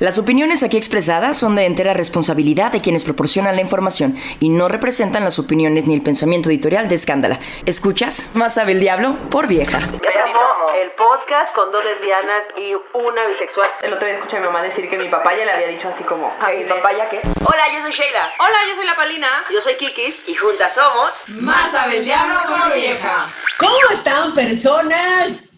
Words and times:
Las 0.00 0.16
opiniones 0.16 0.62
aquí 0.62 0.76
expresadas 0.76 1.36
son 1.36 1.56
de 1.56 1.66
entera 1.66 1.92
responsabilidad 1.92 2.70
de 2.70 2.80
quienes 2.80 3.02
proporcionan 3.02 3.56
la 3.56 3.62
información 3.62 4.16
y 4.38 4.48
no 4.48 4.68
representan 4.68 5.24
las 5.24 5.40
opiniones 5.40 5.86
ni 5.86 5.94
el 5.94 6.02
pensamiento 6.02 6.48
editorial 6.50 6.88
de 6.88 6.94
Escándala. 6.94 7.40
¿Escuchas? 7.66 8.30
Más 8.34 8.54
sabe 8.54 8.72
el 8.72 8.80
diablo 8.80 9.16
por 9.28 9.48
vieja. 9.48 9.78
el 9.78 10.92
podcast 10.92 11.52
con 11.52 11.72
dos 11.72 11.82
lesbianas 11.82 12.44
y 12.56 12.74
una 12.94 13.26
bisexual. 13.26 13.68
El 13.82 13.92
otro 13.92 14.06
día 14.06 14.14
escuché 14.14 14.36
a 14.36 14.40
mi 14.40 14.46
mamá 14.46 14.62
decir 14.62 14.88
que 14.88 14.96
mi 14.96 15.08
papá 15.08 15.36
ya 15.36 15.44
le 15.44 15.50
había 15.50 15.66
dicho 15.66 15.88
así 15.88 16.04
como... 16.04 16.32
¿Mi 16.56 16.64
papá 16.64 16.92
ya 16.96 17.08
qué? 17.08 17.20
Hola, 17.44 17.64
yo 17.74 17.80
soy 17.82 17.90
Sheila. 17.90 18.32
Hola, 18.38 18.56
yo 18.68 18.76
soy 18.76 18.86
la 18.86 18.94
Palina. 18.94 19.28
Yo 19.50 19.60
soy 19.60 19.74
Kikis 19.74 20.28
y 20.28 20.34
juntas 20.36 20.74
somos... 20.74 21.24
Más 21.28 21.72
sabe 21.72 21.98
el 21.98 22.04
diablo 22.04 22.36
por 22.46 22.72
vieja. 22.72 23.26
¿Cómo 23.58 23.90
están, 23.92 24.32
personas? 24.32 25.48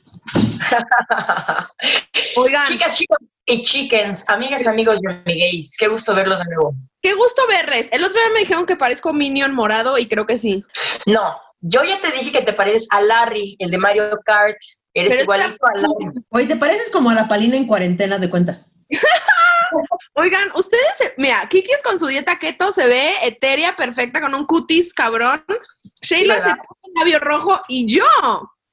Oigan. 2.37 2.67
Chicas, 2.67 2.97
chicos 2.97 3.19
y 3.47 3.65
chickens, 3.65 4.29
amigas, 4.29 4.67
amigos 4.67 5.01
y 5.03 5.11
amigues, 5.11 5.75
qué 5.79 5.89
gusto 5.89 6.15
verlos 6.15 6.39
de 6.39 6.45
nuevo. 6.55 6.75
Qué 7.03 7.15
gusto 7.15 7.43
verles. 7.49 7.89
El 7.91 8.05
otro 8.05 8.15
día 8.21 8.31
me 8.33 8.41
dijeron 8.41 8.67
que 8.67 8.77
parezco 8.77 9.13
Minion 9.13 9.55
morado 9.55 9.99
y 9.99 10.07
creo 10.07 10.27
que 10.27 10.39
sí. 10.39 10.65
No, 11.07 11.37
yo 11.61 11.83
ya 11.85 12.01
te 12.01 12.13
dije 12.13 12.31
que 12.31 12.43
te 12.43 12.53
pareces 12.53 12.89
a 12.91 13.01
Larry, 13.01 13.57
el 13.59 13.71
de 13.71 13.79
Mario 13.79 14.19
Kart. 14.25 14.57
Eres 14.95 15.23
igualito 15.23 15.67
a 15.67 15.79
Larry. 15.79 16.23
Oye, 16.29 16.47
te 16.47 16.57
pareces 16.57 16.91
como 16.91 17.11
a 17.11 17.15
la 17.15 17.29
palina 17.29 17.57
en 17.57 17.67
cuarentena, 17.67 18.19
de 18.19 18.31
cuenta. 18.31 18.67
Oigan, 20.15 20.51
ustedes, 20.55 21.15
mira, 21.17 21.49
Kikis 21.49 21.83
con 21.83 21.99
su 21.99 22.07
dieta 22.07 22.39
keto 22.39 22.73
se 22.73 22.87
ve 22.87 23.15
etérea, 23.23 23.77
perfecta, 23.77 24.21
con 24.21 24.35
un 24.35 24.47
cutis 24.47 24.93
cabrón. 24.93 25.45
Sheila 26.03 26.37
se 26.37 26.51
puso 26.51 26.81
un 26.83 26.95
labio 26.95 27.19
rojo 27.21 27.61
y 27.69 27.87
yo 27.87 28.05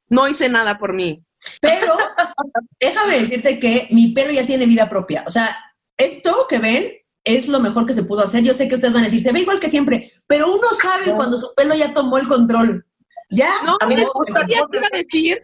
no 0.10 0.28
hice 0.28 0.50
nada 0.50 0.78
por 0.78 0.94
mí. 0.94 1.24
Pero 1.62 1.96
déjame 2.80 3.20
decirte 3.20 3.60
que 3.60 3.88
mi 3.92 4.10
pelo 4.10 4.32
ya 4.32 4.46
tiene 4.46 4.66
vida 4.66 4.90
propia. 4.90 5.24
O 5.28 5.30
sea, 5.30 5.56
esto 5.98 6.46
que 6.50 6.60
ven 6.60 6.92
es 7.24 7.48
lo 7.48 7.60
mejor 7.60 7.86
que 7.86 7.94
se 7.94 8.04
pudo 8.04 8.24
hacer. 8.24 8.44
Yo 8.44 8.54
sé 8.54 8.68
que 8.68 8.76
ustedes 8.76 8.94
van 8.94 9.04
a 9.04 9.08
decir, 9.08 9.22
se 9.22 9.32
ve 9.32 9.42
igual 9.42 9.60
que 9.60 9.70
siempre, 9.70 10.14
pero 10.28 10.48
uno 10.48 10.68
sabe 10.80 11.14
cuando 11.14 11.38
su 11.38 11.54
pelo 11.56 11.76
ya 11.76 11.94
tomó 11.94 12.18
el 12.18 12.28
control. 12.28 12.86
Ya. 13.30 13.50
No, 13.66 13.76
a 13.82 13.86
mí 13.88 13.96
me 13.96 14.06
gusta, 14.06 14.46
te 14.46 14.54
iba 14.54 14.88
a 14.94 14.98
decir, 14.98 15.44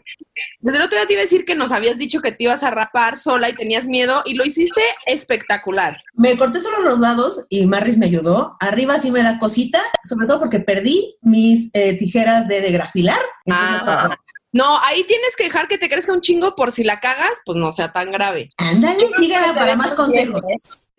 desde 0.62 0.78
el 0.78 0.84
otro 0.86 0.98
día 0.98 1.06
te 1.06 1.14
iba 1.14 1.22
a 1.22 1.26
decir 1.26 1.44
que 1.44 1.54
nos 1.54 1.74
habías 1.74 1.98
dicho 1.98 2.22
que 2.22 2.32
te 2.32 2.46
ibas 2.46 2.64
a 2.64 2.70
rapar 2.70 3.18
sola 3.18 3.50
y 3.50 3.56
tenías 3.56 3.88
miedo 3.88 4.22
y 4.24 4.36
lo 4.36 4.46
hiciste 4.46 4.82
espectacular. 5.06 5.98
Me 6.14 6.38
corté 6.38 6.62
solo 6.62 6.82
los 6.82 7.00
lados 7.00 7.46
y 7.50 7.66
Marris 7.68 7.98
me 7.98 8.06
ayudó. 8.06 8.56
Arriba 8.62 9.00
sí 9.00 9.12
me 9.12 9.22
da 9.22 9.38
cosita, 9.38 9.82
sobre 10.08 10.28
todo 10.28 10.40
porque 10.40 10.62
perdí 10.62 11.18
mis 11.22 11.72
eh, 11.74 11.98
tijeras 11.98 12.48
de, 12.48 12.62
de 12.62 12.72
grafilar. 12.72 13.20
Ah. 13.52 14.16
No, 14.54 14.80
ahí 14.84 15.04
tienes 15.06 15.36
que 15.36 15.46
dejar 15.46 15.68
que 15.68 15.80
te 15.80 15.90
crezca 15.90 16.14
un 16.14 16.22
chingo 16.22 16.56
por 16.56 16.72
si 16.72 16.84
la 16.84 17.00
cagas, 17.00 17.42
pues 17.44 17.58
no 17.58 17.72
sea 17.72 17.92
tan 17.92 18.12
grave. 18.12 18.52
Ándale, 18.58 19.06
síganme 19.20 19.60
para 19.60 19.76
más 19.76 19.94
consejos. 19.96 20.46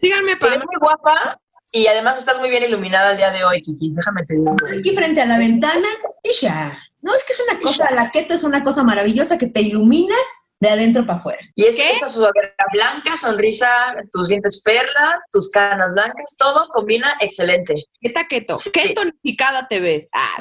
Síganme 0.01 0.37
para 0.37 0.57
Eres 0.57 0.67
muy 0.67 0.77
guapa 0.81 1.41
y 1.73 1.87
además 1.87 2.19
estás 2.19 2.41
muy 2.41 2.51
bien 2.51 2.65
iluminada 2.65 3.13
el 3.13 3.17
día 3.17 3.31
de 3.31 3.45
hoy, 3.45 3.63
Kiki. 3.63 3.95
Déjame 3.95 4.25
te 4.25 4.35
digo. 4.35 4.57
Aquí 4.77 4.95
frente 4.95 5.21
a 5.21 5.27
la 5.27 5.39
ventana 5.39 5.89
y 6.23 6.33
ya. 6.41 6.79
No, 7.01 7.15
es 7.15 7.25
que 7.25 7.33
es 7.33 7.43
una 7.49 7.61
cosa, 7.61 7.91
la 7.95 8.11
keto 8.11 8.35
es 8.35 8.43
una 8.43 8.65
cosa 8.65 8.83
maravillosa 8.83 9.39
que 9.39 9.47
te 9.47 9.61
ilumina 9.61 10.17
de 10.65 10.71
adentro 10.71 11.07
para 11.07 11.19
afuera. 11.19 11.39
Y 11.55 11.65
es 11.65 11.77
que 11.77 11.91
esa 11.91 12.09
sudadera 12.09 12.55
blanca, 12.73 13.17
sonrisa, 13.17 13.95
tus 14.11 14.29
dientes 14.29 14.61
perla, 14.63 15.21
tus 15.31 15.51
canas 15.51 15.93
blancas, 15.93 16.37
todo 16.39 16.69
combina 16.73 17.15
excelente. 17.21 17.85
¿Qué 18.01 18.11
taqueto? 18.11 18.57
¿Qué 18.73 18.95
tonificada 18.95 19.67
te 19.69 19.81
ves? 19.81 20.09
Ah. 20.13 20.35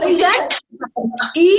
Oigan, 0.04 0.48
y 1.34 1.58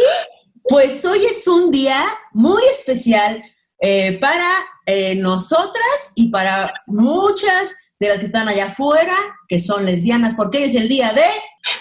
pues 0.64 1.03
hoy 1.06 1.20
es 1.26 1.47
un 1.47 1.72
día 1.72 2.06
muy 2.31 2.64
especial 2.66 3.44
eh, 3.80 4.18
para 4.20 4.50
eh, 4.86 5.16
nosotras 5.16 6.14
y 6.16 6.30
para 6.30 6.74
muchas 6.88 7.76
de 8.00 8.08
las 8.08 8.19
que 8.19 8.25
están 8.25 8.47
allá 8.47 8.68
afuera, 8.68 9.16
que 9.47 9.59
son 9.59 9.85
lesbianas, 9.85 10.35
porque 10.35 10.59
hoy 10.59 10.63
es 10.66 10.75
el 10.75 10.88
día 10.88 11.13
de... 11.13 11.24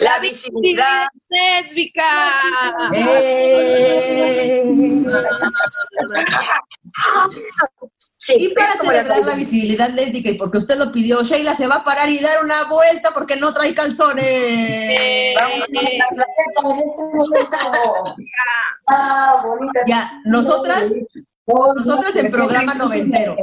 La 0.01 0.19
visibilidad 0.19 1.07
lésbica. 1.29 2.05
¡Eh! 2.95 4.63
Sí, 8.19 8.35
y 8.39 8.49
para 8.55 8.73
celebrar 8.73 9.27
la 9.27 9.35
visibilidad 9.35 9.91
lésbica 9.91 10.31
y 10.31 10.35
porque 10.35 10.57
usted 10.57 10.79
lo 10.79 10.91
pidió, 10.91 11.23
Sheila 11.23 11.55
se 11.55 11.67
va 11.67 11.77
a 11.77 11.85
parar 11.85 12.09
y 12.09 12.19
dar 12.19 12.43
una 12.43 12.65
vuelta 12.65 13.11
porque 13.13 13.37
no 13.37 13.53
trae 13.53 13.75
calzones. 13.75 14.25
ya, 19.87 20.19
nosotras, 20.25 20.91
nosotras 21.47 22.17
en 22.17 22.31
programa 22.31 22.75
noventero. 22.75 23.37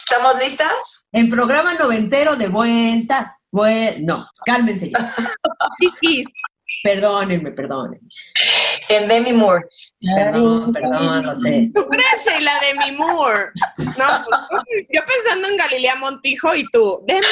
¿Estamos 0.00 0.38
listas? 0.38 1.04
En 1.12 1.30
programa 1.30 1.74
noventero 1.74 2.36
de 2.36 2.48
vuelta. 2.48 3.38
Bueno, 3.50 3.96
no, 4.00 4.28
cálmense. 4.44 4.92
Perdónenme, 6.82 7.52
perdónenme. 7.52 8.00
En 8.88 9.08
Demi 9.08 9.32
Moore. 9.32 9.66
Perdón, 10.14 10.72
perdón, 10.72 11.22
no 11.22 11.34
sé. 11.34 11.70
¿Tú 11.74 11.86
crees 11.88 12.26
en 12.26 12.44
la 12.44 12.58
Demi 12.60 12.96
Moore? 12.96 13.52
No, 13.78 14.24
pues, 14.50 14.86
yo 14.92 15.00
pensando 15.06 15.48
en 15.48 15.56
Galilea 15.56 15.96
Montijo 15.96 16.54
y 16.54 16.64
tú, 16.72 17.02
Demi 17.06 17.26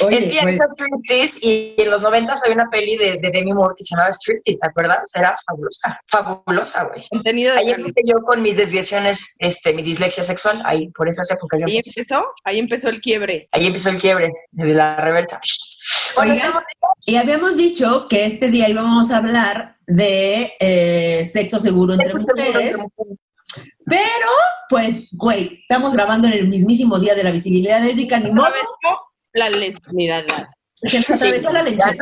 Oye, 0.00 0.18
es 0.18 0.30
que 0.30 0.38
pues, 0.42 0.58
Striptease 0.72 1.38
y 1.42 1.74
en 1.78 1.90
los 1.90 2.02
90 2.02 2.34
había 2.44 2.54
una 2.54 2.70
peli 2.70 2.96
de, 2.96 3.18
de, 3.20 3.30
Demi 3.30 3.52
Moore 3.52 3.74
que 3.76 3.84
se 3.84 3.94
llamaba 3.94 4.12
Striptease, 4.12 4.58
¿te 4.60 4.66
acuerdas? 4.66 5.10
Era 5.14 5.36
fabulosa, 5.46 6.00
fabulosa, 6.08 6.84
güey. 6.84 7.06
Contenido 7.10 7.52
de 7.52 7.60
ahí 7.60 7.70
empecé 7.70 8.02
yo 8.04 8.22
con 8.22 8.42
mis 8.42 8.56
desviaciones, 8.56 9.34
este, 9.38 9.72
mi 9.74 9.82
dislexia 9.82 10.24
sexual, 10.24 10.62
ahí, 10.64 10.88
por 10.90 11.08
esas 11.08 11.30
épocas 11.30 11.60
yo 11.60 11.66
¿Ahí 11.66 11.80
empezó? 11.84 12.24
Ahí 12.44 12.58
empezó 12.58 12.88
el 12.88 13.00
quiebre. 13.00 13.48
Ahí 13.52 13.66
empezó 13.66 13.90
el 13.90 13.98
quiebre, 13.98 14.32
de 14.52 14.74
la 14.74 14.96
reversa. 14.96 15.40
Oigan, 16.16 16.52
y 17.04 17.16
habíamos 17.16 17.56
dicho 17.56 18.06
que 18.08 18.26
este 18.26 18.48
día 18.48 18.68
íbamos 18.68 19.10
a 19.10 19.18
hablar 19.18 19.76
de 19.86 20.52
eh, 20.60 21.24
sexo 21.26 21.58
seguro 21.58 21.94
entre 21.94 22.10
sexo 22.10 22.18
mujeres. 22.20 22.46
Seguro 22.46 22.60
entre 22.60 22.78
mujeres. 22.78 23.18
Pero, 23.86 24.30
pues, 24.68 25.08
güey, 25.12 25.58
estamos 25.60 25.92
grabando 25.92 26.26
en 26.28 26.34
el 26.34 26.48
mismísimo 26.48 26.98
día 26.98 27.14
de 27.14 27.22
la 27.22 27.30
visibilidad 27.30 27.84
ética, 27.86 28.18
ni 28.18 28.32
modo 28.32 28.48
la 29.34 29.50
lesbianidad. 29.50 30.24
Se 30.74 30.98
atravesó 30.98 31.50
la 31.50 31.62
lenchez. 31.62 31.98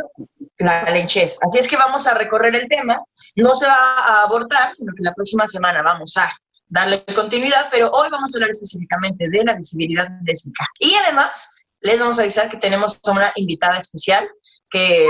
La 0.59 0.91
lenchez. 0.91 1.39
Así 1.43 1.59
es 1.59 1.67
que 1.67 1.77
vamos 1.77 2.07
a 2.07 2.15
recorrer 2.15 2.55
el 2.55 2.69
tema. 2.69 3.03
No 3.37 3.55
se 3.55 3.67
va 3.67 3.75
a 3.75 4.23
abortar, 4.23 4.73
sino 4.73 4.93
que 4.95 5.03
la 5.03 5.15
próxima 5.15 5.47
semana 5.47 5.83
vamos 5.83 6.17
a 6.17 6.33
darle 6.69 7.05
continuidad, 7.15 7.69
pero 7.71 7.91
hoy 7.91 8.09
vamos 8.11 8.33
a 8.33 8.37
hablar 8.37 8.51
específicamente 8.51 9.29
de 9.29 9.45
la 9.45 9.55
visibilidad 9.55 10.09
lésbica. 10.25 10.65
Y 10.79 10.95
además, 10.95 11.67
les 11.81 11.99
vamos 11.99 12.19
a 12.19 12.23
avisar 12.23 12.49
que 12.49 12.57
tenemos 12.57 13.01
a 13.05 13.11
una 13.11 13.33
invitada 13.37 13.79
especial 13.79 14.29
que... 14.71 15.07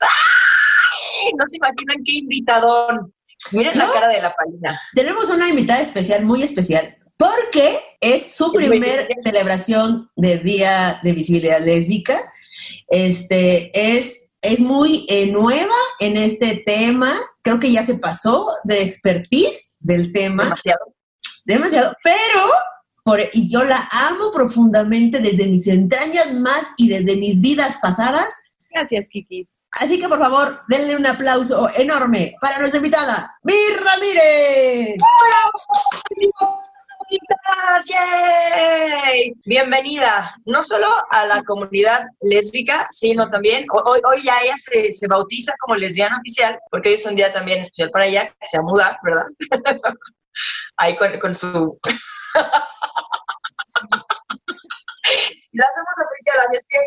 ¡Ay! 0.00 1.32
No 1.38 1.46
se 1.46 1.56
imaginan 1.56 1.96
qué 2.04 2.12
invitadón. 2.12 3.12
Miren 3.52 3.78
la 3.78 3.90
cara 3.90 4.12
de 4.12 4.20
la 4.20 4.34
palina. 4.34 4.80
Tenemos 4.94 5.30
una 5.30 5.48
invitada 5.48 5.80
especial, 5.80 6.24
muy 6.24 6.42
especial, 6.42 6.96
porque 7.16 7.80
es 8.00 8.34
su 8.34 8.52
primer 8.52 9.06
celebración 9.22 10.10
de 10.16 10.38
Día 10.38 11.00
de 11.02 11.12
Visibilidad 11.12 11.62
Lésbica. 11.62 12.32
Este, 12.88 13.70
es, 13.74 14.30
es 14.42 14.60
muy 14.60 15.06
eh, 15.08 15.26
nueva 15.26 15.74
en 16.00 16.16
este 16.16 16.62
tema 16.66 17.18
creo 17.46 17.60
que 17.60 17.70
ya 17.70 17.84
se 17.84 17.94
pasó 17.94 18.44
de 18.64 18.82
expertise 18.82 19.76
del 19.78 20.12
tema. 20.12 20.42
Demasiado. 20.42 20.94
Demasiado. 21.44 21.96
Pero, 22.02 22.50
por, 23.04 23.20
y 23.32 23.48
yo 23.48 23.62
la 23.62 23.88
amo 23.92 24.32
profundamente 24.32 25.20
desde 25.20 25.46
mis 25.46 25.68
entrañas 25.68 26.34
más 26.34 26.72
y 26.76 26.88
desde 26.88 27.14
mis 27.14 27.40
vidas 27.40 27.76
pasadas. 27.80 28.34
Gracias, 28.68 29.08
Kikis. 29.08 29.50
Así 29.80 30.00
que 30.00 30.08
por 30.08 30.18
favor, 30.18 30.60
denle 30.68 30.96
un 30.96 31.06
aplauso 31.06 31.68
enorme 31.76 32.34
para 32.40 32.58
nuestra 32.58 32.78
invitada, 32.78 33.38
Mir 33.44 33.80
Ramírez. 33.80 34.96
¡Yay! 37.88 39.34
Bienvenida, 39.44 40.34
no 40.44 40.64
solo 40.64 40.88
a 41.10 41.26
la 41.26 41.42
comunidad 41.44 42.06
lésbica, 42.20 42.88
sino 42.90 43.28
también, 43.28 43.64
hoy, 43.70 44.00
hoy 44.04 44.22
ya 44.22 44.40
ella 44.40 44.56
se, 44.56 44.92
se, 44.92 45.06
bautiza 45.06 45.54
como 45.60 45.76
lesbiana 45.76 46.18
oficial, 46.18 46.58
porque 46.70 46.88
hoy 46.90 46.94
es 46.96 47.06
un 47.06 47.14
día 47.14 47.32
también 47.32 47.60
especial 47.60 47.90
para 47.90 48.06
ella, 48.06 48.34
que 48.40 48.46
se 48.46 48.58
va 48.58 48.62
a 48.62 48.66
mudar, 48.66 48.98
¿verdad? 49.02 49.24
Ahí 50.76 50.96
con, 50.96 51.18
con 51.18 51.34
su... 51.34 51.78
la 55.52 55.64
hacemos 55.64 55.96
oficial, 56.10 56.38
así 56.48 56.56
es 56.56 56.66
que, 56.68 56.78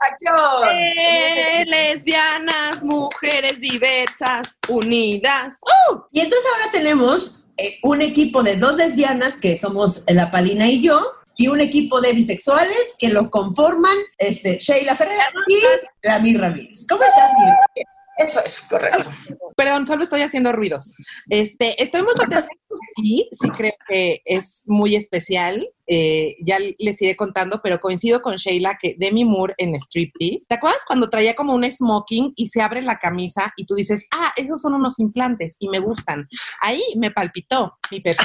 ¡acción! 0.00 0.68
Eh, 0.70 1.64
lesbianas, 1.66 2.82
mujeres 2.82 3.60
diversas, 3.60 4.56
unidas. 4.68 5.58
¡Uh! 5.90 6.00
Y 6.12 6.20
entonces 6.20 6.50
ahora 6.54 6.72
tenemos 6.72 7.45
eh, 7.56 7.78
un 7.82 8.02
equipo 8.02 8.42
de 8.42 8.56
dos 8.56 8.76
lesbianas, 8.76 9.36
que 9.36 9.56
somos 9.56 10.04
la 10.08 10.30
Palina 10.30 10.68
y 10.68 10.82
yo, 10.82 11.12
y 11.36 11.48
un 11.48 11.60
equipo 11.60 12.00
de 12.00 12.12
bisexuales 12.12 12.94
que 12.98 13.10
lo 13.10 13.30
conforman 13.30 13.96
este, 14.18 14.58
Sheila 14.58 14.96
Ferrer 14.96 15.18
y 15.48 16.06
la 16.06 16.18
Mir 16.18 16.40
Ramírez. 16.40 16.86
¿Cómo 16.88 17.02
estás, 17.02 17.30
Mir? 17.38 17.86
Eso 18.16 18.44
es 18.44 18.60
correcto. 18.62 19.10
Perdón, 19.56 19.86
solo 19.86 20.04
estoy 20.04 20.22
haciendo 20.22 20.52
ruidos. 20.52 20.94
Este, 21.28 21.82
estoy 21.82 22.02
muy 22.02 22.14
contenta 22.14 22.48
sí, 22.96 23.28
sí 23.30 23.50
creo 23.50 23.72
que 23.88 24.22
es 24.24 24.64
muy 24.66 24.96
especial. 24.96 25.68
Eh, 25.88 26.34
ya 26.44 26.58
les 26.58 27.00
iré 27.00 27.14
contando, 27.14 27.60
pero 27.62 27.78
coincido 27.78 28.20
con 28.20 28.36
Sheila 28.36 28.76
que 28.80 28.96
Demi 28.98 29.24
Moore 29.24 29.54
en 29.58 29.74
Striptease. 29.76 30.46
¿Te 30.48 30.56
acuerdas 30.56 30.80
cuando 30.86 31.08
traía 31.08 31.34
como 31.34 31.54
un 31.54 31.70
smoking 31.70 32.32
y 32.36 32.48
se 32.48 32.60
abre 32.60 32.82
la 32.82 32.98
camisa 32.98 33.52
y 33.56 33.66
tú 33.66 33.74
dices, 33.74 34.06
ah, 34.12 34.32
esos 34.36 34.60
son 34.60 34.74
unos 34.74 34.98
implantes 34.98 35.56
y 35.60 35.68
me 35.68 35.78
gustan? 35.78 36.26
Ahí 36.60 36.82
me 36.96 37.10
palpitó 37.10 37.74
mi 37.90 38.00
Pepe. 38.00 38.24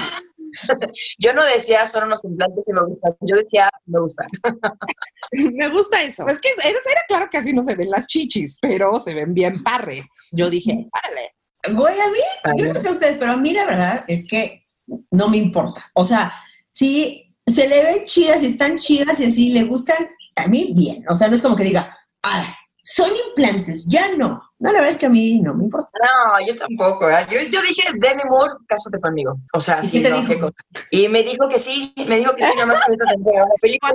Yo 1.17 1.33
no 1.33 1.45
decía 1.45 1.87
son 1.87 2.05
unos 2.05 2.23
implantes 2.23 2.63
que 2.65 2.73
me 2.73 2.83
gustan, 2.83 3.13
yo 3.21 3.35
decía 3.35 3.69
me 3.85 3.99
gustan. 3.99 4.27
me 5.53 5.69
gusta 5.69 6.01
eso. 6.01 6.27
Es 6.27 6.39
que 6.39 6.49
era, 6.57 6.69
era, 6.69 7.01
claro 7.07 7.29
que 7.29 7.37
así 7.37 7.53
no 7.53 7.63
se 7.63 7.75
ven 7.75 7.89
las 7.89 8.07
chichis, 8.07 8.57
pero 8.61 8.99
se 8.99 9.13
ven 9.13 9.33
bien 9.33 9.63
parres. 9.63 10.05
Yo 10.31 10.49
dije, 10.49 10.87
párale. 10.91 11.33
Voy 11.73 11.93
a 11.93 12.09
mí, 12.09 12.59
yo 12.63 12.73
no 12.73 12.79
sé 12.79 12.87
a 12.87 12.91
ustedes, 12.91 13.17
pero 13.17 13.33
a 13.33 13.37
mí 13.37 13.53
la 13.53 13.65
verdad 13.65 14.03
es 14.07 14.25
que 14.27 14.67
no 15.11 15.29
me 15.29 15.37
importa. 15.37 15.91
O 15.93 16.03
sea, 16.03 16.33
si 16.71 17.35
se 17.45 17.67
le 17.67 17.83
ven 17.83 18.05
chidas 18.05 18.41
y 18.41 18.47
están 18.47 18.77
chidas 18.77 19.19
y 19.19 19.25
así 19.25 19.49
le 19.49 19.63
gustan, 19.63 20.07
a 20.35 20.47
mí 20.47 20.73
bien. 20.75 21.03
O 21.09 21.15
sea, 21.15 21.27
no 21.27 21.35
es 21.35 21.41
como 21.41 21.55
que 21.55 21.65
diga, 21.65 21.95
ah, 22.23 22.57
son 22.83 23.09
implantes, 23.29 23.87
ya 23.89 24.15
no. 24.15 24.41
No, 24.59 24.71
la 24.71 24.79
verdad 24.79 24.89
es 24.89 24.97
que 24.97 25.05
a 25.07 25.09
mí 25.09 25.41
no 25.41 25.53
me 25.53 25.63
importa. 25.65 25.89
No, 25.93 26.45
yo 26.45 26.55
tampoco. 26.55 27.09
¿eh? 27.09 27.25
Yo, 27.29 27.39
yo, 27.41 27.61
dije, 27.61 27.89
Demi 27.95 28.23
Moore, 28.29 28.53
cásate 28.67 28.99
conmigo. 28.99 29.35
O 29.53 29.59
sea, 29.59 29.81
sí, 29.81 29.99
no, 29.99 30.25
qué 30.27 30.39
cosa. 30.39 30.59
Y 30.89 31.07
me 31.07 31.23
dijo 31.23 31.47
que 31.49 31.59
sí, 31.59 31.93
me 32.07 32.17
dijo 32.17 32.35
que 32.35 32.43
sí, 32.43 32.51
nomás 32.57 32.79
que 32.79 32.91
ahorita 32.91 33.05
tendría 33.11 33.43
una 33.43 33.55
película. 33.61 33.93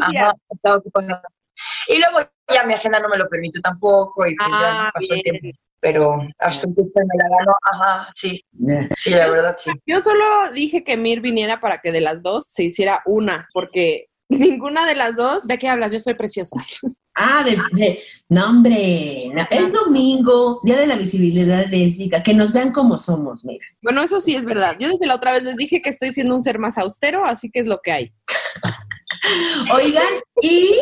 Ajá. 0.00 0.34
Y 1.88 1.98
luego 1.98 2.28
ya 2.52 2.64
mi 2.64 2.74
agenda 2.74 3.00
no 3.00 3.08
me 3.08 3.16
lo 3.16 3.28
permite 3.28 3.60
tampoco 3.60 4.26
y 4.26 4.34
pues 4.34 4.48
ah, 4.50 4.84
ya 4.84 4.90
pasó 4.92 5.14
bien. 5.14 5.22
el 5.34 5.40
tiempo. 5.40 5.58
Pero 5.80 6.14
hasta 6.38 6.68
un 6.68 6.74
me 6.76 6.84
la 6.84 7.38
ganó, 7.38 7.56
ajá, 7.72 8.08
sí. 8.12 8.40
Sí, 8.96 9.10
la 9.10 9.28
verdad, 9.28 9.56
sí. 9.58 9.72
Yo 9.84 10.00
solo 10.00 10.24
dije 10.52 10.84
que 10.84 10.96
Mir 10.96 11.20
viniera 11.20 11.60
para 11.60 11.78
que 11.78 11.90
de 11.90 12.00
las 12.00 12.22
dos 12.22 12.46
se 12.48 12.62
hiciera 12.62 13.02
una, 13.04 13.48
porque 13.52 14.06
ninguna 14.28 14.86
de 14.86 14.94
las 14.94 15.16
dos. 15.16 15.46
¿De 15.48 15.58
qué 15.58 15.68
hablas? 15.68 15.90
Yo 15.90 15.98
soy 15.98 16.14
preciosa. 16.14 16.56
Ah, 17.14 17.44
de, 17.44 17.58
de 17.72 18.02
no, 18.28 18.48
hombre, 18.48 19.30
no, 19.34 19.46
es 19.50 19.72
domingo, 19.72 20.60
Día 20.62 20.78
de 20.78 20.86
la 20.86 20.96
Visibilidad 20.96 21.66
Lésbica, 21.66 22.22
que 22.22 22.32
nos 22.32 22.52
vean 22.52 22.72
como 22.72 22.98
somos, 22.98 23.44
mira. 23.44 23.64
Bueno, 23.82 24.02
eso 24.02 24.20
sí 24.20 24.34
es 24.34 24.46
verdad. 24.46 24.76
Yo 24.78 24.88
desde 24.88 25.06
la 25.06 25.16
otra 25.16 25.32
vez 25.32 25.42
les 25.42 25.56
dije 25.56 25.82
que 25.82 25.90
estoy 25.90 26.12
siendo 26.12 26.34
un 26.34 26.42
ser 26.42 26.58
más 26.58 26.78
austero, 26.78 27.26
así 27.26 27.50
que 27.50 27.60
es 27.60 27.66
lo 27.66 27.80
que 27.82 27.92
hay. 27.92 28.12
Oigan, 29.72 30.14
y 30.40 30.74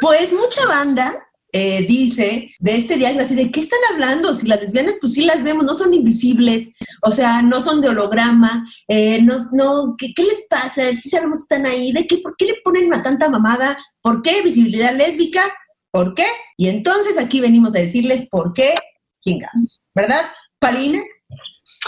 pues 0.00 0.32
mucha 0.32 0.66
banda 0.66 1.26
eh, 1.54 1.84
dice 1.86 2.50
de 2.58 2.76
este 2.76 2.96
día, 2.96 3.10
así 3.20 3.34
de 3.34 3.50
qué 3.50 3.60
están 3.60 3.78
hablando, 3.92 4.34
si 4.34 4.46
las 4.46 4.60
lesbianas 4.60 4.94
pues 5.00 5.12
sí 5.12 5.24
las 5.24 5.44
vemos, 5.44 5.64
no 5.64 5.76
son 5.76 5.92
invisibles, 5.92 6.72
o 7.02 7.10
sea, 7.10 7.42
no 7.42 7.60
son 7.60 7.82
de 7.82 7.90
holograma, 7.90 8.66
eh, 8.88 9.20
no, 9.20 9.36
no 9.52 9.94
¿qué, 9.98 10.14
¿qué, 10.14 10.22
les 10.22 10.46
pasa? 10.48 10.92
Si 10.94 11.10
sabemos 11.10 11.40
que 11.40 11.54
están 11.54 11.66
ahí, 11.66 11.92
¿de 11.92 12.06
qué, 12.06 12.18
por 12.18 12.36
qué 12.36 12.46
le 12.46 12.54
ponen 12.64 12.92
a 12.94 13.02
tanta 13.02 13.28
mamada? 13.28 13.78
¿Por 14.00 14.22
qué 14.22 14.40
visibilidad 14.42 14.94
lésbica? 14.94 15.52
¿Por 15.90 16.14
qué? 16.14 16.26
Y 16.56 16.68
entonces 16.68 17.18
aquí 17.18 17.40
venimos 17.40 17.74
a 17.76 17.80
decirles 17.80 18.26
por 18.30 18.54
qué 18.54 18.74
chingamos, 19.22 19.82
¿verdad? 19.94 20.22
Palina. 20.58 21.02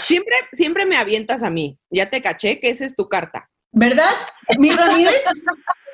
Siempre, 0.05 0.35
siempre 0.53 0.85
me 0.85 0.97
avientas 0.97 1.41
a 1.41 1.49
mí, 1.49 1.79
ya 1.89 2.09
te 2.09 2.21
caché 2.21 2.59
que 2.59 2.69
esa 2.69 2.85
es 2.85 2.95
tu 2.95 3.07
carta. 3.09 3.49
¿Verdad? 3.71 4.11
Mi 4.57 4.69
Ramírez. 4.71 5.25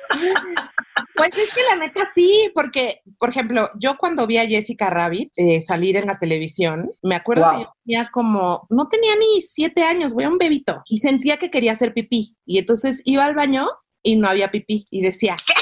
Pues 1.14 1.30
es 1.36 1.54
que 1.54 1.62
la 1.70 1.76
neta 1.76 2.08
sí, 2.14 2.50
porque, 2.54 3.02
por 3.18 3.30
ejemplo, 3.30 3.70
yo 3.78 3.96
cuando 3.96 4.26
vi 4.26 4.38
a 4.38 4.46
Jessica 4.46 4.90
Rabbit 4.90 5.32
eh, 5.36 5.60
salir 5.60 5.96
en 5.96 6.06
la 6.06 6.18
televisión, 6.18 6.90
me 7.02 7.14
acuerdo 7.14 7.44
wow. 7.44 7.52
que 7.52 7.62
yo 7.64 7.72
tenía 7.84 8.10
como, 8.12 8.66
no 8.70 8.88
tenía 8.88 9.14
ni 9.16 9.40
siete 9.40 9.82
años, 9.84 10.14
voy 10.14 10.24
a 10.24 10.28
un 10.28 10.38
bebito, 10.38 10.82
y 10.86 10.98
sentía 10.98 11.36
que 11.36 11.50
quería 11.50 11.72
hacer 11.72 11.94
pipí. 11.94 12.36
Y 12.44 12.58
entonces 12.58 13.02
iba 13.04 13.24
al 13.24 13.34
baño 13.34 13.68
y 14.02 14.16
no 14.16 14.28
había 14.28 14.50
pipí. 14.50 14.86
Y 14.90 15.02
decía, 15.02 15.36
¿qué? 15.46 15.54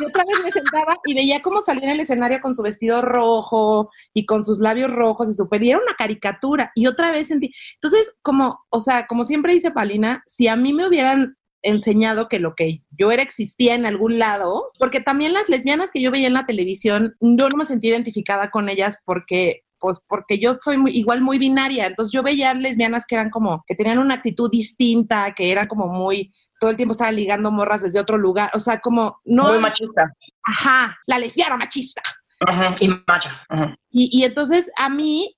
Y 0.00 0.04
otra 0.04 0.24
vez 0.24 0.44
me 0.44 0.52
sentaba 0.52 0.96
y 1.04 1.14
veía 1.14 1.42
cómo 1.42 1.60
salía 1.60 1.84
en 1.84 1.90
el 1.90 2.00
escenario 2.00 2.40
con 2.40 2.54
su 2.54 2.62
vestido 2.62 3.02
rojo 3.02 3.90
y 4.14 4.26
con 4.26 4.44
sus 4.44 4.58
labios 4.58 4.92
rojos 4.92 5.28
y 5.30 5.34
su 5.34 5.48
peli. 5.48 5.70
Era 5.70 5.80
una 5.80 5.94
caricatura. 5.94 6.70
Y 6.74 6.86
otra 6.86 7.10
vez 7.10 7.28
sentí. 7.28 7.52
Entonces, 7.74 8.12
como, 8.22 8.64
o 8.70 8.80
sea, 8.80 9.06
como 9.06 9.24
siempre 9.24 9.54
dice 9.54 9.70
Palina, 9.70 10.22
si 10.26 10.48
a 10.48 10.56
mí 10.56 10.72
me 10.72 10.86
hubieran 10.86 11.36
enseñado 11.68 12.28
que 12.28 12.38
lo 12.38 12.54
que 12.54 12.82
yo 12.90 13.12
era 13.12 13.22
existía 13.22 13.74
en 13.74 13.86
algún 13.86 14.18
lado, 14.18 14.70
porque 14.78 15.00
también 15.00 15.32
las 15.32 15.48
lesbianas 15.48 15.90
que 15.90 16.00
yo 16.00 16.10
veía 16.10 16.26
en 16.26 16.34
la 16.34 16.46
televisión, 16.46 17.14
yo 17.20 17.48
no 17.48 17.56
me 17.56 17.66
sentí 17.66 17.88
identificada 17.88 18.50
con 18.50 18.68
ellas 18.68 18.98
porque 19.04 19.62
pues 19.80 20.00
porque 20.08 20.38
yo 20.38 20.56
soy 20.62 20.76
muy, 20.76 20.90
igual 20.96 21.20
muy 21.20 21.38
binaria, 21.38 21.86
entonces 21.86 22.12
yo 22.12 22.22
veía 22.22 22.54
lesbianas 22.54 23.06
que 23.06 23.14
eran 23.14 23.30
como, 23.30 23.64
que 23.66 23.74
tenían 23.74 23.98
una 23.98 24.14
actitud 24.14 24.50
distinta, 24.50 25.32
que 25.36 25.52
eran 25.52 25.66
como 25.68 25.86
muy, 25.86 26.32
todo 26.60 26.70
el 26.70 26.76
tiempo 26.76 26.92
estaban 26.92 27.16
ligando 27.16 27.52
morras 27.52 27.82
desde 27.82 28.00
otro 28.00 28.18
lugar, 28.18 28.50
o 28.54 28.60
sea, 28.60 28.80
como 28.80 29.20
no... 29.24 29.48
Muy 29.48 29.60
machista. 29.60 30.12
Ajá, 30.42 30.98
la 31.06 31.18
lesbiana 31.18 31.56
machista. 31.56 32.02
Ajá, 32.40 32.74
y 32.80 32.88
macha. 33.06 33.44
Ajá. 33.48 33.76
Y, 33.90 34.10
y 34.12 34.24
entonces 34.24 34.70
a 34.76 34.88
mí 34.88 35.37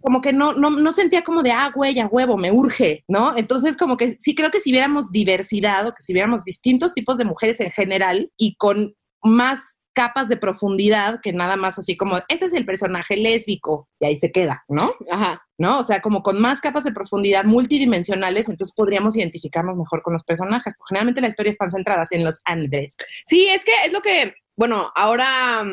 como 0.00 0.20
que 0.20 0.32
no, 0.32 0.52
no, 0.54 0.70
no 0.70 0.92
sentía 0.92 1.22
como 1.22 1.42
de, 1.42 1.52
ah, 1.52 1.70
güey, 1.74 1.98
a 2.00 2.06
huevo, 2.06 2.36
me 2.36 2.50
urge, 2.50 3.04
¿no? 3.08 3.36
Entonces, 3.36 3.76
como 3.76 3.96
que 3.96 4.16
sí 4.20 4.34
creo 4.34 4.50
que 4.50 4.60
si 4.60 4.72
viéramos 4.72 5.10
diversidad 5.10 5.86
o 5.86 5.94
que 5.94 6.02
si 6.02 6.12
viéramos 6.12 6.44
distintos 6.44 6.94
tipos 6.94 7.18
de 7.18 7.24
mujeres 7.24 7.60
en 7.60 7.70
general 7.70 8.30
y 8.36 8.56
con 8.56 8.94
más 9.22 9.76
capas 9.92 10.28
de 10.28 10.36
profundidad 10.36 11.20
que 11.22 11.32
nada 11.32 11.56
más 11.56 11.78
así 11.78 11.96
como, 11.96 12.16
este 12.28 12.46
es 12.46 12.52
el 12.54 12.64
personaje 12.64 13.16
lésbico 13.16 13.88
y 14.00 14.06
ahí 14.06 14.16
se 14.16 14.32
queda, 14.32 14.64
¿no? 14.68 14.90
Ajá, 15.10 15.42
¿no? 15.58 15.78
O 15.80 15.84
sea, 15.84 16.00
como 16.00 16.22
con 16.22 16.40
más 16.40 16.60
capas 16.60 16.84
de 16.84 16.92
profundidad 16.92 17.44
multidimensionales, 17.44 18.48
entonces 18.48 18.74
podríamos 18.74 19.16
identificarnos 19.16 19.76
mejor 19.76 20.02
con 20.02 20.14
los 20.14 20.24
personajes. 20.24 20.74
Porque 20.76 20.88
generalmente 20.88 21.20
las 21.20 21.30
historias 21.30 21.54
están 21.54 21.70
centradas 21.70 22.10
en 22.12 22.24
los 22.24 22.40
Andrés. 22.44 22.96
Sí, 23.26 23.48
es 23.48 23.64
que 23.64 23.72
es 23.84 23.92
lo 23.92 24.00
que, 24.00 24.34
bueno, 24.56 24.90
ahora 24.94 25.64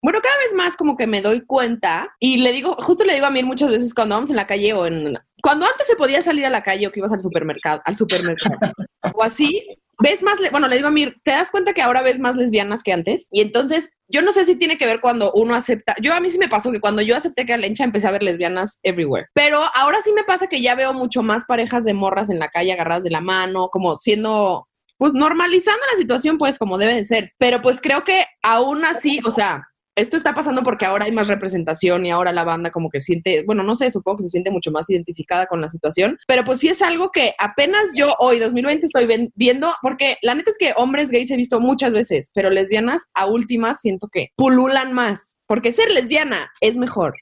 bueno, 0.00 0.20
cada 0.22 0.36
vez 0.38 0.54
más 0.54 0.76
como 0.76 0.96
que 0.96 1.06
me 1.06 1.22
doy 1.22 1.44
cuenta 1.44 2.08
y 2.20 2.38
le 2.38 2.52
digo, 2.52 2.76
justo 2.80 3.04
le 3.04 3.14
digo 3.14 3.26
a 3.26 3.30
Mir 3.30 3.44
muchas 3.44 3.70
veces 3.70 3.94
cuando 3.94 4.14
vamos 4.14 4.30
en 4.30 4.36
la 4.36 4.46
calle 4.46 4.72
o 4.72 4.86
en... 4.86 5.18
Cuando 5.42 5.66
antes 5.66 5.86
se 5.86 5.96
podía 5.96 6.20
salir 6.22 6.46
a 6.46 6.50
la 6.50 6.62
calle 6.62 6.86
o 6.86 6.92
que 6.92 7.00
ibas 7.00 7.12
al 7.12 7.20
supermercado, 7.20 7.80
al 7.84 7.96
supermercado 7.96 8.58
o 9.14 9.22
así, 9.22 9.64
ves 10.00 10.22
más, 10.22 10.38
bueno, 10.50 10.68
le 10.68 10.76
digo 10.76 10.88
a 10.88 10.92
Mir, 10.92 11.16
¿te 11.22 11.32
das 11.32 11.50
cuenta 11.50 11.72
que 11.72 11.82
ahora 11.82 12.02
ves 12.02 12.20
más 12.20 12.36
lesbianas 12.36 12.82
que 12.82 12.92
antes? 12.92 13.28
Y 13.32 13.40
entonces, 13.40 13.90
yo 14.08 14.22
no 14.22 14.32
sé 14.32 14.44
si 14.44 14.56
tiene 14.56 14.78
que 14.78 14.86
ver 14.86 15.00
cuando 15.00 15.32
uno 15.32 15.54
acepta, 15.54 15.94
yo 16.00 16.14
a 16.14 16.20
mí 16.20 16.30
sí 16.30 16.38
me 16.38 16.48
pasó 16.48 16.70
que 16.70 16.80
cuando 16.80 17.02
yo 17.02 17.16
acepté 17.16 17.46
que 17.46 17.52
era 17.52 17.60
lencha 17.60 17.84
empecé 17.84 18.08
a 18.08 18.12
ver 18.12 18.22
lesbianas 18.22 18.78
everywhere, 18.82 19.26
pero 19.32 19.60
ahora 19.74 19.98
sí 20.02 20.12
me 20.12 20.24
pasa 20.24 20.46
que 20.46 20.60
ya 20.60 20.74
veo 20.74 20.92
mucho 20.92 21.22
más 21.22 21.44
parejas 21.46 21.84
de 21.84 21.94
morras 21.94 22.30
en 22.30 22.38
la 22.38 22.48
calle 22.48 22.72
agarradas 22.72 23.04
de 23.04 23.10
la 23.10 23.20
mano, 23.20 23.68
como 23.70 23.96
siendo 23.98 24.68
pues 24.98 25.14
normalizando 25.14 25.80
la 25.92 25.96
situación, 25.96 26.38
pues 26.38 26.58
como 26.58 26.76
debe 26.76 26.94
de 26.94 27.06
ser. 27.06 27.32
Pero 27.38 27.62
pues 27.62 27.80
creo 27.80 28.02
que 28.02 28.26
aún 28.42 28.84
así, 28.84 29.20
o 29.24 29.30
sea, 29.30 29.68
esto 29.98 30.16
está 30.16 30.34
pasando 30.34 30.62
porque 30.62 30.86
ahora 30.86 31.06
hay 31.06 31.12
más 31.12 31.28
representación 31.28 32.06
y 32.06 32.10
ahora 32.10 32.32
la 32.32 32.44
banda 32.44 32.70
como 32.70 32.88
que 32.88 33.00
siente, 33.00 33.42
bueno, 33.44 33.62
no 33.62 33.74
sé, 33.74 33.90
supongo 33.90 34.18
que 34.18 34.22
se 34.24 34.28
siente 34.30 34.50
mucho 34.50 34.70
más 34.70 34.88
identificada 34.88 35.46
con 35.46 35.60
la 35.60 35.68
situación, 35.68 36.18
pero 36.26 36.44
pues 36.44 36.60
sí 36.60 36.68
es 36.68 36.82
algo 36.82 37.10
que 37.10 37.34
apenas 37.38 37.82
yo 37.96 38.14
hoy, 38.18 38.38
2020, 38.38 38.86
estoy 38.86 39.30
viendo, 39.34 39.74
porque 39.82 40.16
la 40.22 40.34
neta 40.34 40.50
es 40.50 40.58
que 40.58 40.72
hombres 40.76 41.10
gays 41.10 41.30
he 41.30 41.36
visto 41.36 41.60
muchas 41.60 41.92
veces, 41.92 42.30
pero 42.32 42.50
lesbianas 42.50 43.02
a 43.14 43.26
últimas 43.26 43.80
siento 43.80 44.08
que 44.08 44.28
pululan 44.36 44.92
más, 44.92 45.36
porque 45.46 45.72
ser 45.72 45.90
lesbiana 45.90 46.50
es 46.60 46.76
mejor. 46.76 47.14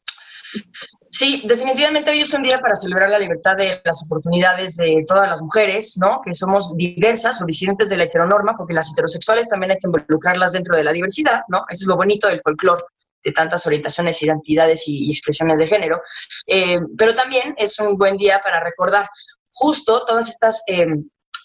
Sí, 1.19 1.45
definitivamente 1.47 2.11
hoy 2.11 2.21
es 2.21 2.35
un 2.35 2.43
día 2.43 2.61
para 2.61 2.75
celebrar 2.75 3.09
la 3.09 3.19
libertad 3.19 3.57
de 3.57 3.81
las 3.87 4.03
oportunidades 4.03 4.77
de 4.77 5.03
todas 5.09 5.27
las 5.27 5.41
mujeres, 5.41 5.97
¿no? 5.99 6.21
Que 6.23 6.35
somos 6.35 6.77
diversas 6.77 7.41
o 7.41 7.47
disidentes 7.47 7.89
de 7.89 7.97
la 7.97 8.05
heteronorma, 8.05 8.55
porque 8.55 8.75
las 8.75 8.93
heterosexuales 8.93 9.49
también 9.49 9.71
hay 9.71 9.79
que 9.79 9.87
involucrarlas 9.87 10.53
dentro 10.53 10.77
de 10.77 10.85
la 10.85 10.93
diversidad, 10.93 11.41
¿no? 11.49 11.65
Eso 11.71 11.85
es 11.85 11.87
lo 11.87 11.97
bonito 11.97 12.29
del 12.29 12.43
folclore 12.43 12.83
de 13.25 13.33
tantas 13.33 13.67
orientaciones, 13.67 14.23
identidades 14.23 14.85
y, 14.89 15.09
expresiones 15.11 15.59
de 15.59 15.67
género. 15.67 16.03
Eh, 16.47 16.81
pero 16.99 17.15
también 17.15 17.55
es 17.57 17.81
un 17.81 17.97
buen 17.97 18.19
día 18.19 18.43
para 18.45 18.63
recordar 18.63 19.09
justo 19.55 20.05
todas 20.05 20.29
estas 20.29 20.65
eh, 20.67 20.87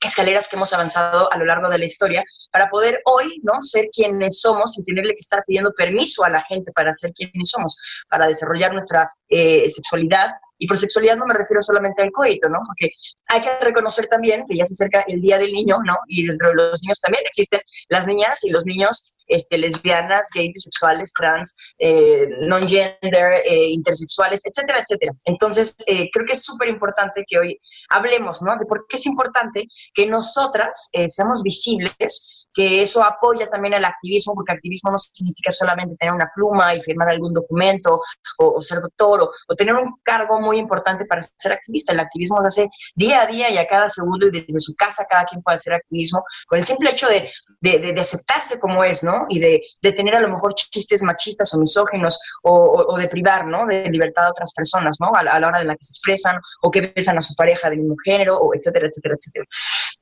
escaleras 0.04 0.50
que 0.50 0.58
hemos 0.58 0.74
avanzado 0.74 1.32
a 1.32 1.38
lo 1.38 1.46
largo 1.46 1.70
de 1.70 1.78
la 1.78 1.86
historia 1.86 2.26
para 2.52 2.70
poder 2.70 3.02
hoy 3.06 3.40
no 3.44 3.60
ser 3.60 3.88
quienes 3.88 4.40
somos 4.40 4.74
sin 4.74 4.84
tenerle 4.84 5.14
que 5.14 5.22
estar 5.22 5.44
pidiendo 5.46 5.74
permiso 5.74 6.24
a 6.24 6.30
la 6.30 6.42
gente 6.42 6.72
para 6.72 6.94
ser 6.94 7.12
quienes 7.14 7.50
somos, 7.50 7.78
para 8.10 8.28
desarrollar 8.28 8.74
nuestra 8.74 9.12
eh, 9.30 9.70
sexualidad 9.70 10.32
y 10.62 10.68
por 10.68 10.78
sexualidad 10.78 11.18
no 11.18 11.26
me 11.26 11.34
refiero 11.34 11.64
solamente 11.64 12.04
al 12.04 12.12
coito, 12.12 12.48
¿no? 12.48 12.60
Porque 12.64 12.92
hay 13.30 13.42
que 13.42 13.50
reconocer 13.62 14.06
también 14.06 14.46
que 14.48 14.56
ya 14.56 14.66
se 14.68 14.74
acerca 14.74 15.04
el 15.08 15.20
Día 15.20 15.40
del 15.40 15.52
Niño, 15.52 15.78
¿no? 15.84 15.98
Y 16.08 16.28
dentro 16.28 16.50
de 16.50 16.54
los 16.54 16.84
niños 16.84 17.00
también 17.00 17.24
existen 17.26 17.62
las 17.90 18.06
niñas 18.06 18.44
y 18.44 18.52
los 18.52 18.64
niños 18.68 19.18
este, 19.26 19.58
lesbianas, 19.58 20.30
gays, 20.36 20.54
bisexuales, 20.54 21.14
trans, 21.14 21.58
eh, 21.80 22.28
non-gender, 22.42 23.42
eh, 23.44 23.70
intersexuales, 23.70 24.42
etcétera, 24.46 24.82
etcétera. 24.82 25.14
Entonces, 25.26 25.76
eh, 25.88 26.10
creo 26.12 26.28
que 26.28 26.34
es 26.34 26.44
súper 26.44 26.68
importante 26.70 27.26
que 27.28 27.40
hoy 27.40 27.60
hablemos, 27.90 28.44
¿no? 28.44 28.56
De 28.58 28.68
por 28.68 28.86
qué 28.88 28.98
es 28.98 29.06
importante 29.08 29.68
que 29.96 30.06
nosotras 30.06 30.92
seamos 31.08 31.42
visibles 31.42 32.41
que 32.54 32.82
eso 32.82 33.04
apoya 33.04 33.48
también 33.48 33.74
el 33.74 33.86
activismo, 33.86 34.34
porque 34.36 34.54
activismo 34.54 34.92
no 34.92 34.98
significa 34.98 35.52
solamente 35.52 35.96
tener 35.98 36.14
una 36.14 36.32
pluma 36.34 36.76
y 36.76 36.82
firmar 36.82 37.10
algún 37.10 37.34
documento 37.34 38.02
o, 38.38 38.62
ser 38.62 38.80
doctor 38.82 39.32
o, 39.48 39.56
tener 39.56 39.76
un 39.76 39.96
cargo 40.04 40.40
muy 40.40 40.58
importante 40.58 41.06
para 41.06 41.22
ser 41.24 41.54
activista. 41.54 41.94
El 41.94 42.00
activismo 42.00 42.38
se 42.42 42.48
hace 42.48 42.70
día 42.96 43.22
a 43.22 43.28
día 43.28 43.50
y 43.50 43.58
a 43.58 43.68
cada 43.68 43.90
segundo 43.90 44.28
y 44.28 44.32
desde 44.32 44.60
su 44.60 44.74
casa 44.76 45.06
cada 45.10 45.26
quien 45.26 45.42
puede 45.42 45.56
hacer 45.56 45.74
activismo 45.74 46.24
con 46.48 46.60
el 46.60 46.66
simple 46.66 46.92
hecho 46.92 47.08
de, 47.08 47.32
de, 47.62 48.02
aceptarse 48.02 48.60
como 48.60 48.84
es, 48.84 49.04
¿no? 49.04 49.26
Y 49.30 49.40
de, 49.40 49.62
tener 49.82 50.16
a 50.16 50.20
lo 50.20 50.30
mejor 50.30 50.56
chistes 50.56 51.04
machistas 51.04 51.54
o 51.54 51.60
misógenos 51.60 52.20
o, 52.44 52.86
o, 52.88 52.98
de 52.98 53.08
privar, 53.08 53.46
¿no? 53.46 53.66
De 53.66 53.90
libertad 53.90 54.26
a 54.26 54.30
otras 54.30 54.54
personas, 54.54 54.98
¿no? 55.00 55.12
A, 55.14 55.20
a, 55.20 55.40
la 55.40 55.48
hora 55.48 55.60
de 55.60 55.66
la 55.66 55.76
que 55.76 55.84
se 55.84 55.92
expresan 55.92 56.40
o 56.62 56.72
que 56.72 56.92
besan 56.96 57.18
a 57.18 57.22
su 57.22 57.36
pareja 57.36 57.70
del 57.70 57.80
mismo 57.80 57.96
género, 58.04 58.38
o 58.38 58.56
etcétera, 58.56 58.88
etcétera, 58.88 59.16
etcétera. 59.16 59.46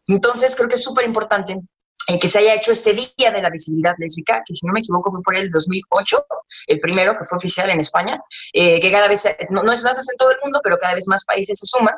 Entonces, 0.08 0.56
creo 0.56 0.70
que 0.70 0.76
es 0.76 0.84
súper 0.84 1.06
importante 1.06 1.60
que 2.18 2.28
se 2.28 2.40
haya 2.40 2.56
hecho 2.56 2.72
este 2.72 2.94
Día 2.94 3.32
de 3.32 3.42
la 3.42 3.50
Visibilidad 3.50 3.94
Lésbica, 3.98 4.42
que 4.46 4.56
si 4.56 4.66
no 4.66 4.74
me 4.74 4.80
equivoco 4.80 5.12
fue 5.12 5.22
por 5.22 5.36
el 5.36 5.52
2008, 5.52 6.26
el 6.68 6.80
primero 6.80 7.16
que 7.16 7.26
fue 7.26 7.38
oficial 7.38 7.70
en 7.70 7.80
España, 7.82 8.20
eh, 8.54 8.80
que 8.80 8.92
cada 8.92 9.08
vez, 9.08 9.24
no, 9.50 9.62
no 9.64 9.72
es 9.72 9.84
más 9.84 9.98
en 9.98 10.18
todo 10.18 10.32
el 10.32 10.38
mundo, 10.42 10.62
pero 10.64 10.78
cada 10.78 10.96
vez 10.96 11.08
más 11.08 11.26
países 11.26 11.60
se 11.60 11.68
suman. 11.68 11.96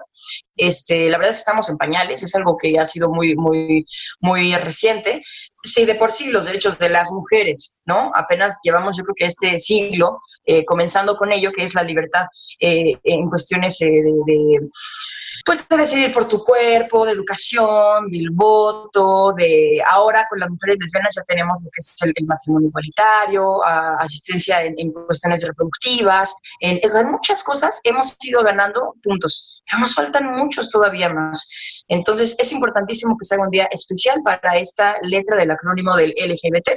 Este, 0.58 1.10
la 1.10 1.18
verdad 1.18 1.32
es 1.32 1.38
que 1.38 1.42
estamos 1.42 1.70
en 1.70 1.78
pañales, 1.78 2.24
es 2.24 2.36
algo 2.36 2.58
que 2.58 2.78
ha 2.78 2.86
sido 2.86 3.10
muy, 3.10 3.36
muy, 3.36 3.86
muy 4.20 4.56
reciente. 4.58 5.22
Sí, 5.64 5.86
de 5.86 5.96
por 5.96 6.12
sí 6.12 6.32
los 6.32 6.46
derechos 6.46 6.80
de 6.80 6.90
las 6.90 7.12
mujeres, 7.12 7.82
¿no? 7.86 8.12
Apenas 8.16 8.60
llevamos, 8.64 8.98
yo 8.98 9.04
creo 9.04 9.16
que 9.16 9.26
este 9.26 9.60
siglo, 9.60 10.18
eh, 10.46 10.66
comenzando 10.66 11.16
con 11.16 11.32
ello, 11.32 11.52
que 11.56 11.64
es 11.64 11.76
la 11.76 11.84
libertad 11.84 12.26
eh, 12.60 12.98
en 13.04 13.30
cuestiones 13.30 13.78
de, 13.78 13.88
de 14.26 14.70
pues 15.46 15.68
de 15.68 15.78
decidir 15.78 16.14
por 16.14 16.28
tu 16.28 16.44
cuerpo, 16.44 17.06
de 17.06 17.12
educación, 17.12 18.10
del 18.10 18.30
voto, 18.32 19.34
de 19.38 19.82
ahora 19.86 20.26
con 20.30 20.40
las 20.40 20.50
mujeres 20.50 20.78
lesbianas 20.80 21.16
ya 21.16 21.24
tenemos 21.24 21.60
lo 21.64 21.70
que 21.72 21.80
es 21.80 21.98
el, 22.04 22.26
matrimonio 22.26 22.70
igualitario, 22.70 23.66
asistencia 23.66 24.64
en, 24.64 24.92
cuestiones 24.92 25.46
reproductivas, 25.46 26.36
en, 26.60 26.80
en, 26.82 27.12
muchas 27.12 27.44
cosas 27.44 27.80
hemos 27.84 28.16
ido 28.22 28.44
ganando 28.44 28.96
puntos, 29.02 29.64
pero 29.66 29.82
nos 29.82 29.96
faltan 29.96 30.32
muchos 30.32 30.70
todavía 30.70 31.10
más. 31.10 31.50
Entonces 31.88 32.36
es 32.40 32.52
importantísimo 32.52 33.18
que 33.18 33.26
se 33.26 33.36
haga 33.36 33.46
un 33.46 33.52
día 33.52 33.68
especial 33.72 34.22
para 34.24 34.58
esta 34.58 34.96
letra 35.02 35.38
del 35.38 35.52
acrónimo 35.52 35.96
del 35.96 36.14
LGBT, 36.18 36.70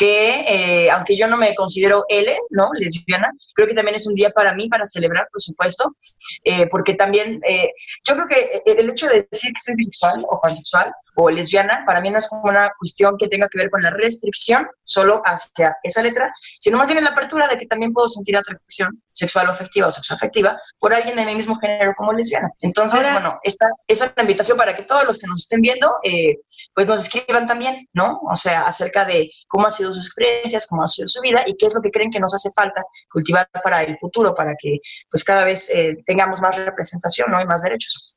que 0.00 0.44
eh, 0.48 0.90
aunque 0.90 1.14
yo 1.14 1.28
no 1.28 1.36
me 1.36 1.54
considero 1.54 2.06
L, 2.08 2.34
¿no? 2.48 2.70
Lesbiana, 2.72 3.30
creo 3.54 3.68
que 3.68 3.74
también 3.74 3.96
es 3.96 4.06
un 4.06 4.14
día 4.14 4.30
para 4.30 4.54
mí 4.54 4.66
para 4.66 4.86
celebrar, 4.86 5.28
por 5.30 5.42
supuesto, 5.42 5.94
eh, 6.42 6.66
porque 6.68 6.94
también 6.94 7.38
eh, 7.46 7.68
yo 8.08 8.14
creo 8.14 8.26
que 8.26 8.62
el 8.64 8.88
hecho 8.88 9.06
de 9.08 9.28
decir 9.30 9.52
que 9.52 9.60
soy 9.62 9.74
bisexual 9.74 10.24
o 10.26 10.40
pansexual 10.40 10.90
o 11.20 11.30
lesbiana, 11.30 11.84
para 11.86 12.00
mí 12.00 12.10
no 12.10 12.18
es 12.18 12.28
como 12.28 12.42
una 12.44 12.70
cuestión 12.78 13.16
que 13.18 13.28
tenga 13.28 13.48
que 13.48 13.58
ver 13.58 13.70
con 13.70 13.82
la 13.82 13.90
restricción 13.90 14.66
solo 14.82 15.20
hacia 15.24 15.76
esa 15.82 16.02
letra, 16.02 16.32
sino 16.58 16.78
más 16.78 16.88
bien 16.88 16.98
en 16.98 17.04
la 17.04 17.10
apertura 17.10 17.46
de 17.46 17.58
que 17.58 17.66
también 17.66 17.92
puedo 17.92 18.08
sentir 18.08 18.36
atracción 18.36 19.02
sexual 19.12 19.48
o 19.48 19.52
afectiva 19.52 19.86
o 19.88 19.90
sexoafectiva 19.90 20.58
por 20.78 20.94
alguien 20.94 21.16
de 21.16 21.26
mi 21.26 21.34
mismo 21.34 21.58
género 21.58 21.92
como 21.96 22.12
lesbiana. 22.12 22.50
Entonces, 22.60 23.12
bueno, 23.12 23.38
esta 23.42 23.66
es 23.86 24.00
una 24.00 24.12
invitación 24.18 24.56
para 24.56 24.74
que 24.74 24.82
todos 24.82 25.04
los 25.04 25.18
que 25.18 25.26
nos 25.26 25.42
estén 25.42 25.60
viendo, 25.60 25.92
eh, 26.02 26.38
pues 26.74 26.86
nos 26.86 27.02
escriban 27.02 27.46
también, 27.46 27.86
¿no? 27.92 28.20
O 28.30 28.36
sea, 28.36 28.62
acerca 28.62 29.04
de 29.04 29.30
cómo 29.46 29.66
han 29.66 29.72
sido 29.72 29.92
sus 29.92 30.06
experiencias, 30.06 30.66
cómo 30.66 30.84
ha 30.84 30.88
sido 30.88 31.06
su 31.08 31.20
vida 31.20 31.42
y 31.46 31.56
qué 31.56 31.66
es 31.66 31.74
lo 31.74 31.82
que 31.82 31.90
creen 31.90 32.10
que 32.10 32.20
nos 32.20 32.34
hace 32.34 32.50
falta 32.52 32.82
cultivar 33.10 33.48
para 33.62 33.82
el 33.82 33.98
futuro, 33.98 34.34
para 34.34 34.54
que 34.58 34.78
pues 35.10 35.22
cada 35.22 35.44
vez 35.44 35.68
eh, 35.70 35.96
tengamos 36.06 36.40
más 36.40 36.56
representación, 36.56 37.30
¿no? 37.30 37.40
Y 37.40 37.44
más 37.44 37.62
derechos. 37.62 38.16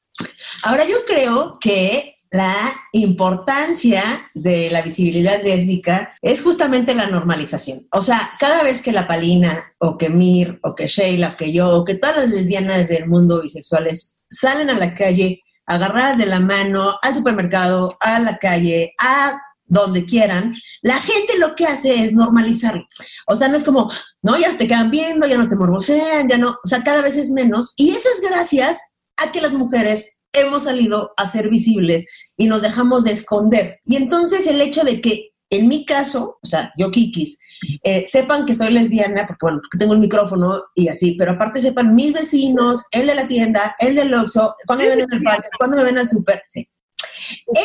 Ahora 0.64 0.86
yo 0.86 1.04
creo 1.06 1.54
que 1.60 2.16
la 2.34 2.56
importancia 2.94 4.32
de 4.34 4.72
la 4.72 4.82
visibilidad 4.82 5.44
lésbica 5.44 6.16
es 6.20 6.42
justamente 6.42 6.96
la 6.96 7.06
normalización. 7.06 7.88
O 7.92 8.02
sea, 8.02 8.32
cada 8.40 8.64
vez 8.64 8.82
que 8.82 8.92
la 8.92 9.06
Palina 9.06 9.64
o 9.78 10.00
que 10.00 10.10
Mir 10.10 10.60
o 10.64 10.74
que 10.74 10.88
Sheila 10.88 11.30
o 11.30 11.38
que 11.38 11.54
yo 11.54 11.70
o 11.70 11.86
que 11.86 11.94
todas 11.94 12.18
las 12.18 12.30
lesbianas 12.30 12.88
del 12.88 13.08
mundo 13.08 13.44
bisexuales 13.44 14.20
salen 14.28 14.72
a 14.72 14.80
la 14.80 14.96
calle 14.96 15.44
agarradas 15.68 16.18
de 16.18 16.26
la 16.26 16.40
mano 16.40 16.96
al 17.04 17.14
supermercado, 17.14 17.96
a 18.00 18.20
la 18.20 18.40
calle, 18.40 18.96
a 19.00 19.34
donde 19.66 20.04
quieran, 20.04 20.56
la 20.82 21.00
gente 21.00 21.38
lo 21.38 21.54
que 21.54 21.68
hace 21.68 22.04
es 22.04 22.14
normalizar. 22.14 22.84
O 23.28 23.36
sea, 23.36 23.48
no 23.48 23.58
es 23.58 23.64
como, 23.64 23.92
no, 24.24 24.40
ya 24.40 24.50
te 24.58 24.68
quedan 24.68 24.90
viendo, 24.90 25.28
ya 25.28 25.38
no 25.38 25.48
te 25.48 25.56
morbosean, 25.56 26.28
ya 26.28 26.40
no, 26.40 26.58
o 26.64 26.68
sea, 26.68 26.84
cada 26.84 27.02
vez 27.04 27.16
es 27.16 27.30
menos. 27.30 27.74
Y 27.78 27.92
eso 27.92 28.10
es 28.10 28.28
gracias 28.28 28.82
a 29.18 29.32
que 29.32 29.40
las 29.40 29.54
mujeres 29.54 30.18
hemos 30.34 30.64
salido 30.64 31.14
a 31.18 31.30
ser 31.30 31.50
visibles 31.50 32.34
y 32.38 32.48
nos 32.48 32.62
dejamos 32.62 33.04
de 33.04 33.12
esconder. 33.12 33.80
Y 33.86 33.96
entonces 33.96 34.48
el 34.48 34.62
hecho 34.62 34.84
de 34.84 35.02
que 35.02 35.34
en 35.50 35.68
mi 35.68 35.86
caso, 35.86 36.40
o 36.42 36.48
sea, 36.48 36.74
yo 36.78 36.90
Kikis, 36.90 37.38
eh, 37.84 38.06
sepan 38.08 38.46
que 38.46 38.56
soy 38.56 38.72
lesbiana, 38.72 39.28
porque 39.28 39.40
bueno, 39.42 39.60
porque 39.62 39.78
tengo 39.78 39.94
un 39.94 40.00
micrófono 40.00 40.64
y 40.74 40.88
así, 40.88 41.16
pero 41.18 41.34
aparte 41.34 41.62
sepan 41.62 41.94
mis 41.94 42.12
vecinos, 42.12 42.82
el 42.92 43.06
de 43.06 43.16
la 43.16 43.28
tienda, 43.28 43.76
el 43.78 43.96
del 43.96 44.14
Oxxo, 44.16 44.56
cuando 44.66 44.84
me 44.84 44.90
ven 44.90 45.02
en 45.02 45.14
el 45.14 45.24
parque, 45.24 45.50
cuando 45.60 45.78
me 45.78 45.84
ven 45.84 46.00
al 46.00 46.10
súper, 46.10 46.44
sí. 46.48 46.68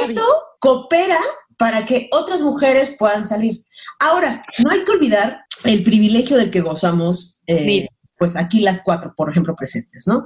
Eso 0.03 0.23
coopera 0.59 1.19
para 1.57 1.87
que 1.87 2.11
otras 2.13 2.43
mujeres 2.43 2.95
puedan 2.99 3.25
salir. 3.25 3.65
Ahora, 3.99 4.45
no 4.59 4.71
hay 4.71 4.85
que 4.85 4.93
olvidar 4.93 5.41
el 5.65 5.83
privilegio 5.83 6.37
del 6.37 6.51
que 6.51 6.61
gozamos 6.61 7.41
eh, 7.47 7.89
pues 8.19 8.37
aquí 8.37 8.61
las 8.61 8.83
cuatro, 8.83 9.15
por 9.17 9.31
ejemplo, 9.31 9.55
presentes, 9.55 10.07
¿no? 10.07 10.25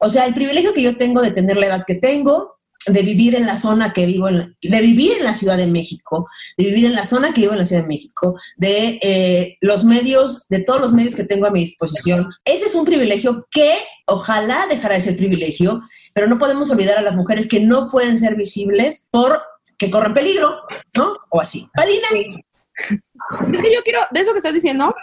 O 0.00 0.08
sea, 0.08 0.24
el 0.26 0.34
privilegio 0.34 0.72
que 0.72 0.82
yo 0.82 0.96
tengo 0.96 1.20
de 1.20 1.30
tener 1.30 1.56
la 1.56 1.66
edad 1.66 1.84
que 1.86 1.96
tengo, 1.96 2.58
de 2.86 3.02
vivir 3.02 3.34
en 3.34 3.46
la 3.46 3.56
zona 3.56 3.92
que 3.92 4.06
vivo, 4.06 4.28
en 4.28 4.56
de 4.60 4.80
vivir 4.80 5.18
en 5.18 5.24
la 5.24 5.34
Ciudad 5.34 5.56
de 5.56 5.66
México, 5.66 6.26
de 6.56 6.64
vivir 6.64 6.86
en 6.86 6.94
la 6.94 7.04
zona 7.04 7.32
que 7.32 7.42
vivo 7.42 7.52
en 7.52 7.58
la 7.58 7.64
Ciudad 7.64 7.82
de 7.82 7.88
México, 7.88 8.34
de 8.56 8.98
eh, 9.02 9.56
los 9.60 9.84
medios, 9.84 10.48
de 10.48 10.60
todos 10.60 10.80
los 10.80 10.92
medios 10.92 11.14
que 11.14 11.24
tengo 11.24 11.46
a 11.46 11.50
mi 11.50 11.60
disposición. 11.60 12.28
Ese 12.44 12.66
es 12.66 12.74
un 12.74 12.84
privilegio 12.84 13.46
que 13.50 13.72
ojalá 14.06 14.66
dejara 14.68 14.96
de 14.96 15.00
ser 15.00 15.16
privilegio, 15.16 15.80
pero 16.14 16.26
no 16.26 16.38
podemos 16.38 16.70
olvidar 16.70 16.98
a 16.98 17.02
las 17.02 17.16
mujeres 17.16 17.46
que 17.46 17.60
no 17.60 17.88
pueden 17.88 18.18
ser 18.18 18.36
visibles 18.36 19.06
por 19.10 19.40
que 19.78 19.90
corren 19.90 20.14
peligro, 20.14 20.60
¿no? 20.94 21.16
O 21.30 21.40
así. 21.40 21.68
Palina. 21.74 22.38
Es 23.52 23.62
que 23.62 23.74
yo 23.74 23.82
quiero, 23.84 24.00
de 24.10 24.20
eso 24.20 24.32
que 24.32 24.38
estás 24.38 24.54
diciendo, 24.54 24.94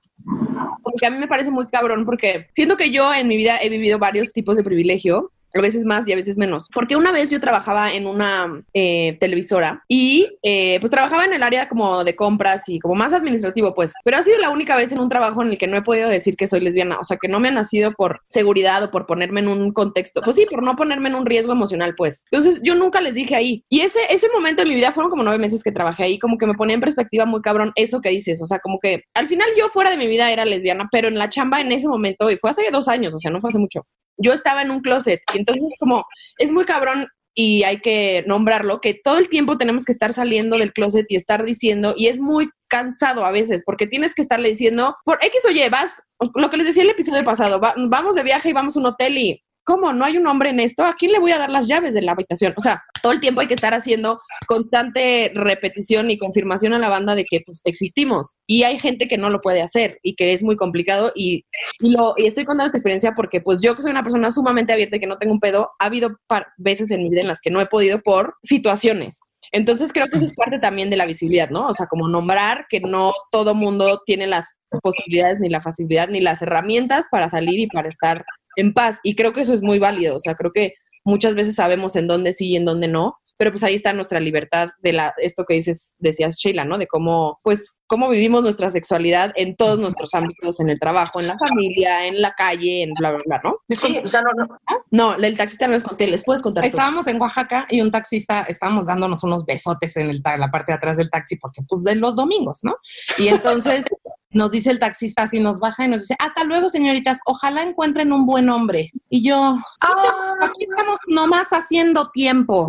porque 0.84 1.06
a 1.06 1.10
mí 1.10 1.18
me 1.18 1.28
parece 1.28 1.52
muy 1.52 1.68
cabrón, 1.68 2.06
porque 2.06 2.48
siento 2.54 2.78
que 2.78 2.92
yo 2.92 3.14
en 3.14 3.28
mi 3.28 3.38
vida 3.38 3.60
he 3.62 3.70
vivido 3.70 4.00
varios 4.00 4.32
tipos 4.32 4.56
de 4.56 4.64
privilegio 4.64 5.32
a 5.54 5.62
veces 5.62 5.86
más 5.86 6.08
y 6.08 6.14
a 6.14 6.16
veces 6.16 6.38
menos. 6.38 6.68
Porque 6.74 6.96
una 6.96 7.12
vez 7.12 7.30
yo 7.30 7.40
trabajaba 7.40 7.94
en 7.94 8.08
una 8.08 8.64
eh, 8.74 9.18
televisora 9.20 9.84
y 9.88 10.28
eh, 10.44 10.78
pues 10.80 10.92
trabajaba 10.92 11.26
en 11.26 11.34
el 11.34 11.44
área 11.44 11.70
como 11.70 12.04
de 12.04 12.16
compras 12.16 12.68
y 12.68 12.80
como 12.80 12.96
más 12.96 13.14
administrativo, 13.14 13.74
pues. 13.74 13.94
Pero 14.04 14.18
ha 14.18 14.24
sido 14.24 14.40
la 14.40 14.50
única 14.50 14.76
vez 14.76 14.92
en 14.92 15.00
un 15.00 15.10
trabajo 15.10 15.42
en 15.42 15.50
el 15.50 15.58
que 15.58 15.68
no 15.68 15.78
he 15.78 15.82
podido 15.82 16.10
decir 16.10 16.36
que 16.36 16.48
soy 16.48 16.62
lesbiana. 16.62 17.00
O 17.00 17.04
sea, 17.04 17.18
que 17.18 17.28
no 17.28 17.40
me 17.40 17.50
ha 17.50 17.52
nacido 17.52 17.92
por 17.92 18.22
seguridad 18.28 18.84
o 18.84 18.92
por 18.92 19.06
ponerme 19.06 19.42
en 19.42 19.48
un 19.48 19.72
contexto. 19.72 20.22
Pues 20.22 20.36
sí, 20.36 20.46
por 20.50 20.64
no 20.64 20.76
ponerme 20.76 21.10
en 21.10 21.16
un 21.16 21.26
riesgo 21.26 21.54
emocional, 21.54 21.96
pues. 21.96 22.24
Entonces 22.32 22.62
yo 22.64 22.76
nunca 22.76 23.02
les 23.02 23.14
dije 23.14 23.36
ahí. 23.36 23.64
Y 23.70 23.82
ese, 23.82 24.00
ese 24.10 24.28
momento 24.34 24.64
de 24.64 24.70
mi 24.70 24.76
vida 24.76 24.92
fueron 24.92 25.10
como 25.10 25.24
nueve 25.24 25.40
meses 25.40 25.64
que 25.64 25.72
trabajé 25.72 26.04
ahí, 26.04 26.20
como 26.20 26.38
que 26.38 26.46
me 26.46 26.54
ponía 26.54 26.76
en 26.76 26.82
perspectiva 26.82 27.26
muy 27.26 27.42
cabrón 27.42 27.72
eso 27.76 28.02
que 28.02 28.10
dices. 28.10 28.42
O 28.42 28.46
sea, 28.46 28.60
como 28.60 28.80
que 28.80 29.04
al 29.14 29.28
final 29.28 29.48
yo 29.58 29.70
fuera 29.70 29.92
de 29.92 29.98
mi 29.98 30.08
vida 30.08 30.32
era 30.32 30.46
lesbiana, 30.46 30.88
pero 30.92 31.08
en 31.08 31.18
la 31.18 31.30
chamba 31.30 31.62
en 31.62 31.72
ese 31.72 31.88
momento, 31.88 32.30
y 32.30 32.38
fue 32.38 32.50
hace 32.50 32.64
dos 32.72 32.88
años, 32.88 33.14
o 33.14 33.20
sea, 33.20 33.32
no 33.32 33.42
fue 33.42 33.50
hace 33.50 33.60
mucho 33.60 33.86
yo 34.20 34.34
estaba 34.34 34.62
en 34.62 34.72
un 34.72 34.82
closet 34.82 35.22
y 35.34 35.40
entonces 35.40 35.76
como 35.80 36.06
es 36.38 36.52
muy 36.52 36.66
cabrón 36.66 37.08
y 37.34 37.64
hay 37.64 37.80
que 37.80 38.24
nombrarlo, 38.28 38.82
que 38.82 38.94
todo 38.94 39.18
el 39.18 39.30
tiempo 39.30 39.58
tenemos 39.58 39.86
que 39.86 39.92
estar 39.92 40.14
saliendo 40.14 40.58
del 40.58 40.74
closet 40.74 41.06
y 41.10 41.16
estar 41.16 41.46
diciendo, 41.46 41.94
y 41.96 42.08
es 42.08 42.20
muy 42.20 42.50
cansado 42.68 43.26
a 43.26 43.32
veces, 43.32 43.64
porque 43.66 43.88
tienes 43.88 44.14
que 44.14 44.22
estarle 44.22 44.50
diciendo, 44.50 44.98
por 45.06 45.20
X 45.22 45.42
o 45.46 45.72
vas, 45.72 46.02
lo 46.36 46.50
que 46.50 46.58
les 46.58 46.68
decía 46.68 46.84
el 46.84 46.90
episodio 46.90 47.24
pasado, 47.24 47.62
vamos 47.62 48.16
de 48.16 48.24
viaje 48.24 48.50
y 48.50 48.54
vamos 48.54 48.76
a 48.76 48.80
un 48.80 48.88
hotel 48.88 49.18
y 49.18 49.44
¿cómo? 49.70 49.94
¿No 49.94 50.04
hay 50.04 50.18
un 50.18 50.26
hombre 50.26 50.50
en 50.50 50.60
esto? 50.60 50.84
¿A 50.84 50.96
quién 50.96 51.12
le 51.12 51.20
voy 51.20 51.32
a 51.32 51.38
dar 51.38 51.52
las 51.52 51.68
llaves 51.68 51.94
de 51.94 52.02
la 52.02 52.14
habitación? 52.14 52.56
O 52.58 52.62
sea, 52.62 52.82
todo 53.04 53.12
el 53.12 53.20
tiempo 53.20 53.42
hay 53.42 53.46
que 53.46 53.54
estar 53.54 53.76
haciendo 53.76 54.20
constante 54.48 55.32
repetición 55.36 56.10
y 56.10 56.18
confirmación 56.18 56.74
a 56.74 56.80
la 56.80 56.90
banda 56.90 57.14
de 57.14 57.24
que 57.24 57.42
pues 57.46 57.62
existimos. 57.66 58.36
Y 58.48 58.64
hay 58.64 58.80
gente 58.80 59.08
que 59.08 59.20
no 59.20 59.30
lo 59.30 59.42
puede 59.42 59.62
hacer 59.62 60.00
y 60.02 60.16
que 60.16 60.34
es 60.34 60.42
muy 60.42 60.56
complicado. 60.56 61.12
Y, 61.14 61.46
lo, 61.78 62.16
y 62.18 62.26
estoy 62.26 62.46
contando 62.46 62.66
esta 62.66 62.80
experiencia 62.80 63.14
porque 63.16 63.42
pues 63.42 63.62
yo 63.62 63.76
que 63.76 63.84
soy 63.84 63.92
una 63.92 64.02
persona 64.02 64.32
sumamente 64.32 64.74
abierta 64.74 64.98
y 64.98 65.02
que 65.02 65.06
no 65.06 65.20
tengo 65.20 65.34
un 65.34 65.40
pedo, 65.40 65.70
ha 65.78 65.86
habido 65.86 66.18
veces 66.58 66.90
en 66.90 67.04
mi 67.04 67.10
vida 67.12 67.22
en 67.22 67.28
las 67.28 67.40
que 67.40 67.52
no 67.52 67.62
he 67.62 67.68
podido 67.68 68.02
por 68.02 68.38
situaciones. 68.42 69.20
Entonces 69.52 69.94
creo 69.94 70.08
que 70.08 70.18
eso 70.18 70.26
es 70.26 70.34
parte 70.34 70.58
también 70.58 70.90
de 70.90 70.98
la 70.98 71.06
visibilidad, 71.06 71.52
¿no? 71.52 71.68
O 71.68 71.74
sea, 71.76 71.86
como 71.86 72.08
nombrar 72.08 72.66
que 72.70 72.80
no 72.80 73.14
todo 73.30 73.54
mundo 73.54 74.02
tiene 74.04 74.26
las 74.26 74.48
posibilidades, 74.82 75.40
ni 75.40 75.50
la 75.50 75.62
facilidad, 75.62 76.10
ni 76.10 76.22
las 76.22 76.42
herramientas 76.42 77.06
para 77.12 77.30
salir 77.30 77.60
y 77.60 77.68
para 77.68 77.90
estar 77.90 78.26
en 78.56 78.74
paz. 78.74 79.00
Y 79.04 79.16
creo 79.16 79.34
que 79.34 79.42
eso 79.42 79.54
es 79.54 79.62
muy 79.62 79.80
válido. 79.80 80.16
O 80.16 80.20
sea, 80.20 80.36
creo 80.36 80.52
que 80.52 80.74
muchas 81.04 81.36
veces 81.36 81.56
sabemos 81.56 81.96
en 81.96 82.08
dónde 82.08 82.34
sí 82.34 82.50
y 82.50 82.56
en 82.56 82.66
dónde 82.66 82.88
no, 82.88 83.18
pero 83.40 83.52
pues 83.52 83.64
ahí 83.64 83.74
está 83.74 83.94
nuestra 83.94 84.20
libertad 84.20 84.72
de 84.82 84.92
la, 84.92 85.14
esto 85.16 85.46
que 85.46 85.54
dices, 85.54 85.96
decías 85.98 86.38
Sheila, 86.38 86.66
¿no? 86.66 86.78
De 86.78 86.88
cómo, 86.88 87.40
pues, 87.42 87.80
cómo 87.88 88.10
vivimos 88.10 88.44
nuestra 88.44 88.70
sexualidad 88.70 89.32
en 89.38 89.56
todos 89.56 89.80
nuestros 89.80 90.14
ámbitos, 90.14 90.60
en 90.60 90.70
el 90.70 90.78
trabajo, 90.78 91.22
en 91.22 91.28
la 91.28 91.38
familia, 91.38 92.06
en 92.06 92.22
la 92.22 92.34
calle, 92.34 92.84
en 92.84 92.94
bla, 92.96 93.12
bla, 93.12 93.22
bla, 93.26 93.42
¿no? 93.42 93.60
Sí, 93.70 94.02
o 94.04 94.08
sea, 94.08 94.24
no, 94.24 94.32
no. 94.34 94.58
No, 94.92 95.16
el 95.16 95.38
taxista 95.38 95.68
no 95.68 95.74
les 95.74 95.86
conté, 95.86 96.08
les 96.08 96.26
puedes 96.26 96.42
contar. 96.42 96.66
Estábamos 96.66 97.08
en 97.08 97.22
Oaxaca 97.22 97.66
y 97.70 97.80
un 97.80 97.92
taxista, 97.92 98.42
estábamos 98.42 98.86
dándonos 98.86 99.24
unos 99.24 99.46
besotes 99.46 99.96
en, 99.96 100.10
el, 100.10 100.22
en 100.26 100.40
la 100.42 100.52
parte 100.52 100.74
de 100.74 100.76
atrás 100.76 100.98
del 100.98 101.10
taxi, 101.10 101.38
porque 101.38 101.62
pues 101.66 101.86
de 101.86 101.96
los 101.96 102.18
domingos, 102.18 102.60
¿no? 102.64 102.76
Y 103.18 103.30
entonces 103.30 103.86
nos 104.32 104.52
dice 104.52 104.72
el 104.72 104.80
taxista, 104.80 105.24
así 105.24 105.40
nos 105.40 105.60
baja 105.60 105.86
y 105.86 105.88
nos 105.88 106.02
dice, 106.02 106.16
hasta 106.20 106.44
luego, 106.44 106.70
señoritas, 106.70 107.20
ojalá 107.26 107.64
encuentren 107.64 108.14
un 108.14 108.26
buen 108.26 108.50
hombre. 108.50 108.92
Y 109.10 109.24
yo, 109.24 109.58
ah. 109.82 110.34
aquí 110.42 110.68
estamos 110.70 111.00
nomás 111.08 111.50
haciendo 111.50 112.10
tiempo. 112.12 112.68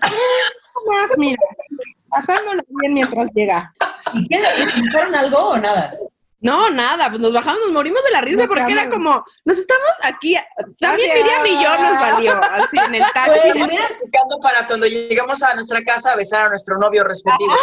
más, 0.00 1.10
mira, 1.16 1.38
pasándolo 2.08 2.62
bien 2.80 2.94
mientras 2.94 3.30
llega. 3.34 3.72
¿Y 4.14 4.28
qué? 4.28 4.40
¿Le 4.40 5.16
algo 5.16 5.50
o 5.50 5.58
nada? 5.58 5.94
No, 6.42 6.70
nada, 6.70 7.08
pues 7.08 7.20
nos 7.20 7.32
bajamos, 7.32 7.60
nos 7.62 7.72
morimos 7.72 8.02
de 8.02 8.10
la 8.10 8.20
risa 8.20 8.48
porque 8.48 8.72
era 8.72 8.90
como, 8.90 9.24
nos 9.44 9.58
estamos 9.58 9.90
aquí, 10.02 10.36
también 10.80 11.16
Miriam 11.16 11.46
y 11.46 11.62
yo 11.62 11.78
nos 11.78 12.00
valió, 12.00 12.40
así 12.42 12.78
en 12.78 12.96
el 12.96 13.04
taxi. 13.14 13.48
Pues, 13.52 13.78
para 14.42 14.66
cuando 14.66 14.86
llegamos 14.86 15.40
a 15.44 15.54
nuestra 15.54 15.82
casa 15.84 16.12
a 16.12 16.16
besar 16.16 16.46
a 16.46 16.48
nuestro 16.48 16.78
novio 16.78 17.04
respectivo. 17.04 17.54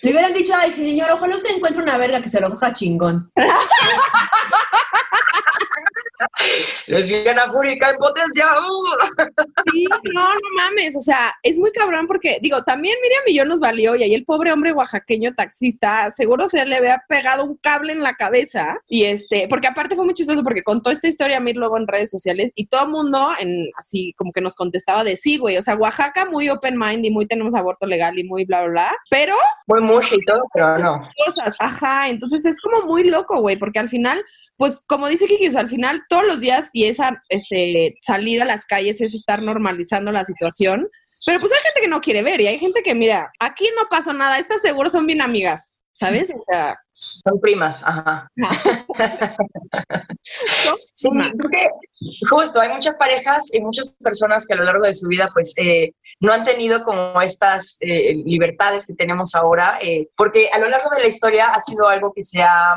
Le 0.00 0.10
hubieran 0.10 0.32
dicho, 0.32 0.52
ay, 0.56 0.72
señor, 0.74 1.10
ojalá 1.10 1.34
usted 1.34 1.56
encuentre 1.56 1.82
una 1.82 1.98
verga 1.98 2.22
que 2.22 2.28
se 2.28 2.40
lo 2.40 2.50
coja 2.50 2.72
chingón. 2.72 3.32
Lesbiana 6.86 7.48
fúrica 7.50 7.90
en 7.90 7.96
potencia. 7.96 8.46
Sí, 9.72 9.84
no, 10.14 10.34
no 10.34 10.40
mames. 10.56 10.96
O 10.96 11.00
sea, 11.00 11.34
es 11.42 11.58
muy 11.58 11.70
cabrón 11.72 12.06
porque, 12.06 12.38
digo, 12.40 12.62
también 12.62 12.96
Miriam 13.02 13.22
y 13.26 13.34
yo 13.34 13.44
nos 13.44 13.58
valió 13.58 13.96
y 13.96 14.02
ahí 14.02 14.14
el 14.14 14.24
pobre 14.24 14.52
hombre 14.52 14.72
oaxaqueño 14.72 15.34
taxista, 15.34 16.10
seguro 16.10 16.48
se 16.48 16.64
le 16.64 16.76
había 16.76 17.02
pegado 17.08 17.44
un 17.44 17.56
cable 17.56 17.92
en 17.92 18.02
la 18.02 18.14
cabeza. 18.14 18.78
Y 18.86 19.04
este, 19.04 19.48
porque 19.48 19.66
aparte 19.66 19.96
fue 19.96 20.04
muy 20.04 20.14
chistoso 20.14 20.42
porque 20.42 20.62
contó 20.62 20.90
esta 20.90 21.08
historia 21.08 21.38
a 21.38 21.40
mí 21.40 21.52
luego 21.52 21.78
en 21.78 21.86
redes 21.86 22.10
sociales 22.10 22.52
y 22.54 22.66
todo 22.66 22.84
el 22.84 22.90
mundo, 22.90 23.30
en, 23.38 23.68
así 23.76 24.14
como 24.16 24.32
que 24.32 24.40
nos 24.40 24.54
contestaba 24.54 25.04
de 25.04 25.16
sí, 25.16 25.38
güey. 25.38 25.56
O 25.56 25.62
sea, 25.62 25.74
Oaxaca 25.74 26.26
muy 26.26 26.48
open 26.48 26.78
mind 26.78 27.04
y 27.04 27.10
muy 27.10 27.26
tenemos 27.26 27.54
aborto 27.54 27.86
legal 27.86 28.18
y 28.18 28.24
muy 28.24 28.44
bla, 28.44 28.62
bla, 28.62 28.70
bla. 28.70 28.92
Pero. 29.10 29.34
Muy 29.66 29.80
mucho 29.80 30.14
y 30.14 30.24
todo, 30.24 30.42
pero 30.52 30.78
no. 30.78 31.08
Cosas, 31.24 31.54
ajá. 31.58 32.08
Entonces 32.08 32.44
es 32.44 32.60
como 32.60 32.82
muy 32.82 33.04
loco, 33.04 33.40
güey, 33.40 33.56
porque 33.56 33.78
al 33.78 33.88
final 33.88 34.24
pues 34.56 34.82
como 34.86 35.08
dice 35.08 35.26
Kiki, 35.26 35.54
al 35.56 35.68
final 35.68 36.02
todos 36.08 36.24
los 36.24 36.40
días 36.40 36.70
y 36.76 36.84
esa 36.84 37.22
este, 37.30 37.94
salir 38.02 38.42
a 38.42 38.44
las 38.44 38.66
calles 38.66 39.00
es 39.00 39.14
estar 39.14 39.40
normalizando 39.40 40.12
la 40.12 40.26
situación, 40.26 40.86
pero 41.24 41.40
pues 41.40 41.50
hay 41.52 41.60
gente 41.62 41.80
que 41.80 41.88
no 41.88 42.02
quiere 42.02 42.22
ver 42.22 42.38
y 42.42 42.48
hay 42.48 42.58
gente 42.58 42.82
que, 42.82 42.94
mira, 42.94 43.32
aquí 43.40 43.66
no 43.74 43.88
pasó 43.88 44.12
nada, 44.12 44.38
estas 44.38 44.60
seguro 44.60 44.90
son 44.90 45.06
bien 45.06 45.22
amigas, 45.22 45.72
¿sabes? 45.94 46.30
O 46.30 46.44
sea, 46.46 46.78
son 46.92 47.40
primas, 47.40 47.82
ajá. 47.82 48.30
sí, 50.92 51.08
creo 51.08 51.50
que 51.50 51.66
justo 52.28 52.60
hay 52.60 52.68
muchas 52.68 52.94
parejas 52.96 53.48
y 53.54 53.60
muchas 53.60 53.94
personas 53.94 54.46
que 54.46 54.52
a 54.52 54.58
lo 54.58 54.64
largo 54.64 54.84
de 54.84 54.92
su 54.92 55.08
vida 55.08 55.30
pues 55.32 55.54
eh, 55.56 55.94
no 56.20 56.34
han 56.34 56.44
tenido 56.44 56.84
como 56.84 57.22
estas 57.22 57.78
eh, 57.80 58.16
libertades 58.26 58.86
que 58.86 58.92
tenemos 58.92 59.34
ahora, 59.34 59.78
eh, 59.80 60.08
porque 60.14 60.50
a 60.52 60.58
lo 60.58 60.68
largo 60.68 60.90
de 60.90 61.00
la 61.00 61.08
historia 61.08 61.54
ha 61.54 61.60
sido 61.62 61.88
algo 61.88 62.12
que 62.14 62.22
se 62.22 62.42
ha 62.42 62.74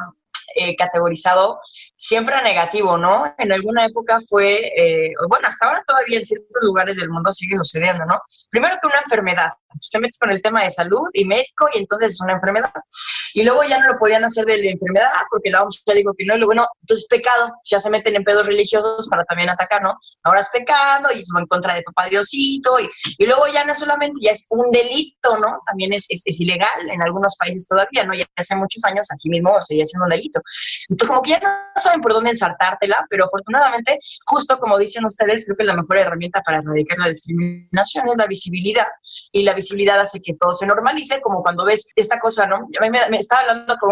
eh, 0.56 0.76
categorizado 0.76 1.60
siempre 2.00 2.42
negativo, 2.42 2.98
¿no? 2.98 3.36
En 3.38 3.52
alguna 3.52 3.86
época 3.86 4.20
fue, 4.28 4.72
eh, 4.74 5.12
bueno, 5.28 5.50
hasta 5.50 5.68
ahora 5.68 5.84
todavía 5.86 6.18
en 6.18 6.26
ciertos 6.26 6.64
lugares 6.64 6.96
del 6.96 7.10
mundo 7.10 7.30
sigue 7.34 7.58
sucediendo, 7.58 8.06
¿no? 8.06 8.22
Primero 8.50 8.78
que 8.82 8.88
una 8.88 9.00
enfermedad, 9.00 9.52
te 9.92 10.00
metes 10.00 10.18
con 10.18 10.32
el 10.32 10.42
tema 10.42 10.64
de 10.64 10.72
salud 10.72 11.10
y 11.12 11.26
médico 11.26 11.68
y 11.74 11.80
entonces 11.80 12.14
es 12.14 12.22
una 12.22 12.34
enfermedad. 12.34 12.72
Y 13.34 13.44
luego 13.44 13.64
ya 13.66 13.80
no 13.80 13.90
lo 13.90 13.98
podían 13.98 14.24
hacer 14.24 14.46
de 14.46 14.58
la 14.58 14.72
enfermedad 14.72 15.10
porque 15.30 15.52
la 15.52 15.64
OMS 15.64 15.84
ya 15.86 15.94
digo 15.94 16.14
que 16.18 16.26
no, 16.26 16.36
y 16.36 16.38
luego 16.38 16.54
no, 16.54 16.68
entonces 16.82 17.06
pecado, 17.10 17.52
ya 17.70 17.82
se 17.82 17.90
meten 17.90 18.16
en 18.16 18.24
pedos 18.24 18.48
religiosos 18.48 19.08
para 19.10 19.26
también 19.26 19.50
atacar, 19.50 19.82
¿no? 19.82 19.94
Ahora 20.24 20.40
es 20.40 20.50
pecado 20.54 21.10
y 21.14 21.20
eso 21.20 21.34
va 21.36 21.42
en 21.42 21.48
contra 21.48 21.76
de 21.76 21.84
papá 21.84 22.08
Diosito 22.08 22.80
y, 22.80 22.90
y 23.18 23.26
luego 23.26 23.46
ya 23.48 23.66
no 23.66 23.76
solamente, 23.76 24.20
ya 24.22 24.32
es 24.32 24.48
un 24.52 24.72
delito, 24.72 25.38
¿no? 25.38 25.60
También 25.66 25.92
es, 25.92 26.06
es, 26.10 26.22
es 26.26 26.40
ilegal 26.40 26.90
en 26.90 27.02
algunos 27.04 27.36
países 27.38 27.68
todavía, 27.68 28.06
¿no? 28.06 28.14
Ya 28.14 28.26
hace 28.38 28.56
muchos 28.56 28.84
años 28.86 29.06
aquí 29.14 29.30
mismo 29.30 29.62
sigue 29.62 29.86
siendo 29.86 30.06
un 30.06 30.12
delito. 30.12 30.42
Entonces 30.88 31.08
como 31.10 31.22
que 31.22 31.32
ya 31.32 31.40
no 31.40 31.89
saben 31.90 32.02
por 32.02 32.14
dónde 32.14 32.32
ensartártela, 32.32 33.06
pero 33.10 33.26
afortunadamente, 33.26 34.00
justo 34.26 34.58
como 34.60 34.78
dicen 34.78 35.06
ustedes, 35.06 35.46
creo 35.46 35.58
que 35.58 35.64
la 35.64 35.76
mejor 35.76 35.98
herramienta 35.98 36.42
para 36.42 36.60
erradicar 36.60 36.98
la 37.00 37.08
discriminación 37.08 38.08
es 38.08 38.18
la 38.18 38.28
visibilidad 38.28 38.88
y 39.32 39.44
la 39.44 39.54
visibilidad 39.54 40.00
hace 40.00 40.22
que 40.22 40.36
todo 40.40 40.54
se 40.54 40.66
normalice, 40.66 41.22
como 41.22 41.42
cuando 41.42 41.66
ves 41.66 41.92
esta 41.96 42.20
cosa, 42.20 42.46
¿no? 42.46 42.68
A 42.80 42.90
me, 42.90 43.10
me 43.10 43.18
estaba 43.18 43.42
hablando 43.42 43.76
con 43.80 43.92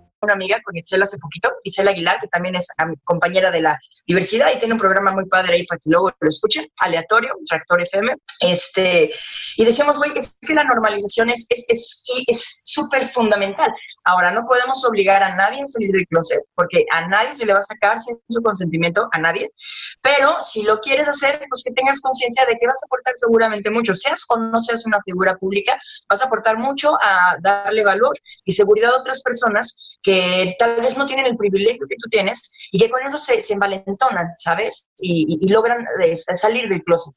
una 0.21 0.33
amiga 0.33 0.59
con 0.63 0.75
Itzel 0.75 1.03
hace 1.03 1.17
poquito, 1.17 1.51
Itzel 1.63 1.87
Aguilar, 1.87 2.19
que 2.19 2.27
también 2.27 2.55
es 2.55 2.67
compañera 3.03 3.51
de 3.51 3.61
la 3.61 3.79
diversidad 4.05 4.49
y 4.53 4.59
tiene 4.59 4.73
un 4.73 4.79
programa 4.79 5.11
muy 5.11 5.25
padre 5.25 5.55
ahí 5.55 5.65
para 5.65 5.79
que 5.79 5.89
luego 5.89 6.11
lo 6.19 6.29
escuchen, 6.29 6.67
aleatorio, 6.79 7.35
Tractor 7.47 7.81
FM. 7.81 8.15
Este, 8.41 9.11
y 9.57 9.65
decíamos, 9.65 9.97
güey, 9.97 10.11
es 10.15 10.37
que 10.45 10.53
la 10.53 10.63
normalización 10.63 11.29
es 11.29 11.47
súper 12.63 13.03
es, 13.03 13.09
es, 13.09 13.13
fundamental. 13.13 13.71
Ahora, 14.03 14.31
no 14.31 14.45
podemos 14.45 14.83
obligar 14.85 15.21
a 15.21 15.35
nadie 15.35 15.61
a 15.61 15.67
salir 15.67 15.91
del 15.91 16.07
closet, 16.07 16.41
porque 16.55 16.85
a 16.91 17.07
nadie 17.07 17.35
se 17.35 17.45
le 17.45 17.53
va 17.53 17.59
a 17.59 17.63
sacar 17.63 17.99
sin 17.99 18.19
su 18.29 18.41
consentimiento, 18.41 19.07
a 19.11 19.19
nadie. 19.19 19.49
Pero 20.01 20.37
si 20.41 20.63
lo 20.63 20.79
quieres 20.79 21.07
hacer, 21.07 21.41
pues 21.49 21.63
que 21.63 21.73
tengas 21.73 21.99
conciencia 21.99 22.45
de 22.45 22.57
que 22.57 22.67
vas 22.67 22.81
a 22.83 22.87
aportar 22.87 23.13
seguramente 23.15 23.69
mucho, 23.69 23.93
seas 23.93 24.23
o 24.29 24.37
no 24.37 24.59
seas 24.59 24.85
una 24.85 24.99
figura 25.03 25.35
pública, 25.35 25.79
vas 26.09 26.21
a 26.21 26.25
aportar 26.25 26.57
mucho 26.57 26.95
a 27.01 27.37
darle 27.41 27.83
valor 27.83 28.17
y 28.43 28.51
seguridad 28.53 28.91
a 28.91 28.99
otras 28.99 29.21
personas 29.21 29.90
que 30.03 30.55
tal 30.57 30.81
vez 30.81 30.97
no 30.97 31.05
tienen 31.05 31.25
el 31.25 31.37
privilegio 31.37 31.87
que 31.87 31.95
tú 31.95 32.09
tienes 32.09 32.69
y 32.71 32.79
que 32.79 32.89
con 32.89 33.05
eso 33.05 33.17
se, 33.17 33.41
se 33.41 33.53
envalentonan, 33.53 34.27
¿sabes? 34.37 34.87
Y, 34.97 35.47
logran 35.47 35.85
eh, 36.03 36.15
salir 36.15 36.69
del 36.69 36.83
closet. 36.83 37.13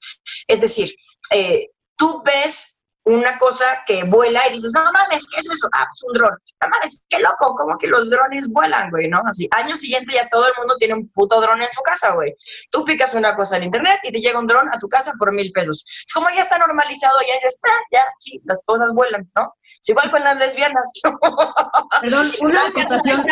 Es 0.46 0.60
decir, 0.60 0.94
eh, 1.30 1.68
tú 1.96 2.22
ves 2.24 2.73
una 3.04 3.36
cosa 3.38 3.64
que 3.86 4.04
vuela 4.04 4.48
y 4.48 4.54
dices, 4.54 4.72
no 4.74 4.90
mames, 4.92 5.26
¿qué 5.26 5.40
es 5.40 5.50
eso? 5.50 5.68
Ah, 5.72 5.86
pues 5.90 6.02
un 6.04 6.14
dron. 6.14 6.38
No 6.62 6.68
mames, 6.68 7.04
qué 7.08 7.18
loco, 7.20 7.54
como 7.54 7.76
que 7.76 7.86
los 7.86 8.08
drones 8.08 8.50
vuelan, 8.50 8.90
güey, 8.90 9.08
¿no? 9.08 9.20
Así, 9.28 9.48
año 9.50 9.76
siguiente 9.76 10.14
ya 10.14 10.28
todo 10.28 10.46
el 10.46 10.54
mundo 10.58 10.76
tiene 10.78 10.94
un 10.94 11.08
puto 11.10 11.40
dron 11.40 11.60
en 11.60 11.70
su 11.70 11.82
casa, 11.82 12.12
güey. 12.12 12.34
Tú 12.70 12.84
picas 12.84 13.14
una 13.14 13.36
cosa 13.36 13.58
en 13.58 13.64
internet 13.64 14.00
y 14.04 14.12
te 14.12 14.20
llega 14.20 14.38
un 14.38 14.46
dron 14.46 14.68
a 14.72 14.78
tu 14.78 14.88
casa 14.88 15.12
por 15.18 15.32
mil 15.32 15.52
pesos. 15.52 15.84
Es 16.06 16.12
como 16.12 16.30
ya 16.30 16.42
está 16.42 16.56
normalizado, 16.56 17.16
ya 17.28 17.34
dices, 17.34 17.60
ah, 17.64 17.80
ya, 17.92 18.04
sí, 18.18 18.40
las 18.44 18.64
cosas 18.64 18.88
vuelan, 18.94 19.30
¿no? 19.36 19.54
Es 19.82 19.88
igual 19.90 20.10
con 20.10 20.24
las 20.24 20.38
lesbianas. 20.38 20.90
Perdón, 22.00 22.32
una 22.40 22.68
acotación, 22.68 23.26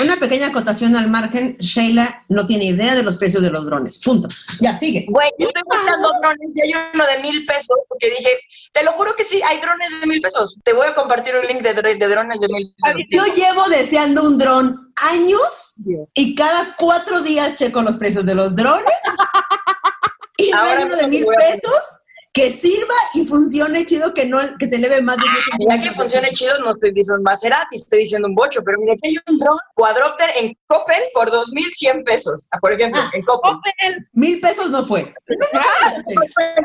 una 0.00 0.16
pequeña 0.16 0.46
acotación 0.48 0.96
al 0.96 1.10
margen. 1.10 1.56
Sheila 1.58 2.24
no 2.28 2.46
tiene 2.46 2.66
idea 2.66 2.94
de 2.94 3.02
los 3.02 3.16
precios 3.16 3.42
de 3.42 3.50
los 3.50 3.66
drones. 3.66 3.98
Punto. 3.98 4.28
Ya, 4.60 4.78
sigue. 4.78 5.06
Güey, 5.08 5.30
yo 5.38 5.48
estoy 5.48 5.62
buscando 5.64 6.10
drones 6.20 6.52
y 6.54 6.60
hay 6.60 6.72
uno 6.94 7.06
de 7.06 7.18
mil 7.18 7.44
pesos 7.44 7.76
porque 7.88 8.10
dije, 8.10 8.30
te 8.72 8.84
lo 8.84 8.92
juro 8.92 9.15
que 9.16 9.24
sí, 9.24 9.40
hay 9.42 9.60
drones 9.60 10.00
de 10.00 10.06
mil 10.06 10.20
pesos. 10.20 10.58
Te 10.64 10.72
voy 10.72 10.86
a 10.86 10.94
compartir 10.94 11.34
un 11.36 11.46
link 11.46 11.62
de, 11.62 11.74
de 11.74 12.08
drones 12.08 12.40
de 12.40 12.48
mil 12.48 12.74
pesos. 12.82 13.02
Yo 13.10 13.24
llevo 13.34 13.68
deseando 13.68 14.22
un 14.22 14.38
dron 14.38 14.92
años 15.10 15.76
y 16.14 16.34
cada 16.34 16.76
cuatro 16.76 17.20
días 17.20 17.54
checo 17.54 17.82
los 17.82 17.96
precios 17.96 18.24
de 18.26 18.34
los 18.34 18.54
drones. 18.54 18.84
y 20.36 20.52
Ahora 20.52 20.86
uno 20.86 20.96
de 20.96 21.06
mil 21.06 21.26
pesos 21.26 22.00
que 22.36 22.52
sirva 22.52 22.94
y 23.14 23.24
funcione 23.24 23.86
chido, 23.86 24.12
que 24.12 24.26
no 24.26 24.38
que 24.58 24.68
se 24.68 24.76
eleve 24.76 25.00
más 25.00 25.16
de 25.16 25.24
Ya 25.66 25.80
que 25.80 25.90
funcione 25.92 26.28
chido, 26.32 26.58
no 26.58 26.70
estoy 26.70 26.92
diciendo 26.92 27.16
un 27.16 27.22
Maserati, 27.22 27.76
estoy 27.76 28.00
diciendo 28.00 28.28
un 28.28 28.34
bocho, 28.34 28.62
pero 28.62 28.78
mira 28.78 28.94
que 29.00 29.08
hay 29.08 29.16
un 29.26 29.38
drone 29.38 29.58
cuadrópter 29.74 30.28
en 30.36 30.54
Coppel 30.66 31.02
por 31.14 31.30
2.100 31.30 32.04
pesos, 32.04 32.46
ah, 32.50 32.58
por 32.60 32.74
ejemplo, 32.74 33.00
en 33.14 33.22
Coppel. 33.22 34.06
Mil 34.12 34.38
pesos 34.38 34.68
no 34.70 34.84
fue. 34.84 35.14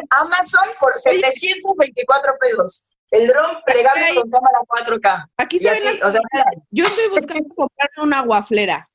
Amazon 0.10 0.67
por 0.77 0.93
724 0.93 2.34
pesos. 2.41 2.97
El 3.12 3.27
dron 3.27 3.57
plegable 3.65 4.15
con 4.15 4.29
cámara 4.29 4.60
4K. 4.67 5.29
Aquí 5.38 5.57
se 5.60 5.71
o 5.71 6.12
sea, 6.12 6.21
Yo 6.71 6.86
estoy 6.86 7.07
buscando 7.10 7.47
comprar 7.55 7.89
una 7.97 8.21
guaflera. 8.23 8.89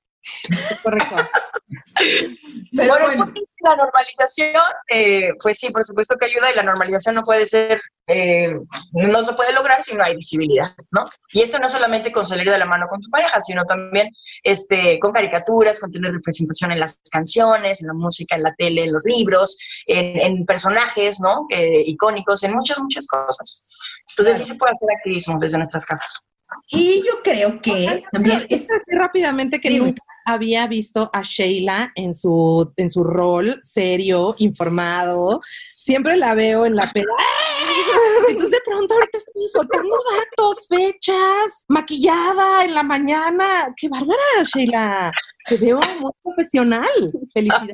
Es 0.49 0.79
correcto. 0.81 1.17
Pero 2.77 2.99
bueno, 2.99 3.33
la 3.61 3.77
normalización, 3.77 4.62
eh, 4.93 5.31
pues 5.43 5.59
sí, 5.59 5.71
por 5.71 5.85
supuesto 5.85 6.17
que 6.17 6.27
ayuda 6.27 6.53
y 6.53 6.57
la 6.57 6.62
normalización 6.62 7.15
no 7.15 7.25
puede 7.25 7.47
ser, 7.47 7.81
eh, 8.07 8.55
no 8.93 9.25
se 9.25 9.33
puede 9.33 9.53
lograr 9.53 9.83
si 9.83 9.95
no 9.95 10.05
hay 10.05 10.15
visibilidad, 10.15 10.75
¿no? 10.91 11.03
Y 11.33 11.43
esto 11.43 11.59
no 11.59 11.69
solamente 11.69 12.12
con 12.12 12.27
salir 12.27 12.51
de 12.51 12.59
la 12.59 12.67
mano 12.67 12.87
con 12.89 13.01
tu 13.01 13.11
pareja, 13.11 13.41
sino 13.41 13.65
también 13.65 14.11
este, 14.43 14.99
con 15.01 15.12
caricaturas, 15.12 15.81
con 15.81 15.91
tener 15.91 16.12
representación 16.12 16.73
en 16.73 16.81
las 16.81 17.01
canciones, 17.11 17.81
en 17.81 17.89
la 17.89 17.95
música, 17.95 18.37
en 18.37 18.43
la 18.43 18.55
tele, 18.55 18.85
en 18.85 18.93
los 18.93 19.05
libros, 19.05 19.57
en, 19.87 20.45
personajes, 20.45 21.19
¿no? 21.21 21.47
Eh, 21.51 21.83
icónicos, 21.87 22.43
en 22.45 22.55
muchas, 22.55 22.79
muchas 22.81 23.07
cosas. 23.07 23.69
Entonces 24.11 24.39
sí 24.39 24.53
se 24.53 24.59
puede 24.59 24.73
hacer 24.73 24.89
activismo 24.97 25.39
desde 25.39 25.57
nuestras 25.57 25.85
casas. 25.85 26.29
Y 26.71 27.03
yo 27.05 27.23
creo 27.25 27.61
que 27.61 28.05
también 28.12 28.47
es... 28.49 28.69
Rápidamente 28.87 29.61
que 29.61 29.71
nunca 29.79 30.03
había 30.27 30.67
visto 30.67 31.09
a 31.12 31.23
Sheila 31.23 31.93
en 31.95 32.15
su, 32.15 32.73
en 32.77 32.91
su 32.91 33.05
rol 33.05 33.61
serio, 33.62 34.35
informado. 34.39 35.41
Siempre 35.77 36.17
la 36.17 36.35
veo 36.35 36.67
en 36.67 36.75
la 36.75 36.91
peda. 36.93 37.07
Entonces 38.29 38.51
de 38.51 38.61
pronto 38.65 38.95
ahorita 38.95 39.19
estoy 39.19 39.49
soltando 39.53 39.97
datos, 40.17 40.67
fechas, 40.69 41.65
maquillada 41.69 42.65
en 42.65 42.75
la 42.75 42.83
mañana. 42.83 43.73
¡Qué 43.77 43.89
bárbara, 43.89 44.43
Sheila! 44.53 45.12
Te 45.49 45.57
veo 45.59 45.79
muy 46.01 46.12
profesional. 46.23 47.12
Felicidades. 47.33 47.73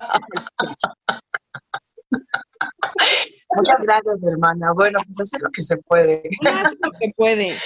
Muchas 3.54 3.82
gracias, 3.82 4.22
hermana. 4.22 4.72
Bueno, 4.72 4.98
pues 5.06 5.20
hacer 5.20 5.42
lo 5.42 5.50
que 5.50 5.62
se 5.62 5.76
puede. 5.78 6.22
Haz 6.46 6.72
lo 6.80 6.90
que 6.98 7.12
puede. 7.16 7.56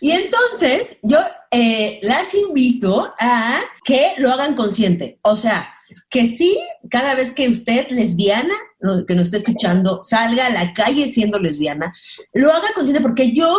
Y 0.00 0.12
entonces, 0.12 0.98
yo 1.02 1.18
eh, 1.50 1.98
las 2.02 2.34
invito 2.34 3.12
a 3.18 3.58
que 3.84 4.12
lo 4.18 4.30
hagan 4.30 4.54
consciente. 4.54 5.18
O 5.22 5.36
sea, 5.36 5.74
que 6.10 6.28
sí, 6.28 6.58
cada 6.90 7.14
vez 7.14 7.32
que 7.32 7.48
usted, 7.48 7.88
lesbiana, 7.88 8.54
que 9.06 9.14
nos 9.14 9.26
esté 9.26 9.38
escuchando, 9.38 10.00
salga 10.02 10.46
a 10.46 10.50
la 10.50 10.72
calle 10.72 11.08
siendo 11.08 11.38
lesbiana, 11.38 11.92
lo 12.32 12.52
haga 12.52 12.68
consciente 12.74 13.02
porque 13.02 13.32
yo 13.32 13.58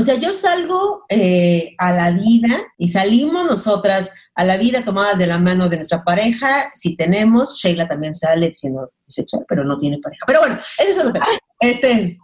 o 0.00 0.02
sea, 0.02 0.14
yo 0.14 0.32
salgo 0.32 1.04
eh, 1.10 1.74
a 1.76 1.92
la 1.92 2.10
vida 2.10 2.58
y 2.78 2.88
salimos 2.88 3.44
nosotras 3.44 4.14
a 4.34 4.44
la 4.44 4.56
vida 4.56 4.82
tomadas 4.82 5.18
de 5.18 5.26
la 5.26 5.38
mano 5.38 5.68
de 5.68 5.76
nuestra 5.76 6.02
pareja, 6.02 6.70
si 6.74 6.96
tenemos, 6.96 7.58
Sheila 7.58 7.86
también 7.86 8.14
sale 8.14 8.54
siendo 8.54 8.92
bisexual, 9.06 9.44
pero 9.46 9.62
no 9.62 9.76
tiene 9.76 9.98
pareja. 9.98 10.24
Pero 10.26 10.40
bueno, 10.40 10.58
eso 10.78 10.90
es 10.90 10.98
otro 10.98 11.12
tema. 11.12 11.26
Este, 11.60 12.18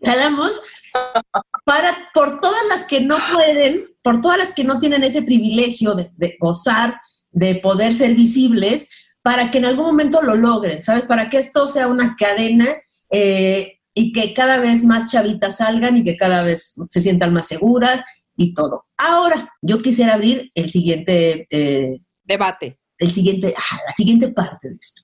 salamos 0.00 0.58
para, 1.66 1.94
por 2.14 2.40
todas 2.40 2.62
las 2.70 2.84
que 2.84 3.02
no 3.02 3.18
pueden, 3.34 3.94
por 4.00 4.22
todas 4.22 4.38
las 4.38 4.52
que 4.52 4.64
no 4.64 4.78
tienen 4.78 5.04
ese 5.04 5.22
privilegio 5.22 5.94
de, 5.94 6.36
gozar, 6.40 6.98
de 7.30 7.56
poder 7.56 7.92
ser 7.94 8.14
visibles, 8.14 8.88
para 9.20 9.50
que 9.50 9.58
en 9.58 9.66
algún 9.66 9.84
momento 9.84 10.22
lo 10.22 10.34
logren, 10.34 10.82
¿sabes? 10.82 11.04
Para 11.04 11.28
que 11.28 11.36
esto 11.36 11.68
sea 11.68 11.88
una 11.88 12.16
cadena 12.16 12.66
eh, 13.10 13.81
y 13.94 14.12
que 14.12 14.34
cada 14.34 14.58
vez 14.58 14.84
más 14.84 15.10
chavitas 15.10 15.58
salgan 15.58 15.96
y 15.96 16.04
que 16.04 16.16
cada 16.16 16.42
vez 16.42 16.74
se 16.88 17.02
sientan 17.02 17.32
más 17.32 17.48
seguras 17.48 18.02
y 18.36 18.54
todo. 18.54 18.86
Ahora, 18.96 19.50
yo 19.60 19.82
quisiera 19.82 20.14
abrir 20.14 20.50
el 20.54 20.70
siguiente 20.70 21.46
eh, 21.50 22.00
debate. 22.24 22.78
El 22.98 23.12
siguiente, 23.12 23.54
la 23.86 23.94
siguiente 23.94 24.28
parte 24.28 24.68
de 24.68 24.76
esto. 24.80 25.02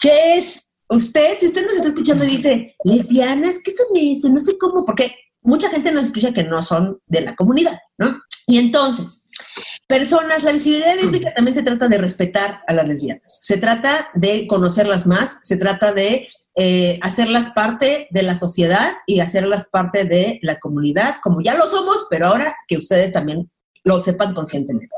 Que 0.00 0.36
es, 0.36 0.72
usted, 0.88 1.38
si 1.40 1.46
usted 1.46 1.64
nos 1.64 1.74
está 1.74 1.88
escuchando 1.88 2.24
y 2.24 2.28
dice, 2.28 2.76
lesbianas, 2.84 3.58
¿qué 3.62 3.72
son 3.72 3.88
eso? 3.96 4.28
No 4.28 4.40
sé 4.40 4.56
cómo, 4.56 4.84
porque 4.86 5.12
mucha 5.42 5.68
gente 5.70 5.90
nos 5.90 6.04
escucha 6.04 6.32
que 6.32 6.44
no 6.44 6.62
son 6.62 7.00
de 7.06 7.22
la 7.22 7.34
comunidad, 7.34 7.78
¿no? 7.98 8.20
Y 8.46 8.58
entonces, 8.58 9.28
personas, 9.86 10.42
la 10.42 10.52
visibilidad 10.52 10.94
lésbica 10.94 11.34
también 11.34 11.54
se 11.54 11.62
trata 11.62 11.88
de 11.88 11.98
respetar 11.98 12.62
a 12.66 12.72
las 12.72 12.86
lesbianas, 12.86 13.40
se 13.42 13.56
trata 13.56 14.10
de 14.14 14.46
conocerlas 14.46 15.06
más, 15.06 15.38
se 15.42 15.56
trata 15.56 15.92
de 15.92 16.28
eh, 16.54 16.98
hacerlas 17.02 17.52
parte 17.52 18.08
de 18.10 18.22
la 18.22 18.34
sociedad 18.34 18.92
y 19.06 19.20
hacerlas 19.20 19.68
parte 19.70 20.04
de 20.04 20.38
la 20.42 20.58
comunidad, 20.60 21.16
como 21.22 21.40
ya 21.40 21.54
lo 21.54 21.66
somos, 21.66 22.06
pero 22.10 22.26
ahora 22.26 22.54
que 22.68 22.76
ustedes 22.76 23.12
también 23.12 23.50
lo 23.84 24.00
sepan 24.00 24.34
conscientemente. 24.34 24.94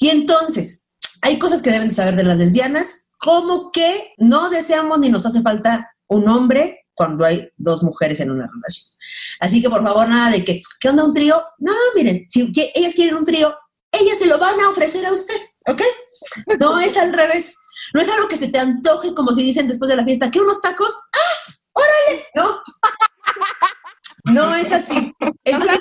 Y 0.00 0.08
entonces, 0.08 0.84
hay 1.22 1.38
cosas 1.38 1.62
que 1.62 1.70
deben 1.70 1.90
saber 1.90 2.16
de 2.16 2.24
las 2.24 2.36
lesbianas, 2.36 3.06
como 3.18 3.72
que 3.72 4.12
no 4.18 4.50
deseamos 4.50 4.98
ni 4.98 5.08
nos 5.08 5.26
hace 5.26 5.42
falta 5.42 5.90
un 6.06 6.28
hombre 6.28 6.84
cuando 6.94 7.24
hay 7.24 7.48
dos 7.56 7.82
mujeres 7.82 8.20
en 8.20 8.30
una 8.30 8.46
relación. 8.46 8.96
Así 9.40 9.60
que 9.60 9.70
por 9.70 9.82
favor, 9.82 10.08
nada 10.08 10.30
de 10.30 10.44
que, 10.44 10.62
¿qué 10.80 10.88
onda 10.88 11.04
un 11.04 11.14
trío? 11.14 11.42
No, 11.58 11.72
miren, 11.94 12.24
si 12.28 12.52
ellas 12.74 12.94
quieren 12.94 13.16
un 13.16 13.24
trío, 13.24 13.54
ellas 13.92 14.18
se 14.18 14.26
lo 14.26 14.38
van 14.38 14.58
a 14.60 14.68
ofrecer 14.68 15.04
a 15.06 15.12
usted, 15.12 15.34
¿ok? 15.66 15.82
No 16.60 16.78
es 16.78 16.96
al 16.96 17.12
revés. 17.12 17.56
No 17.92 18.00
es 18.00 18.08
algo 18.08 18.28
que 18.28 18.36
se 18.36 18.48
te 18.48 18.58
antoje, 18.58 19.14
como 19.14 19.34
si 19.34 19.42
dicen 19.42 19.68
después 19.68 19.88
de 19.88 19.96
la 19.96 20.04
fiesta, 20.04 20.30
¿qué 20.30 20.40
unos 20.40 20.62
tacos? 20.62 20.92
¡Ah! 21.12 21.52
¡Órale! 21.72 22.26
No. 22.34 22.62
No 24.32 24.54
es 24.54 24.72
así. 24.72 25.12
Entonces, 25.44 25.78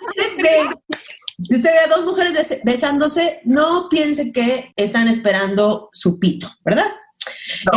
si 1.38 1.56
usted 1.56 1.72
ve 1.72 1.80
a 1.80 1.96
dos 1.96 2.06
mujeres 2.06 2.60
besándose, 2.64 3.42
no 3.46 3.88
piense 3.90 4.32
que 4.32 4.74
están 4.76 5.08
esperando 5.08 5.90
su 5.92 6.20
pito, 6.20 6.50
¿verdad? 6.66 6.88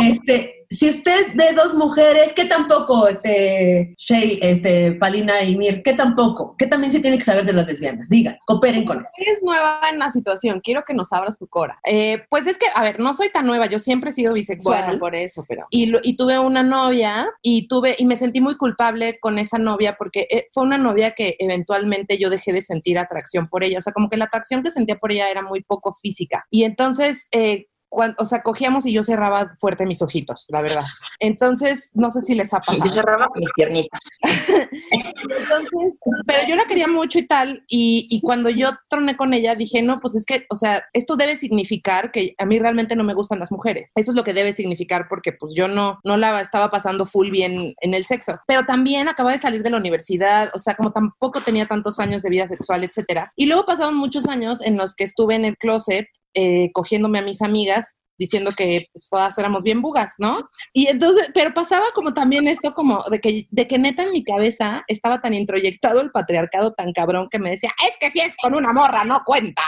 Este, 0.01 0.65
si 0.69 0.89
usted 0.89 1.27
ve 1.35 1.53
dos 1.55 1.73
mujeres, 1.75 2.33
¿qué 2.33 2.45
tampoco, 2.45 3.07
este, 3.07 3.93
Shay, 3.97 4.39
este, 4.41 4.93
Palina 4.93 5.41
y 5.43 5.55
Mir, 5.57 5.81
qué 5.83 5.93
tampoco? 5.93 6.55
¿Qué 6.57 6.67
también 6.67 6.91
se 6.91 6.99
tiene 6.99 7.17
que 7.17 7.23
saber 7.23 7.45
de 7.45 7.53
las 7.53 7.67
lesbianas? 7.67 8.09
Digan, 8.09 8.37
cooperen 8.45 8.83
con 8.83 8.97
eso. 8.99 9.09
Eres 9.17 9.39
nueva 9.43 9.79
en 9.91 9.99
la 9.99 10.09
situación, 10.09 10.59
quiero 10.61 10.83
que 10.85 10.93
nos 10.93 11.13
abras 11.13 11.37
tu 11.37 11.47
cora. 11.47 11.79
Eh, 11.85 12.23
pues 12.29 12.47
es 12.47 12.57
que, 12.57 12.65
a 12.75 12.83
ver, 12.83 12.99
no 12.99 13.13
soy 13.13 13.29
tan 13.29 13.45
nueva, 13.45 13.67
yo 13.67 13.79
siempre 13.79 14.09
he 14.09 14.13
sido 14.13 14.33
bisexual. 14.33 14.83
Bueno, 14.85 14.99
por 14.99 15.15
eso, 15.15 15.45
pero... 15.47 15.65
Y, 15.69 15.87
lo- 15.87 15.99
y 16.03 16.17
tuve 16.17 16.37
una 16.39 16.63
novia 16.63 17.27
y 17.41 17.67
tuve 17.67 17.95
y 17.97 18.05
me 18.05 18.17
sentí 18.17 18.41
muy 18.41 18.57
culpable 18.57 19.19
con 19.19 19.39
esa 19.39 19.57
novia 19.57 19.95
porque 19.97 20.27
eh, 20.29 20.47
fue 20.53 20.63
una 20.63 20.77
novia 20.77 21.11
que 21.11 21.35
eventualmente 21.39 22.17
yo 22.17 22.29
dejé 22.29 22.51
de 22.51 22.61
sentir 22.61 22.97
atracción 22.97 23.47
por 23.47 23.63
ella. 23.63 23.79
O 23.79 23.81
sea, 23.81 23.93
como 23.93 24.09
que 24.09 24.17
la 24.17 24.25
atracción 24.25 24.63
que 24.63 24.71
sentía 24.71 24.97
por 24.97 25.11
ella 25.11 25.29
era 25.29 25.41
muy 25.41 25.63
poco 25.63 25.97
física. 26.01 26.45
Y 26.49 26.63
entonces, 26.63 27.27
eh, 27.31 27.67
cuan- 27.89 28.15
o 28.17 28.25
sea, 28.25 28.41
cogíamos 28.43 28.85
y 28.85 28.93
yo 28.93 29.03
cerraba 29.03 29.55
fuerte 29.59 29.85
mis 29.85 30.01
ojitos, 30.01 30.45
la 30.49 30.61
verdad. 30.61 30.85
Entonces, 31.19 31.89
no 31.93 32.09
sé 32.09 32.21
si 32.21 32.35
les 32.35 32.53
ha 32.53 32.59
pasado. 32.59 32.85
Yo 32.85 32.93
cerraba 32.93 33.27
mis 33.35 33.51
piernitas. 33.53 33.99
Entonces, 34.23 35.99
pero 36.25 36.47
yo 36.47 36.55
la 36.55 36.65
quería 36.65 36.87
mucho 36.87 37.19
y 37.19 37.27
tal, 37.27 37.63
y, 37.67 38.07
y 38.09 38.21
cuando 38.21 38.49
yo 38.49 38.69
troné 38.89 39.17
con 39.17 39.33
ella 39.33 39.55
dije, 39.55 39.81
no, 39.81 39.99
pues 39.99 40.15
es 40.15 40.25
que, 40.25 40.45
o 40.49 40.55
sea, 40.55 40.83
esto 40.93 41.15
debe 41.15 41.35
significar 41.35 42.11
que 42.11 42.35
a 42.37 42.45
mí 42.45 42.59
realmente 42.59 42.95
no 42.95 43.03
me 43.03 43.13
gustan 43.13 43.39
las 43.39 43.51
mujeres. 43.51 43.91
Eso 43.95 44.11
es 44.11 44.17
lo 44.17 44.23
que 44.23 44.33
debe 44.33 44.53
significar 44.53 45.07
porque 45.09 45.33
pues 45.33 45.53
yo 45.55 45.67
no, 45.67 45.99
no 46.03 46.17
la 46.17 46.41
estaba 46.41 46.69
pasando 46.69 47.05
full 47.05 47.29
bien 47.31 47.73
en 47.81 47.93
el 47.93 48.05
sexo. 48.05 48.39
Pero 48.47 48.65
también 48.65 49.07
acababa 49.07 49.35
de 49.35 49.41
salir 49.41 49.63
de 49.63 49.69
la 49.69 49.77
universidad, 49.77 50.49
o 50.53 50.59
sea, 50.59 50.75
como 50.75 50.91
tampoco 50.91 51.41
tenía 51.43 51.65
tantos 51.65 51.99
años 51.99 52.21
de 52.21 52.29
vida 52.29 52.47
sexual, 52.47 52.83
etcétera. 52.83 53.31
Y 53.35 53.45
luego 53.47 53.65
pasaron 53.65 53.95
muchos 53.95 54.27
años 54.27 54.61
en 54.61 54.77
los 54.77 54.95
que 54.95 55.03
estuve 55.03 55.35
en 55.35 55.45
el 55.45 55.57
closet 55.57 56.07
eh, 56.39 56.69
cogiéndome 56.71 57.17
a 57.17 57.23
mis 57.23 57.41
amigas 57.41 57.95
diciendo 58.17 58.51
que 58.55 58.87
pues, 58.91 59.07
todas 59.09 59.37
éramos 59.37 59.63
bien 59.63 59.81
bugas, 59.81 60.13
¿no? 60.17 60.49
Y 60.73 60.87
entonces, 60.87 61.31
pero 61.33 61.53
pasaba 61.53 61.85
como 61.93 62.13
también 62.13 62.47
esto 62.47 62.73
como 62.73 63.03
de 63.09 63.19
que, 63.19 63.47
de 63.49 63.67
que 63.67 63.77
neta 63.77 64.03
en 64.03 64.11
mi 64.11 64.23
cabeza 64.23 64.83
estaba 64.87 65.21
tan 65.21 65.33
introyectado 65.33 66.01
el 66.01 66.11
patriarcado 66.11 66.73
tan 66.73 66.93
cabrón 66.93 67.27
que 67.29 67.39
me 67.39 67.51
decía, 67.51 67.71
es 67.85 67.97
que 67.99 68.11
si 68.11 68.19
es 68.19 68.35
con 68.41 68.53
una 68.53 68.73
morra, 68.73 69.03
no 69.03 69.21
cuenta. 69.25 69.61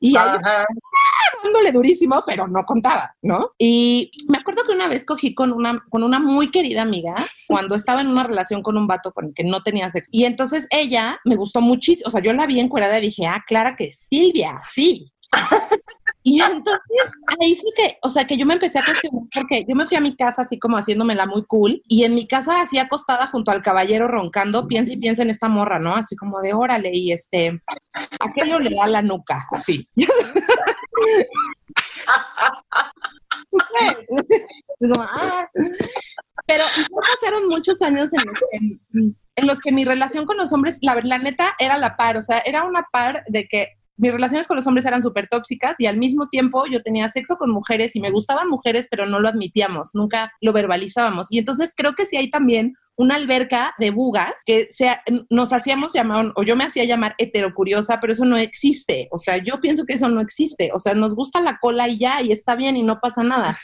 Y 0.00 0.16
ahí 0.16 0.28
Ajá. 0.44 0.64
dándole 1.42 1.72
durísimo, 1.72 2.22
pero 2.26 2.48
no 2.48 2.64
contaba, 2.64 3.14
¿no? 3.22 3.52
Y 3.58 4.10
me 4.28 4.38
acuerdo 4.38 4.64
que 4.64 4.72
una 4.72 4.88
vez 4.88 5.04
cogí 5.04 5.34
con 5.34 5.52
una, 5.52 5.84
con 5.90 6.02
una 6.02 6.18
muy 6.18 6.50
querida 6.50 6.82
amiga 6.82 7.14
cuando 7.46 7.76
estaba 7.76 8.00
en 8.00 8.08
una 8.08 8.24
relación 8.24 8.62
con 8.62 8.76
un 8.76 8.86
vato 8.86 9.12
con 9.12 9.26
el 9.26 9.34
que 9.34 9.44
no 9.44 9.62
tenía 9.62 9.90
sexo. 9.90 10.10
Y 10.12 10.24
entonces 10.24 10.66
ella 10.70 11.20
me 11.24 11.36
gustó 11.36 11.60
muchísimo, 11.60 12.08
o 12.08 12.10
sea, 12.10 12.20
yo 12.20 12.32
la 12.32 12.46
vi 12.46 12.60
encuerada 12.60 12.98
y 12.98 13.02
dije, 13.02 13.26
ah, 13.26 13.44
Clara 13.46 13.76
que 13.76 13.92
Silvia, 13.92 14.60
sí. 14.64 15.12
Y 16.28 16.42
entonces 16.42 16.80
ahí 17.40 17.56
fue 17.56 17.70
que, 17.74 17.96
o 18.02 18.10
sea, 18.10 18.26
que 18.26 18.36
yo 18.36 18.44
me 18.44 18.54
empecé 18.54 18.78
a 18.78 18.84
cuestionar 18.84 19.22
porque 19.32 19.64
yo 19.66 19.74
me 19.74 19.86
fui 19.86 19.96
a 19.96 20.00
mi 20.00 20.14
casa 20.14 20.42
así 20.42 20.58
como 20.58 20.76
haciéndomela 20.76 21.26
muy 21.26 21.44
cool 21.44 21.80
y 21.88 22.04
en 22.04 22.14
mi 22.14 22.26
casa 22.26 22.60
así 22.60 22.78
acostada 22.78 23.28
junto 23.28 23.50
al 23.50 23.62
caballero 23.62 24.08
roncando, 24.08 24.68
piensa 24.68 24.92
y 24.92 24.98
piensa 24.98 25.22
en 25.22 25.30
esta 25.30 25.48
morra, 25.48 25.78
¿no? 25.78 25.94
Así 25.94 26.16
como 26.16 26.40
de 26.40 26.52
órale 26.52 26.90
y 26.92 27.12
este, 27.12 27.58
aquello 28.20 28.58
le 28.58 28.76
da 28.76 28.86
la 28.86 29.02
nuca, 29.02 29.46
así. 29.52 29.88
Ah. 34.96 35.48
Pero 36.46 36.64
pasaron 37.20 37.48
muchos 37.48 37.82
años 37.82 38.12
en 38.12 38.20
que, 38.20 39.16
en 39.36 39.46
los 39.46 39.60
que 39.60 39.72
mi 39.72 39.84
relación 39.84 40.24
con 40.24 40.36
los 40.36 40.52
hombres, 40.52 40.78
la, 40.82 40.94
la 41.02 41.18
neta, 41.18 41.54
era 41.58 41.76
la 41.78 41.96
par, 41.96 42.16
o 42.16 42.22
sea, 42.22 42.38
era 42.38 42.64
una 42.64 42.86
par 42.92 43.24
de 43.26 43.48
que 43.48 43.77
mis 43.98 44.12
relaciones 44.12 44.46
con 44.46 44.56
los 44.56 44.66
hombres 44.66 44.86
eran 44.86 45.02
súper 45.02 45.28
tóxicas 45.28 45.74
y 45.78 45.86
al 45.86 45.98
mismo 45.98 46.28
tiempo 46.28 46.64
yo 46.66 46.82
tenía 46.82 47.08
sexo 47.10 47.36
con 47.36 47.50
mujeres 47.50 47.94
y 47.96 48.00
me 48.00 48.10
gustaban 48.10 48.48
mujeres, 48.48 48.88
pero 48.90 49.06
no 49.06 49.20
lo 49.20 49.28
admitíamos, 49.28 49.90
nunca 49.94 50.32
lo 50.40 50.52
verbalizábamos. 50.52 51.26
Y 51.30 51.38
entonces 51.38 51.72
creo 51.76 51.94
que 51.94 52.06
sí 52.06 52.16
hay 52.16 52.30
también 52.30 52.74
una 52.96 53.16
alberca 53.16 53.74
de 53.78 53.90
bugas 53.90 54.32
que 54.46 54.68
se, 54.70 54.90
nos 55.30 55.52
hacíamos 55.52 55.92
llamar, 55.92 56.32
o 56.34 56.42
yo 56.42 56.56
me 56.56 56.64
hacía 56.64 56.84
llamar 56.84 57.14
heterocuriosa, 57.18 58.00
pero 58.00 58.12
eso 58.12 58.24
no 58.24 58.36
existe. 58.36 59.08
O 59.10 59.18
sea, 59.18 59.36
yo 59.38 59.60
pienso 59.60 59.84
que 59.84 59.94
eso 59.94 60.08
no 60.08 60.20
existe. 60.20 60.70
O 60.74 60.80
sea, 60.80 60.94
nos 60.94 61.14
gusta 61.14 61.40
la 61.40 61.58
cola 61.58 61.88
y 61.88 61.98
ya, 61.98 62.22
y 62.22 62.32
está 62.32 62.56
bien 62.56 62.76
y 62.76 62.82
no 62.82 63.00
pasa 63.00 63.22
nada. 63.22 63.58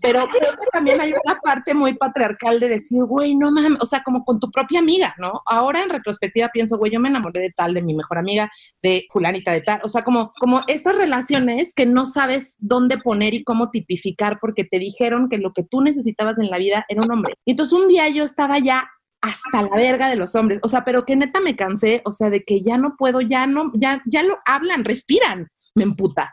Pero 0.00 0.26
creo 0.28 0.52
que 0.52 0.66
también 0.72 1.00
hay 1.00 1.12
una 1.12 1.38
parte 1.42 1.74
muy 1.74 1.94
patriarcal 1.94 2.60
de 2.60 2.68
decir, 2.68 3.02
güey, 3.04 3.34
no 3.34 3.50
mames, 3.50 3.82
o 3.82 3.86
sea, 3.86 4.02
como 4.02 4.24
con 4.24 4.38
tu 4.38 4.50
propia 4.50 4.80
amiga, 4.80 5.14
¿no? 5.18 5.42
Ahora 5.46 5.82
en 5.82 5.90
retrospectiva 5.90 6.50
pienso, 6.52 6.78
güey, 6.78 6.92
yo 6.92 7.00
me 7.00 7.08
enamoré 7.08 7.40
de 7.40 7.50
tal, 7.50 7.74
de 7.74 7.82
mi 7.82 7.94
mejor 7.94 8.18
amiga, 8.18 8.50
de 8.82 9.06
fulanita 9.10 9.52
de 9.52 9.60
tal, 9.62 9.80
o 9.82 9.88
sea, 9.88 10.02
como, 10.02 10.32
como 10.38 10.62
estas 10.66 10.96
relaciones 10.96 11.72
que 11.74 11.86
no 11.86 12.06
sabes 12.06 12.56
dónde 12.58 12.98
poner 12.98 13.34
y 13.34 13.44
cómo 13.44 13.70
tipificar 13.70 14.38
porque 14.40 14.64
te 14.64 14.78
dijeron 14.78 15.28
que 15.28 15.38
lo 15.38 15.52
que 15.52 15.62
tú 15.62 15.80
necesitabas 15.80 16.38
en 16.38 16.50
la 16.50 16.58
vida 16.58 16.84
era 16.88 17.02
un 17.02 17.10
hombre. 17.10 17.34
Y 17.44 17.52
entonces 17.52 17.72
un 17.72 17.88
día 17.88 18.08
yo 18.08 18.24
estaba 18.24 18.58
ya 18.58 18.88
hasta 19.20 19.62
la 19.62 19.76
verga 19.76 20.08
de 20.08 20.16
los 20.16 20.34
hombres, 20.34 20.60
o 20.62 20.68
sea, 20.68 20.84
pero 20.84 21.04
que 21.04 21.16
neta 21.16 21.40
me 21.40 21.56
cansé, 21.56 22.02
o 22.04 22.12
sea, 22.12 22.30
de 22.30 22.44
que 22.44 22.60
ya 22.60 22.78
no 22.78 22.96
puedo, 22.96 23.20
ya 23.20 23.46
no, 23.46 23.72
ya, 23.74 24.02
ya 24.06 24.22
lo 24.22 24.38
hablan, 24.44 24.84
respiran, 24.84 25.48
me 25.74 25.84
emputa. 25.84 26.32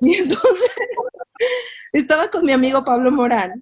Y 0.00 0.16
entonces 0.16 0.70
estaba 1.92 2.28
con 2.28 2.44
mi 2.44 2.52
amigo 2.52 2.84
Pablo 2.84 3.10
Morán 3.10 3.52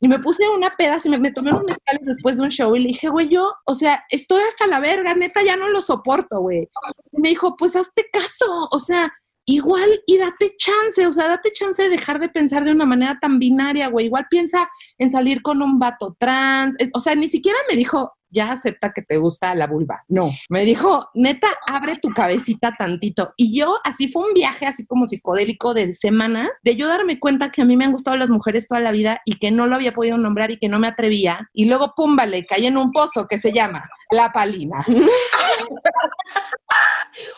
y 0.00 0.08
me 0.08 0.18
puse 0.18 0.48
una 0.48 0.76
peda, 0.76 0.96
así 0.96 1.08
me, 1.08 1.18
me 1.18 1.32
tomé 1.32 1.50
unos 1.50 1.64
mezcales 1.64 2.06
después 2.06 2.36
de 2.36 2.44
un 2.44 2.50
show 2.50 2.74
y 2.76 2.80
le 2.80 2.88
dije, 2.88 3.08
güey, 3.08 3.28
yo, 3.28 3.52
o 3.64 3.74
sea, 3.74 4.04
estoy 4.10 4.42
hasta 4.42 4.66
la 4.66 4.78
verga, 4.78 5.14
neta, 5.14 5.42
ya 5.42 5.56
no 5.56 5.68
lo 5.68 5.80
soporto, 5.80 6.40
güey. 6.40 6.68
Y 7.12 7.20
me 7.20 7.30
dijo, 7.30 7.56
pues 7.56 7.74
hazte 7.74 8.06
caso, 8.12 8.68
o 8.70 8.78
sea, 8.78 9.12
igual 9.46 10.02
y 10.06 10.18
date 10.18 10.54
chance, 10.58 11.06
o 11.06 11.12
sea, 11.12 11.28
date 11.28 11.52
chance 11.52 11.82
de 11.82 11.88
dejar 11.88 12.20
de 12.20 12.28
pensar 12.28 12.64
de 12.64 12.72
una 12.72 12.86
manera 12.86 13.18
tan 13.20 13.38
binaria, 13.38 13.88
güey. 13.88 14.06
Igual 14.06 14.26
piensa 14.30 14.68
en 14.98 15.10
salir 15.10 15.42
con 15.42 15.62
un 15.62 15.78
vato 15.78 16.16
trans, 16.18 16.76
eh, 16.78 16.90
o 16.94 17.00
sea, 17.00 17.14
ni 17.14 17.28
siquiera 17.28 17.58
me 17.68 17.76
dijo, 17.76 18.12
ya 18.30 18.52
acepta 18.52 18.92
que 18.92 19.02
te 19.02 19.16
gusta 19.16 19.54
la 19.54 19.66
vulva. 19.66 20.04
No, 20.08 20.30
me 20.48 20.64
dijo, 20.64 21.08
neta, 21.14 21.48
abre 21.66 21.98
tu 22.00 22.10
cabecita 22.10 22.74
tantito. 22.78 23.32
Y 23.36 23.58
yo, 23.58 23.78
así 23.84 24.08
fue 24.08 24.26
un 24.26 24.34
viaje 24.34 24.66
así 24.66 24.86
como 24.86 25.08
psicodélico 25.08 25.74
de 25.74 25.94
semanas, 25.94 26.48
de 26.62 26.76
yo 26.76 26.88
darme 26.88 27.18
cuenta 27.18 27.50
que 27.50 27.62
a 27.62 27.64
mí 27.64 27.76
me 27.76 27.84
han 27.84 27.92
gustado 27.92 28.16
las 28.16 28.30
mujeres 28.30 28.68
toda 28.68 28.80
la 28.80 28.92
vida 28.92 29.20
y 29.24 29.38
que 29.38 29.50
no 29.50 29.66
lo 29.66 29.74
había 29.74 29.92
podido 29.92 30.18
nombrar 30.18 30.50
y 30.50 30.58
que 30.58 30.68
no 30.68 30.78
me 30.78 30.88
atrevía. 30.88 31.48
Y 31.52 31.66
luego, 31.66 31.94
pum, 31.96 32.16
vale, 32.16 32.46
caí 32.46 32.66
en 32.66 32.76
un 32.76 32.92
pozo 32.92 33.26
que 33.26 33.38
se 33.38 33.52
llama 33.52 33.88
La 34.10 34.32
Palina. 34.32 34.84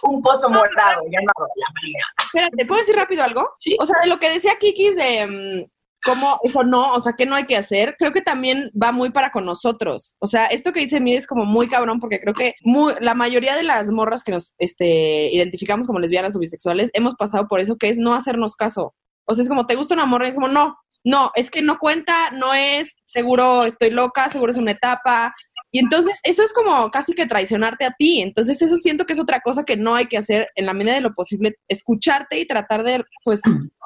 Un 0.02 0.22
pozo 0.22 0.48
morado 0.48 1.02
llamado 1.10 1.48
La 1.56 1.66
Marina. 1.74 2.04
Espérate, 2.24 2.66
¿puedo 2.66 2.80
decir 2.80 2.94
rápido 2.94 3.24
algo? 3.24 3.50
Sí. 3.58 3.76
O 3.80 3.86
sea, 3.86 4.00
de 4.02 4.08
lo 4.08 4.18
que 4.18 4.30
decía 4.30 4.56
Kikis 4.58 4.96
de 4.96 5.26
mm, 5.26 5.71
cómo 6.04 6.38
eso 6.42 6.64
no, 6.64 6.92
o 6.92 7.00
sea, 7.00 7.14
qué 7.14 7.26
no 7.26 7.34
hay 7.34 7.46
que 7.46 7.56
hacer, 7.56 7.96
creo 7.98 8.12
que 8.12 8.22
también 8.22 8.70
va 8.80 8.92
muy 8.92 9.10
para 9.10 9.30
con 9.30 9.44
nosotros. 9.44 10.14
O 10.18 10.26
sea, 10.26 10.46
esto 10.46 10.72
que 10.72 10.80
dice 10.80 11.00
Mire 11.00 11.18
es 11.18 11.26
como 11.26 11.44
muy 11.44 11.68
cabrón 11.68 12.00
porque 12.00 12.20
creo 12.20 12.34
que 12.34 12.54
muy, 12.62 12.94
la 13.00 13.14
mayoría 13.14 13.56
de 13.56 13.62
las 13.62 13.90
morras 13.90 14.24
que 14.24 14.32
nos 14.32 14.54
este, 14.58 15.32
identificamos 15.32 15.86
como 15.86 15.98
lesbianas 15.98 16.36
o 16.36 16.40
bisexuales 16.40 16.90
hemos 16.92 17.14
pasado 17.14 17.48
por 17.48 17.60
eso, 17.60 17.76
que 17.76 17.88
es 17.88 17.98
no 17.98 18.14
hacernos 18.14 18.56
caso. 18.56 18.94
O 19.24 19.34
sea, 19.34 19.42
es 19.42 19.48
como, 19.48 19.66
¿te 19.66 19.76
gusta 19.76 19.94
una 19.94 20.06
morra? 20.06 20.26
Y 20.26 20.30
es 20.30 20.36
como, 20.36 20.48
no, 20.48 20.76
no, 21.04 21.30
es 21.34 21.50
que 21.50 21.62
no 21.62 21.78
cuenta, 21.78 22.30
no 22.30 22.54
es, 22.54 22.96
seguro 23.04 23.64
estoy 23.64 23.90
loca, 23.90 24.30
seguro 24.30 24.52
es 24.52 24.58
una 24.58 24.72
etapa. 24.72 25.34
Y 25.70 25.78
entonces 25.78 26.20
eso 26.22 26.42
es 26.42 26.52
como 26.52 26.90
casi 26.90 27.14
que 27.14 27.26
traicionarte 27.26 27.84
a 27.84 27.92
ti. 27.92 28.20
Entonces 28.20 28.60
eso 28.60 28.76
siento 28.76 29.06
que 29.06 29.14
es 29.14 29.20
otra 29.20 29.40
cosa 29.40 29.64
que 29.64 29.76
no 29.76 29.94
hay 29.94 30.06
que 30.06 30.18
hacer 30.18 30.48
en 30.54 30.66
la 30.66 30.74
medida 30.74 30.94
de 30.94 31.00
lo 31.00 31.14
posible, 31.14 31.56
escucharte 31.68 32.38
y 32.38 32.46
tratar 32.46 32.84
de, 32.84 33.04
pues, 33.24 33.40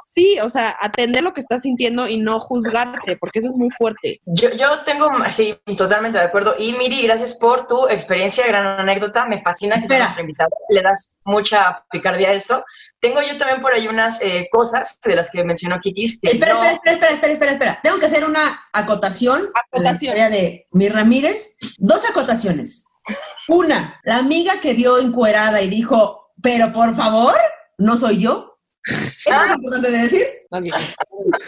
sí, 0.09 0.39
o 0.41 0.49
sea, 0.49 0.77
atender 0.81 1.23
lo 1.25 1.33
que 1.35 1.41
estás 1.41 1.63
sintiendo 1.63 2.07
y 2.07 2.17
no 2.17 2.39
juzgarte, 2.41 3.17
porque 3.19 3.41
eso 3.41 3.49
es 3.49 3.57
muy 3.57 3.69
fuerte. 3.71 4.21
Yo, 4.25 4.51
yo 4.53 4.83
tengo, 4.85 5.11
sí, 5.33 5.59
totalmente 5.77 6.19
de 6.19 6.25
acuerdo. 6.25 6.55
Y 6.59 6.73
Miri, 6.75 7.03
gracias 7.03 7.35
por 7.35 7.67
tu 7.67 7.89
experiencia, 7.89 8.47
gran 8.47 8.67
anécdota. 8.67 9.27
Me 9.27 9.41
fascina 9.43 9.75
que 9.77 9.83
Espera. 9.83 10.07
seas 10.07 10.19
invitada. 10.21 10.49
Le 10.71 10.81
das 10.81 11.19
mucha 11.25 11.85
picardía 11.91 12.29
a 12.29 12.33
esto. 12.35 12.65
Tengo 13.01 13.21
yo 13.21 13.37
también 13.37 13.61
por 13.61 13.75
ahí 13.75 13.89
unas 13.89 14.23
eh, 14.23 14.49
cosas 14.51 14.99
de 15.05 15.17
las 15.17 15.29
que 15.31 15.43
mencionó 15.45 15.81
Kikis. 15.81 16.21
que 16.21 16.31
Espera, 16.31 16.55
no- 16.55 16.63
espera, 16.63 16.75
espera, 16.93 16.95
espera, 16.95 17.13
espera, 17.13 17.33
espera, 17.33 17.53
espera. 17.53 17.81
Tengo 17.83 17.99
que 17.99 18.07
hacer 18.07 18.25
una 18.25 18.61
acotación. 18.73 19.43
La 19.53 19.61
Acotación. 19.61 19.95
historia 19.95 20.31
de 20.31 20.67
mi 20.71 20.89
Ramírez. 20.89 21.57
Dos 21.79 22.09
acotaciones. 22.09 22.85
Una, 23.49 24.01
la 24.05 24.17
amiga 24.19 24.55
que 24.63 24.75
vio 24.75 24.99
encuerada 24.99 25.61
y 25.63 25.69
dijo, 25.69 26.31
pero 26.43 26.73
por 26.73 26.95
favor, 26.97 27.35
no 27.79 27.97
soy 27.97 28.23
yo. 28.23 28.56
Eso 28.87 29.45
es 29.45 29.55
importante 29.55 29.91
de 29.91 29.99
decir. 29.99 30.27
Ok. 30.51 30.67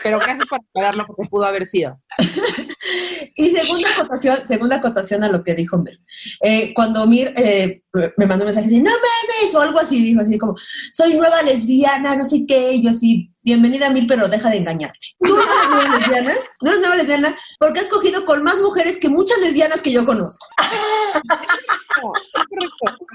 Pero 0.02 0.18
gracias 0.18 0.46
por 0.46 0.60
aclararlo 0.60 1.06
porque 1.06 1.28
pudo 1.28 1.44
haber 1.44 1.66
sido. 1.66 2.00
Y 3.36 3.50
segunda 3.50 3.88
acotación, 3.90 4.46
segunda 4.46 4.76
acotación 4.76 5.22
a 5.22 5.28
lo 5.28 5.44
que 5.44 5.54
dijo 5.54 5.78
Mir. 5.78 6.00
Eh, 6.42 6.72
cuando 6.74 7.06
Mir 7.06 7.32
eh, 7.36 7.82
me 8.16 8.26
mandó 8.26 8.44
un 8.44 8.48
mensaje 8.48 8.66
así, 8.66 8.78
no 8.78 8.90
mames, 8.90 9.54
o 9.54 9.60
algo 9.60 9.78
así, 9.78 10.02
dijo 10.02 10.20
así 10.20 10.38
como, 10.38 10.54
soy 10.92 11.14
nueva 11.14 11.42
lesbiana, 11.42 12.16
no 12.16 12.24
sé 12.24 12.44
qué, 12.46 12.72
y 12.72 12.82
yo 12.82 12.90
así, 12.90 13.32
bienvenida 13.42 13.90
Mir, 13.90 14.06
pero 14.08 14.28
deja 14.28 14.50
de 14.50 14.56
engañarte. 14.56 15.08
Tú 15.20 15.36
no 15.36 15.40
eres 15.40 15.70
nueva 15.70 15.96
lesbiana, 15.98 16.34
no 16.62 16.70
eres 16.70 16.80
nueva 16.80 16.96
lesbiana, 16.96 17.38
porque 17.60 17.80
has 17.80 17.88
cogido 17.88 18.24
con 18.24 18.42
más 18.42 18.56
mujeres 18.58 18.98
que 18.98 19.08
muchas 19.08 19.38
lesbianas 19.38 19.82
que 19.82 19.92
yo 19.92 20.04
conozco. 20.04 20.46
No, 22.00 22.12
es 22.14 22.70
correcto. 22.78 23.06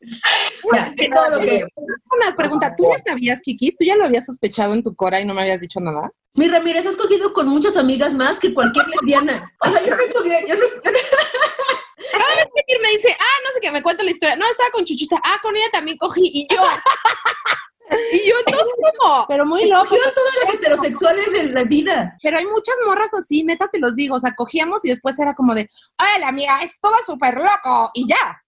Todo 0.00 1.30
lo 1.30 1.46
que, 1.46 1.64
una 2.16 2.36
pregunta. 2.36 2.74
¿Tú 2.76 2.88
ya 2.90 3.02
sabías, 3.04 3.40
Kikis? 3.42 3.76
¿Tú 3.76 3.84
ya 3.84 3.96
lo 3.96 4.04
habías 4.04 4.26
sospechado 4.26 4.74
en 4.74 4.82
tu 4.82 4.94
cora 4.94 5.20
y 5.20 5.24
no 5.24 5.34
me 5.34 5.42
habías 5.42 5.60
dicho 5.60 5.80
nada? 5.80 6.10
Mi 6.34 6.48
Ramírez, 6.48 6.86
has 6.86 6.96
cogido 6.96 7.32
con 7.32 7.48
muchas 7.48 7.76
amigas 7.76 8.14
más 8.14 8.38
que 8.38 8.54
cualquier 8.54 8.86
lesbiana. 8.88 9.52
O 9.60 9.68
sea, 9.68 9.84
yo 9.84 9.96
no 9.96 10.02
he 10.02 10.12
cogido, 10.12 10.36
yo 10.46 10.54
no, 10.54 10.60
yo 10.60 10.90
no- 10.90 10.98
Cada 12.12 12.34
vez 12.36 12.46
que 12.66 12.78
me 12.80 12.90
dice, 12.90 13.16
ah, 13.18 13.38
no 13.44 13.52
sé 13.52 13.60
qué, 13.60 13.70
me 13.70 13.82
cuenta 13.82 14.04
la 14.04 14.10
historia. 14.10 14.36
No, 14.36 14.48
estaba 14.48 14.70
con 14.70 14.84
Chuchita. 14.84 15.16
Ah, 15.24 15.38
con 15.42 15.56
ella 15.56 15.66
también 15.72 15.98
cogí. 15.98 16.30
Y 16.32 16.46
yo. 16.54 16.62
y 18.12 18.28
yo, 18.28 18.34
entonces, 18.46 18.74
¿cómo? 19.00 19.26
Pero 19.28 19.46
muy 19.46 19.68
loco. 19.68 19.94
a 19.94 20.14
todas 20.14 20.34
las 20.44 20.54
heterosexuales 20.54 21.32
de 21.32 21.52
la 21.52 21.64
vida. 21.64 22.16
Pero 22.22 22.38
hay 22.38 22.46
muchas 22.46 22.76
morras 22.86 23.12
así, 23.14 23.42
neta 23.42 23.66
se 23.66 23.80
los 23.80 23.96
digo. 23.96 24.16
O 24.16 24.20
sea, 24.20 24.34
cogíamos 24.36 24.84
y 24.84 24.90
después 24.90 25.18
era 25.18 25.34
como 25.34 25.54
de, 25.54 25.68
¡ay, 25.98 26.20
la 26.20 26.28
amiga, 26.28 26.60
esto 26.62 26.90
va 26.90 26.98
súper 27.04 27.34
loco! 27.34 27.90
Y 27.94 28.08
ya. 28.08 28.40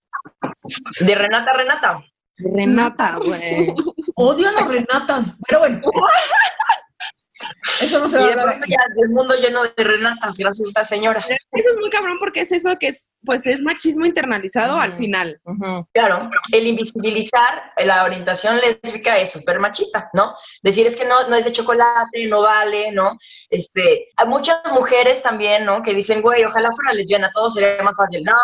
De 1.01 1.15
Renata, 1.15 1.53
Renata. 1.53 2.05
Renata, 2.37 3.19
güey. 3.19 3.75
Odio 4.15 4.49
a 4.49 4.53
los 4.53 4.69
Renatas. 4.69 5.41
Pero 5.47 5.61
bueno. 5.61 5.81
Eso 7.81 8.01
no 8.01 8.09
se 8.11 8.17
Y 8.17 8.21
va 8.21 8.27
a 8.27 8.35
dar 8.37 8.45
pronto 8.45 8.65
aquí. 8.65 8.73
ya 8.73 9.03
el 9.03 9.09
mundo 9.11 9.35
lleno 9.37 9.63
de 9.65 9.85
Renatas, 9.85 10.37
gracias 10.37 10.67
a 10.67 10.69
esta 10.69 10.85
señora. 10.85 11.21
Eso 11.53 11.71
es 11.71 11.77
muy 11.79 11.91
cabrón 11.91 12.19
porque 12.19 12.41
es 12.41 12.53
eso 12.53 12.77
que 12.79 12.89
es, 12.89 13.11
pues 13.25 13.47
es 13.47 13.61
machismo 13.61 14.07
internalizado 14.07 14.79
al 14.79 14.95
final. 14.95 15.41
Claro, 15.93 16.19
el 16.53 16.67
invisibilizar 16.67 17.73
la 17.85 18.05
orientación 18.05 18.59
lésbica 18.59 19.19
es 19.19 19.33
súper 19.33 19.59
machista, 19.61 20.11
¿no? 20.15 20.35
Decir 20.63 20.87
es 20.87 20.97
que 20.97 21.05
no, 21.05 21.29
no 21.29 21.37
es 21.37 21.45
de 21.45 21.53
chocolate, 21.53 22.27
no 22.29 22.43
vale, 22.43 22.93
¿no? 22.93 23.17
Este, 23.51 24.07
hay 24.17 24.27
muchas 24.27 24.61
mujeres 24.73 25.23
también, 25.23 25.65
¿no? 25.65 25.83
Que 25.83 25.95
dicen, 25.95 26.23
güey, 26.23 26.45
ojalá 26.45 26.71
fuera 26.75 26.93
lesbiana, 26.93 27.31
todo 27.33 27.51
sería 27.51 27.83
más 27.83 27.97
fácil. 27.97 28.23
No, 28.25 28.35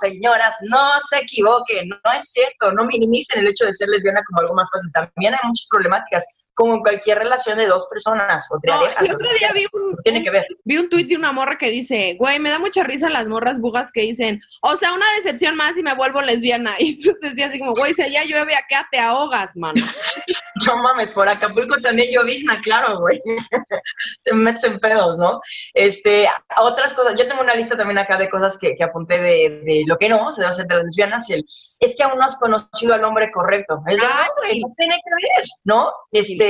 señoras, 0.00 0.54
no 0.62 0.98
se 1.00 1.18
equivoquen, 1.18 1.88
no 1.88 2.12
es 2.12 2.30
cierto, 2.32 2.72
no 2.72 2.84
minimicen 2.84 3.40
el 3.40 3.48
hecho 3.48 3.64
de 3.64 3.72
ser 3.72 3.88
lesbiana 3.88 4.22
como 4.26 4.40
algo 4.40 4.54
más 4.54 4.68
fácil. 4.72 4.90
También 4.92 5.34
hay 5.34 5.40
muchas 5.44 5.66
problemáticas, 5.70 6.45
como 6.56 6.74
en 6.74 6.80
cualquier 6.80 7.18
relación 7.18 7.58
de 7.58 7.66
dos 7.66 7.86
personas 7.90 8.48
o 8.50 8.58
de 8.58 8.68
No, 8.72 8.86
el 8.86 9.14
otro 9.14 9.28
día 9.38 9.52
vi 9.52 9.66
un, 9.72 9.94
Tiene 10.02 10.22
que 10.24 10.30
ver. 10.30 10.44
vi 10.64 10.78
un 10.78 10.88
tuit 10.88 11.06
de 11.06 11.16
una 11.16 11.30
morra 11.30 11.58
que 11.58 11.70
dice, 11.70 12.16
güey, 12.18 12.40
me 12.40 12.48
da 12.48 12.58
mucha 12.58 12.82
risa 12.82 13.10
las 13.10 13.26
morras 13.28 13.60
bugas 13.60 13.92
que 13.92 14.00
dicen, 14.00 14.40
o 14.62 14.74
sea, 14.76 14.94
una 14.94 15.04
decepción 15.18 15.54
más 15.54 15.76
y 15.76 15.82
me 15.82 15.94
vuelvo 15.94 16.22
lesbiana. 16.22 16.74
Y 16.86 16.94
entonces 16.94 17.20
decía 17.20 17.46
así 17.46 17.58
como, 17.58 17.72
güey, 17.72 17.92
si 17.94 18.02
allá 18.02 18.24
llueve, 18.24 18.54
acá 18.54 18.88
te 18.90 18.98
ahogas, 18.98 19.56
mano. 19.56 19.84
No 20.66 20.76
mames, 20.78 21.12
por 21.12 21.28
Acapulco 21.28 21.76
también 21.82 22.10
llovizna, 22.10 22.60
claro, 22.62 22.98
güey. 22.98 23.20
Te 24.24 24.32
metes 24.32 24.64
en 24.64 24.78
pedos, 24.80 25.18
¿no? 25.18 25.40
Este, 25.74 26.26
otras 26.56 26.94
cosas, 26.94 27.14
yo 27.16 27.28
tengo 27.28 27.42
una 27.42 27.54
lista 27.54 27.76
también 27.76 27.98
acá 27.98 28.16
de 28.16 28.30
cosas 28.30 28.56
que, 28.58 28.74
que 28.74 28.82
apunté 28.82 29.20
de, 29.20 29.60
de 29.64 29.84
lo 29.86 29.96
que 29.98 30.08
no 30.08 30.32
se 30.32 30.40
debe 30.40 30.50
hacer 30.50 30.66
de 30.66 30.76
las 30.76 30.84
lesbianas. 30.84 31.28
y 31.28 31.34
El, 31.34 31.46
es 31.80 31.94
que 31.94 32.02
aún 32.02 32.18
no 32.18 32.24
has 32.24 32.38
conocido 32.38 32.94
al 32.94 33.04
hombre 33.04 33.30
correcto. 33.30 33.80
Es 33.86 33.98
no, 33.98 34.06
güey, 34.38 34.60
no 34.60 34.72
tiene 34.76 34.94
que 34.94 35.10
ver, 35.10 35.44
¿no? 35.64 35.92
Este, 36.10 36.45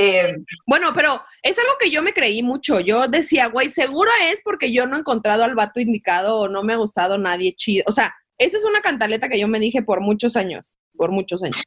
Bueno, 0.65 0.91
pero 0.93 1.21
es 1.41 1.57
algo 1.57 1.73
que 1.79 1.89
yo 1.89 2.01
me 2.01 2.13
creí 2.13 2.43
mucho. 2.43 2.79
Yo 2.79 3.07
decía, 3.07 3.47
güey, 3.47 3.69
seguro 3.69 4.11
es 4.31 4.41
porque 4.43 4.71
yo 4.71 4.85
no 4.85 4.95
he 4.95 4.99
encontrado 4.99 5.43
al 5.43 5.55
vato 5.55 5.79
indicado 5.79 6.39
o 6.39 6.47
no 6.49 6.63
me 6.63 6.73
ha 6.73 6.77
gustado 6.77 7.17
nadie 7.17 7.55
chido. 7.55 7.83
O 7.87 7.91
sea, 7.91 8.13
esa 8.37 8.57
es 8.57 8.65
una 8.65 8.81
cantaleta 8.81 9.29
que 9.29 9.39
yo 9.39 9.47
me 9.47 9.59
dije 9.59 9.81
por 9.81 9.99
muchos 9.99 10.35
años, 10.35 10.77
por 10.95 11.11
muchos 11.11 11.41
años. 11.43 11.57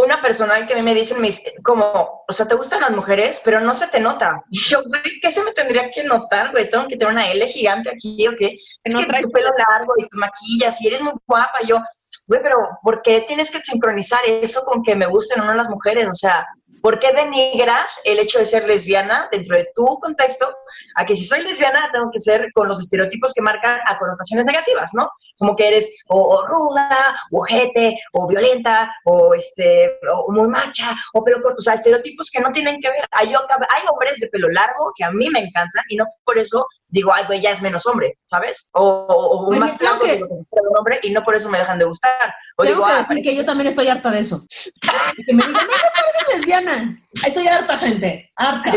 una 0.00 0.22
persona 0.22 0.66
que 0.66 0.72
a 0.72 0.76
mí 0.76 0.82
me 0.82 0.94
dicen, 0.94 1.20
me 1.20 1.26
dice, 1.28 1.54
como, 1.62 2.24
o 2.26 2.32
sea, 2.32 2.48
te 2.48 2.54
gustan 2.54 2.80
las 2.80 2.92
mujeres, 2.92 3.42
pero 3.44 3.60
no 3.60 3.74
se 3.74 3.88
te 3.88 4.00
nota. 4.00 4.42
Yo, 4.50 4.82
güey, 4.84 5.20
¿qué 5.20 5.30
se 5.30 5.42
me 5.44 5.52
tendría 5.52 5.90
que 5.90 6.04
notar, 6.04 6.50
güey? 6.52 6.70
Tengo 6.70 6.86
que 6.86 6.96
tener 6.96 7.12
una 7.12 7.30
L 7.30 7.46
gigante 7.48 7.90
aquí, 7.90 8.26
¿o 8.26 8.32
qué? 8.36 8.56
Es 8.84 8.94
no 8.94 9.00
que 9.00 9.06
traes 9.06 9.26
tu 9.26 9.32
pelo 9.32 9.50
largo 9.68 9.92
y 9.98 10.08
tu 10.08 10.16
maquillas 10.16 10.80
y 10.80 10.86
eres 10.86 11.02
muy 11.02 11.12
guapa. 11.26 11.60
Yo, 11.66 11.78
güey, 12.26 12.40
pero 12.42 12.56
¿por 12.82 13.02
qué 13.02 13.22
tienes 13.22 13.50
que 13.50 13.60
sincronizar 13.62 14.20
eso 14.26 14.62
con 14.62 14.82
que 14.82 14.96
me 14.96 15.06
gusten 15.06 15.40
o 15.40 15.44
no 15.44 15.54
las 15.54 15.68
mujeres? 15.68 16.08
O 16.08 16.14
sea, 16.14 16.46
¿por 16.82 16.98
qué 16.98 17.12
denigrar 17.12 17.86
el 18.04 18.18
hecho 18.18 18.38
de 18.38 18.44
ser 18.44 18.66
lesbiana 18.66 19.28
dentro 19.32 19.56
de 19.56 19.68
tu 19.74 19.84
contexto 20.00 20.54
a 20.94 21.04
que 21.04 21.16
si 21.16 21.24
soy 21.24 21.42
lesbiana 21.42 21.88
tengo 21.92 22.10
que 22.12 22.20
ser 22.20 22.52
con 22.52 22.68
los 22.68 22.80
estereotipos 22.80 23.32
que 23.34 23.42
marcan 23.42 23.78
a 23.86 23.98
connotaciones 23.98 24.44
negativas, 24.46 24.90
¿no? 24.94 25.08
Como 25.38 25.56
que 25.56 25.68
eres 25.68 25.90
o, 26.08 26.20
o 26.36 26.46
ruda, 26.46 27.16
o 27.32 27.40
ojete, 27.40 27.96
o 28.12 28.26
violenta, 28.28 28.94
o 29.04 29.34
este, 29.34 29.90
o 30.12 30.30
muy 30.32 30.48
macha, 30.48 30.96
o 31.14 31.24
pelo 31.24 31.40
corto, 31.40 31.56
o 31.58 31.62
sea, 31.62 31.74
estereotipos 31.74 32.30
que 32.30 32.40
no 32.40 32.50
tienen 32.52 32.80
que 32.80 32.90
ver. 32.90 33.04
Hay, 33.12 33.28
hay 33.28 33.82
hombres 33.90 34.20
de 34.20 34.28
pelo 34.28 34.48
largo 34.50 34.92
que 34.96 35.04
a 35.04 35.10
mí 35.10 35.28
me 35.30 35.40
encantan 35.40 35.84
y 35.88 35.96
no 35.96 36.04
por 36.24 36.38
eso 36.38 36.66
digo, 36.90 37.12
ay, 37.12 37.24
güey, 37.26 37.40
ya 37.40 37.50
es 37.50 37.60
menos 37.60 37.86
hombre, 37.86 38.18
¿sabes? 38.26 38.70
O, 38.72 38.82
o, 38.82 39.48
Oye, 39.48 39.60
más 39.60 39.76
flaco 39.76 40.00
que- 40.04 40.06
que 40.06 40.14
es 40.14 40.20
un 40.22 40.78
hombre 40.78 40.98
y 41.02 41.10
no 41.10 41.22
por 41.22 41.34
eso 41.34 41.48
me 41.50 41.58
dejan 41.58 41.78
de 41.78 41.84
gustar. 41.84 42.34
O 42.56 42.62
Tengo 42.64 42.76
digo, 42.76 42.86
que 42.86 42.92
ah, 42.92 43.06
decir 43.08 43.22
que 43.22 43.36
yo 43.36 43.44
también 43.44 43.68
estoy 43.68 43.88
harta 43.88 44.10
de 44.10 44.20
eso. 44.20 44.46
Que 45.26 45.34
me 45.34 45.42
digan, 45.46 45.66
no, 45.66 45.72
no 45.72 45.82
pareces 45.94 46.46
Estoy 47.26 47.46
harta, 47.46 47.78
gente. 47.78 48.30
Harta. 48.36 48.72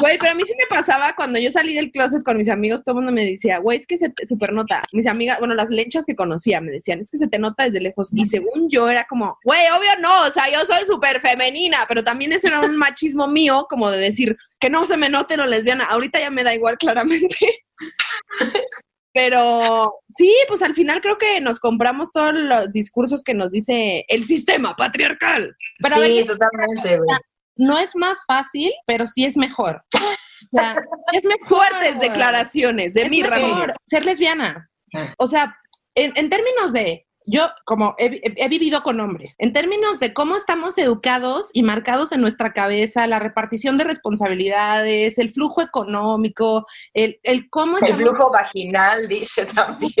Güey, 0.00 0.18
pero 0.18 0.32
a 0.32 0.34
mí 0.34 0.42
sí 0.44 0.54
me 0.58 0.66
pasaba 0.68 1.14
cuando 1.14 1.38
yo 1.38 1.50
salí 1.50 1.74
del 1.74 1.90
closet 1.90 2.22
con 2.22 2.36
mis 2.36 2.48
amigos, 2.48 2.82
todo 2.84 2.92
el 2.92 3.04
mundo 3.04 3.12
me 3.12 3.24
decía, 3.24 3.58
güey, 3.58 3.78
es 3.78 3.86
que 3.86 3.96
se 3.96 4.10
te 4.10 4.26
super 4.26 4.52
nota. 4.52 4.82
Mis 4.92 5.06
amigas, 5.06 5.38
bueno, 5.38 5.54
las 5.54 5.70
lenchas 5.70 6.04
que 6.04 6.16
conocía 6.16 6.60
me 6.60 6.70
decían, 6.70 7.00
es 7.00 7.10
que 7.10 7.18
se 7.18 7.28
te 7.28 7.38
nota 7.38 7.64
desde 7.64 7.80
lejos. 7.80 8.10
Y 8.12 8.24
según 8.24 8.68
yo 8.68 8.88
era 8.88 9.04
como, 9.04 9.38
güey, 9.44 9.66
obvio 9.76 9.90
no, 10.00 10.26
o 10.26 10.30
sea, 10.30 10.50
yo 10.50 10.64
soy 10.64 10.84
súper 10.84 11.20
femenina, 11.20 11.84
pero 11.88 12.04
también 12.04 12.32
ese 12.32 12.48
era 12.48 12.60
un 12.60 12.76
machismo 12.76 13.26
mío, 13.28 13.66
como 13.68 13.90
de 13.90 13.98
decir 13.98 14.36
que 14.60 14.70
no 14.70 14.86
se 14.86 14.96
me 14.96 15.08
note 15.08 15.36
lo 15.36 15.46
lesbiana. 15.46 15.84
Ahorita 15.84 16.18
ya 16.20 16.30
me 16.30 16.44
da 16.44 16.54
igual, 16.54 16.76
claramente. 16.78 17.36
Pero 19.12 19.92
sí, 20.10 20.32
pues 20.48 20.62
al 20.62 20.74
final 20.74 21.00
creo 21.00 21.18
que 21.18 21.40
nos 21.40 21.58
compramos 21.60 22.12
todos 22.12 22.34
los 22.34 22.72
discursos 22.72 23.24
que 23.24 23.34
nos 23.34 23.50
dice 23.50 24.04
el 24.08 24.24
sistema 24.26 24.76
patriarcal. 24.76 25.56
Pero 25.80 25.94
sí, 25.96 26.00
ver, 26.00 26.26
totalmente. 26.26 27.00
No 27.56 27.78
es 27.78 27.96
más 27.96 28.18
fácil, 28.26 28.72
pero 28.86 29.06
sí 29.08 29.24
es 29.24 29.36
mejor. 29.36 29.82
O 29.94 30.56
sea, 30.56 30.76
es 31.12 31.24
mejor. 31.24 31.48
Fuertes 31.48 32.00
declaraciones 32.00 32.94
de 32.94 33.02
Es 33.02 33.10
mi 33.10 33.22
mejor 33.22 33.38
Ramírez. 33.40 33.76
ser 33.86 34.04
lesbiana. 34.04 34.70
O 35.18 35.26
sea, 35.26 35.56
en, 35.96 36.12
en 36.14 36.30
términos 36.30 36.72
de, 36.72 37.07
yo 37.30 37.46
como 37.66 37.94
he, 37.98 38.48
vivido 38.48 38.82
con 38.82 39.00
hombres, 39.00 39.34
en 39.38 39.52
términos 39.52 40.00
de 40.00 40.14
cómo 40.14 40.34
estamos 40.36 40.78
educados 40.78 41.50
y 41.52 41.62
marcados 41.62 42.10
en 42.12 42.22
nuestra 42.22 42.54
cabeza, 42.54 43.06
la 43.06 43.18
repartición 43.18 43.76
de 43.76 43.84
responsabilidades, 43.84 45.18
el 45.18 45.30
flujo 45.32 45.60
económico, 45.60 46.64
el, 46.94 47.20
el 47.22 47.50
cómo 47.50 47.76
El 47.78 47.92
flujo 47.92 48.32
vaginal, 48.32 49.06
dice 49.08 49.44
también. 49.44 49.92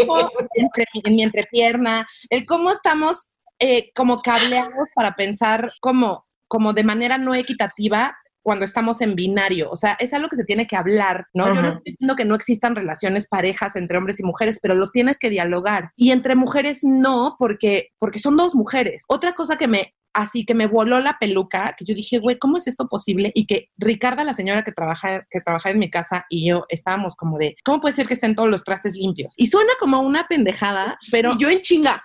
entre, 0.54 0.84
en 1.04 1.16
mi 1.16 1.22
entrepierna, 1.22 2.06
el 2.30 2.46
cómo 2.46 2.70
estamos 2.70 3.28
eh, 3.58 3.92
como 3.94 4.22
cableados 4.22 4.88
para 4.94 5.14
pensar 5.14 5.72
como, 5.80 6.26
como 6.46 6.72
de 6.72 6.84
manera 6.84 7.18
no 7.18 7.34
equitativa 7.34 8.16
cuando 8.42 8.64
estamos 8.64 9.00
en 9.00 9.14
binario. 9.14 9.70
O 9.70 9.76
sea, 9.76 9.96
es 10.00 10.12
algo 10.14 10.28
que 10.28 10.36
se 10.36 10.44
tiene 10.44 10.66
que 10.66 10.76
hablar, 10.76 11.26
¿no? 11.34 11.54
Yo 11.54 11.62
no 11.62 11.68
estoy 11.68 11.82
diciendo 11.84 12.16
que 12.16 12.24
no 12.24 12.34
existan 12.34 12.74
relaciones 12.74 13.28
parejas 13.28 13.76
entre 13.76 13.98
hombres 13.98 14.20
y 14.20 14.24
mujeres, 14.24 14.58
pero 14.60 14.74
lo 14.74 14.90
tienes 14.90 15.18
que 15.18 15.30
dialogar. 15.30 15.90
Y 15.96 16.10
entre 16.10 16.34
mujeres 16.34 16.80
no, 16.82 17.36
porque, 17.38 17.90
porque 17.98 18.18
son 18.18 18.36
dos 18.36 18.54
mujeres. 18.54 19.04
Otra 19.08 19.34
cosa 19.34 19.56
que 19.56 19.68
me 19.68 19.94
así 20.18 20.44
que 20.44 20.54
me 20.54 20.66
voló 20.66 21.00
la 21.00 21.18
peluca, 21.18 21.74
que 21.76 21.84
yo 21.84 21.94
dije, 21.94 22.18
güey, 22.18 22.38
¿cómo 22.38 22.58
es 22.58 22.66
esto 22.66 22.88
posible? 22.88 23.30
Y 23.34 23.46
que 23.46 23.70
Ricarda, 23.76 24.24
la 24.24 24.34
señora 24.34 24.64
que 24.64 24.72
trabaja, 24.72 25.26
que 25.30 25.40
trabaja 25.40 25.70
en 25.70 25.78
mi 25.78 25.90
casa, 25.90 26.26
y 26.28 26.48
yo 26.48 26.64
estábamos 26.68 27.14
como 27.14 27.38
de, 27.38 27.56
¿cómo 27.64 27.80
puede 27.80 27.94
ser 27.94 28.06
que 28.06 28.14
estén 28.14 28.34
todos 28.34 28.48
los 28.48 28.64
trastes 28.64 28.96
limpios? 28.96 29.32
Y 29.36 29.46
suena 29.46 29.72
como 29.78 30.00
una 30.00 30.26
pendejada, 30.26 30.98
pero 31.10 31.32
Y 31.32 31.38
yo 31.38 31.48
en 31.48 31.60
chinga. 31.60 32.04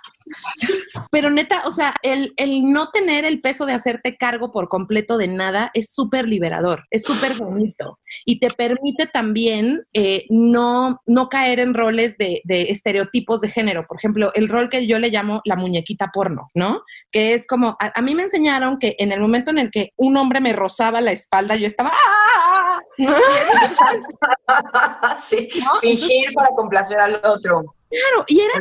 Pero 1.10 1.30
neta, 1.30 1.62
o 1.66 1.72
sea, 1.72 1.94
el, 2.02 2.32
el 2.36 2.70
no 2.70 2.90
tener 2.90 3.24
el 3.24 3.40
peso 3.40 3.66
de 3.66 3.72
hacerte 3.72 4.16
cargo 4.16 4.52
por 4.52 4.68
completo 4.68 5.18
de 5.18 5.28
nada 5.28 5.70
es 5.74 5.92
súper 5.92 6.26
liberador, 6.26 6.84
es 6.90 7.04
súper 7.04 7.34
bonito 7.34 7.98
y 8.24 8.38
te 8.38 8.48
permite 8.48 9.06
también 9.06 9.84
eh, 9.92 10.26
no, 10.30 11.00
no 11.06 11.28
caer 11.28 11.60
en 11.60 11.74
roles 11.74 12.16
de, 12.18 12.40
de 12.44 12.70
estereotipos 12.70 13.40
de 13.40 13.50
género. 13.50 13.86
Por 13.86 13.98
ejemplo, 13.98 14.32
el 14.34 14.48
rol 14.48 14.68
que 14.68 14.86
yo 14.86 14.98
le 14.98 15.10
llamo 15.10 15.40
la 15.44 15.56
muñequita 15.56 16.10
porno, 16.12 16.50
¿no? 16.54 16.82
Que 17.10 17.34
es 17.34 17.46
como, 17.46 17.76
a, 17.80 17.92
a 17.94 18.02
mí 18.02 18.14
me 18.14 18.24
enseñaron 18.24 18.78
que 18.78 18.96
en 18.98 19.12
el 19.12 19.20
momento 19.20 19.50
en 19.50 19.58
el 19.58 19.70
que 19.70 19.92
un 19.96 20.16
hombre 20.16 20.40
me 20.40 20.52
rozaba 20.52 21.00
la 21.00 21.12
espalda, 21.12 21.56
yo 21.56 21.66
estaba... 21.66 21.92
¡ah! 21.92 22.80
sí, 25.20 25.48
¿No? 25.62 25.80
fingir 25.80 26.32
para 26.34 26.50
complacer 26.50 27.00
al 27.00 27.20
otro. 27.24 27.74
Claro, 27.94 28.24
y 28.28 28.40
era 28.40 28.54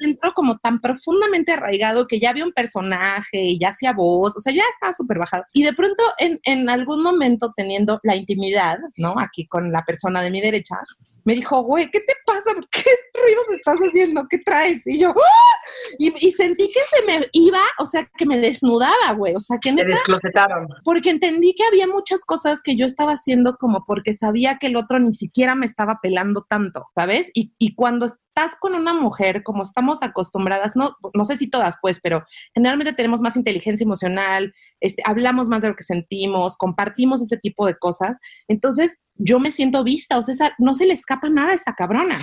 estaba 0.00 0.34
como 0.34 0.58
tan 0.58 0.80
profundamente 0.80 1.52
arraigado 1.52 2.06
que 2.06 2.18
ya 2.18 2.30
había 2.30 2.44
un 2.44 2.52
personaje 2.52 3.42
y 3.42 3.58
ya 3.58 3.68
hacía 3.68 3.92
voz, 3.92 4.36
o 4.36 4.40
sea, 4.40 4.52
ya 4.52 4.64
estaba 4.74 4.92
súper 4.94 5.18
bajado. 5.18 5.44
Y 5.52 5.62
de 5.62 5.72
pronto, 5.72 6.02
en, 6.18 6.38
en 6.44 6.68
algún 6.68 7.02
momento, 7.02 7.52
teniendo 7.56 8.00
la 8.02 8.16
intimidad, 8.16 8.78
¿no? 8.96 9.14
Aquí 9.18 9.46
con 9.46 9.72
la 9.72 9.84
persona 9.84 10.22
de 10.22 10.30
mi 10.30 10.40
derecha, 10.40 10.76
me 11.24 11.34
dijo, 11.34 11.62
güey, 11.62 11.90
¿qué 11.90 12.00
te 12.00 12.14
pasa? 12.26 12.50
¿Qué 12.70 12.82
ruidos 13.14 13.44
estás 13.52 13.76
haciendo? 13.76 14.26
¿Qué 14.28 14.38
traes? 14.38 14.82
Y 14.86 15.00
yo, 15.00 15.10
¡ah! 15.10 15.56
y, 15.98 16.12
y 16.26 16.32
sentí 16.32 16.68
que 16.68 16.80
se 16.90 17.04
me 17.06 17.26
iba, 17.32 17.60
o 17.78 17.86
sea, 17.86 18.08
que 18.16 18.26
me 18.26 18.38
desnudaba, 18.38 19.12
güey, 19.16 19.34
o 19.34 19.40
sea, 19.40 19.58
que 19.60 19.72
neta, 19.72 19.88
desclosetaron. 19.88 20.68
porque 20.84 21.10
entendí 21.10 21.54
que 21.54 21.64
había 21.64 21.86
muchas 21.86 22.24
cosas 22.24 22.62
que 22.62 22.76
yo 22.76 22.86
estaba 22.86 23.12
haciendo 23.12 23.56
como 23.56 23.84
porque 23.86 24.14
sabía 24.14 24.58
que 24.58 24.68
el 24.68 24.76
otro 24.76 24.98
ni 24.98 25.14
siquiera 25.14 25.54
me 25.54 25.66
estaba 25.66 25.98
pelando 26.02 26.46
tanto, 26.48 26.86
¿sabes? 26.94 27.30
Y, 27.34 27.52
y 27.58 27.74
cuando 27.74 28.16
estás 28.40 28.56
con 28.58 28.74
una 28.74 28.94
mujer, 28.94 29.42
como 29.42 29.62
estamos 29.62 30.02
acostumbradas, 30.02 30.72
no, 30.74 30.96
no 31.14 31.24
sé 31.24 31.36
si 31.36 31.48
todas, 31.48 31.76
pues, 31.80 32.00
pero 32.02 32.24
generalmente 32.54 32.92
tenemos 32.92 33.20
más 33.20 33.36
inteligencia 33.36 33.84
emocional, 33.84 34.54
este, 34.80 35.02
hablamos 35.04 35.48
más 35.48 35.60
de 35.60 35.68
lo 35.68 35.76
que 35.76 35.82
sentimos, 35.82 36.56
compartimos 36.56 37.22
ese 37.22 37.36
tipo 37.36 37.66
de 37.66 37.76
cosas. 37.76 38.16
Entonces, 38.48 38.96
yo 39.14 39.38
me 39.38 39.52
siento 39.52 39.84
vista, 39.84 40.18
o 40.18 40.22
sea, 40.22 40.54
no 40.58 40.74
se 40.74 40.86
le 40.86 40.94
escapa 40.94 41.28
nada 41.28 41.50
a 41.50 41.54
esta 41.54 41.74
cabrona. 41.74 42.18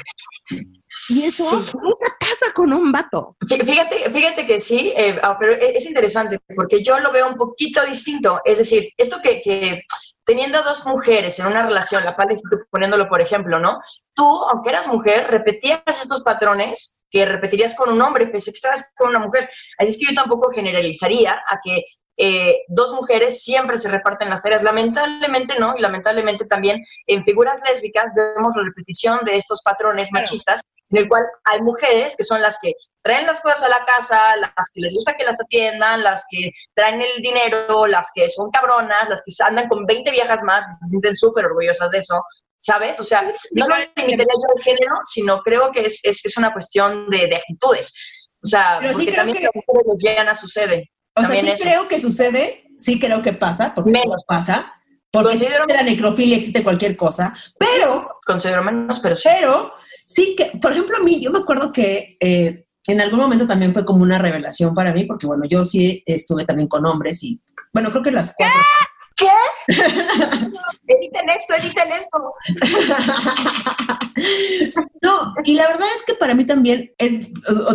Y 0.50 1.24
eso 1.24 1.60
nunca 1.82 2.18
pasa 2.20 2.52
con 2.56 2.74
un 2.74 2.92
vato. 2.92 3.38
Fíjate, 3.48 4.10
fíjate 4.12 4.46
que 4.46 4.60
sí, 4.60 4.94
eh, 4.98 5.20
ah, 5.22 5.38
pero 5.40 5.54
e, 5.54 5.78
es 5.78 5.86
interesante 5.86 6.40
porque 6.56 6.84
yo 6.84 7.00
lo 7.00 7.12
veo 7.12 7.28
un 7.28 7.36
poquito 7.36 7.86
distinto. 7.86 8.42
Es 8.44 8.58
decir, 8.58 8.90
esto 8.98 9.18
que, 9.22 9.42
que 9.42 9.84
teniendo 10.28 10.62
dos 10.62 10.86
mujeres 10.86 11.40
en 11.40 11.48
una 11.48 11.66
relación, 11.66 12.04
la 12.04 12.18
pala 12.18 12.36
poniéndolo 12.70 13.08
por 13.08 13.22
ejemplo, 13.22 13.60
¿no? 13.60 13.80
Tú, 14.14 14.26
aunque 14.52 14.70
eras 14.70 14.86
mujer, 14.88 15.26
repetías 15.32 15.82
estos 15.88 16.22
patrones 16.22 17.06
que 17.10 17.26
repetirías 17.26 17.74
con 17.76 17.90
un 17.94 18.02
hombre, 18.02 18.28
pese 18.28 18.52
que 18.52 18.58
estabas 18.58 18.92
con 18.98 19.10
una 19.10 19.20
mujer. 19.20 19.50
Así 19.78 19.92
es 19.92 19.98
que 19.98 20.14
yo 20.14 20.14
tampoco 20.14 20.52
generalizaría 20.52 21.42
a 21.48 21.60
que 21.64 21.86
eh, 22.18 22.58
dos 22.68 22.92
mujeres 22.92 23.42
siempre 23.42 23.78
se 23.78 23.88
reparten 23.90 24.30
las 24.30 24.42
tareas. 24.42 24.64
Lamentablemente 24.64 25.58
no, 25.58 25.76
y 25.78 25.82
lamentablemente 25.82 26.44
también 26.44 26.84
en 27.06 27.24
figuras 27.24 27.62
lésbicas 27.66 28.12
vemos 28.14 28.54
la 28.58 28.64
repetición 28.64 29.22
de 29.24 29.38
estos 29.38 29.62
patrones 29.64 30.12
machistas, 30.12 30.60
en 30.90 30.98
el 30.98 31.08
cual 31.08 31.24
hay 31.44 31.62
mujeres 31.62 32.16
que 32.16 32.24
son 32.24 32.42
las 32.42 32.58
que 32.62 32.74
traen 33.02 33.26
las 33.26 33.42
cosas 33.42 33.64
a 33.64 33.70
la 33.70 33.86
casa, 33.86 34.36
las 34.38 34.72
que 34.74 34.82
les 34.82 34.94
gusta 34.94 35.16
que 35.16 35.24
las 35.24 35.40
atiendan, 35.42 36.04
las 36.04 36.26
que 36.30 36.52
traen 36.74 37.02
el 37.02 37.22
dinero, 37.22 37.88
las 37.88 38.10
que 38.14 38.30
son 38.30 38.50
cabronas, 38.52 39.10
las 39.10 39.22
que 39.26 39.32
andan 39.44 39.68
con 39.68 39.86
20 39.86 40.12
viejas 40.12 40.44
más 40.44 40.66
y 40.66 40.84
se 40.84 40.90
sienten 40.90 41.16
súper 41.16 41.46
orgullosas 41.46 41.92
de 41.92 42.00
eso. 42.00 42.22
¿Sabes? 42.60 43.00
O 43.00 43.04
sea, 43.04 43.22
no 43.52 43.68
lo 43.68 43.76
limitaría 43.96 44.26
yo 44.26 44.56
al 44.56 44.64
género, 44.64 44.96
sino 45.06 45.42
creo 45.42 45.72
que 45.72 45.86
es, 45.86 46.04
es, 46.04 46.26
es 46.26 46.38
una 46.38 46.52
cuestión 46.52 47.08
de, 47.10 47.28
de, 47.28 47.36
actitudes. 47.36 47.94
O 48.44 48.48
sea, 48.48 48.78
Pero 48.80 48.94
porque 48.94 49.12
sí 49.12 49.16
también 49.16 49.38
que... 49.38 49.44
las 49.44 49.52
mujeres 49.54 49.84
lesbianas 49.88 50.40
sucede. 50.40 50.92
O 51.16 51.22
sea, 51.22 51.32
sí 51.32 51.50
eso. 51.50 51.64
creo 51.64 51.88
que 51.88 52.02
sucede, 52.02 52.64
sí 52.78 53.00
creo 53.00 53.22
que 53.22 53.34
pasa, 53.34 53.74
porque 53.76 53.92
Menos. 53.92 54.24
pasa, 54.28 54.74
porque 55.12 55.38
si 55.38 55.46
Considero- 55.46 55.64
existe 55.64 55.84
la 55.84 55.90
necrofilia 55.90 56.38
existe 56.38 56.64
cualquier 56.64 56.96
cosa, 56.98 57.34
pero, 57.60 58.20
Considero 58.26 58.64
menos, 58.64 59.00
pero 59.00 59.16
sí. 59.16 59.28
pero 59.32 59.72
sí 60.06 60.36
que, 60.38 60.58
por 60.60 60.72
ejemplo, 60.72 60.98
a 60.98 61.02
mí, 61.02 61.22
yo 61.22 61.32
me 61.32 61.40
acuerdo 61.40 61.72
que 61.72 62.18
eh, 62.20 62.66
en 62.88 63.02
algún 63.02 63.20
momento 63.20 63.46
también 63.48 63.74
fue 63.74 63.84
como 63.86 64.04
una 64.04 64.18
revelación 64.18 64.74
para 64.74 64.94
mí, 64.94 65.04
porque 65.06 65.28
bueno, 65.28 65.44
yo 65.50 65.66
sí 65.66 66.04
estuve 66.06 66.46
también 66.46 66.68
con 66.70 66.86
hombres 66.86 67.24
y, 67.24 67.42
bueno, 67.74 67.90
creo 67.92 68.04
que 68.04 68.12
las 68.12 68.34
cuatro. 68.38 68.60
Editen 69.68 71.30
esto, 71.30 71.56
editen 71.56 71.92
esto. 71.92 72.34
No, 75.02 75.34
y 75.44 75.54
la 75.54 75.68
verdad 75.68 75.88
es 75.96 76.04
que 76.04 76.16
para 76.16 76.34
mí 76.34 76.44
también 76.46 76.92
es, 76.98 77.28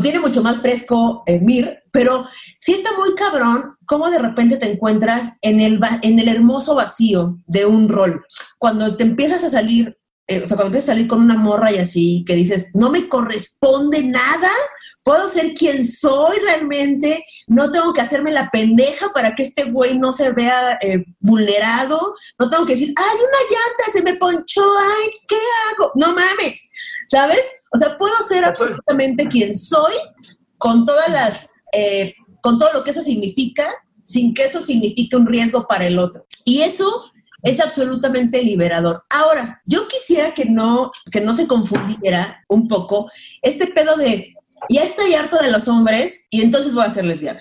tiene 0.03 0.18
mucho 0.18 0.43
más 0.43 0.61
fresco 0.61 1.22
eh, 1.26 1.38
Mir, 1.40 1.82
pero 1.93 2.26
sí 2.59 2.72
está 2.72 2.90
muy 2.99 3.14
cabrón 3.14 3.76
cómo 3.86 4.11
de 4.11 4.18
repente 4.18 4.57
te 4.57 4.72
encuentras 4.72 5.38
en 5.40 5.61
el, 5.61 5.80
en 6.03 6.18
el 6.18 6.28
hermoso 6.28 6.74
vacío 6.74 7.38
de 7.47 7.64
un 7.64 7.88
rol. 7.88 8.24
Cuando 8.59 8.97
te 8.97 9.05
empiezas 9.05 9.45
a 9.45 9.51
salir, 9.51 9.97
eh, 10.26 10.43
o 10.43 10.47
sea, 10.47 10.57
cuando 10.57 10.66
empiezas 10.66 10.90
a 10.90 10.93
salir 10.95 11.07
con 11.07 11.20
una 11.20 11.36
morra 11.36 11.72
y 11.72 11.78
así, 11.78 12.24
que 12.26 12.34
dices, 12.34 12.70
no 12.74 12.90
me 12.90 13.09
corresponde 13.09 14.03
nada, 14.03 14.51
puedo 15.03 15.28
ser 15.28 15.55
quien 15.55 15.86
soy 15.86 16.38
realmente, 16.38 17.24
no 17.46 17.70
tengo 17.70 17.92
que 17.92 18.00
hacerme 18.00 18.30
la 18.30 18.50
pendeja 18.50 19.09
para 19.12 19.34
que 19.34 19.42
este 19.42 19.70
güey 19.70 19.98
no 19.98 20.12
se 20.12 20.32
vea 20.32 20.78
eh, 20.80 21.05
vulnerado, 21.20 22.14
no 22.38 22.50
tengo 22.50 22.66
que 22.66 22.74
decir, 22.74 22.94
ay, 22.96 23.16
una 23.16 23.50
llanta 23.50 23.92
se 23.92 24.03
me 24.03 24.14
ponchó, 24.14 24.62
ay, 24.78 25.11
¿qué 25.26 25.36
hago? 25.36 25.92
No 25.96 26.09
mames, 26.09 26.70
¿sabes? 27.09 27.42
O 27.72 27.78
sea, 27.78 27.98
puedo 27.98 28.14
ser 28.22 28.44
absolutamente 28.44 29.28
quien 29.28 29.55
soy 29.55 29.94
con 30.59 30.86
todas 30.86 31.09
las, 31.09 31.50
eh, 31.72 32.14
con 32.40 32.59
todo 32.59 32.72
lo 32.72 32.84
que 32.84 32.92
eso 32.92 33.03
significa, 33.03 33.74
sin 34.05 34.34
que 34.34 34.44
eso 34.44 34.61
signifique 34.61 35.16
un 35.16 35.26
riesgo 35.26 35.66
para 35.66 35.86
el 35.86 35.98
otro. 35.98 36.26
Y 36.44 36.62
eso 36.62 37.05
es 37.42 37.61
absolutamente 37.61 38.42
liberador. 38.42 39.05
Ahora, 39.11 39.61
yo 39.64 39.88
quisiera 39.88 40.32
que 40.32 40.44
no, 40.44 40.92
que 41.11 41.20
no 41.20 41.34
se 41.34 41.46
confundiera 41.46 42.44
un 42.48 42.68
poco 42.68 43.11
este 43.42 43.66
pedo 43.66 43.96
de, 43.96 44.34
ya 44.69 44.83
estoy 44.85 45.15
harto 45.15 45.39
de 45.39 45.51
los 45.51 45.69
hombres 45.69 46.27
y 46.31 46.43
entonces 46.43 46.75
voy 46.75 46.85
a 46.85 46.91
ser 46.91 47.05
lesbiana. 47.05 47.41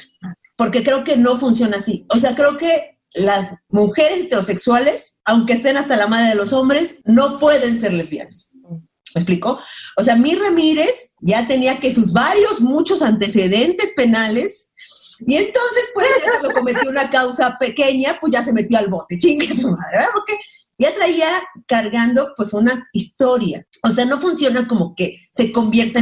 Porque 0.56 0.84
creo 0.84 1.04
que 1.04 1.18
no 1.18 1.38
funciona 1.38 1.78
así. 1.78 2.06
O 2.10 2.20
sea, 2.20 2.36
creo 2.36 2.58
que 2.58 3.00
las 3.14 3.56
mujeres 3.70 4.20
heterosexuales, 4.20 5.22
aunque 5.26 5.54
estén 5.54 5.78
hasta 5.78 5.98
la 5.98 6.08
madre 6.08 6.30
de 6.30 6.36
los 6.36 6.54
hombres, 6.54 7.00
no 7.06 7.40
pueden 7.40 7.78
ser 7.78 7.94
lesbianas. 7.94 8.56
¿Me 8.64 9.22
explico? 9.22 9.60
O 9.98 10.04
sea, 10.04 10.16
mi 10.16 10.36
Ramírez 10.36 11.16
ya 11.20 11.46
tenía 11.48 11.80
que 11.80 11.94
sus 11.94 12.14
varios, 12.14 12.62
muchos 12.62 13.02
antecedentes 13.02 13.92
penales, 13.92 14.72
y 15.26 15.36
entonces, 15.36 15.90
pues, 15.94 16.08
ya 16.24 16.32
cuando 16.32 16.52
cometió 16.52 16.90
una 16.90 17.10
causa 17.10 17.58
pequeña, 17.60 18.18
pues 18.20 18.34
ya 18.34 18.44
se 18.44 18.54
metió 18.54 18.78
al 18.78 18.90
bote, 18.90 19.20
chingue 19.20 19.48
su 19.56 19.70
madre, 19.70 19.98
¿verdad? 19.98 20.10
Porque 20.14 20.36
ya 20.78 20.94
traía 20.96 21.28
cargando, 21.68 22.34
pues, 22.36 22.54
una 22.54 22.88
historia. 22.94 23.66
O 23.84 23.92
sea, 23.92 24.06
no 24.06 24.20
funciona 24.20 24.68
como 24.68 24.96
que 24.96 25.18
se 25.32 25.52
convierta 25.52 26.02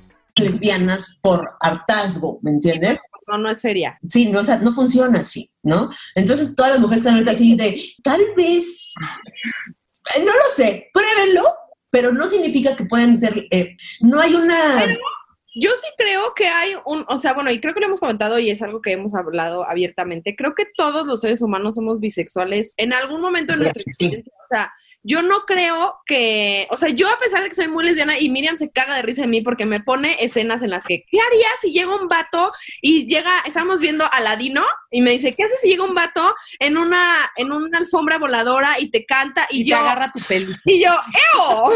Lesbianas 0.35 1.17
por 1.21 1.51
hartazgo, 1.59 2.39
¿me 2.41 2.51
entiendes? 2.51 3.01
No, 3.27 3.37
no 3.37 3.49
es 3.51 3.61
feria. 3.61 3.97
Sí, 4.07 4.27
no, 4.27 4.39
o 4.39 4.43
sea, 4.43 4.57
no 4.57 4.73
funciona 4.73 5.21
así, 5.21 5.51
¿no? 5.63 5.89
Entonces 6.15 6.55
todas 6.55 6.71
las 6.73 6.79
mujeres 6.79 6.99
están 6.99 7.15
ahorita 7.15 7.31
así 7.31 7.55
de, 7.55 7.81
tal 8.03 8.21
vez, 8.35 8.93
eh, 10.15 10.19
no 10.19 10.31
lo 10.31 10.55
sé, 10.55 10.89
pruébenlo, 10.93 11.43
pero 11.89 12.11
no 12.11 12.27
significa 12.27 12.75
que 12.75 12.85
pueden 12.85 13.17
ser, 13.17 13.47
eh, 13.51 13.75
no 14.01 14.19
hay 14.19 14.33
una... 14.35 14.85
Yo 15.53 15.71
sí 15.71 15.87
creo 15.97 16.33
que 16.33 16.47
hay 16.47 16.75
un, 16.85 17.03
o 17.09 17.17
sea, 17.17 17.33
bueno, 17.33 17.51
y 17.51 17.59
creo 17.59 17.73
que 17.73 17.81
lo 17.81 17.87
hemos 17.87 17.99
comentado 17.99 18.39
y 18.39 18.49
es 18.49 18.61
algo 18.61 18.81
que 18.81 18.93
hemos 18.93 19.13
hablado 19.13 19.67
abiertamente. 19.67 20.33
Creo 20.37 20.55
que 20.55 20.65
todos 20.77 21.05
los 21.05 21.19
seres 21.19 21.41
humanos 21.41 21.75
somos 21.75 21.99
bisexuales 21.99 22.73
en 22.77 22.93
algún 22.93 23.19
momento 23.19 23.51
de 23.51 23.59
nuestra 23.59 23.81
Sí. 23.83 23.89
existencia. 23.89 24.31
O 24.41 24.47
sea, 24.47 24.71
yo 25.03 25.21
no 25.21 25.41
creo 25.45 25.95
que, 26.05 26.67
o 26.69 26.77
sea, 26.77 26.89
yo 26.89 27.09
a 27.09 27.17
pesar 27.17 27.41
de 27.43 27.49
que 27.49 27.55
soy 27.55 27.67
muy 27.67 27.83
lesbiana 27.83 28.19
y 28.19 28.29
Miriam 28.29 28.57
se 28.57 28.69
caga 28.69 28.95
de 28.95 29.01
risa 29.01 29.23
de 29.23 29.27
mí 29.27 29.41
porque 29.41 29.65
me 29.65 29.81
pone 29.81 30.17
escenas 30.23 30.61
en 30.61 30.69
las 30.69 30.85
que, 30.85 31.05
¿qué 31.09 31.19
harías 31.19 31.51
si 31.61 31.71
llega 31.71 31.95
un 31.95 32.07
vato 32.07 32.51
y 32.81 33.07
llega, 33.07 33.41
estamos 33.45 33.79
viendo 33.79 34.05
a 34.11 34.19
Ladino 34.21 34.63
y 34.91 35.01
me 35.01 35.11
dice, 35.11 35.33
¿qué 35.33 35.43
haces 35.43 35.61
si 35.61 35.69
llega 35.69 35.83
un 35.83 35.95
vato 35.95 36.35
en 36.59 36.77
una, 36.77 37.31
en 37.37 37.51
una 37.51 37.79
alfombra 37.79 38.19
voladora 38.19 38.79
y 38.79 38.91
te 38.91 39.05
canta 39.05 39.47
y, 39.49 39.61
Y 39.61 39.65
yo 39.65 39.77
te 39.77 39.81
agarra 39.81 40.11
tu 40.11 40.19
pelo. 40.19 40.55
y 40.65 40.83
yo, 40.83 40.93
¡eo! 41.33 41.63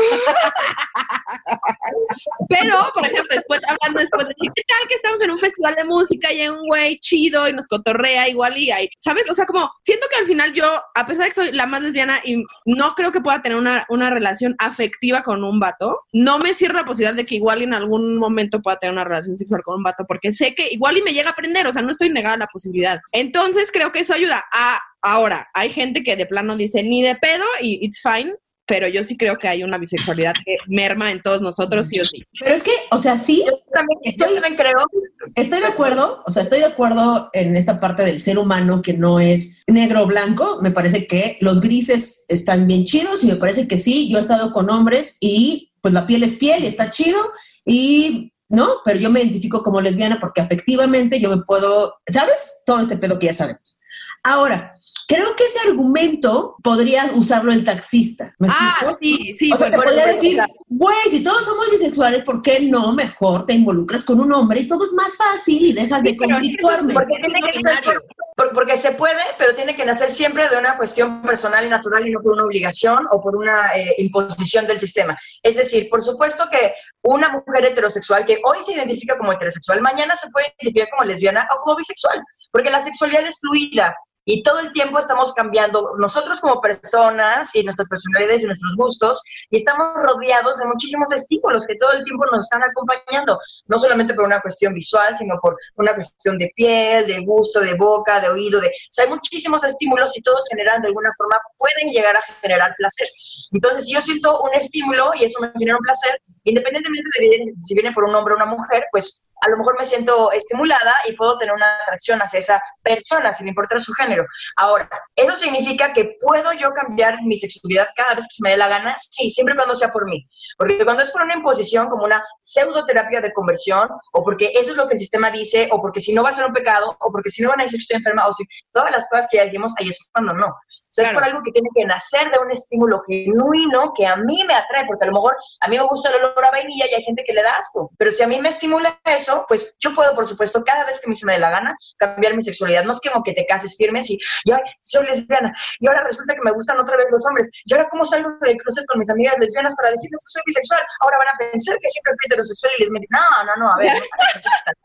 Pero, 2.50 2.92
por 2.94 3.06
ejemplo, 3.06 3.36
después, 3.36 3.62
hablando 3.68 4.02
después 4.02 4.28
de 4.28 4.36
¿qué 4.36 4.64
tal 4.68 4.88
que 4.88 4.96
estamos 4.96 5.22
en 5.22 5.32
un 5.32 5.40
festival 5.40 5.76
de 5.76 5.86
música 5.86 6.32
y 6.32 6.42
hay 6.42 6.50
un 6.50 6.68
güey 6.68 7.00
chido 7.00 7.48
y 7.48 7.54
nos 7.54 7.68
cotorrea 7.68 8.28
igual 8.28 8.58
y 8.58 8.72
hay, 8.72 8.90
¿sabes? 8.98 9.30
O 9.30 9.34
sea, 9.34 9.46
como 9.46 9.72
siento 9.84 10.08
que 10.10 10.18
al 10.18 10.26
final 10.26 10.54
yo, 10.54 10.66
a 10.94 11.06
pesar 11.06 11.24
de 11.24 11.30
que 11.30 11.36
soy 11.36 11.52
la 11.52 11.68
más 11.68 11.82
lesbiana 11.82 12.20
y 12.24 12.44
no 12.66 12.96
creo 12.96 13.12
que 13.12 13.22
pueda 13.22 13.42
tener 13.42 13.58
una, 13.58 13.86
una 13.90 14.10
relación 14.10 14.56
afectiva 14.60 15.24
con 15.24 15.44
un 15.44 15.60
vato, 15.60 16.02
no 16.12 16.40
me 16.40 16.54
cierro 16.54 16.76
la 16.76 16.86
posibilidad 16.86 17.16
de 17.16 17.26
que 17.26 17.36
igual 17.36 17.62
en 17.62 17.74
algún 17.74 18.18
momento 18.18 18.62
pueda 18.62 18.78
tener 18.78 18.94
una 18.94 19.04
relación 19.04 19.38
sexual 19.38 19.64
con 19.64 19.78
un 19.78 19.84
vato, 19.84 20.06
porque 20.06 20.32
sé 20.32 20.54
que 20.54 20.68
igual 20.72 20.98
y 20.98 21.02
me 21.02 21.14
llega 21.14 21.30
a 21.30 21.32
aprender, 21.32 21.66
o 21.68 21.74
sea, 21.74 21.82
no 21.82 21.92
estoy 21.92 22.10
negada 22.10 22.36
a 22.36 22.40
la 22.40 22.48
posibilidad. 22.48 23.00
Entonces 23.12 23.72
creo 23.72 23.92
que 23.92 24.00
eso 24.00 24.14
ayuda 24.14 24.44
a 24.54 24.80
Ahora, 25.08 25.48
hay 25.54 25.70
gente 25.70 26.04
que 26.04 26.16
de 26.16 26.26
plano 26.26 26.58
dice 26.58 26.82
ni 26.82 27.04
de 27.04 27.14
pedo 27.16 27.44
y 27.62 27.78
it's 27.86 28.02
fine, 28.02 28.34
pero 28.66 28.88
yo 28.88 29.04
sí 29.04 29.16
creo 29.16 29.38
que 29.38 29.48
hay 29.48 29.64
una 29.64 29.78
bisexualidad 29.78 30.34
que 30.44 30.58
merma 30.66 31.12
en 31.12 31.22
todos 31.22 31.42
nosotros, 31.44 31.88
sí 31.88 32.00
o 32.00 32.06
sí. 32.06 32.24
Pero 32.40 32.56
es 32.56 32.64
que, 32.64 32.72
o 32.90 32.98
sea, 32.98 33.16
sí, 33.16 33.44
Yo 33.46 33.52
también, 33.72 34.00
yo 34.04 34.12
Estoy- 34.26 34.34
también 34.42 34.56
creo. 34.56 34.88
estoy 35.36 35.60
de 35.60 35.68
acuerdo, 35.68 36.24
o 36.26 36.32
sea, 36.32 36.42
estoy 36.42 36.58
de 36.62 36.66
acuerdo 36.66 37.30
en 37.34 37.56
esta 37.56 37.80
parte 37.80 38.02
del 38.02 38.20
ser 38.20 38.40
humano 38.40 38.82
que 38.82 38.94
no 38.94 39.20
es 39.20 39.62
negro 39.68 40.02
o 40.02 40.08
blanco. 40.08 40.58
Me 40.64 40.72
parece 40.72 41.06
que 41.06 41.38
los 41.40 41.62
grises 41.62 42.26
están 42.28 42.66
bien 42.68 42.86
chidos 42.86 43.24
y 43.24 43.28
me 43.28 43.36
parece 43.36 43.68
que 43.68 43.78
sí, 43.78 44.10
yo 44.12 44.18
he 44.18 44.22
estado 44.22 44.52
con 44.54 44.72
hombres 44.72 45.18
y 45.20 45.72
pues 45.82 45.94
la 45.94 46.08
piel 46.08 46.24
es 46.24 46.34
piel 46.34 46.64
y 46.64 46.66
está 46.68 46.90
chido 46.90 47.20
y 47.64 48.34
no, 48.50 48.68
pero 48.84 49.00
yo 49.00 49.10
me 49.10 49.22
identifico 49.22 49.64
como 49.64 49.82
lesbiana 49.82 50.20
porque 50.20 50.42
afectivamente 50.42 51.20
yo 51.20 51.30
me 51.30 51.44
puedo, 51.44 51.96
¿sabes? 52.08 52.62
Todo 52.66 52.80
este 52.82 52.98
pedo 52.98 53.18
que 53.20 53.28
ya 53.28 53.34
sabemos. 53.34 53.80
Ahora, 54.24 54.72
creo 55.08 55.36
que 55.36 55.44
ese 55.44 55.70
argumento 55.70 56.56
podría 56.64 57.12
usarlo 57.14 57.52
el 57.52 57.64
taxista. 57.64 58.34
¿me 58.40 58.48
Ah, 58.50 58.96
sí, 59.00 59.36
sí. 59.38 59.52
O 59.54 59.58
sea, 59.58 59.70
te 59.70 59.78
podría 59.78 60.08
decir, 60.08 60.40
güey, 60.68 60.96
si 61.12 61.24
todos 61.24 61.46
somos 61.46 61.70
bisexuales, 61.70 62.24
¿por 62.24 62.42
qué 62.42 62.60
no 62.62 62.94
mejor 62.94 63.46
te 63.46 63.54
involucras 63.54 64.04
con 64.04 64.20
un 64.20 64.34
hombre 64.34 64.62
y 64.62 64.68
todo 64.68 64.84
es 64.84 64.94
más 64.94 65.16
fácil 65.16 65.68
y 65.68 65.74
dejas 65.74 66.02
de 66.02 66.10
Sí, 66.10 66.16
es 66.16 66.22
conflictuarme? 66.28 66.94
Porque 66.96 67.14
tiene 67.22 67.40
que 67.40 67.62
ser 67.62 67.84
por- 67.84 68.04
porque 68.36 68.78
se 68.78 68.92
puede, 68.92 69.22
pero 69.38 69.54
tiene 69.54 69.76
que 69.76 69.86
nacer 69.86 70.12
siempre 70.12 70.50
de 70.50 70.58
una 70.58 70.76
cuestión 70.76 71.22
personal 71.22 71.66
y 71.66 71.70
natural 71.70 72.06
y 72.06 72.12
no 72.12 72.20
por 72.22 72.34
una 72.34 72.44
obligación 72.44 73.06
o 73.12 73.22
por 73.22 73.36
una 73.36 73.76
eh, 73.76 73.96
imposición 73.98 74.68
del 74.68 74.80
sistema. 74.80 75.18
Es 75.42 75.56
decir, 75.56 75.90
por 75.90 76.04
supuesto 76.04 76.50
que 76.52 76.74
una 77.02 77.30
mujer 77.30 77.66
heterosexual 77.66 78.26
que 78.26 78.40
hoy 78.44 78.58
se 78.64 78.74
identifica 78.74 79.18
como 79.18 79.32
heterosexual, 79.32 79.82
mañana 79.82 80.16
se 80.18 80.30
puede 80.32 80.48
identificar 80.60 80.90
como 80.90 81.06
lesbiana 81.06 81.48
o 81.56 81.62
como 81.64 81.78
bisexual, 81.78 82.22
porque 82.52 82.70
la 82.70 82.82
sexualidad 82.82 83.26
es 83.26 83.40
fluida. 83.40 83.96
Y 84.26 84.44
todo 84.44 84.60
el 84.60 84.72
tiempo 84.72 85.00
estamos 85.00 85.34
cambiando 85.34 85.92
nosotros 85.98 86.42
como 86.42 86.60
personas 86.60 87.56
y 87.56 87.64
nuestras 87.64 87.88
personalidades 87.88 88.44
y 88.44 88.48
nuestros 88.48 88.76
gustos 88.76 89.22
y 89.50 89.58
estamos 89.58 90.02
rodeados 90.02 90.58
de 90.58 90.66
muchísimos 90.66 91.12
estímulos 91.12 91.66
que 91.66 91.76
todo 91.76 91.92
el 91.92 92.04
tiempo 92.04 92.26
nos 92.32 92.46
están 92.46 92.64
acompañando, 92.64 93.40
no 93.68 93.80
solamente 93.80 94.14
por 94.14 94.26
una 94.26 94.42
cuestión 94.42 94.74
visual, 94.74 95.16
sino 95.16 95.36
por 95.40 95.56
una 95.76 95.94
cuestión 95.94 96.38
de 96.38 96.52
piel, 96.56 97.08
de 97.08 97.20
gusto, 97.20 97.60
de 97.62 97.76
boca, 97.76 98.20
de 98.20 98.30
oído, 98.30 98.60
de... 98.60 98.68
O 98.68 98.72
sea, 98.90 99.06
hay 99.06 99.12
muchísimos 99.12 99.64
estímulos 99.64 100.18
y 100.18 100.22
todos 100.22 100.46
generan 100.50 100.82
de 100.82 100.88
alguna 100.88 101.12
forma, 101.18 101.40
pueden 101.58 101.92
llegar 101.92 102.18
a 102.18 102.22
generar 102.42 102.74
placer. 102.78 103.08
Entonces, 103.52 103.86
si 103.86 103.94
yo 103.94 104.02
siento 104.02 104.42
un 104.42 104.54
estímulo 104.56 105.12
y 105.16 105.26
eso 105.26 105.40
me 105.40 105.52
genera 105.58 105.78
un 105.78 105.84
placer, 105.84 106.20
independientemente 106.44 107.10
de 107.20 107.44
si 107.62 107.74
viene 107.76 107.92
por 107.92 108.06
un 108.06 108.16
hombre 108.16 108.34
o 108.34 108.38
una 108.38 108.46
mujer, 108.46 108.86
pues 108.92 109.30
a 109.42 109.50
lo 109.50 109.58
mejor 109.58 109.78
me 109.78 109.86
siento 109.86 110.32
estimulada 110.32 110.96
y 111.08 111.14
puedo 111.14 111.38
tener 111.38 111.54
una 111.54 111.78
atracción 111.84 112.20
hacia 112.22 112.40
esa 112.40 112.62
persona, 112.82 113.34
sin 113.34 113.48
importar 113.48 113.80
su 113.80 113.94
género. 113.94 114.15
Ahora, 114.56 114.90
¿eso 115.16 115.36
significa 115.36 115.94
que 115.94 116.18
puedo 116.22 116.54
yo 116.54 116.72
cambiar 116.72 117.22
mi 117.24 117.38
sexualidad 117.38 117.88
cada 117.96 118.16
vez 118.16 118.26
que 118.26 118.36
se 118.36 118.44
me 118.44 118.52
dé 118.52 118.58
la 118.58 118.68
gana? 118.68 118.96
Sí, 118.98 119.30
siempre 119.30 119.54
y 119.54 119.58
cuando 119.58 119.76
sea 119.76 119.92
por 119.92 120.06
mí. 120.06 120.24
Porque 120.58 120.84
cuando 120.84 121.04
es 121.04 121.12
por 121.12 121.24
una 121.24 121.36
imposición, 121.36 121.88
como 121.88 122.06
una 122.06 122.24
pseudoterapia 122.42 123.22
de 123.22 123.34
conversión, 123.34 123.90
o 124.14 124.24
porque 124.24 124.52
eso 124.56 124.72
es 124.72 124.78
lo 124.78 124.88
que 124.88 124.94
el 124.94 125.00
sistema 125.00 125.32
dice, 125.32 125.68
o 125.72 125.82
porque 125.82 126.02
si 126.02 126.14
no 126.14 126.24
va 126.24 126.30
a 126.30 126.34
ser 126.34 126.46
un 126.46 126.54
pecado, 126.54 126.96
o 127.00 127.12
porque 127.12 127.30
si 127.30 127.42
no 127.42 127.50
van 127.50 127.62
a 127.62 127.64
decir 127.64 127.78
que 127.78 127.82
estoy 127.82 127.98
enferma, 127.98 128.28
o 128.28 128.34
si 128.34 128.44
todas 128.72 128.92
las 128.92 129.08
cosas 129.10 129.28
que 129.30 129.38
ya 129.38 129.46
dijimos, 129.46 129.74
ahí 129.80 129.90
es 129.90 130.00
cuando 130.14 130.34
no. 130.34 130.56
O 130.96 131.04
sea, 131.04 131.04
Claro. 131.04 131.18
es 131.18 131.22
por 131.24 131.30
algo 131.30 131.44
que 131.44 131.52
tiene 131.52 131.68
que 131.76 131.84
nacer 131.84 132.32
de 132.32 132.40
un 132.40 132.52
estímulo 132.52 133.04
genuino 133.06 133.92
que 133.96 134.08
a 134.08 134.16
mí 134.16 134.44
me 134.48 134.54
atrae, 134.54 134.86
porque 134.88 135.04
a 135.04 135.08
lo 135.08 135.14
mejor 135.14 135.36
a 135.60 135.68
mí 135.68 135.78
me 135.78 135.84
gusta 135.84 136.08
el 136.10 136.24
olor 136.24 136.46
a 136.46 136.52
vainilla 136.52 136.86
y 136.90 136.94
hay 136.94 137.04
gente 137.04 137.22
que 137.26 137.34
le 137.34 137.44
da 137.44 137.58
asco. 137.58 137.92
Pero 137.98 138.14
si 138.14 138.24
a 138.24 138.28
mí 138.28 138.40
me 138.40 138.48
estimula 138.50 138.98
eso, 139.04 139.44
pues 139.50 139.76
yo 139.80 139.94
puedo, 139.94 140.16
por 140.16 140.26
supuesto, 140.26 140.64
cada 140.64 140.86
vez 140.86 141.02
que 141.02 141.10
me 141.10 141.16
se 141.18 141.26
me 141.26 141.34
dé 141.34 141.40
la 141.40 141.50
gana, 141.50 141.76
cambiar 141.98 142.34
mi 142.34 142.42
sexualidad. 142.42 142.86
No 142.86 142.94
es 142.94 143.02
como 143.02 143.24
que 143.24 143.34
te 143.34 143.46
cases 143.46 143.76
firmes 143.78 144.10
y, 144.10 144.18
y 144.46 144.52
ay, 144.52 144.62
soy 144.82 145.06
lesbiana, 145.06 145.54
y 145.82 145.88
ahora 145.88 146.04
resulta 146.06 146.34
que 146.34 146.42
me 146.46 146.52
gustan 146.54 146.80
otra 146.80 146.96
vez 146.96 147.08
los 147.12 147.26
hombres. 147.28 147.50
Y 147.66 147.74
ahora, 147.74 147.90
¿cómo 147.90 148.06
salgo 148.06 148.30
del 148.42 148.56
closet 148.58 148.86
con 148.86 149.00
mis 149.00 149.10
amigas 149.10 149.36
lesbianas 149.38 149.76
para 149.76 149.92
decirles 149.92 150.24
que 150.24 150.32
soy 150.32 150.42
bisexual? 150.46 150.82
Ahora 151.02 151.18
van 151.18 151.28
a 151.28 151.38
pensar 151.52 151.78
que 151.80 151.90
siempre 151.90 152.14
fui 152.14 152.26
heterosexual 152.28 152.72
y 152.78 152.82
lesbiana. 152.84 153.06
No, 153.10 153.44
no, 153.44 153.56
no, 153.66 153.74
a 153.74 153.78
ver. 153.78 153.92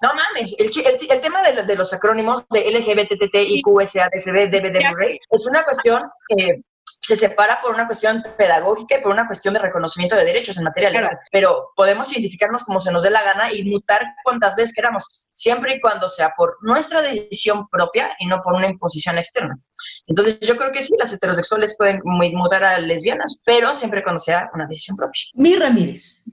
No 0.03 0.15
mames, 0.15 0.55
el, 0.59 0.71
el, 0.87 0.97
el 1.11 1.21
tema 1.21 1.43
de, 1.43 1.63
de 1.63 1.77
los 1.77 1.93
acrónimos 1.93 2.47
de 2.49 2.61
LGBTT, 2.71 3.35
IQ, 3.35 3.67
SADCB, 3.87 4.49
DBD, 4.51 5.19
es 5.31 5.47
una 5.47 5.63
cuestión 5.63 6.00
que 6.29 6.63
se 7.03 7.17
separa 7.17 7.61
por 7.63 7.73
una 7.75 7.87
cuestión 7.87 8.23
pedagógica 8.37 8.99
y 8.99 9.01
por 9.01 9.13
una 9.13 9.27
cuestión 9.27 9.55
de 9.55 9.61
reconocimiento 9.61 10.17
de 10.17 10.25
derechos 10.25 10.59
en 10.59 10.65
materia 10.65 10.91
legal. 10.91 11.19
Pero 11.33 11.71
podemos 11.75 12.13
identificarnos 12.13 12.65
como 12.65 12.79
se 12.79 12.93
nos 12.93 13.03
dé 13.03 13.11
la 13.11 13.23
gana 13.23 13.53
y 13.53 13.65
mutar 13.65 14.03
cuantas 14.23 14.55
veces 14.55 14.75
queramos, 14.75 15.29
siempre 15.33 15.75
y 15.75 15.81
cuando 15.81 16.09
sea 16.09 16.33
por 16.37 16.59
nuestra 16.61 17.01
decisión 17.01 17.69
propia 17.69 18.15
y 18.19 18.27
no 18.27 18.43
por 18.43 18.55
una 18.55 18.67
imposición 18.67 19.19
externa. 19.19 19.59
Entonces, 20.07 20.39
yo 20.41 20.57
creo 20.57 20.73
que 20.73 20.83
sí, 20.83 20.93
las 20.99 21.13
heterosexuales 21.13 21.75
pueden 21.79 22.01
mu- 22.05 22.33
mutar 22.33 22.65
a 22.65 22.81
lesbianas, 22.81 23.39
pero 23.45 23.75
siempre 23.75 24.03
cuando 24.03 24.19
sea 24.19 24.51
una 24.55 24.67
decisión 24.67 24.97
propia. 24.97 25.23
Mi 25.35 25.55
Ramírez. 25.57 26.25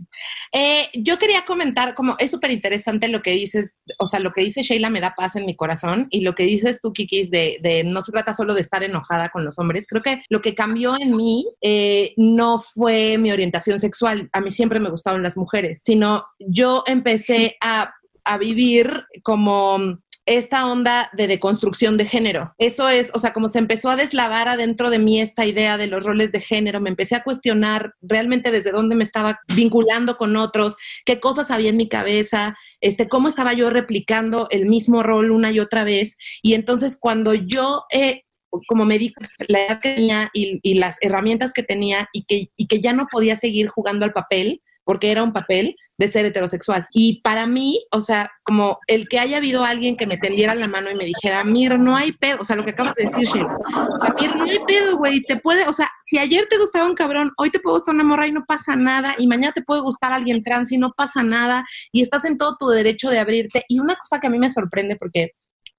Eh, 0.52 0.88
yo 0.94 1.20
quería 1.20 1.46
comentar, 1.46 1.94
como 1.94 2.16
es 2.20 2.32
súper 2.32 2.52
interesante 2.52 3.08
lo 3.08 3.22
que 3.22 3.32
dices, 3.32 3.74
o 4.00 4.08
sea, 4.08 4.20
lo 4.20 4.32
que 4.32 4.44
dice 4.44 4.64
Sheila 4.64 4.90
me 4.90 5.02
da 5.02 5.14
paz 5.16 5.36
en 5.36 5.46
mi 5.46 5.56
corazón 5.56 6.08
y 6.10 6.22
lo 6.22 6.36
que 6.36 6.44
dices 6.44 6.80
tú, 6.82 6.94
Kikis, 6.94 7.30
de, 7.30 7.58
de 7.62 7.84
no 7.84 8.02
se 8.02 8.12
trata 8.12 8.34
solo 8.34 8.54
de 8.54 8.62
estar 8.62 8.82
enojada 8.84 9.30
con 9.30 9.46
los 9.46 9.60
hombres. 9.60 9.86
Creo 9.88 10.02
que 10.02 10.22
lo 10.30 10.42
que 10.42 10.56
cambió 10.56 10.96
en 11.00 11.16
mí 11.16 11.46
eh, 11.62 12.14
no 12.18 12.60
fue 12.62 13.18
mi 13.18 13.32
orientación 13.32 13.80
sexual, 13.80 14.30
a 14.32 14.42
mí 14.42 14.52
siempre 14.52 14.80
me 14.80 14.90
gustaban 14.90 15.22
las 15.22 15.38
mujeres, 15.38 15.82
sino 15.84 16.26
yo 16.40 16.84
empecé 16.88 17.58
a, 17.62 17.94
a 18.24 18.38
vivir 18.38 19.04
como 19.24 20.00
esta 20.28 20.68
onda 20.68 21.10
de 21.14 21.28
deconstrucción 21.28 21.98
de 21.98 22.06
género. 22.06 22.54
Eso 22.58 22.90
es, 22.90 23.12
o 23.14 23.20
sea, 23.20 23.34
como 23.34 23.48
se 23.48 23.60
empezó 23.60 23.90
a 23.90 23.96
deslavar 23.96 24.48
adentro 24.50 24.90
de 24.90 25.00
mí 25.00 25.20
esta 25.20 25.46
idea 25.46 25.78
de 25.78 25.88
los 25.88 26.04
roles 26.04 26.32
de 26.32 26.42
género, 26.42 26.82
me 26.82 26.90
empecé 26.90 27.16
a 27.16 27.24
cuestionar 27.24 27.94
realmente 28.02 28.52
desde 28.52 28.72
dónde 28.72 28.96
me 28.96 29.06
estaba 29.06 29.40
vinculando 29.56 30.18
con 30.18 30.36
otros, 30.36 30.76
qué 31.06 31.20
cosas 31.20 31.50
había 31.50 31.70
en 31.70 31.78
mi 31.78 31.88
cabeza, 31.88 32.56
este, 32.82 33.08
cómo 33.08 33.30
estaba 33.30 33.54
yo 33.54 33.70
replicando 33.70 34.48
el 34.52 34.66
mismo 34.66 35.02
rol 35.02 35.32
una 35.32 35.52
y 35.52 35.60
otra 35.60 35.84
vez. 35.84 36.18
Y 36.42 36.54
entonces 36.54 36.98
cuando 37.00 37.34
yo 37.34 37.84
eh, 37.92 38.24
como 38.68 38.86
me 38.86 38.98
di 38.98 39.14
la 39.48 39.66
edad 39.66 39.80
que 39.82 39.96
tenía 39.96 40.30
y, 40.34 40.60
y 40.64 40.76
las 40.76 40.98
herramientas 41.02 41.54
que 41.54 41.64
tenía 41.64 42.08
y 42.14 42.24
que, 42.26 42.50
y 42.56 42.68
que 42.68 42.82
ya 42.82 42.94
no 42.94 43.08
podía 43.12 43.36
seguir 43.36 43.68
jugando 43.68 44.06
al 44.06 44.14
papel, 44.14 44.62
porque 44.88 45.12
era 45.12 45.22
un 45.22 45.34
papel 45.34 45.76
de 45.98 46.08
ser 46.08 46.26
heterosexual. 46.26 46.88
Y 46.94 47.20
para 47.22 47.46
mí, 47.46 47.86
o 47.92 48.02
sea, 48.02 48.32
como 48.44 48.80
el 48.88 49.10
que 49.10 49.20
haya 49.20 49.38
habido 49.38 49.66
alguien 49.66 49.98
que 49.98 50.08
me 50.08 50.18
tendiera 50.18 50.56
la 50.56 50.70
mano 50.70 50.90
y 50.90 50.96
me 50.96 51.04
dijera, 51.04 51.44
Mir, 51.44 51.78
no 51.78 51.98
hay 51.98 52.14
pedo, 52.14 52.38
o 52.40 52.46
sea, 52.46 52.56
lo 52.56 52.64
que 52.64 52.72
acabas 52.72 52.94
de 52.96 53.06
decir, 53.06 53.28
Sheila, 53.28 53.58
o 53.94 53.98
sea, 53.98 54.16
Mir, 54.18 54.34
no 54.34 54.46
hay 54.46 54.60
pedo, 54.66 54.98
güey, 54.98 55.22
te 55.24 55.36
puede, 55.36 55.68
o 55.68 55.74
sea, 55.74 55.92
si 56.06 56.18
ayer 56.18 56.48
te 56.50 56.58
gustaba 56.58 56.88
un 56.88 56.96
cabrón, 56.96 57.32
hoy 57.38 57.52
te 57.52 57.60
puede 57.60 57.76
gustar 57.76 57.96
una 57.96 58.06
morra 58.06 58.28
y 58.28 58.32
no 58.32 58.46
pasa 58.46 58.78
nada, 58.78 59.16
y 59.18 59.28
mañana 59.28 59.52
te 59.52 59.62
puede 59.62 59.82
gustar 59.82 60.14
alguien 60.14 60.42
trans 60.42 60.72
y 60.72 60.78
no 60.78 60.94
pasa 60.96 61.22
nada, 61.22 61.66
y 61.92 62.02
estás 62.02 62.24
en 62.24 62.38
todo 62.38 62.56
tu 62.58 62.68
derecho 62.70 63.10
de 63.10 63.20
abrirte. 63.20 63.64
Y 63.68 63.80
una 63.80 63.98
cosa 63.98 64.22
que 64.22 64.28
a 64.28 64.30
mí 64.30 64.40
me 64.40 64.50
sorprende, 64.50 64.96
porque 64.96 65.34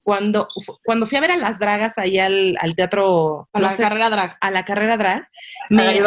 cuando, 0.08 0.48
cuando 0.86 1.06
fui 1.06 1.18
a 1.18 1.20
ver 1.20 1.32
a 1.32 1.36
las 1.36 1.58
dragas 1.58 1.98
ahí 1.98 2.18
al, 2.18 2.56
al 2.62 2.74
teatro, 2.74 3.46
A 3.52 3.58
no 3.58 3.66
la 3.66 3.72
sé, 3.76 3.82
carrera 3.82 4.08
drag. 4.08 4.38
a 4.40 4.50
la 4.50 4.64
carrera 4.64 4.96
drag, 4.96 5.20
A 5.20 5.28
me, 5.68 6.00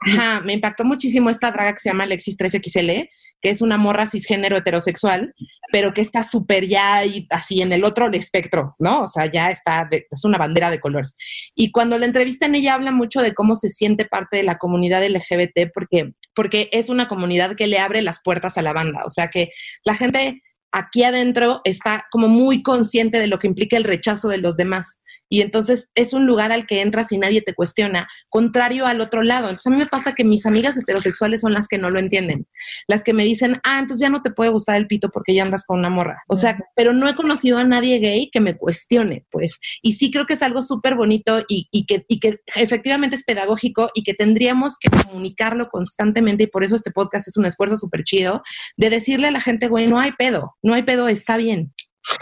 Ajá, 0.00 0.40
me 0.42 0.52
impactó 0.52 0.84
muchísimo 0.84 1.30
esta 1.30 1.50
draga 1.50 1.72
que 1.72 1.78
se 1.78 1.88
llama 1.88 2.04
Alexis 2.04 2.36
13XL, 2.36 3.08
que 3.40 3.48
es 3.50 3.62
una 3.62 3.78
morra 3.78 4.06
cisgénero 4.06 4.58
heterosexual, 4.58 5.32
pero 5.72 5.94
que 5.94 6.02
está 6.02 6.28
súper 6.28 6.66
ya 6.68 7.00
así 7.30 7.62
en 7.62 7.72
el 7.72 7.84
otro 7.84 8.10
espectro, 8.12 8.74
¿no? 8.78 9.04
O 9.04 9.08
sea, 9.08 9.24
ya 9.32 9.50
está, 9.50 9.88
de- 9.90 10.06
es 10.10 10.24
una 10.26 10.36
bandera 10.36 10.70
de 10.70 10.78
colores. 10.78 11.16
Y 11.54 11.70
cuando 11.70 11.98
la 11.98 12.04
entrevistan, 12.04 12.54
ella 12.54 12.74
habla 12.74 12.92
mucho 12.92 13.22
de 13.22 13.32
cómo 13.32 13.54
se 13.54 13.70
siente 13.70 14.04
parte 14.04 14.36
de 14.36 14.42
la 14.42 14.58
comunidad 14.58 15.02
LGBT, 15.02 15.70
porque, 15.72 16.12
porque 16.34 16.68
es 16.70 16.90
una 16.90 17.08
comunidad 17.08 17.56
que 17.56 17.66
le 17.66 17.78
abre 17.78 18.02
las 18.02 18.20
puertas 18.22 18.58
a 18.58 18.62
la 18.62 18.74
banda. 18.74 19.00
O 19.06 19.10
sea, 19.10 19.28
que 19.28 19.52
la 19.86 19.94
gente 19.94 20.42
aquí 20.72 21.04
adentro 21.04 21.60
está 21.64 22.06
como 22.10 22.28
muy 22.28 22.62
consciente 22.62 23.18
de 23.18 23.26
lo 23.26 23.38
que 23.38 23.46
implica 23.46 23.76
el 23.76 23.84
rechazo 23.84 24.28
de 24.28 24.38
los 24.38 24.56
demás. 24.56 25.00
Y 25.28 25.40
entonces 25.40 25.90
es 25.94 26.12
un 26.12 26.26
lugar 26.26 26.52
al 26.52 26.66
que 26.66 26.80
entras 26.80 27.10
y 27.10 27.18
nadie 27.18 27.42
te 27.42 27.54
cuestiona, 27.54 28.06
contrario 28.28 28.86
al 28.86 29.00
otro 29.00 29.22
lado. 29.22 29.48
Entonces 29.48 29.66
a 29.66 29.70
mí 29.70 29.78
me 29.78 29.86
pasa 29.86 30.14
que 30.14 30.24
mis 30.24 30.46
amigas 30.46 30.76
heterosexuales 30.76 31.40
son 31.40 31.52
las 31.52 31.66
que 31.66 31.78
no 31.78 31.90
lo 31.90 31.98
entienden, 31.98 32.46
las 32.86 33.02
que 33.02 33.12
me 33.12 33.24
dicen, 33.24 33.58
ah, 33.64 33.80
entonces 33.80 34.00
ya 34.00 34.10
no 34.10 34.22
te 34.22 34.30
puede 34.30 34.50
gustar 34.50 34.76
el 34.76 34.86
pito 34.86 35.10
porque 35.10 35.34
ya 35.34 35.42
andas 35.42 35.64
con 35.66 35.78
una 35.80 35.90
morra. 35.90 36.22
O 36.28 36.36
sea, 36.36 36.58
pero 36.76 36.92
no 36.92 37.08
he 37.08 37.16
conocido 37.16 37.58
a 37.58 37.64
nadie 37.64 37.98
gay 37.98 38.30
que 38.30 38.40
me 38.40 38.56
cuestione, 38.56 39.26
pues. 39.30 39.58
Y 39.82 39.94
sí 39.94 40.10
creo 40.10 40.26
que 40.26 40.34
es 40.34 40.42
algo 40.42 40.62
súper 40.62 40.94
bonito 40.94 41.40
y, 41.48 41.68
y, 41.72 41.86
que, 41.86 42.04
y 42.08 42.20
que 42.20 42.38
efectivamente 42.54 43.16
es 43.16 43.24
pedagógico 43.24 43.90
y 43.94 44.04
que 44.04 44.14
tendríamos 44.14 44.76
que 44.78 44.90
comunicarlo 44.90 45.68
constantemente 45.68 46.44
y 46.44 46.46
por 46.46 46.62
eso 46.62 46.76
este 46.76 46.92
podcast 46.92 47.26
es 47.26 47.36
un 47.36 47.46
esfuerzo 47.46 47.76
súper 47.76 48.04
chido 48.04 48.42
de 48.76 48.90
decirle 48.90 49.28
a 49.28 49.32
la 49.32 49.40
gente, 49.40 49.68
güey, 49.68 49.86
no 49.86 49.98
hay 49.98 50.12
pedo, 50.12 50.54
no 50.66 50.74
hay 50.74 50.82
pedo, 50.82 51.06
está 51.06 51.36
bien. 51.36 51.72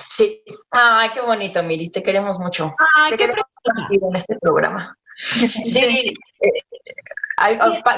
Sí. 0.06 0.42
Ay, 0.70 1.10
qué 1.14 1.20
bonito, 1.22 1.62
Miri. 1.62 1.90
Te 1.90 2.02
queremos 2.02 2.38
mucho. 2.38 2.74
Ay, 2.94 3.12
te 3.12 3.16
qué 3.16 3.24
queremos 3.24 3.46
en 3.90 4.16
este 4.16 4.36
programa. 4.38 4.96
Sí. 5.64 5.80
eh, 5.80 7.48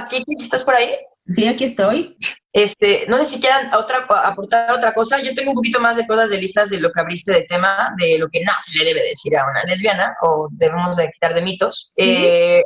Kiki, 0.09 0.35
¿estás 0.39 0.65
por 0.65 0.75
ahí? 0.75 0.97
Sí, 1.29 1.49
aquí 1.49 1.65
estoy. 1.65 2.17
Este, 2.53 3.07
no 3.09 3.19
sé 3.19 3.27
si 3.27 3.41
quieran 3.41 3.75
otra, 3.75 4.07
aportar 4.25 4.73
otra 4.73 4.95
cosa. 4.95 5.21
Yo 5.21 5.35
tengo 5.35 5.51
un 5.51 5.57
poquito 5.57 5.81
más 5.81 5.97
de 5.97 6.07
cosas 6.07 6.31
de 6.31 6.39
listas 6.39 6.71
de 6.71 6.79
lo 6.79 6.91
que 6.91 7.01
abriste 7.01 7.33
de 7.33 7.45
tema, 7.45 7.93
de 7.99 8.19
lo 8.19 8.29
que 8.29 8.45
no 8.45 8.53
se 8.63 8.79
le 8.79 8.85
debe 8.85 9.03
decir 9.03 9.37
a 9.37 9.51
una 9.51 9.65
lesbiana 9.65 10.15
o 10.23 10.49
debemos 10.53 10.97
de 10.97 11.11
quitar 11.11 11.35
de 11.35 11.43
mitos. 11.43 11.93
¿Sí? 11.97 12.17
Eh, 12.25 12.63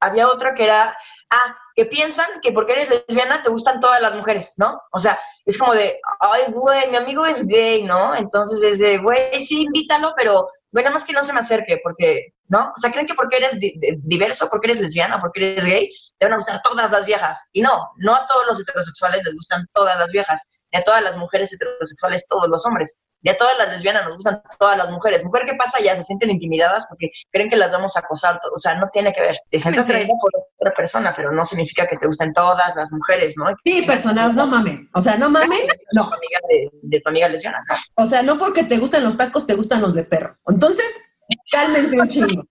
había 0.00 0.28
otra 0.28 0.54
que 0.54 0.64
era, 0.64 0.96
ah, 1.30 1.56
que 1.74 1.86
piensan 1.86 2.26
que 2.42 2.52
porque 2.52 2.72
eres 2.72 2.88
lesbiana 2.88 3.42
te 3.42 3.50
gustan 3.50 3.80
todas 3.80 4.00
las 4.00 4.14
mujeres, 4.14 4.54
¿no? 4.58 4.80
O 4.92 5.00
sea, 5.00 5.18
es 5.44 5.58
como 5.58 5.74
de, 5.74 5.98
ay, 6.20 6.52
güey, 6.52 6.90
mi 6.90 6.96
amigo 6.96 7.26
es 7.26 7.46
gay, 7.46 7.82
¿no? 7.82 8.14
Entonces 8.14 8.62
es 8.62 8.78
de, 8.78 8.98
güey, 8.98 9.40
sí, 9.40 9.62
invítalo, 9.62 10.12
pero, 10.16 10.48
bueno, 10.70 10.90
más 10.90 11.04
que 11.04 11.12
no 11.12 11.22
se 11.22 11.32
me 11.32 11.40
acerque, 11.40 11.80
porque, 11.82 12.34
¿no? 12.48 12.72
O 12.76 12.78
sea, 12.78 12.92
creen 12.92 13.06
que 13.06 13.14
porque 13.14 13.36
eres 13.36 13.58
di 13.58 13.74
diverso, 13.98 14.48
porque 14.50 14.68
eres 14.68 14.80
lesbiana, 14.80 15.20
porque 15.20 15.52
eres 15.52 15.64
gay, 15.64 15.90
te 16.18 16.26
van 16.26 16.34
a 16.34 16.36
gustar 16.36 16.62
todas 16.62 16.90
las 16.90 17.06
viejas. 17.06 17.48
Y 17.52 17.62
no, 17.62 17.90
no 17.96 18.14
a 18.14 18.26
todos 18.26 18.46
los 18.46 18.60
heterosexuales 18.60 19.22
les 19.24 19.34
gustan 19.34 19.66
todas 19.72 19.98
las 19.98 20.12
viejas, 20.12 20.61
ni 20.72 20.78
a 20.78 20.82
todas 20.82 21.02
las 21.02 21.16
mujeres 21.16 21.52
heterosexuales 21.52 22.26
todos 22.26 22.48
los 22.48 22.64
hombres, 22.66 23.06
ni 23.20 23.30
a 23.30 23.36
todas 23.36 23.56
las 23.58 23.68
lesbianas 23.68 24.04
nos 24.04 24.14
gustan 24.14 24.42
todas 24.58 24.76
las 24.76 24.90
mujeres. 24.90 25.24
Mujer, 25.24 25.42
¿qué 25.46 25.54
pasa? 25.54 25.80
Ya 25.80 25.94
se 25.96 26.02
sienten 26.02 26.30
intimidadas 26.30 26.86
porque 26.88 27.10
creen 27.30 27.48
que 27.48 27.56
las 27.56 27.72
vamos 27.72 27.96
a 27.96 28.00
acosar, 28.00 28.40
o 28.54 28.58
sea, 28.58 28.74
no 28.76 28.88
tiene 28.90 29.12
que 29.12 29.20
ver. 29.20 29.36
Te 29.50 29.58
sientes 29.58 29.84
atraída 29.84 30.12
por 30.20 30.30
otra 30.58 30.74
persona, 30.74 31.12
pero 31.14 31.30
no 31.32 31.44
significa 31.44 31.86
que 31.86 31.96
te 31.96 32.06
gusten 32.06 32.32
todas 32.32 32.74
las 32.74 32.92
mujeres, 32.92 33.34
¿no? 33.36 33.46
Sí, 33.64 33.82
personas, 33.82 34.34
no 34.34 34.46
mamen. 34.46 34.88
O 34.94 35.00
sea, 35.00 35.16
no 35.16 35.30
mamen, 35.30 35.60
no. 35.92 36.08
Tu 36.08 36.14
amiga 36.14 36.38
de, 36.48 36.70
de 36.82 37.00
tu 37.00 37.08
amiga 37.08 37.28
lesbiana, 37.28 37.62
¿no? 37.68 37.76
O 38.04 38.06
sea, 38.06 38.22
no 38.22 38.38
porque 38.38 38.64
te 38.64 38.78
gustan 38.78 39.04
los 39.04 39.16
tacos, 39.16 39.46
te 39.46 39.54
gustan 39.54 39.82
los 39.82 39.94
de 39.94 40.04
perro. 40.04 40.38
Entonces, 40.46 41.12
cálmense 41.50 42.00
un 42.00 42.08
chingo. 42.08 42.44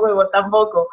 Huevo, 0.00 0.28
tampoco. 0.28 0.88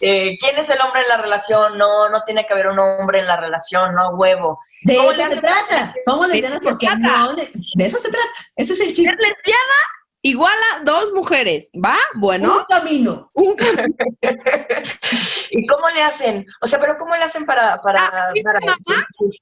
Eh, 0.00 0.36
¿Quién 0.38 0.58
es 0.58 0.68
el 0.70 0.80
hombre 0.80 1.02
en 1.02 1.08
la 1.08 1.16
relación? 1.18 1.78
No, 1.78 2.08
no 2.08 2.22
tiene 2.24 2.44
que 2.46 2.52
haber 2.52 2.68
un 2.68 2.78
hombre 2.78 3.18
en 3.20 3.26
la 3.26 3.36
relación, 3.36 3.94
no, 3.94 4.10
huevo. 4.10 4.58
De 4.82 4.96
¿Cómo 4.96 5.10
eso 5.12 5.26
le 5.28 5.34
se 5.34 5.40
trata. 5.40 5.94
Somos 6.04 6.28
lesbianas 6.28 6.60
porque 6.62 6.88
no. 6.98 7.34
De 7.34 7.84
eso 7.86 7.98
se 7.98 8.10
trata. 8.10 8.28
Ese 8.56 8.72
es 8.74 8.80
el 8.80 8.88
chiste. 8.94 9.04
Ser 9.10 9.18
lesbiana 9.18 9.74
igual 10.22 10.56
a 10.74 10.80
dos 10.84 11.12
mujeres, 11.12 11.70
¿va? 11.74 11.96
Bueno, 12.14 12.58
Un 12.58 12.64
camino. 12.64 13.30
un 13.34 13.54
camino. 13.56 13.94
¿Y 15.50 15.66
cómo 15.66 15.88
le 15.90 16.02
hacen? 16.02 16.46
O 16.60 16.66
sea, 16.66 16.80
pero 16.80 16.96
¿cómo 16.96 17.14
le 17.14 17.22
hacen 17.24 17.44
para, 17.46 17.80
para, 17.82 18.08
Ah, 18.08 18.32
si- 18.34 18.94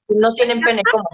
si 0.07 0.15
no 0.15 0.33
tienen 0.33 0.61
pene? 0.61 0.81
¿Cómo? 0.91 1.07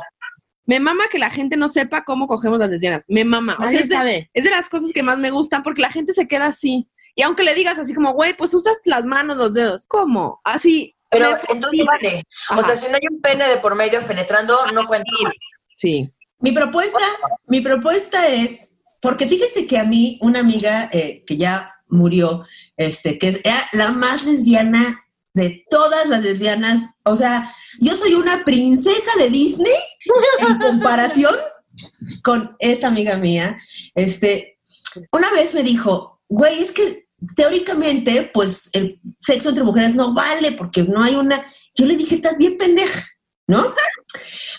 Me 0.66 0.80
mama 0.80 1.06
que 1.10 1.18
la 1.18 1.30
gente 1.32 1.58
no 1.58 1.68
sepa 1.68 2.04
cómo 2.04 2.28
cogemos 2.28 2.60
las 2.60 2.70
lesbianas. 2.70 3.04
Me 3.08 3.26
mama. 3.26 3.58
O 3.60 3.68
sea, 3.68 3.80
es 3.80 3.90
de, 3.90 3.96
sabe. 3.96 4.30
es 4.34 4.44
de 4.44 4.52
las 4.52 4.70
cosas 4.70 4.92
que 4.94 5.02
más 5.02 5.18
me 5.18 5.32
gustan 5.32 5.64
porque 5.64 5.82
la 5.82 5.90
gente 5.90 6.14
se 6.14 6.28
queda 6.28 6.46
así. 6.48 6.88
Y 7.20 7.22
aunque 7.22 7.44
le 7.44 7.54
digas 7.54 7.78
así 7.78 7.94
como, 7.94 8.14
güey, 8.14 8.34
pues 8.38 8.54
usas 8.54 8.78
las 8.86 9.04
manos, 9.04 9.36
los 9.36 9.54
dedos. 9.54 9.86
¿Cómo? 9.88 10.40
Así. 10.46 10.96
Pero 11.12 11.36
entonces 11.50 11.86
vale. 11.86 12.24
O 12.58 12.64
sea, 12.64 12.78
si 12.78 12.88
no 12.88 12.94
hay 12.96 13.02
un 13.12 13.20
pene 13.20 13.46
de 13.50 13.58
por 13.58 13.76
medio 13.76 14.08
penetrando, 14.08 14.58
no 14.74 14.88
cuenta. 14.88 15.12
Sí. 15.76 16.10
Mi 16.40 16.54
propuesta, 16.54 16.98
mi 17.48 17.60
propuesta 17.60 18.26
es, 18.30 18.72
porque 19.02 19.28
fíjense 19.28 19.68
que 19.68 19.78
a 19.78 19.84
mí 19.84 20.18
una 20.22 20.40
amiga 20.40 20.90
eh, 20.94 21.26
que 21.28 21.36
ya 21.36 21.74
murió, 21.90 22.46
este, 22.78 23.18
que 23.20 23.28
es- 23.28 23.42
era 23.44 23.68
la 23.74 23.92
más 23.92 24.24
lesbiana 24.24 25.04
de 25.34 25.66
todas 25.70 26.08
las 26.08 26.22
lesbianas, 26.22 26.84
o 27.04 27.18
sea, 27.18 27.54
yo 27.82 27.98
soy 27.98 28.14
una 28.14 28.46
princesa 28.46 29.12
de 29.20 29.30
Disney 29.30 29.74
en 30.48 30.58
comparación 30.58 31.36
con 32.24 32.56
esta 32.60 32.88
amiga 32.88 33.18
mía. 33.18 33.58
Este, 33.94 34.58
una 35.12 35.30
vez 35.34 35.54
me 35.54 35.64
dijo, 35.64 36.22
güey, 36.30 36.62
es 36.62 36.72
que 36.72 37.09
teóricamente, 37.36 38.30
pues 38.34 38.70
el 38.74 39.00
sexo 39.18 39.50
entre 39.50 39.64
mujeres 39.64 39.96
no 39.96 40.14
vale 40.14 40.52
porque 40.54 40.84
no 40.84 41.04
hay 41.04 41.16
una. 41.16 41.46
Yo 41.76 41.86
le 41.86 41.96
dije, 41.96 42.16
estás 42.16 42.38
bien 42.38 42.58
pendeja, 42.58 43.08
¿no? 43.48 43.74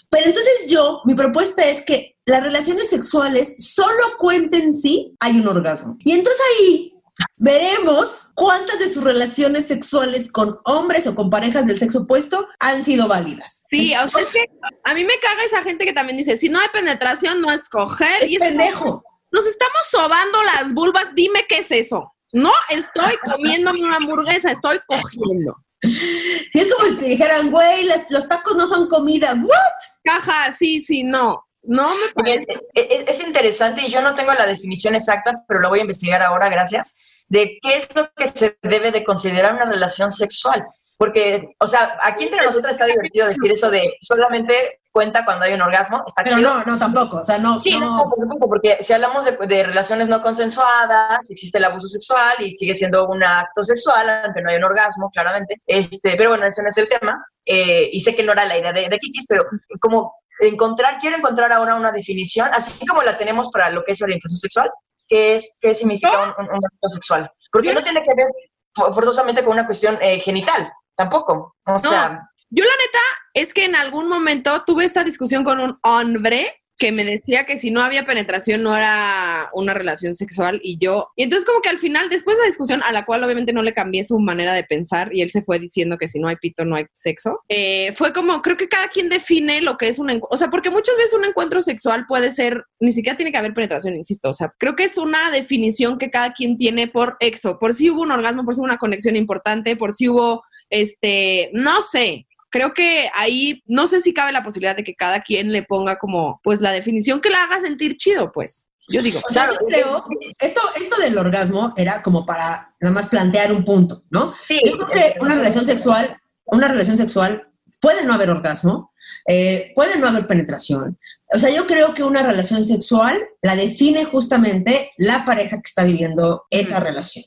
Pero 0.08 0.26
entonces 0.26 0.66
yo, 0.68 1.00
mi 1.04 1.14
propuesta 1.14 1.64
es 1.64 1.82
que 1.82 2.16
las 2.26 2.42
relaciones 2.42 2.88
sexuales 2.88 3.56
solo 3.58 4.16
cuenten 4.18 4.72
si 4.72 5.14
hay 5.20 5.40
un 5.40 5.48
orgasmo. 5.48 5.96
Y 6.00 6.12
entonces 6.12 6.40
ahí 6.58 6.94
veremos 7.36 8.30
cuántas 8.34 8.78
de 8.78 8.88
sus 8.88 9.02
relaciones 9.02 9.66
sexuales 9.66 10.30
con 10.30 10.58
hombres 10.64 11.06
o 11.06 11.14
con 11.14 11.30
parejas 11.30 11.66
del 11.66 11.78
sexo 11.78 12.00
opuesto 12.00 12.48
han 12.58 12.84
sido 12.84 13.08
válidas. 13.08 13.64
Sí, 13.70 13.92
o 13.94 14.08
sea, 14.08 14.22
es 14.22 14.28
que 14.28 14.50
a 14.84 14.94
mí 14.94 15.04
me 15.04 15.18
caga 15.20 15.44
esa 15.44 15.62
gente 15.62 15.84
que 15.84 15.92
también 15.92 16.16
dice, 16.16 16.36
si 16.36 16.48
no 16.48 16.60
hay 16.60 16.68
penetración, 16.72 17.40
no 17.40 17.50
es 17.50 17.68
coger. 17.68 18.22
Es 18.22 18.30
y 18.30 18.36
es 18.36 18.42
pendejo. 18.42 19.02
nos 19.30 19.46
estamos 19.46 19.80
sobando 19.90 20.42
las 20.44 20.72
vulvas, 20.72 21.14
dime 21.14 21.46
qué 21.48 21.58
es 21.58 21.70
eso. 21.70 22.12
No 22.32 22.52
estoy 22.70 23.16
comiéndome 23.18 23.82
una 23.84 23.96
hamburguesa, 23.96 24.50
estoy 24.52 24.78
cogiendo. 24.86 25.56
Si 25.82 26.50
es 26.54 26.74
como 26.74 26.88
si 26.88 26.96
te 26.96 27.04
dijeran, 27.06 27.50
güey, 27.50 27.88
los 28.10 28.28
tacos 28.28 28.56
no 28.56 28.66
son 28.68 28.88
comida. 28.88 29.34
¿What? 29.34 29.58
Caja, 30.04 30.52
sí, 30.52 30.80
sí, 30.82 31.02
no. 31.02 31.46
No 31.62 31.94
me 31.94 32.12
parece. 32.14 32.46
Es, 32.74 32.86
es- 32.90 33.20
es 33.20 33.26
interesante 33.26 33.82
y 33.82 33.90
yo 33.90 34.00
no 34.00 34.14
tengo 34.14 34.32
la 34.32 34.46
definición 34.46 34.94
exacta, 34.94 35.34
pero 35.46 35.60
lo 35.60 35.68
voy 35.68 35.78
a 35.80 35.82
investigar 35.82 36.22
ahora, 36.22 36.48
gracias, 36.48 37.24
de 37.28 37.58
qué 37.62 37.76
es 37.76 37.88
lo 37.94 38.10
que 38.16 38.28
se 38.28 38.58
debe 38.62 38.90
de 38.90 39.04
considerar 39.04 39.54
una 39.54 39.66
relación 39.66 40.10
sexual. 40.10 40.64
Porque, 40.98 41.54
o 41.58 41.66
sea, 41.66 41.98
aquí 42.02 42.24
entre 42.24 42.44
nosotras 42.44 42.72
está 42.72 42.86
divertido 42.86 43.26
decir 43.26 43.52
eso 43.52 43.70
de 43.70 43.94
solamente 44.02 44.79
cuenta 44.92 45.24
cuando 45.24 45.44
hay 45.44 45.52
un 45.54 45.62
orgasmo, 45.62 46.02
está 46.06 46.24
Pero 46.24 46.36
chido. 46.38 46.54
no, 46.54 46.64
no, 46.64 46.78
tampoco. 46.78 47.18
O 47.18 47.24
sea, 47.24 47.38
no. 47.38 47.60
Sí, 47.60 47.78
no. 47.78 47.96
no, 47.98 48.04
por 48.10 48.20
supuesto, 48.20 48.46
porque 48.48 48.78
si 48.80 48.92
hablamos 48.92 49.24
de, 49.24 49.32
de 49.46 49.62
relaciones 49.64 50.08
no 50.08 50.20
consensuadas, 50.22 51.30
existe 51.30 51.58
el 51.58 51.64
abuso 51.64 51.88
sexual 51.88 52.34
y 52.40 52.52
sigue 52.56 52.74
siendo 52.74 53.08
un 53.08 53.22
acto 53.22 53.64
sexual, 53.64 54.08
aunque 54.24 54.42
no 54.42 54.50
hay 54.50 54.56
un 54.56 54.64
orgasmo, 54.64 55.10
claramente. 55.10 55.56
Este, 55.66 56.16
pero 56.16 56.30
bueno, 56.30 56.46
ese 56.46 56.62
no 56.62 56.68
es 56.68 56.76
el 56.78 56.88
tema. 56.88 57.24
eh, 57.44 57.88
y 57.92 58.00
sé 58.00 58.14
que 58.14 58.22
no 58.22 58.32
era 58.32 58.44
la 58.46 58.58
idea 58.58 58.72
de, 58.72 58.88
de 58.88 58.98
Kikis, 58.98 59.26
pero 59.28 59.44
como 59.80 60.14
encontrar, 60.40 60.98
quiero 60.98 61.16
encontrar 61.16 61.52
ahora 61.52 61.74
una 61.74 61.92
definición, 61.92 62.48
así 62.52 62.86
como 62.86 63.02
la 63.02 63.16
tenemos 63.16 63.50
para 63.50 63.70
lo 63.70 63.82
que 63.84 63.92
es 63.92 64.02
orientación 64.02 64.38
sexual, 64.38 64.70
que 65.06 65.34
es, 65.34 65.58
qué 65.60 65.74
significa 65.74 66.22
un, 66.22 66.30
un- 66.46 66.50
un 66.52 66.60
acto 66.64 66.88
sexual. 66.88 67.30
Porque 67.52 67.74
no 67.74 67.82
tiene 67.82 68.02
que 68.02 68.14
ver 68.16 68.26
fo- 68.74 68.92
forzosamente 68.94 69.42
con 69.42 69.52
una 69.52 69.66
cuestión 69.66 69.98
eh, 70.00 70.18
genital, 70.20 70.72
tampoco. 70.94 71.56
O 71.66 71.78
sea, 71.78 72.28
Yo 72.48 72.64
la 72.64 72.70
neta 72.70 72.98
es 73.34 73.54
que 73.54 73.64
en 73.64 73.76
algún 73.76 74.08
momento 74.08 74.62
tuve 74.66 74.84
esta 74.84 75.04
discusión 75.04 75.44
con 75.44 75.60
un 75.60 75.78
hombre 75.82 76.60
que 76.80 76.92
me 76.92 77.04
decía 77.04 77.44
que 77.44 77.58
si 77.58 77.70
no 77.70 77.82
había 77.82 78.06
penetración 78.06 78.62
no 78.62 78.74
era 78.74 79.50
una 79.52 79.74
relación 79.74 80.14
sexual 80.14 80.60
y 80.62 80.78
yo, 80.78 81.08
y 81.14 81.24
entonces 81.24 81.46
como 81.46 81.60
que 81.60 81.68
al 81.68 81.78
final, 81.78 82.08
después 82.08 82.38
de 82.38 82.44
la 82.44 82.48
discusión, 82.48 82.82
a 82.82 82.90
la 82.90 83.04
cual 83.04 83.22
obviamente 83.22 83.52
no 83.52 83.62
le 83.62 83.74
cambié 83.74 84.02
su 84.02 84.18
manera 84.18 84.54
de 84.54 84.64
pensar 84.64 85.14
y 85.14 85.20
él 85.20 85.30
se 85.30 85.42
fue 85.42 85.58
diciendo 85.58 85.98
que 85.98 86.08
si 86.08 86.18
no 86.18 86.26
hay 86.26 86.36
pito 86.36 86.64
no 86.64 86.76
hay 86.76 86.86
sexo, 86.94 87.40
eh, 87.50 87.92
fue 87.96 88.14
como, 88.14 88.40
creo 88.40 88.56
que 88.56 88.66
cada 88.66 88.88
quien 88.88 89.10
define 89.10 89.60
lo 89.60 89.76
que 89.76 89.88
es 89.88 89.98
un 89.98 90.08
encuentro, 90.08 90.30
o 90.30 90.38
sea, 90.38 90.48
porque 90.48 90.70
muchas 90.70 90.96
veces 90.96 91.12
un 91.12 91.26
encuentro 91.26 91.60
sexual 91.60 92.06
puede 92.08 92.32
ser, 92.32 92.64
ni 92.80 92.92
siquiera 92.92 93.14
tiene 93.14 93.30
que 93.30 93.38
haber 93.38 93.52
penetración, 93.52 93.94
insisto, 93.94 94.30
o 94.30 94.34
sea, 94.34 94.54
creo 94.56 94.74
que 94.74 94.84
es 94.84 94.96
una 94.96 95.30
definición 95.30 95.98
que 95.98 96.10
cada 96.10 96.32
quien 96.32 96.56
tiene 96.56 96.88
por 96.88 97.18
exo, 97.20 97.58
por 97.58 97.74
si 97.74 97.90
hubo 97.90 98.00
un 98.00 98.10
orgasmo, 98.10 98.46
por 98.46 98.54
si 98.54 98.60
hubo 98.60 98.64
una 98.64 98.78
conexión 98.78 99.16
importante, 99.16 99.76
por 99.76 99.92
si 99.92 100.08
hubo, 100.08 100.44
este, 100.70 101.50
no 101.52 101.82
sé, 101.82 102.26
creo 102.50 102.74
que 102.74 103.10
ahí 103.14 103.62
no 103.66 103.86
sé 103.86 104.00
si 104.00 104.12
cabe 104.12 104.32
la 104.32 104.42
posibilidad 104.42 104.76
de 104.76 104.84
que 104.84 104.94
cada 104.94 105.22
quien 105.22 105.52
le 105.52 105.62
ponga 105.62 105.98
como, 105.98 106.40
pues 106.42 106.60
la 106.60 106.72
definición 106.72 107.20
que 107.20 107.30
la 107.30 107.44
haga 107.44 107.60
sentir 107.60 107.96
chido, 107.96 108.32
pues. 108.32 108.66
Yo 108.88 109.02
digo, 109.02 109.20
O 109.28 109.32
sea, 109.32 109.48
yo 109.50 109.58
creo, 109.68 110.04
esto, 110.40 110.60
esto 110.74 111.00
del 111.00 111.16
orgasmo 111.16 111.72
era 111.76 112.02
como 112.02 112.26
para 112.26 112.74
nada 112.80 112.92
más 112.92 113.06
plantear 113.06 113.52
un 113.52 113.64
punto, 113.64 114.02
¿no? 114.10 114.34
sí, 114.48 114.60
Yo 114.64 114.76
creo 114.78 114.88
que 114.88 115.14
una 115.20 115.36
relación 115.36 115.64
sexual, 115.64 116.20
una 116.44 116.66
relación 116.66 116.96
sexual 116.96 117.48
puede 117.80 118.04
no 118.04 118.12
haber 118.12 118.30
orgasmo, 118.30 118.92
eh, 119.28 119.72
puede 119.76 119.96
no 119.98 120.08
haber 120.08 120.26
penetración. 120.26 120.98
O 121.32 121.38
sea, 121.38 121.50
yo 121.50 121.66
creo 121.66 121.94
que 121.94 122.02
una 122.02 122.22
relación 122.22 122.64
sexual 122.64 123.16
la 123.42 123.54
define 123.54 124.04
justamente 124.04 124.90
la 124.96 125.24
pareja 125.24 125.56
que 125.56 125.68
está 125.68 125.84
viviendo 125.84 126.44
esa 126.50 126.80
relación, 126.80 127.24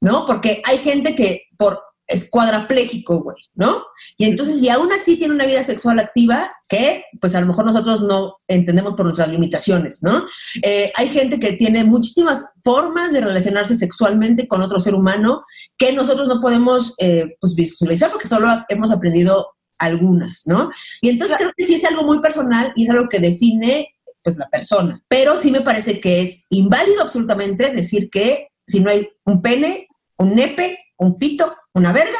¿no? 0.00 0.26
Porque 0.26 0.62
hay 0.64 0.78
gente 0.78 1.14
que 1.14 1.44
por 1.56 1.80
es 2.06 2.28
cuadrapléjico, 2.30 3.22
güey, 3.22 3.36
¿no? 3.54 3.84
Y 4.18 4.26
entonces, 4.26 4.58
y 4.58 4.68
aún 4.68 4.92
así 4.92 5.16
tiene 5.16 5.34
una 5.34 5.46
vida 5.46 5.62
sexual 5.62 5.98
activa 5.98 6.50
que, 6.68 7.04
pues 7.20 7.34
a 7.34 7.40
lo 7.40 7.46
mejor 7.46 7.64
nosotros 7.64 8.02
no 8.02 8.36
entendemos 8.46 8.94
por 8.94 9.06
nuestras 9.06 9.30
limitaciones, 9.30 10.02
¿no? 10.02 10.24
Eh, 10.62 10.92
hay 10.96 11.08
gente 11.08 11.40
que 11.40 11.54
tiene 11.54 11.84
muchísimas 11.84 12.46
formas 12.62 13.12
de 13.12 13.22
relacionarse 13.22 13.74
sexualmente 13.76 14.46
con 14.46 14.60
otro 14.60 14.80
ser 14.80 14.94
humano 14.94 15.44
que 15.78 15.92
nosotros 15.92 16.28
no 16.28 16.40
podemos, 16.40 16.94
eh, 16.98 17.36
pues, 17.40 17.54
visualizar 17.54 18.10
porque 18.10 18.28
solo 18.28 18.48
hemos 18.68 18.90
aprendido 18.90 19.48
algunas, 19.78 20.42
¿no? 20.46 20.70
Y 21.00 21.08
entonces 21.08 21.36
creo 21.38 21.52
que 21.56 21.64
sí 21.64 21.74
es 21.74 21.84
algo 21.84 22.04
muy 22.04 22.20
personal 22.20 22.72
y 22.76 22.84
es 22.84 22.90
algo 22.90 23.08
que 23.08 23.18
define, 23.18 23.88
pues, 24.22 24.36
la 24.36 24.48
persona. 24.48 25.02
Pero 25.08 25.38
sí 25.38 25.50
me 25.50 25.62
parece 25.62 26.00
que 26.00 26.20
es 26.20 26.44
inválido 26.50 27.02
absolutamente 27.02 27.70
decir 27.72 28.10
que 28.10 28.48
si 28.66 28.80
no 28.80 28.90
hay 28.90 29.08
un 29.24 29.40
pene, 29.40 29.88
un 30.18 30.34
nepe, 30.34 30.78
un 30.96 31.18
pito, 31.18 31.54
una 31.74 31.92
verga, 31.92 32.18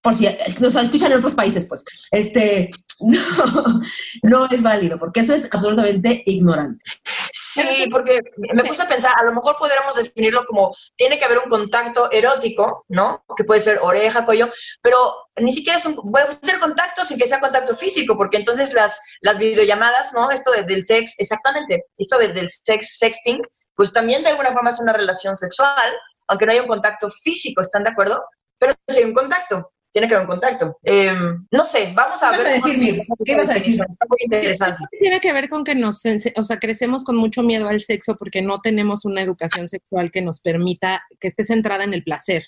por 0.00 0.14
si 0.14 0.28
nos 0.60 0.76
escuchan 0.76 1.12
en 1.12 1.18
otros 1.18 1.34
países, 1.34 1.66
pues, 1.66 1.84
este, 2.10 2.70
no, 3.00 3.80
no 4.22 4.46
es 4.50 4.62
válido, 4.62 4.98
porque 4.98 5.20
eso 5.20 5.34
es 5.34 5.48
absolutamente 5.52 6.22
ignorante. 6.26 6.84
Sí, 7.32 7.88
porque 7.90 8.20
me 8.54 8.64
puse 8.64 8.82
a 8.82 8.88
pensar, 8.88 9.12
a 9.18 9.24
lo 9.24 9.32
mejor 9.32 9.56
podríamos 9.56 9.96
definirlo 9.96 10.44
como, 10.46 10.74
tiene 10.96 11.18
que 11.18 11.24
haber 11.24 11.38
un 11.38 11.48
contacto 11.48 12.10
erótico, 12.12 12.84
¿no? 12.88 13.24
Que 13.36 13.44
puede 13.44 13.60
ser 13.60 13.80
oreja, 13.82 14.24
cuello, 14.24 14.50
pero 14.82 15.14
ni 15.36 15.50
siquiera 15.50 15.78
es 15.78 15.86
un, 15.86 15.96
puede 15.96 16.32
ser 16.42 16.58
contacto 16.60 17.04
sin 17.04 17.18
que 17.18 17.28
sea 17.28 17.40
contacto 17.40 17.76
físico, 17.76 18.16
porque 18.16 18.36
entonces 18.36 18.72
las, 18.72 19.00
las 19.20 19.38
videollamadas, 19.38 20.12
¿no? 20.12 20.30
Esto 20.30 20.52
del 20.52 20.84
sex, 20.84 21.14
exactamente, 21.18 21.84
esto 21.98 22.18
del 22.18 22.48
sex, 22.48 22.98
sexting, 22.98 23.42
pues 23.74 23.92
también 23.92 24.22
de 24.22 24.30
alguna 24.30 24.52
forma 24.52 24.70
es 24.70 24.80
una 24.80 24.92
relación 24.92 25.36
sexual, 25.36 25.96
aunque 26.28 26.46
no 26.46 26.52
haya 26.52 26.62
un 26.62 26.68
contacto 26.68 27.08
físico, 27.08 27.62
¿están 27.62 27.84
de 27.84 27.90
acuerdo? 27.90 28.22
Pero 28.58 28.74
hay 28.88 29.04
un 29.04 29.14
contacto 29.14 29.72
tiene 29.92 30.08
que 30.08 30.14
haber 30.14 30.26
un 30.26 30.32
contacto. 30.32 30.78
Em, 30.82 31.46
no 31.50 31.64
sé, 31.64 31.92
vamos 31.94 32.22
a 32.22 32.30
ver. 32.30 32.46
a 32.46 32.50
decir, 32.50 33.02
¿Qué 33.24 33.36
vas 33.36 33.48
a 33.48 33.54
decir? 33.54 33.80
Está 33.88 34.06
muy 34.08 34.18
interesante. 34.20 34.84
Tiene 34.98 35.20
que 35.20 35.32
ver 35.32 35.48
con 35.48 35.64
que 35.64 35.74
nos, 35.74 36.02
o 36.36 36.44
sea, 36.44 36.58
crecemos 36.58 37.04
con 37.04 37.16
mucho 37.16 37.42
miedo 37.42 37.68
al 37.68 37.80
sexo 37.80 38.16
porque 38.16 38.42
no 38.42 38.60
tenemos 38.60 39.04
una 39.04 39.22
educación 39.22 39.68
sexual 39.68 40.10
que 40.10 40.22
nos 40.22 40.40
permita 40.40 41.02
que 41.18 41.28
esté 41.28 41.44
centrada 41.44 41.84
en 41.84 41.94
el 41.94 42.04
placer. 42.04 42.46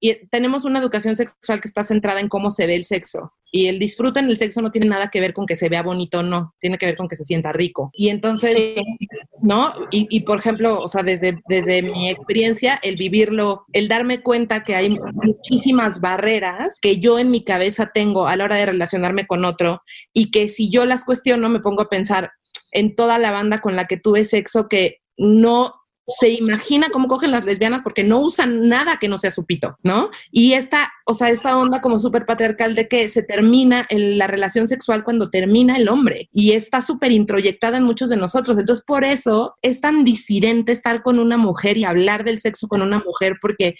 Y 0.00 0.26
tenemos 0.28 0.64
una 0.64 0.78
educación 0.78 1.16
sexual 1.16 1.60
que 1.60 1.68
está 1.68 1.84
centrada 1.84 2.20
en 2.20 2.28
cómo 2.28 2.50
se 2.50 2.66
ve 2.66 2.76
el 2.76 2.84
sexo. 2.84 3.32
Y 3.50 3.68
el 3.68 3.78
disfrute 3.78 4.20
en 4.20 4.28
el 4.28 4.38
sexo 4.38 4.60
no 4.60 4.70
tiene 4.70 4.88
nada 4.88 5.08
que 5.08 5.20
ver 5.20 5.32
con 5.32 5.46
que 5.46 5.56
se 5.56 5.68
vea 5.68 5.82
bonito 5.82 6.18
o 6.18 6.22
no, 6.22 6.54
tiene 6.60 6.78
que 6.78 6.86
ver 6.86 6.96
con 6.96 7.08
que 7.08 7.16
se 7.16 7.24
sienta 7.24 7.52
rico. 7.52 7.90
Y 7.92 8.08
entonces, 8.08 8.74
¿no? 9.40 9.72
Y, 9.90 10.06
y, 10.10 10.20
por 10.20 10.38
ejemplo, 10.38 10.80
o 10.80 10.88
sea, 10.88 11.02
desde, 11.02 11.38
desde 11.48 11.82
mi 11.82 12.08
experiencia, 12.10 12.78
el 12.82 12.96
vivirlo, 12.96 13.64
el 13.72 13.88
darme 13.88 14.22
cuenta 14.22 14.64
que 14.64 14.74
hay 14.74 14.90
muchísimas 14.90 16.00
barreras 16.00 16.78
que 16.80 16.98
yo 16.98 17.18
en 17.18 17.30
mi 17.30 17.44
cabeza 17.44 17.90
tengo 17.92 18.26
a 18.26 18.36
la 18.36 18.44
hora 18.44 18.56
de 18.56 18.66
relacionarme 18.66 19.26
con 19.26 19.44
otro 19.44 19.82
y 20.12 20.30
que 20.30 20.48
si 20.48 20.70
yo 20.70 20.84
las 20.84 21.04
cuestiono 21.04 21.48
me 21.48 21.60
pongo 21.60 21.82
a 21.82 21.88
pensar 21.88 22.32
en 22.72 22.94
toda 22.94 23.18
la 23.18 23.30
banda 23.30 23.60
con 23.60 23.76
la 23.76 23.86
que 23.86 23.96
tuve 23.96 24.24
sexo 24.24 24.68
que 24.68 24.98
no 25.16 25.74
se 26.06 26.30
imagina 26.30 26.88
cómo 26.90 27.08
cogen 27.08 27.32
las 27.32 27.44
lesbianas 27.44 27.80
porque 27.82 28.04
no 28.04 28.20
usan 28.20 28.68
nada 28.68 28.98
que 29.00 29.08
no 29.08 29.18
sea 29.18 29.32
su 29.32 29.44
pito, 29.44 29.76
¿no? 29.82 30.10
Y 30.30 30.52
esta, 30.52 30.92
o 31.04 31.14
sea, 31.14 31.30
esta 31.30 31.58
onda 31.58 31.80
como 31.80 31.98
súper 31.98 32.26
patriarcal 32.26 32.76
de 32.76 32.86
que 32.86 33.08
se 33.08 33.24
termina 33.24 33.86
la 33.90 34.28
relación 34.28 34.68
sexual 34.68 35.02
cuando 35.02 35.30
termina 35.30 35.76
el 35.76 35.88
hombre 35.88 36.28
y 36.32 36.52
está 36.52 36.82
súper 36.82 37.10
introyectada 37.10 37.78
en 37.78 37.84
muchos 37.84 38.08
de 38.08 38.16
nosotros. 38.16 38.56
Entonces, 38.56 38.84
por 38.86 39.02
eso 39.02 39.56
es 39.62 39.80
tan 39.80 40.04
disidente 40.04 40.70
estar 40.70 41.02
con 41.02 41.18
una 41.18 41.38
mujer 41.38 41.76
y 41.76 41.84
hablar 41.84 42.22
del 42.22 42.38
sexo 42.38 42.68
con 42.68 42.82
una 42.82 43.00
mujer 43.00 43.38
porque, 43.40 43.74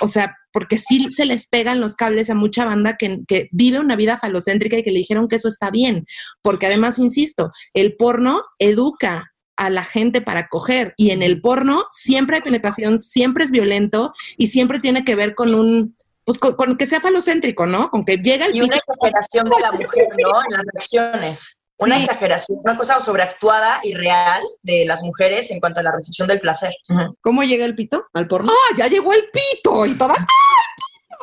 o 0.00 0.08
sea, 0.08 0.34
porque 0.52 0.78
sí 0.78 1.06
se 1.12 1.26
les 1.26 1.46
pegan 1.46 1.80
los 1.80 1.94
cables 1.94 2.28
a 2.28 2.34
mucha 2.34 2.64
banda 2.64 2.96
que, 2.96 3.20
que, 3.28 3.48
vive 3.52 3.78
una 3.78 3.94
vida 3.94 4.18
falocéntrica 4.18 4.78
y 4.78 4.82
que 4.82 4.90
le 4.90 4.98
dijeron 4.98 5.28
que 5.28 5.36
eso 5.36 5.46
está 5.46 5.70
bien. 5.70 6.06
Porque 6.42 6.66
además, 6.66 6.98
insisto, 6.98 7.52
el 7.72 7.94
porno 7.94 8.42
educa 8.58 9.30
a 9.58 9.70
la 9.70 9.84
gente 9.84 10.20
para 10.20 10.48
coger 10.48 10.94
y 10.96 11.10
en 11.10 11.20
el 11.20 11.40
porno 11.40 11.84
siempre 11.90 12.36
hay 12.36 12.42
penetración, 12.42 12.98
siempre 12.98 13.44
es 13.44 13.50
violento 13.50 14.14
y 14.36 14.46
siempre 14.46 14.78
tiene 14.78 15.04
que 15.04 15.16
ver 15.16 15.34
con 15.34 15.54
un 15.54 15.96
pues 16.24 16.38
con, 16.38 16.76
que 16.76 16.86
sea 16.86 17.00
falocéntrico, 17.00 17.66
¿no? 17.66 17.90
Con 17.90 18.04
que 18.04 18.18
llega 18.18 18.46
el 18.46 18.54
Y 18.54 18.60
una 18.60 18.76
exageración 18.76 19.48
de 19.48 19.60
la 19.60 19.72
mujer, 19.72 20.08
¿no? 20.10 20.42
En 20.44 20.50
las 20.50 20.66
reacciones. 20.72 21.60
Una 21.78 21.96
exageración, 21.96 22.58
una 22.62 22.76
cosa 22.76 23.00
sobreactuada 23.00 23.80
y 23.82 23.94
real 23.94 24.42
de 24.62 24.84
las 24.84 25.02
mujeres 25.02 25.50
en 25.50 25.58
cuanto 25.58 25.80
a 25.80 25.84
la 25.84 25.92
recepción 25.92 26.28
del 26.28 26.40
placer. 26.40 26.74
¿Cómo 27.20 27.44
llega 27.44 27.64
el 27.64 27.74
pito 27.74 28.04
al 28.12 28.28
porno? 28.28 28.52
¡Ah, 28.52 28.74
ya 28.76 28.88
llegó 28.88 29.12
el 29.12 29.30
pito! 29.30 29.86
Y 29.86 29.94
todas... 29.94 30.18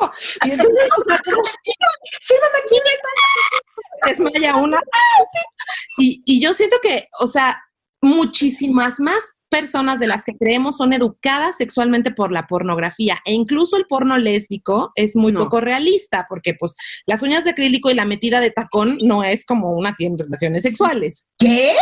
¡Ah, 0.00 0.10
y 0.44 0.50
entonces, 0.50 0.88
o 0.98 1.02
sea, 1.04 1.20
desmaya 4.06 4.56
una. 4.56 4.80
Y, 5.98 6.22
y 6.26 6.40
yo 6.40 6.52
siento 6.52 6.78
que, 6.82 7.08
o 7.20 7.26
sea, 7.26 7.62
muchísimas 8.02 9.00
más 9.00 9.36
personas 9.48 9.98
de 10.00 10.06
las 10.06 10.24
que 10.24 10.36
creemos 10.36 10.76
son 10.76 10.92
educadas 10.92 11.56
sexualmente 11.56 12.10
por 12.10 12.32
la 12.32 12.46
pornografía 12.46 13.18
e 13.24 13.32
incluso 13.32 13.76
el 13.76 13.86
porno 13.86 14.18
lésbico 14.18 14.92
es 14.96 15.14
muy 15.14 15.32
poco 15.32 15.60
realista 15.60 16.26
porque 16.28 16.54
pues 16.54 16.74
las 17.06 17.22
uñas 17.22 17.44
de 17.44 17.50
acrílico 17.50 17.90
y 17.90 17.94
la 17.94 18.04
metida 18.04 18.40
de 18.40 18.50
tacón 18.50 18.98
no 19.02 19.22
es 19.24 19.44
como 19.44 19.70
una 19.70 19.94
tienda 19.94 20.24
de 20.24 20.24
relaciones 20.24 20.62
sexuales. 20.62 21.26
¿Qué? 21.38 21.72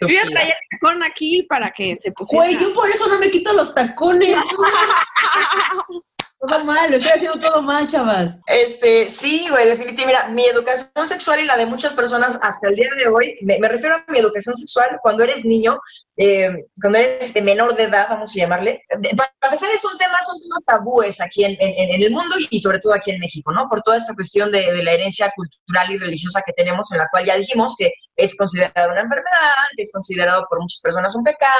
Voy 0.00 0.16
a 0.16 0.22
traer 0.22 0.48
el 0.48 0.78
tacón 0.78 1.02
aquí 1.02 1.44
para 1.48 1.70
que 1.72 1.96
se 1.96 2.12
pusiera. 2.12 2.44
Güey, 2.44 2.58
yo 2.58 2.74
por 2.74 2.88
eso 2.88 3.08
no 3.08 3.18
me 3.18 3.30
quito 3.30 3.52
los 3.52 3.74
tacones. 3.74 4.36
Todo 6.46 6.64
mal, 6.64 6.90
lo 6.90 6.96
estoy 6.96 7.12
haciendo 7.12 7.40
todo 7.40 7.62
mal, 7.62 7.86
chavas. 7.86 8.40
Este, 8.46 9.08
sí, 9.08 9.46
güey, 9.48 9.66
definitivamente. 9.66 10.06
Mira, 10.06 10.28
mi 10.28 10.44
educación 10.46 11.08
sexual 11.08 11.40
y 11.40 11.44
la 11.44 11.56
de 11.56 11.66
muchas 11.66 11.94
personas 11.94 12.38
hasta 12.42 12.68
el 12.68 12.76
día 12.76 12.88
de 12.98 13.08
hoy, 13.08 13.36
me, 13.42 13.68
refiero 13.68 13.96
a 13.96 14.04
mi 14.08 14.18
educación 14.18 14.56
sexual 14.56 14.98
cuando 15.02 15.24
eres 15.24 15.44
niño, 15.44 15.78
eh, 16.16 16.50
cuando 16.80 16.98
eres 16.98 17.34
menor 17.42 17.76
de 17.76 17.84
edad, 17.84 18.08
vamos 18.10 18.32
a 18.34 18.38
llamarle. 18.38 18.82
para 19.16 19.32
empezar, 19.42 19.70
es 19.70 19.84
un 19.84 19.96
tema, 19.96 20.20
son 20.22 20.40
temas 20.40 20.64
tabúes 20.64 21.20
aquí 21.20 21.44
en, 21.44 21.56
en, 21.58 22.02
el 22.02 22.10
mundo 22.10 22.36
y 22.50 22.60
sobre 22.60 22.78
todo 22.78 22.94
aquí 22.94 23.10
en 23.10 23.20
México, 23.20 23.52
¿no? 23.52 23.68
Por 23.68 23.82
toda 23.82 23.96
esta 23.96 24.14
cuestión 24.14 24.50
de, 24.50 24.72
de 24.72 24.82
la 24.82 24.92
herencia 24.92 25.32
cultural 25.34 25.90
y 25.90 25.98
religiosa 25.98 26.42
que 26.44 26.52
tenemos, 26.52 26.90
en 26.92 26.98
la 26.98 27.08
cual 27.10 27.24
ya 27.24 27.36
dijimos 27.36 27.74
que 27.78 27.92
es 28.16 28.36
considerado 28.36 28.92
una 28.92 29.00
enfermedad, 29.00 29.64
que 29.76 29.82
es 29.82 29.92
considerado 29.92 30.46
por 30.48 30.60
muchas 30.60 30.80
personas 30.80 31.14
un 31.14 31.24
pecado, 31.24 31.52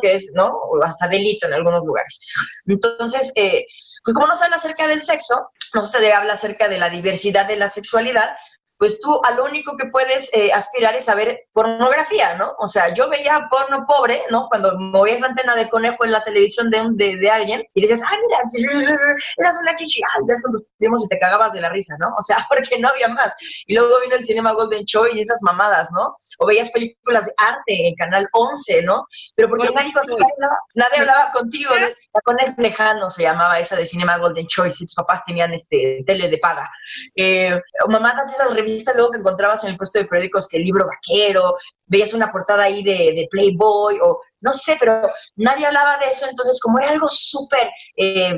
que 0.00 0.14
es, 0.14 0.32
¿no? 0.34 0.48
O 0.48 0.82
hasta 0.82 1.08
delito 1.08 1.46
en 1.46 1.54
algunos 1.54 1.84
lugares. 1.84 2.20
Entonces, 2.66 3.32
eh, 3.36 3.64
pues 4.04 4.14
como 4.14 4.26
no 4.26 4.36
se 4.36 4.44
habla 4.44 4.56
acerca 4.56 4.86
del 4.86 5.02
sexo, 5.02 5.52
no 5.74 5.84
se 5.84 6.12
habla 6.12 6.34
acerca 6.34 6.68
de 6.68 6.78
la 6.78 6.90
diversidad 6.90 7.46
de 7.46 7.56
la 7.56 7.68
sexualidad, 7.68 8.36
pues 8.82 9.00
tú 9.00 9.20
a 9.22 9.30
lo 9.30 9.44
único 9.44 9.76
que 9.76 9.86
puedes 9.86 10.28
eh, 10.34 10.52
aspirar 10.52 10.96
es 10.96 11.08
a 11.08 11.14
ver 11.14 11.42
pornografía, 11.52 12.34
¿no? 12.34 12.56
O 12.58 12.66
sea, 12.66 12.92
yo 12.92 13.08
veía 13.08 13.46
porno 13.48 13.86
pobre, 13.86 14.22
¿no? 14.28 14.48
Cuando 14.48 14.76
movías 14.76 15.20
la 15.20 15.28
antena 15.28 15.54
de 15.54 15.68
conejo 15.68 16.04
en 16.04 16.10
la 16.10 16.24
televisión 16.24 16.68
de, 16.68 16.88
de, 16.94 17.16
de 17.16 17.30
alguien 17.30 17.62
y 17.74 17.82
decías, 17.82 18.02
ay, 18.04 18.18
mira, 18.26 18.40
esa 18.44 19.50
es 19.50 19.56
una 19.60 19.76
chichi, 19.76 20.00
ay, 20.02 20.24
ves 20.26 20.42
cuando 20.42 20.58
estuvimos 20.58 21.04
y 21.04 21.06
te 21.06 21.20
cagabas 21.20 21.52
de 21.52 21.60
la 21.60 21.68
risa, 21.68 21.94
¿no? 22.00 22.08
O 22.18 22.22
sea, 22.22 22.38
porque 22.48 22.76
no 22.80 22.88
había 22.88 23.06
más. 23.06 23.32
Y 23.68 23.76
luego 23.76 24.00
vino 24.00 24.16
el 24.16 24.24
cinema 24.24 24.50
Golden 24.50 24.84
Show 24.84 25.06
y 25.12 25.20
esas 25.20 25.38
mamadas, 25.42 25.88
¿no? 25.92 26.16
O 26.40 26.46
veías 26.46 26.68
películas 26.70 27.26
de 27.26 27.34
arte 27.36 27.86
en 27.86 27.94
Canal 27.94 28.28
11, 28.32 28.82
¿no? 28.82 29.06
Pero 29.36 29.48
porque 29.48 29.70
nadie, 29.72 29.92
hablaba, 29.94 30.58
nadie 30.74 30.98
hablaba 30.98 31.30
contigo, 31.30 31.70
¿no? 31.78 31.86
Tacones 32.14 32.52
Lejanos 32.58 33.14
se 33.14 33.22
llamaba 33.22 33.60
esa 33.60 33.76
de 33.76 33.86
cinema 33.86 34.18
Golden 34.18 34.48
Choice 34.48 34.78
y 34.80 34.86
tus 34.86 34.96
papás 34.96 35.22
tenían 35.24 35.54
este 35.54 36.02
tele 36.04 36.28
de 36.28 36.38
paga. 36.38 36.68
Eh, 37.14 37.60
o 37.86 37.88
mamadas 37.88 38.32
esas 38.32 38.52
revistas 38.54 38.71
luego 38.94 39.10
que 39.10 39.18
encontrabas 39.18 39.64
en 39.64 39.70
el 39.70 39.76
puesto 39.76 39.98
de 39.98 40.06
periódicos 40.06 40.48
que 40.48 40.58
el 40.58 40.64
libro 40.64 40.86
vaquero, 40.86 41.54
veías 41.86 42.14
una 42.14 42.30
portada 42.30 42.64
ahí 42.64 42.82
de, 42.82 43.26
Playboy 43.30 43.98
o 44.02 44.20
no 44.40 44.52
sé, 44.52 44.76
pero 44.78 45.08
nadie 45.36 45.66
hablaba 45.66 45.98
de 45.98 46.10
eso, 46.10 46.26
entonces 46.28 46.60
como 46.60 46.78
era 46.78 46.90
algo 46.90 47.08
súper 47.08 47.68
eh, 47.96 48.34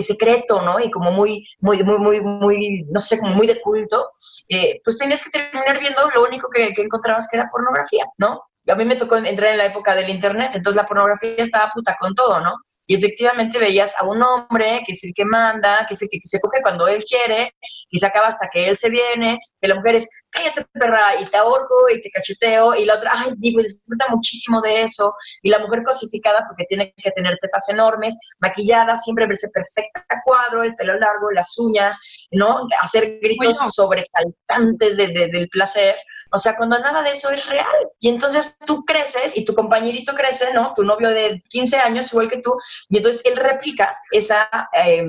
secreto, 0.00 0.60
¿no? 0.62 0.78
Y 0.78 0.90
como 0.90 1.10
muy, 1.10 1.46
muy, 1.60 1.82
muy, 1.82 1.98
muy, 1.98 2.20
muy, 2.20 2.84
no 2.90 3.00
sé, 3.00 3.18
como 3.18 3.34
muy 3.34 3.46
de 3.46 3.60
culto, 3.60 4.10
eh, 4.48 4.80
pues 4.84 4.98
tenías 4.98 5.22
que 5.22 5.30
terminar 5.30 5.80
viendo 5.80 6.10
lo 6.10 6.24
único 6.24 6.48
que 6.50 6.72
encontrabas 6.76 7.28
que 7.30 7.38
era 7.38 7.48
pornografía, 7.50 8.04
¿no? 8.18 8.42
A 8.68 8.74
mí 8.74 8.84
me 8.84 8.96
tocó 8.96 9.16
entrar 9.16 9.52
en 9.52 9.58
la 9.58 9.66
época 9.66 9.94
del 9.94 10.10
internet, 10.10 10.50
entonces 10.54 10.80
la 10.80 10.86
pornografía 10.86 11.34
estaba 11.36 11.70
puta 11.72 11.96
con 11.98 12.14
todo, 12.14 12.40
¿no? 12.40 12.54
Y 12.88 12.96
efectivamente 12.96 13.58
veías 13.58 13.94
a 13.98 14.04
un 14.04 14.22
hombre 14.22 14.82
que 14.86 14.92
es 14.92 15.02
el 15.04 15.12
que 15.14 15.24
manda, 15.24 15.84
que 15.88 15.94
es 15.94 16.02
el 16.02 16.08
que, 16.08 16.18
se 16.22 16.40
coge 16.40 16.60
cuando 16.62 16.86
él 16.86 17.02
quiere, 17.04 17.54
y 17.90 17.98
se 17.98 18.06
acaba 18.06 18.28
hasta 18.28 18.48
que 18.52 18.68
él 18.68 18.76
se 18.76 18.90
viene, 18.90 19.38
que 19.60 19.68
la 19.68 19.74
mujer 19.76 19.96
es, 19.96 20.08
cállate 20.30 20.66
perra, 20.72 21.20
y 21.20 21.26
te 21.26 21.36
ahorco, 21.36 21.74
y 21.92 22.00
te 22.00 22.10
cacheteo, 22.10 22.74
y 22.76 22.84
la 22.84 22.94
otra, 22.94 23.12
ay, 23.14 23.32
digo, 23.38 23.60
disfruta 23.60 24.06
muchísimo 24.08 24.60
de 24.60 24.82
eso, 24.82 25.12
y 25.42 25.50
la 25.50 25.58
mujer 25.58 25.82
cosificada 25.84 26.44
porque 26.46 26.64
tiene 26.68 26.94
que 26.96 27.10
tener 27.10 27.36
tetas 27.40 27.68
enormes, 27.68 28.16
maquillada, 28.40 28.96
siempre 28.98 29.26
verse 29.26 29.48
perfecta 29.52 30.04
a 30.08 30.22
cuadro, 30.24 30.62
el 30.62 30.74
pelo 30.76 30.96
largo, 30.98 31.30
las 31.32 31.56
uñas, 31.58 31.98
¿no? 32.30 32.66
Hacer 32.80 33.18
gritos 33.20 33.58
sobresaltantes 33.74 34.96
de, 34.96 35.08
del 35.08 35.48
placer, 35.48 35.96
O 36.30 36.38
sea, 36.38 36.56
cuando 36.56 36.78
nada 36.78 37.02
de 37.02 37.10
eso 37.10 37.30
es 37.30 37.46
real. 37.46 37.88
Y 38.00 38.08
entonces 38.08 38.56
tú 38.66 38.84
creces 38.84 39.36
y 39.36 39.44
tu 39.44 39.54
compañerito 39.54 40.14
crece, 40.14 40.52
¿no? 40.52 40.72
Tu 40.74 40.84
novio 40.84 41.10
de 41.10 41.40
15 41.48 41.76
años, 41.78 42.12
igual 42.12 42.28
que 42.28 42.38
tú, 42.38 42.54
y 42.88 42.98
entonces 42.98 43.22
él 43.24 43.36
replica 43.36 43.98
esa... 44.10 44.48
Eh, 44.72 45.06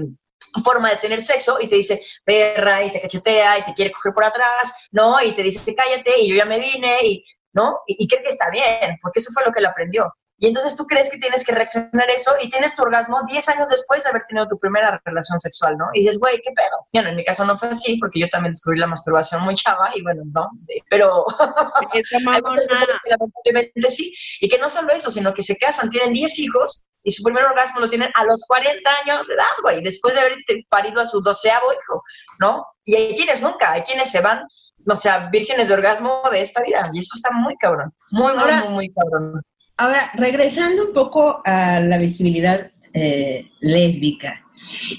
forma 0.63 0.89
de 0.89 0.95
tener 0.95 1.21
sexo 1.21 1.57
y 1.61 1.67
te 1.67 1.75
dice 1.75 2.01
perra 2.23 2.83
y 2.83 2.91
te 2.91 2.99
cachetea 2.99 3.59
y 3.59 3.63
te 3.65 3.73
quiere 3.73 3.91
coger 3.91 4.13
por 4.13 4.23
atrás, 4.23 4.87
¿no? 4.91 5.21
Y 5.21 5.33
te 5.33 5.43
dice 5.43 5.75
cállate 5.75 6.19
y 6.19 6.29
yo 6.29 6.35
ya 6.35 6.45
me 6.45 6.57
vine 6.57 6.99
y, 7.03 7.25
¿no? 7.53 7.81
Y, 7.85 8.03
y 8.03 8.07
cree 8.07 8.23
que 8.23 8.29
está 8.29 8.49
bien, 8.49 8.97
porque 9.01 9.19
eso 9.19 9.31
fue 9.33 9.45
lo 9.45 9.51
que 9.51 9.59
él 9.59 9.65
aprendió. 9.65 10.11
Y 10.39 10.47
entonces 10.47 10.75
tú 10.75 10.85
crees 10.85 11.09
que 11.09 11.17
tienes 11.17 11.43
que 11.43 11.51
reaccionar 11.51 12.09
eso 12.09 12.31
y 12.41 12.49
tienes 12.49 12.75
tu 12.75 12.83
orgasmo 12.83 13.19
10 13.27 13.49
años 13.49 13.69
después 13.69 14.03
de 14.03 14.09
haber 14.11 14.23
tenido 14.27 14.47
tu 14.47 14.57
primera 14.57 15.01
relación 15.03 15.39
sexual, 15.39 15.77
¿no? 15.77 15.85
Y 15.93 16.01
dices, 16.01 16.19
güey, 16.19 16.39
¿qué 16.43 16.51
pedo? 16.51 16.85
Bueno, 16.93 17.09
en 17.09 17.15
mi 17.15 17.23
caso 17.23 17.43
no 17.43 17.57
fue 17.57 17.69
así 17.69 17.97
porque 17.97 18.19
yo 18.19 18.27
también 18.27 18.51
descubrí 18.51 18.79
la 18.79 18.85
masturbación 18.87 19.41
muy 19.43 19.55
chava 19.55 19.89
y 19.95 20.03
bueno, 20.03 20.21
no, 20.33 20.49
pero 20.89 21.25
lamentablemente 23.05 23.89
sí. 23.89 24.13
Y 24.39 24.47
que 24.47 24.59
no 24.59 24.69
solo 24.69 24.93
eso, 24.93 25.09
sino 25.09 25.33
que 25.33 25.41
se 25.41 25.57
casan, 25.57 25.89
tienen 25.89 26.13
10 26.13 26.39
hijos 26.39 26.85
y 27.03 27.11
su 27.11 27.23
primer 27.23 27.45
orgasmo 27.45 27.79
lo 27.79 27.89
tienen 27.89 28.11
a 28.13 28.23
los 28.23 28.43
40 28.47 28.89
años 29.03 29.27
de 29.27 29.33
edad, 29.33 29.45
güey, 29.63 29.81
después 29.81 30.13
de 30.13 30.21
haber 30.21 30.35
parido 30.69 31.01
a 31.01 31.05
su 31.07 31.21
doceavo 31.21 31.73
hijo, 31.73 32.03
¿no? 32.39 32.65
Y 32.85 32.95
hay 32.95 33.15
quienes 33.15 33.41
nunca, 33.41 33.71
hay 33.71 33.81
quienes 33.81 34.11
se 34.11 34.21
van 34.21 34.45
o 34.89 34.95
sea, 34.95 35.29
vírgenes 35.29 35.67
de 35.67 35.73
orgasmo 35.73 36.21
de 36.31 36.41
esta 36.41 36.61
vida. 36.61 36.89
Y 36.93 36.99
eso 36.99 37.11
está 37.15 37.31
muy 37.31 37.55
cabrón. 37.57 37.93
Muy, 38.11 38.33
muy, 38.33 38.51
muy, 38.51 38.69
muy 38.69 38.93
cabrón. 38.93 39.41
Ahora, 39.77 40.11
regresando 40.15 40.87
un 40.87 40.93
poco 40.93 41.41
a 41.45 41.79
la 41.79 41.97
visibilidad 41.97 42.71
eh, 42.93 43.51
lésbica. 43.59 44.43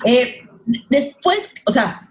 Eh, 0.07 0.43
después, 0.89 1.53
o 1.67 1.73
sea, 1.73 2.09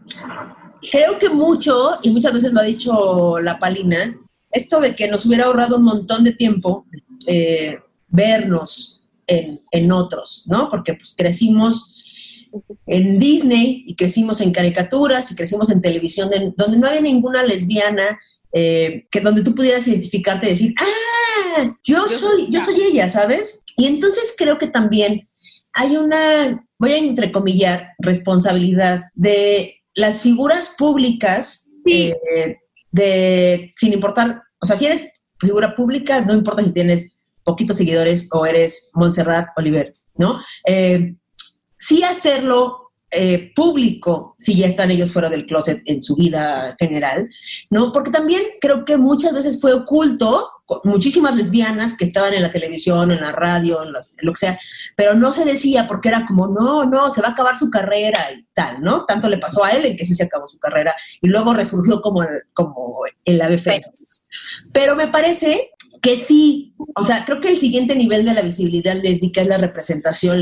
creo 0.91 1.17
que 1.17 1.29
mucho, 1.29 1.97
y 2.03 2.09
muchas 2.09 2.33
veces 2.33 2.51
lo 2.51 2.59
ha 2.59 2.63
dicho 2.63 3.39
la 3.39 3.57
Palina, 3.57 4.19
esto 4.51 4.81
de 4.81 4.95
que 4.95 5.07
nos 5.07 5.25
hubiera 5.25 5.45
ahorrado 5.45 5.77
un 5.77 5.83
montón 5.83 6.25
de 6.25 6.33
tiempo 6.33 6.85
eh, 7.25 7.79
vernos 8.09 9.01
en, 9.27 9.61
en, 9.71 9.91
otros, 9.91 10.43
¿no? 10.47 10.69
Porque 10.69 10.93
pues 10.93 11.13
crecimos 11.17 12.49
en 12.85 13.19
Disney 13.19 13.83
y 13.87 13.95
crecimos 13.95 14.41
en 14.41 14.51
caricaturas 14.51 15.31
y 15.31 15.35
crecimos 15.35 15.69
en 15.69 15.81
televisión, 15.81 16.29
donde 16.55 16.77
no 16.77 16.87
había 16.87 17.01
ninguna 17.01 17.43
lesbiana 17.43 18.19
que 18.53 19.21
donde 19.21 19.43
tú 19.43 19.53
pudieras 19.53 19.87
identificarte 19.87 20.47
y 20.47 20.49
decir, 20.51 20.73
ah, 20.79 21.75
yo, 21.83 22.07
soy, 22.09 22.47
yo 22.51 22.61
soy 22.61 22.81
ella, 22.81 23.07
¿sabes? 23.07 23.61
Y 23.75 23.85
entonces 23.87 24.33
creo 24.37 24.57
que 24.57 24.67
también 24.67 25.27
hay 25.73 25.95
una, 25.95 26.65
voy 26.79 26.91
a 26.91 26.97
entrecomillar, 26.97 27.93
responsabilidad 27.99 29.03
de 29.13 29.81
las 29.95 30.21
figuras 30.21 30.75
públicas, 30.77 31.69
eh, 31.85 32.15
de, 32.91 33.71
sin 33.75 33.93
importar, 33.93 34.41
o 34.59 34.65
sea, 34.65 34.75
si 34.75 34.87
eres 34.87 35.09
figura 35.39 35.75
pública, 35.75 36.21
no 36.21 36.33
importa 36.33 36.63
si 36.63 36.71
tienes 36.71 37.11
poquitos 37.43 37.77
seguidores 37.77 38.27
o 38.31 38.45
eres 38.45 38.89
Montserrat 38.93 39.49
Oliver, 39.55 39.91
¿no? 40.15 40.39
Eh, 40.65 41.15
sí 41.77 42.03
hacerlo 42.03 42.86
eh, 43.11 43.53
público 43.55 44.35
si 44.37 44.55
ya 44.55 44.67
están 44.67 44.91
ellos 44.91 45.13
fuera 45.13 45.29
del 45.29 45.45
closet 45.45 45.81
en 45.85 46.01
su 46.01 46.15
vida 46.15 46.75
general, 46.77 47.29
¿no? 47.69 47.91
Porque 47.93 48.11
también 48.11 48.41
creo 48.59 48.83
que 48.83 48.97
muchas 48.97 49.33
veces 49.33 49.61
fue 49.61 49.73
oculto, 49.73 50.49
muchísimas 50.83 51.33
lesbianas 51.33 51.95
que 51.95 52.03
estaban 52.03 52.33
en 52.33 52.41
la 52.41 52.51
televisión, 52.51 53.11
en 53.11 53.21
la 53.21 53.31
radio, 53.31 53.81
en 53.83 53.93
lo 53.93 54.33
que 54.33 54.39
sea, 54.39 54.59
pero 54.97 55.13
no 55.13 55.31
se 55.31 55.45
decía 55.45 55.87
porque 55.87 56.09
era 56.09 56.25
como, 56.25 56.49
no, 56.49 56.83
no, 56.85 57.09
se 57.09 57.21
va 57.21 57.29
a 57.29 57.31
acabar 57.31 57.57
su 57.57 57.69
carrera 57.69 58.19
y 58.37 58.45
tal, 58.53 58.81
¿no? 58.81 59.05
Tanto 59.05 59.29
le 59.29 59.37
pasó 59.37 59.63
a 59.63 59.69
él 59.69 59.85
en 59.85 59.95
que 59.95 60.05
sí 60.05 60.13
se 60.13 60.23
acabó 60.23 60.47
su 60.47 60.59
carrera 60.59 60.93
y 61.21 61.29
luego 61.29 61.53
resurgió 61.53 62.01
como 62.01 62.23
el, 62.23 62.41
como 62.53 62.99
el 63.23 63.41
ave 63.41 63.57
fénix. 63.57 64.21
Pero 64.73 64.97
me 64.97 65.07
parece 65.07 65.71
que 66.01 66.17
sí, 66.17 66.75
o 66.95 67.03
sea, 67.03 67.23
creo 67.25 67.39
que 67.39 67.49
el 67.49 67.57
siguiente 67.57 67.95
nivel 67.95 68.25
de 68.25 68.33
la 68.33 68.41
visibilidad 68.41 69.01
lésbica 69.01 69.41
es 69.41 69.47
la 69.47 69.57
representación 69.57 70.41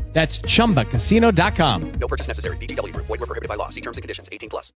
That's 0.13 0.39
chumbacasino.com. 0.41 1.91
No 1.99 2.07
purchase 2.07 2.27
necessary. 2.27 2.57
BGW. 2.57 2.93
Void 2.95 3.19
were 3.19 3.25
prohibited 3.25 3.49
by 3.49 3.55
law. 3.55 3.69
See 3.69 3.81
terms 3.81 3.97
and 3.97 4.03
conditions 4.03 4.29
18 4.31 4.49
plus. 4.49 4.73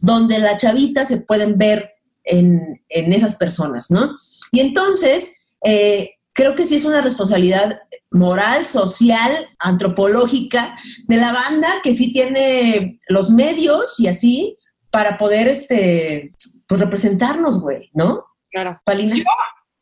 Donde 0.00 0.38
la 0.38 0.56
chavita 0.56 1.04
se 1.04 1.22
pueden 1.22 1.58
ver 1.58 1.90
en, 2.24 2.80
en 2.88 3.12
esas 3.12 3.34
personas, 3.36 3.90
¿no? 3.90 4.14
Y 4.52 4.60
entonces, 4.60 5.32
eh, 5.64 6.10
creo 6.32 6.54
que 6.54 6.66
sí 6.66 6.76
es 6.76 6.84
una 6.84 7.00
responsabilidad 7.00 7.80
moral, 8.10 8.66
social, 8.66 9.32
antropológica 9.58 10.76
de 11.08 11.16
la 11.16 11.32
banda 11.32 11.68
que 11.82 11.96
sí 11.96 12.12
tiene 12.12 13.00
los 13.08 13.30
medios 13.30 13.98
y 13.98 14.08
así 14.08 14.58
para 14.90 15.16
poder, 15.16 15.48
este, 15.48 16.32
pues 16.66 16.80
representarnos, 16.80 17.60
güey, 17.60 17.90
¿no? 17.94 18.24
Claro. 18.50 18.80
Palina. 18.84 19.16
Yo 19.16 19.24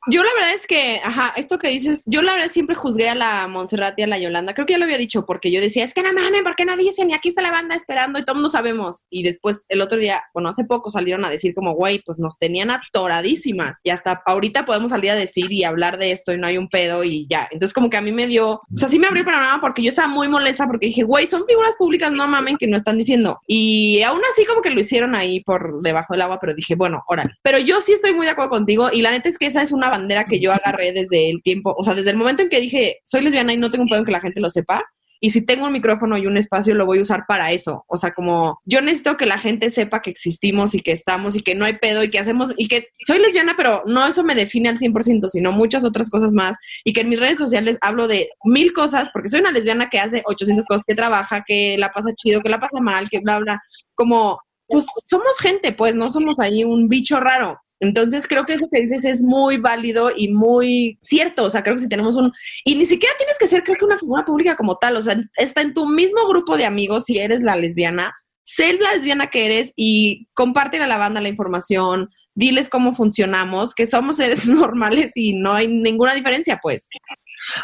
la 0.07 0.31
verdad 0.35 0.55
es 0.55 0.67
que, 0.67 1.01
ajá, 1.05 1.35
esto 1.37 1.59
que 1.59 1.69
dices, 1.69 2.03
yo 2.07 2.23
la 2.23 2.35
verdad 2.35 2.49
siempre 2.49 2.75
juzgué 2.75 3.09
a 3.09 3.15
la 3.15 3.49
Montserrat 3.49 3.99
y 3.99 4.03
a 4.03 4.07
la 4.07 4.19
Yolanda. 4.19 4.55
Creo 4.55 4.67
que 4.67 4.73
ya 4.73 4.79
lo 4.79 4.85
había 4.85 4.97
dicho, 4.97 5.27
porque 5.27 5.51
yo 5.51 5.61
decía, 5.61 5.85
es 5.85 5.93
que 5.93 6.03
no 6.03 6.13
mames, 6.13 6.43
¿por 6.43 6.57
qué 6.57 6.65
no 6.65 6.77
dicen? 6.77 7.11
Y 7.11 7.15
aquí 7.15 7.29
está 7.29 7.43
la 7.43 7.51
banda 7.51 7.75
esperando 7.75 8.19
y 8.19 8.25
todo 8.25 8.35
mundo 8.35 8.49
sabemos. 8.49 9.05
Y 9.11 9.23
después 9.23 9.67
el 9.69 9.81
otro 9.81 9.99
día, 9.99 10.23
bueno, 10.33 10.49
hace 10.49 10.65
poco 10.65 10.91
salieron 10.91 11.25
a 11.25 11.31
decir 11.31 11.55
como, 11.55 11.73
güey, 11.73 12.03
pues 12.05 12.19
nos 12.19 12.39
tenían 12.39 12.71
atoradísimas. 12.71 13.81
Y 13.83 13.91
hasta 13.91 14.23
ahorita 14.25 14.65
podemos 14.65 14.91
salir 14.91 15.11
a 15.11 15.15
decir 15.15 15.53
y 15.53 15.65
hablar 15.65 15.99
de 15.99 16.13
esto 16.13 16.33
y 16.33 16.39
no 16.39 16.47
hay 16.47 16.57
un 16.57 16.69
pedo 16.69 17.05
y 17.05 17.27
ya. 17.29 17.49
Entonces 17.51 17.75
como 17.75 17.91
que 17.91 17.97
a 17.99 18.03
mí 18.03 18.13
me 18.13 18.27
dio, 18.27 18.53
o 18.53 18.77
sea, 18.77 18.89
sí 18.89 18.99
me 18.99 19.07
abrió 19.07 19.21
el 19.21 19.27
panorama 19.27 19.61
porque 19.61 19.83
yo 19.83 19.91
estaba 19.91 20.09
muy 20.09 20.29
molesta 20.29 20.67
porque 20.67 20.87
dije, 20.87 21.03
güey, 21.03 21.27
son 21.27 21.45
figuras 21.47 21.75
públicas, 21.77 22.11
no 22.11 22.27
mamen, 22.27 22.57
que 22.57 22.67
no 22.67 22.77
están 22.77 22.97
diciendo. 22.97 23.41
Y 23.47 24.03
aún 24.03 24.23
así 24.33 24.47
como 24.47 24.63
que 24.63 24.71
lo 24.71 24.81
hicieron 24.81 25.15
ahí 25.15 25.41
por 25.41 25.83
debajo 25.83 26.15
del 26.15 26.23
agua, 26.23 26.39
pero 26.41 26.55
dije, 26.55 26.75
bueno, 26.75 27.03
órale. 27.07 27.35
Pero 27.43 27.59
yo 27.59 27.81
sí 27.81 27.93
estoy 27.93 28.15
muy 28.15 28.25
de 28.25 28.33
acuerdo 28.33 28.51
contigo 28.51 28.89
y 28.93 29.03
la 29.03 29.11
neta 29.11 29.29
es 29.29 29.37
que 29.37 29.47
esa 29.47 29.63
es 29.63 29.73
una 29.73 29.90
bandera 29.91 30.25
que 30.25 30.41
yo 30.41 30.53
agarré 30.53 30.93
desde 30.93 31.31
el 31.31 31.43
tiempo, 31.43 31.75
o 31.77 31.83
sea, 31.83 31.95
desde 31.95 32.11
el 32.11 32.17
momento 32.17 32.43
en 32.43 32.49
que 32.49 32.61
dije, 32.61 32.99
soy 33.05 33.23
lesbiana 33.23 33.53
y 33.53 33.57
no 33.57 33.71
tengo 33.71 33.85
un 33.85 33.89
pedo 33.89 34.01
en 34.01 34.07
que 34.07 34.13
la 34.13 34.21
gente 34.21 34.41
lo 34.41 34.49
sepa, 34.49 34.83
y 35.23 35.31
si 35.31 35.45
tengo 35.45 35.67
un 35.67 35.73
micrófono 35.73 36.17
y 36.17 36.27
un 36.27 36.39
espacio, 36.39 36.75
lo 36.75 36.87
voy 36.87 36.99
a 36.99 37.03
usar 37.03 37.25
para 37.29 37.53
eso. 37.53 37.85
O 37.89 37.99
sea, 37.99 38.13
como 38.13 38.59
yo 38.65 38.81
necesito 38.81 39.19
que 39.19 39.27
la 39.27 39.39
gente 39.39 39.69
sepa 39.69 40.01
que 40.01 40.09
existimos 40.09 40.75
y 40.75 40.81
que 40.81 40.93
estamos 40.93 41.37
y 41.37 41.41
que 41.41 41.55
no 41.55 41.67
hay 41.67 41.77
pedo 41.77 42.03
y 42.03 42.11
que 42.11 42.19
hacemos 42.19 42.53
y 42.57 42.69
que 42.69 42.87
soy 43.07 43.19
lesbiana, 43.19 43.55
pero 43.55 43.83
no 43.87 44.07
eso 44.07 44.25
me 44.25 44.35
define 44.35 44.71
al 44.71 44.79
100%, 44.79 45.29
sino 45.29 45.53
muchas 45.53 45.85
otras 45.85 46.09
cosas 46.09 46.33
más. 46.33 46.57
Y 46.85 46.95
que 46.95 47.03
en 47.03 47.11
mis 47.11 47.21
redes 47.21 47.37
sociales 47.37 47.77
hablo 47.83 48.09
de 48.09 48.31
mil 48.45 48.73
cosas, 48.73 49.11
porque 49.13 49.29
soy 49.29 49.41
una 49.41 49.53
lesbiana 49.53 49.91
que 49.91 49.99
hace 49.99 50.23
800 50.25 50.65
cosas, 50.67 50.85
que 50.87 50.95
trabaja, 50.95 51.45
que 51.47 51.77
la 51.77 51.91
pasa 51.91 52.15
chido, 52.15 52.41
que 52.41 52.49
la 52.49 52.59
pasa 52.59 52.81
mal, 52.81 53.09
que 53.11 53.21
bla, 53.21 53.39
bla. 53.41 53.61
Como, 53.95 54.41
pues 54.69 54.87
somos 55.07 55.39
gente, 55.39 55.73
pues 55.73 55.95
no 55.95 56.09
somos 56.09 56.41
ahí 56.41 56.65
un 56.65 56.89
bicho 56.89 57.21
raro. 57.21 57.59
Entonces 57.81 58.27
creo 58.29 58.45
que 58.45 58.55
eso 58.55 58.69
que 58.71 58.81
dices 58.81 59.05
es 59.05 59.23
muy 59.23 59.57
válido 59.57 60.11
y 60.15 60.29
muy 60.33 60.99
cierto. 61.01 61.45
O 61.45 61.51
sea, 61.51 61.63
creo 61.63 61.77
que 61.77 61.83
si 61.83 61.89
tenemos 61.89 62.15
un... 62.17 62.33
Y 62.65 62.75
ni 62.75 62.87
siquiera 62.87 63.15
tienes 63.17 63.39
que 63.39 63.47
ser, 63.47 63.65
creo 63.65 63.77
que 63.79 63.87
una 63.87 63.99
figura 63.99 64.25
pública 64.25 64.55
como 64.55 64.77
tal. 64.77 64.97
O 64.97 65.03
sea, 65.03 65.17
está 65.37 65.63
en 65.63 65.73
tu 65.73 65.87
mismo 65.87 66.29
grupo 66.29 66.57
de 66.57 66.67
amigos 66.67 67.05
si 67.07 67.19
eres 67.19 67.43
la 67.43 67.57
lesbiana. 67.57 68.15
Sé 68.45 68.75
la 68.75 68.93
lesbiana 68.93 69.29
que 69.29 69.47
eres 69.47 69.73
y 69.77 70.29
comparte 70.35 70.79
a 70.79 70.87
la 70.87 70.99
banda 70.99 71.21
la 71.21 71.29
información, 71.29 72.11
diles 72.35 72.69
cómo 72.69 72.93
funcionamos, 72.93 73.75
que 73.75 73.87
somos 73.87 74.17
seres 74.17 74.47
normales 74.47 75.13
y 75.15 75.35
no 75.35 75.55
hay 75.55 75.69
ninguna 75.69 76.15
diferencia, 76.15 76.59
pues. 76.61 76.89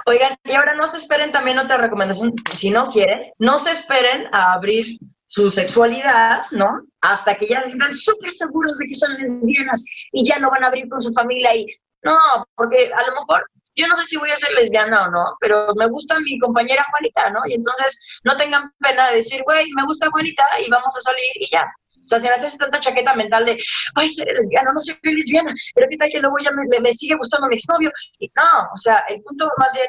Oigan, 0.07 0.37
y 0.45 0.53
ahora 0.53 0.75
no 0.75 0.87
se 0.87 0.99
esperen 0.99 1.33
también 1.33 1.59
otra 1.59 1.77
recomendación, 1.77 2.33
si 2.55 2.71
no 2.71 2.89
quieren, 2.89 3.33
no 3.39 3.59
se 3.59 3.73
esperen 3.73 4.27
a 4.33 4.53
abrir 4.53 4.99
su 5.27 5.51
sexualidad, 5.51 6.45
¿no? 6.53 6.83
Hasta 7.01 7.35
que 7.37 7.47
ya 7.47 7.61
están 7.61 7.95
súper 7.95 8.33
seguros 8.33 8.79
de 8.79 8.87
que 8.87 8.95
son 8.95 9.13
lesbianas 9.15 9.85
y 10.13 10.27
ya 10.27 10.39
no 10.39 10.51
van 10.51 10.65
a 10.65 10.69
abrir 10.69 10.89
con 10.89 11.01
su 11.01 11.13
familia 11.13 11.55
y 11.55 11.67
no, 12.03 12.19
porque 12.55 12.91
a 12.95 13.07
lo 13.09 13.17
mejor 13.17 13.45
yo 13.75 13.87
no 13.89 13.97
sé 13.97 14.07
si 14.07 14.17
voy 14.17 14.31
a 14.31 14.37
ser 14.37 14.53
lesbiana 14.53 15.05
o 15.05 15.11
no, 15.11 15.37
pero 15.41 15.69
me 15.77 15.87
gusta 15.87 16.19
mi 16.21 16.39
compañera 16.39 16.87
Juanita, 16.91 17.31
¿no? 17.31 17.41
Y 17.47 17.55
entonces 17.55 18.21
no 18.25 18.37
tengan 18.37 18.73
pena 18.79 19.11
de 19.11 19.17
decir, 19.17 19.43
güey, 19.45 19.67
me 19.77 19.85
gusta 19.85 20.11
Juanita 20.11 20.45
y 20.65 20.71
vamos 20.71 20.97
a 20.97 21.01
salir 21.01 21.31
y 21.35 21.49
ya. 21.51 21.71
O 22.07 22.09
sea, 22.09 22.21
sin 22.21 22.31
hacerse 22.31 22.57
tanta 22.57 22.79
chaqueta 22.79 23.15
mental 23.17 23.45
de, 23.45 23.59
ay, 23.97 24.09
seré 24.09 24.33
lesbiana, 24.33 24.73
no 24.73 24.79
soy 24.79 24.97
lesbiana, 25.03 25.53
pero 25.75 25.89
qué 25.91 25.97
tal 25.97 26.09
que 26.09 26.21
luego 26.21 26.37
ya 26.39 26.53
me, 26.53 26.81
me, 26.81 26.93
sigue 26.93 27.17
gustando 27.17 27.49
mi 27.49 27.57
exnovio. 27.57 27.91
Y 28.21 28.31
no, 28.37 28.69
o 28.73 28.77
sea, 28.77 28.99
el 29.09 29.21
punto 29.23 29.51
más 29.59 29.75
bien, 29.75 29.89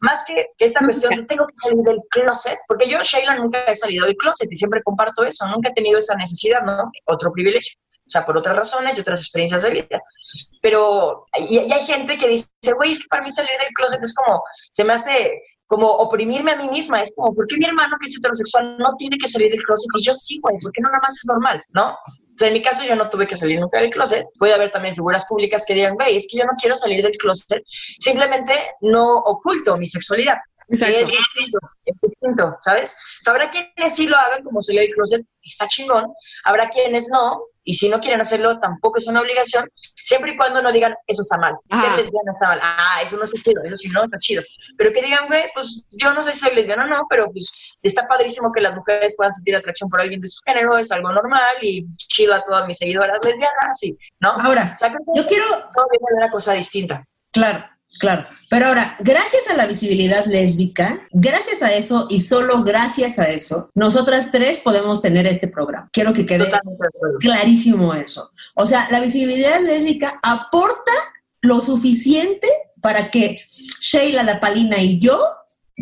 más 0.00 0.24
que, 0.26 0.48
que 0.58 0.66
esta 0.66 0.84
cuestión 0.84 1.16
de 1.16 1.22
tengo 1.22 1.46
que 1.46 1.56
salir 1.56 1.82
del 1.82 2.00
closet, 2.10 2.58
porque 2.68 2.86
yo, 2.86 3.02
Sheila, 3.02 3.36
nunca 3.36 3.64
he 3.64 3.74
salido 3.74 4.04
del 4.04 4.16
closet 4.16 4.52
y 4.52 4.56
siempre 4.56 4.82
comparto 4.82 5.24
eso, 5.24 5.46
nunca 5.48 5.70
he 5.70 5.72
tenido 5.72 5.98
esa 5.98 6.14
necesidad, 6.16 6.62
¿no? 6.62 6.90
Otro 7.06 7.32
privilegio. 7.32 7.78
O 8.06 8.10
sea, 8.10 8.26
por 8.26 8.36
otras 8.36 8.54
razones 8.54 8.98
y 8.98 9.00
otras 9.00 9.20
experiencias 9.20 9.62
de 9.62 9.70
vida. 9.70 10.02
Pero 10.60 11.24
y, 11.38 11.60
y 11.60 11.72
hay 11.72 11.86
gente 11.86 12.18
que 12.18 12.28
dice, 12.28 12.50
güey, 12.76 12.92
es 12.92 13.00
que 13.00 13.08
para 13.08 13.22
mí 13.22 13.32
salir 13.32 13.50
del 13.58 13.72
closet 13.74 14.00
es 14.02 14.14
como, 14.14 14.42
se 14.70 14.84
me 14.84 14.92
hace 14.92 15.40
como 15.66 15.88
oprimirme 15.88 16.52
a 16.52 16.56
mí 16.56 16.68
misma. 16.68 17.02
Es 17.02 17.12
como, 17.14 17.34
¿por 17.34 17.46
qué 17.46 17.56
mi 17.56 17.66
hermano 17.66 17.96
que 18.00 18.06
es 18.06 18.16
heterosexual 18.16 18.76
no 18.78 18.94
tiene 18.96 19.16
que 19.18 19.28
salir 19.28 19.50
del 19.50 19.62
closet? 19.62 19.88
Y 19.96 20.02
yo 20.02 20.14
sí, 20.14 20.40
güey, 20.42 20.56
porque 20.60 20.80
no 20.80 20.88
nada 20.88 21.00
más 21.02 21.16
es 21.16 21.24
normal, 21.26 21.62
¿no? 21.70 21.92
O 21.92 22.36
sea, 22.36 22.48
en 22.48 22.54
mi 22.54 22.62
caso 22.62 22.84
yo 22.84 22.96
no 22.96 23.08
tuve 23.08 23.26
que 23.26 23.36
salir 23.36 23.60
nunca 23.60 23.78
del 23.78 23.90
closet. 23.90 24.26
Puede 24.38 24.54
haber 24.54 24.70
también 24.70 24.94
figuras 24.94 25.24
públicas 25.26 25.64
que 25.66 25.74
digan, 25.74 25.94
güey, 25.94 26.16
es 26.16 26.26
que 26.30 26.38
yo 26.38 26.44
no 26.44 26.52
quiero 26.58 26.74
salir 26.74 27.02
del 27.02 27.16
closet, 27.16 27.62
simplemente 27.98 28.52
no 28.80 29.18
oculto 29.18 29.76
mi 29.76 29.86
sexualidad. 29.86 30.38
Exacto. 30.68 30.96
Es 30.98 31.10
distinto, 31.10 31.58
es 31.84 31.96
distinto, 32.00 32.56
¿sabes? 32.62 32.96
habrá 33.26 33.50
quienes 33.50 33.94
sí 33.94 34.06
lo 34.06 34.16
hagan 34.16 34.42
como 34.42 34.62
salir 34.62 34.80
del 34.82 34.90
closet, 34.94 35.26
está 35.42 35.68
chingón. 35.68 36.12
Habrá 36.44 36.70
quienes 36.70 37.08
no, 37.10 37.42
y 37.64 37.74
si 37.74 37.88
no 37.88 37.98
quieren 38.00 38.20
hacerlo, 38.20 38.58
tampoco 38.58 38.98
es 38.98 39.06
una 39.06 39.20
obligación, 39.20 39.68
siempre 39.96 40.32
y 40.32 40.36
cuando 40.36 40.62
no 40.62 40.70
digan, 40.70 40.94
eso 41.06 41.22
está 41.22 41.38
mal, 41.38 41.54
ser 41.70 41.96
lesbiana 41.96 42.30
está 42.30 42.48
mal, 42.48 42.60
ah, 42.62 43.00
eso 43.02 43.16
no 43.16 43.24
está 43.24 43.40
chido, 43.42 43.62
eso 43.64 43.76
sí 43.76 43.88
no 43.88 44.04
está 44.04 44.18
chido. 44.18 44.42
Pero 44.76 44.92
que 44.92 45.02
digan, 45.02 45.26
güey, 45.28 45.44
pues 45.54 45.84
yo 45.90 46.12
no 46.12 46.22
sé 46.22 46.32
si 46.32 46.40
soy 46.40 46.54
lesbiana 46.54 46.84
o 46.84 46.88
no, 46.88 47.06
pero 47.08 47.30
pues 47.32 47.76
está 47.82 48.06
padrísimo 48.06 48.52
que 48.52 48.60
las 48.60 48.74
mujeres 48.74 49.14
puedan 49.16 49.32
sentir 49.32 49.56
atracción 49.56 49.88
por 49.88 50.00
alguien 50.00 50.20
de 50.20 50.28
su 50.28 50.40
género, 50.42 50.76
es 50.76 50.92
algo 50.92 51.10
normal 51.10 51.56
y 51.62 51.86
chido 51.96 52.34
a 52.34 52.44
todas 52.44 52.66
mis 52.66 52.78
seguidoras 52.78 53.18
lesbianas, 53.24 53.78
sí, 53.78 53.96
¿no? 54.20 54.32
Ahora, 54.32 54.76
yo 55.14 55.26
quiero... 55.26 55.44
Todo 55.74 55.86
viene 55.90 56.06
de 56.10 56.16
una 56.16 56.30
cosa 56.30 56.52
distinta. 56.52 57.04
Claro, 57.32 57.64
Claro, 57.98 58.26
pero 58.50 58.66
ahora, 58.66 58.96
gracias 59.00 59.48
a 59.48 59.54
la 59.54 59.66
visibilidad 59.66 60.26
lésbica, 60.26 61.06
gracias 61.12 61.62
a 61.62 61.74
eso 61.74 62.06
y 62.10 62.20
solo 62.20 62.62
gracias 62.62 63.18
a 63.18 63.24
eso, 63.24 63.70
nosotras 63.74 64.30
tres 64.30 64.58
podemos 64.58 65.00
tener 65.00 65.26
este 65.26 65.48
programa. 65.48 65.88
Quiero 65.92 66.12
que 66.12 66.26
quede 66.26 66.50
clarísimo 67.20 67.94
eso. 67.94 68.30
O 68.54 68.66
sea, 68.66 68.86
la 68.90 69.00
visibilidad 69.00 69.60
lésbica 69.60 70.20
aporta 70.22 70.92
lo 71.42 71.60
suficiente 71.60 72.48
para 72.80 73.10
que 73.10 73.40
Sheila, 73.80 74.22
La 74.22 74.40
Palina 74.40 74.78
y 74.78 75.00
yo 75.00 75.18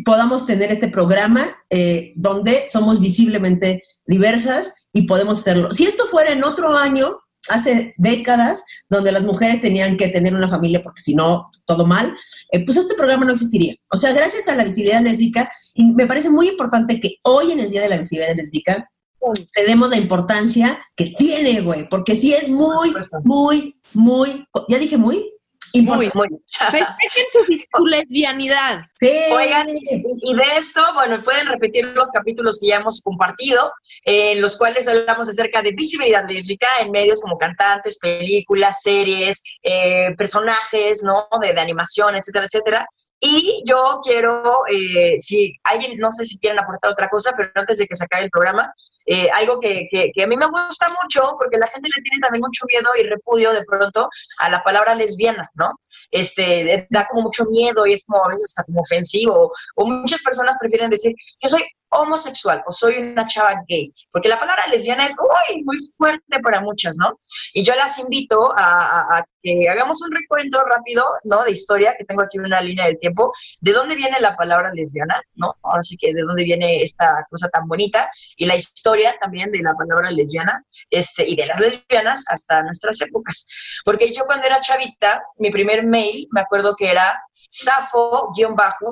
podamos 0.04 0.46
tener 0.46 0.70
este 0.72 0.88
programa 0.88 1.56
eh, 1.70 2.12
donde 2.16 2.66
somos 2.68 3.00
visiblemente 3.00 3.84
diversas 4.06 4.86
y 4.92 5.02
podemos 5.02 5.40
hacerlo. 5.40 5.70
Si 5.70 5.84
esto 5.84 6.06
fuera 6.06 6.32
en 6.32 6.44
otro 6.44 6.76
año, 6.76 7.18
hace 7.50 7.94
décadas, 7.96 8.64
donde 8.88 9.12
las 9.12 9.24
mujeres 9.24 9.60
tenían 9.60 9.96
que 9.96 10.08
tener 10.08 10.34
una 10.34 10.48
familia 10.48 10.82
porque 10.82 11.02
si 11.02 11.14
no, 11.14 11.50
todo 11.64 11.86
mal, 11.86 12.16
eh, 12.50 12.64
pues 12.64 12.78
este 12.78 12.94
programa 12.94 13.24
no 13.24 13.32
existiría. 13.32 13.74
O 13.92 13.96
sea, 13.96 14.12
gracias 14.12 14.48
a 14.48 14.54
la 14.54 14.64
visibilidad 14.64 15.02
lésbica, 15.02 15.50
y 15.74 15.92
me 15.92 16.06
parece 16.06 16.30
muy 16.30 16.48
importante 16.48 17.00
que 17.00 17.16
hoy 17.22 17.52
en 17.52 17.60
el 17.60 17.70
Día 17.70 17.82
de 17.82 17.88
la 17.88 17.98
Visibilidad 17.98 18.36
Lésbica 18.36 18.88
tenemos 19.54 19.88
la 19.88 19.96
importancia 19.96 20.80
que 20.96 21.14
tiene, 21.16 21.60
güey, 21.60 21.88
porque 21.88 22.16
sí 22.16 22.34
es 22.34 22.48
muy, 22.48 22.92
muy, 23.22 23.76
muy, 23.94 24.46
ya 24.68 24.78
dije 24.78 24.96
muy, 24.96 25.31
muy, 25.80 26.10
muy. 26.14 26.28
Festejen 26.70 27.26
su, 27.32 27.86
lesbianidad. 27.86 28.82
Sí. 28.94 29.10
Oigan, 29.32 29.68
y 29.68 30.34
de 30.36 30.56
esto, 30.56 30.82
bueno, 30.94 31.22
pueden 31.22 31.46
repetir 31.46 31.86
los 31.86 32.10
capítulos 32.10 32.58
que 32.60 32.68
ya 32.68 32.76
hemos 32.76 33.00
compartido, 33.00 33.72
en 34.04 34.40
los 34.40 34.58
cuales 34.58 34.86
hablamos 34.88 35.28
acerca 35.28 35.62
de 35.62 35.72
visibilidad 35.72 36.28
lésbica 36.28 36.68
en 36.80 36.90
medios 36.90 37.20
como 37.20 37.38
cantantes, 37.38 37.98
películas, 37.98 38.82
series, 38.82 39.42
eh, 39.62 40.14
personajes, 40.16 41.02
¿no? 41.02 41.28
De, 41.40 41.52
de 41.52 41.60
animación, 41.60 42.16
etcétera, 42.16 42.46
etcétera. 42.46 42.86
Y 43.24 43.62
yo 43.64 44.00
quiero, 44.02 44.64
eh, 44.68 45.14
si 45.20 45.54
alguien, 45.62 45.96
no 45.98 46.10
sé 46.10 46.24
si 46.24 46.40
quieren 46.40 46.58
aportar 46.58 46.90
otra 46.90 47.08
cosa, 47.08 47.32
pero 47.36 47.52
antes 47.54 47.78
de 47.78 47.86
que 47.86 47.94
se 47.94 48.04
acabe 48.04 48.24
el 48.24 48.30
programa, 48.30 48.74
eh, 49.06 49.28
algo 49.32 49.60
que, 49.60 49.88
que, 49.90 50.22
a 50.22 50.26
mí 50.26 50.36
me 50.36 50.46
gusta 50.46 50.88
mucho, 51.02 51.36
porque 51.38 51.58
la 51.58 51.66
gente 51.66 51.88
le 51.94 52.02
tiene 52.02 52.20
también 52.20 52.42
mucho 52.42 52.64
miedo 52.68 52.90
y 52.98 53.02
repudio 53.04 53.52
de 53.52 53.64
pronto 53.64 54.08
a 54.38 54.48
la 54.48 54.62
palabra 54.62 54.94
lesbiana, 54.94 55.50
¿no? 55.54 55.72
Este, 56.10 56.86
da 56.90 57.06
como 57.06 57.22
mucho 57.22 57.44
miedo 57.46 57.86
y 57.86 57.94
es 57.94 58.04
como 58.06 58.24
a 58.24 58.28
veces 58.28 58.46
hasta 58.46 58.64
como 58.64 58.80
ofensivo, 58.80 59.52
o 59.76 59.86
muchas 59.86 60.22
personas 60.22 60.56
prefieren 60.58 60.90
decir, 60.90 61.14
yo 61.40 61.48
soy 61.48 61.62
homosexual 61.92 62.62
o 62.66 62.72
soy 62.72 62.96
una 62.96 63.26
chava 63.26 63.62
gay, 63.68 63.92
porque 64.10 64.28
la 64.28 64.38
palabra 64.38 64.66
lesbiana 64.68 65.06
es 65.06 65.12
uy, 65.12 65.62
muy 65.64 65.78
fuerte 65.96 66.40
para 66.42 66.60
muchas, 66.60 66.96
¿no? 66.96 67.18
Y 67.52 67.62
yo 67.64 67.74
las 67.74 67.98
invito 67.98 68.52
a, 68.56 69.24
que 69.42 69.68
hagamos 69.68 70.00
un 70.02 70.12
recuento 70.12 70.64
rápido, 70.64 71.04
¿no? 71.24 71.44
De 71.44 71.52
historia, 71.52 71.94
que 71.98 72.04
tengo 72.04 72.22
aquí 72.22 72.38
una 72.38 72.60
línea 72.60 72.86
del 72.86 72.98
tiempo, 72.98 73.32
de 73.60 73.72
dónde 73.72 73.96
viene 73.96 74.20
la 74.20 74.36
palabra 74.36 74.70
lesbiana, 74.72 75.20
¿no? 75.34 75.54
Ahora 75.62 75.82
sí 75.82 75.96
que 75.96 76.14
de 76.14 76.22
dónde 76.22 76.44
viene 76.44 76.82
esta 76.82 77.26
cosa 77.28 77.48
tan 77.48 77.66
bonita 77.66 78.10
y 78.36 78.46
la 78.46 78.56
historia 78.56 78.91
también 79.20 79.50
de 79.50 79.62
la 79.62 79.74
palabra 79.74 80.10
lesbiana 80.10 80.64
este, 80.90 81.28
y 81.28 81.36
de 81.36 81.46
las 81.46 81.60
lesbianas 81.60 82.24
hasta 82.28 82.62
nuestras 82.62 83.00
épocas. 83.00 83.48
Porque 83.84 84.12
yo 84.12 84.24
cuando 84.26 84.46
era 84.46 84.60
chavita, 84.60 85.22
mi 85.38 85.50
primer 85.50 85.84
mail, 85.84 86.26
me 86.30 86.40
acuerdo 86.40 86.74
que 86.76 86.90
era 86.90 87.22
safo-chel 87.50 88.82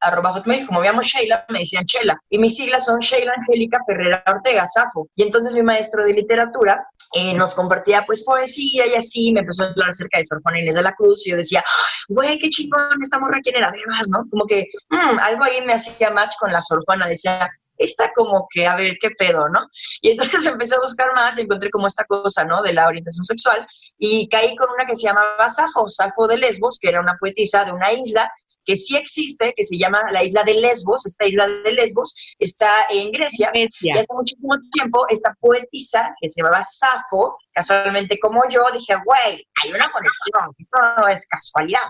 arroba 0.00 0.32
hotmail, 0.32 0.66
como 0.66 0.80
veíamos 0.80 1.06
Sheila, 1.06 1.44
me 1.48 1.60
decían 1.60 1.84
Chela. 1.84 2.18
Y 2.28 2.38
mis 2.38 2.56
siglas 2.56 2.84
son 2.84 3.00
Sheila 3.00 3.32
Angélica 3.36 3.78
Ferrera 3.86 4.22
Ortega, 4.26 4.66
Safo. 4.66 5.08
Y 5.14 5.22
entonces 5.22 5.54
mi 5.54 5.62
maestro 5.62 6.04
de 6.04 6.12
literatura 6.12 6.86
eh, 7.12 7.34
nos 7.34 7.54
compartía 7.54 8.04
pues 8.04 8.24
poesía 8.24 8.86
y 8.86 8.94
así, 8.94 9.32
me 9.32 9.40
empezó 9.40 9.64
a 9.64 9.68
hablar 9.68 9.90
acerca 9.90 10.18
de 10.18 10.24
Sor 10.24 10.42
Juana 10.42 10.60
Inés 10.60 10.76
de 10.76 10.82
la 10.82 10.94
Cruz 10.94 11.26
y 11.26 11.30
yo 11.30 11.36
decía, 11.36 11.64
güey, 12.08 12.38
qué 12.38 12.50
chingón, 12.50 13.02
esta 13.02 13.18
morra, 13.18 13.40
¿quién 13.42 13.56
era? 13.56 13.68
Además, 13.68 14.08
¿no? 14.10 14.24
Como 14.30 14.44
que 14.46 14.66
mm, 14.90 15.18
algo 15.20 15.44
ahí 15.44 15.64
me 15.64 15.74
hacía 15.74 16.10
match 16.10 16.34
con 16.38 16.52
la 16.52 16.60
Sor 16.60 16.84
Juana, 16.84 17.06
decía, 17.06 17.48
está 17.78 18.12
como 18.14 18.46
que, 18.50 18.66
a 18.66 18.76
ver, 18.76 18.96
qué 19.00 19.10
pedo, 19.10 19.48
¿no? 19.48 19.66
Y 20.00 20.10
entonces 20.10 20.44
empecé 20.46 20.74
a 20.74 20.80
buscar 20.80 21.12
más 21.14 21.38
y 21.38 21.42
encontré 21.42 21.70
como 21.70 21.86
esta 21.86 22.04
cosa, 22.04 22.44
¿no? 22.44 22.62
De 22.62 22.72
la 22.72 22.86
orientación 22.86 23.24
sexual 23.24 23.66
y 23.98 24.28
caí 24.28 24.54
con 24.56 24.70
una 24.70 24.86
que 24.86 24.94
se 24.94 25.04
llamaba 25.04 25.48
Safo, 25.48 25.88
Safo 25.88 26.26
de 26.26 26.38
Lesbos, 26.38 26.78
que 26.80 26.88
era 26.88 27.00
una 27.00 27.16
poetisa 27.18 27.64
de 27.64 27.72
una 27.72 27.92
isla 27.92 28.30
que 28.66 28.76
sí 28.76 28.96
existe, 28.96 29.54
que 29.56 29.64
se 29.64 29.78
llama 29.78 30.10
la 30.10 30.24
isla 30.24 30.42
de 30.42 30.54
Lesbos. 30.54 31.06
Esta 31.06 31.24
isla 31.24 31.46
de 31.46 31.72
Lesbos 31.72 32.16
está 32.38 32.86
en 32.90 33.12
Grecia. 33.12 33.50
Y 33.54 33.90
hace 33.90 34.06
muchísimo 34.12 34.54
tiempo, 34.72 35.06
esta 35.08 35.34
poetisa, 35.40 36.14
que 36.20 36.28
se 36.28 36.42
llamaba 36.42 36.64
Safo, 36.64 37.38
casualmente 37.52 38.18
como 38.18 38.42
yo, 38.50 38.62
dije, 38.72 38.94
güey, 39.04 39.46
hay 39.62 39.72
una 39.72 39.90
conexión, 39.92 40.54
esto 40.58 40.78
no 40.98 41.08
es 41.08 41.26
casualidad. 41.26 41.88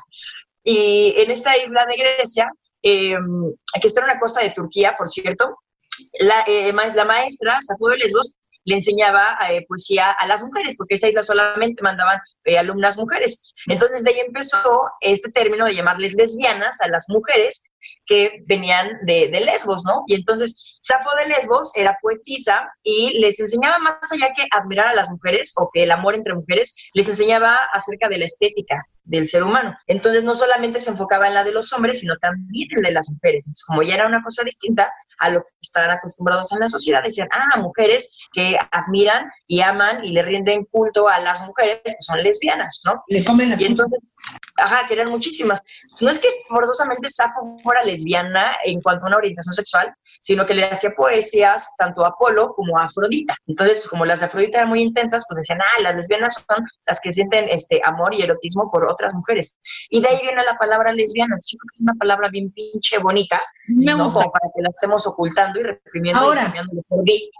Y 0.62 1.14
en 1.16 1.30
esta 1.30 1.56
isla 1.56 1.86
de 1.86 1.96
Grecia, 1.96 2.50
eh, 2.82 3.16
que 3.80 3.88
está 3.88 4.00
en 4.00 4.10
una 4.10 4.20
costa 4.20 4.40
de 4.40 4.50
Turquía, 4.50 4.94
por 4.96 5.08
cierto, 5.08 5.58
la, 6.20 6.44
eh, 6.46 6.72
la 6.72 7.04
maestra, 7.04 7.58
Safo 7.60 7.88
de 7.88 7.98
Lesbos, 7.98 8.34
le 8.66 8.74
enseñaba 8.74 9.36
eh, 9.48 9.64
poesía 9.68 10.10
a 10.10 10.26
las 10.26 10.42
mujeres, 10.42 10.74
porque 10.76 10.96
esa 10.96 11.08
isla 11.08 11.22
solamente 11.22 11.82
mandaban 11.82 12.18
eh, 12.44 12.58
alumnas 12.58 12.98
mujeres. 12.98 13.54
Entonces 13.68 14.02
de 14.02 14.10
ahí 14.10 14.20
empezó 14.26 14.82
este 15.00 15.30
término 15.30 15.64
de 15.64 15.74
llamarles 15.74 16.14
lesbianas 16.14 16.80
a 16.80 16.88
las 16.88 17.06
mujeres 17.08 17.64
que 18.06 18.44
venían 18.46 18.98
de, 19.04 19.28
de, 19.28 19.40
Lesbos, 19.40 19.84
¿no? 19.84 20.04
Y 20.06 20.14
entonces 20.14 20.78
Safo 20.80 21.14
de 21.16 21.26
Lesbos 21.26 21.72
era 21.76 21.98
poetisa 22.00 22.68
y 22.82 23.18
les 23.18 23.38
enseñaba 23.40 23.78
más 23.78 24.12
allá 24.12 24.32
que 24.34 24.46
admirar 24.50 24.88
a 24.88 24.94
las 24.94 25.10
mujeres 25.10 25.52
o 25.56 25.68
que 25.72 25.82
el 25.82 25.90
amor 25.90 26.14
entre 26.14 26.34
mujeres, 26.34 26.90
les 26.94 27.08
enseñaba 27.08 27.56
acerca 27.72 28.08
de 28.08 28.18
la 28.18 28.26
estética 28.26 28.86
del 29.04 29.28
ser 29.28 29.42
humano. 29.42 29.76
Entonces 29.86 30.24
no 30.24 30.34
solamente 30.34 30.80
se 30.80 30.90
enfocaba 30.90 31.28
en 31.28 31.34
la 31.34 31.44
de 31.44 31.52
los 31.52 31.72
hombres, 31.72 32.00
sino 32.00 32.16
también 32.18 32.68
en 32.72 32.82
la 32.82 32.88
de 32.88 32.94
las 32.94 33.10
mujeres. 33.10 33.46
Entonces, 33.46 33.64
como 33.64 33.82
ya 33.82 33.94
era 33.94 34.06
una 34.06 34.22
cosa 34.22 34.42
distinta, 34.42 34.92
a 35.18 35.30
lo 35.30 35.42
que 35.42 35.50
estaban 35.60 35.90
acostumbrados 35.90 36.52
en 36.52 36.60
la 36.60 36.68
sociedad. 36.68 37.02
Decían, 37.02 37.28
ah, 37.32 37.58
mujeres 37.60 38.16
que 38.32 38.58
admiran 38.70 39.30
y 39.46 39.60
aman 39.60 40.04
y 40.04 40.10
le 40.10 40.22
rinden 40.22 40.64
culto 40.64 41.08
a 41.08 41.18
las 41.20 41.44
mujeres 41.44 41.80
que 41.84 41.94
son 42.00 42.22
lesbianas, 42.22 42.82
¿no? 42.84 43.02
Le 43.08 43.24
comen 43.24 43.50
las 43.50 43.60
Y 43.60 43.66
entonces, 43.66 44.00
ajá, 44.56 44.86
que 44.86 44.94
eran 44.94 45.10
muchísimas. 45.10 45.62
No 46.00 46.10
es 46.10 46.18
que 46.18 46.28
forzosamente 46.48 47.08
Safo 47.08 47.58
fuera 47.66 47.84
lesbiana 47.84 48.52
en 48.64 48.80
cuanto 48.80 49.04
a 49.04 49.08
una 49.08 49.18
orientación 49.18 49.52
sexual, 49.54 49.94
sino 50.20 50.46
que 50.46 50.54
le 50.54 50.64
hacía 50.64 50.90
poesías 50.96 51.68
tanto 51.76 52.04
a 52.04 52.08
Apolo 52.08 52.54
como 52.54 52.78
a 52.78 52.84
Afrodita. 52.86 53.36
Entonces, 53.46 53.78
pues 53.78 53.88
como 53.90 54.06
las 54.06 54.20
de 54.20 54.26
Afrodita 54.26 54.58
eran 54.58 54.70
muy 54.70 54.82
intensas, 54.82 55.24
pues 55.28 55.38
decían, 55.38 55.60
ah, 55.60 55.82
las 55.82 55.96
lesbianas 55.96 56.44
son 56.48 56.64
las 56.86 57.00
que 57.00 57.12
sienten 57.12 57.48
este 57.50 57.80
amor 57.84 58.14
y 58.14 58.22
erotismo 58.22 58.70
por 58.72 58.88
otras 58.90 59.12
mujeres. 59.12 59.56
Y 59.90 60.00
de 60.00 60.08
ahí 60.08 60.20
viene 60.22 60.42
la 60.44 60.56
palabra 60.56 60.92
lesbiana. 60.92 61.34
Entonces, 61.34 61.50
yo 61.52 61.58
creo 61.58 61.68
que 61.72 61.76
es 61.76 61.82
una 61.82 61.94
palabra 61.94 62.28
bien 62.30 62.50
pinche 62.52 62.98
bonita, 62.98 63.42
Me 63.68 63.92
¿no? 63.92 64.04
gusta. 64.04 64.20
Como 64.20 64.32
para 64.32 64.48
que 64.54 64.62
la 64.62 64.70
estemos 64.70 65.06
ocultando 65.06 65.60
y 65.60 65.64
reprimiendo 65.64 66.20
Ahora. 66.20 66.54
y 66.72 66.80
por 66.88 67.04
gay. 67.04 67.30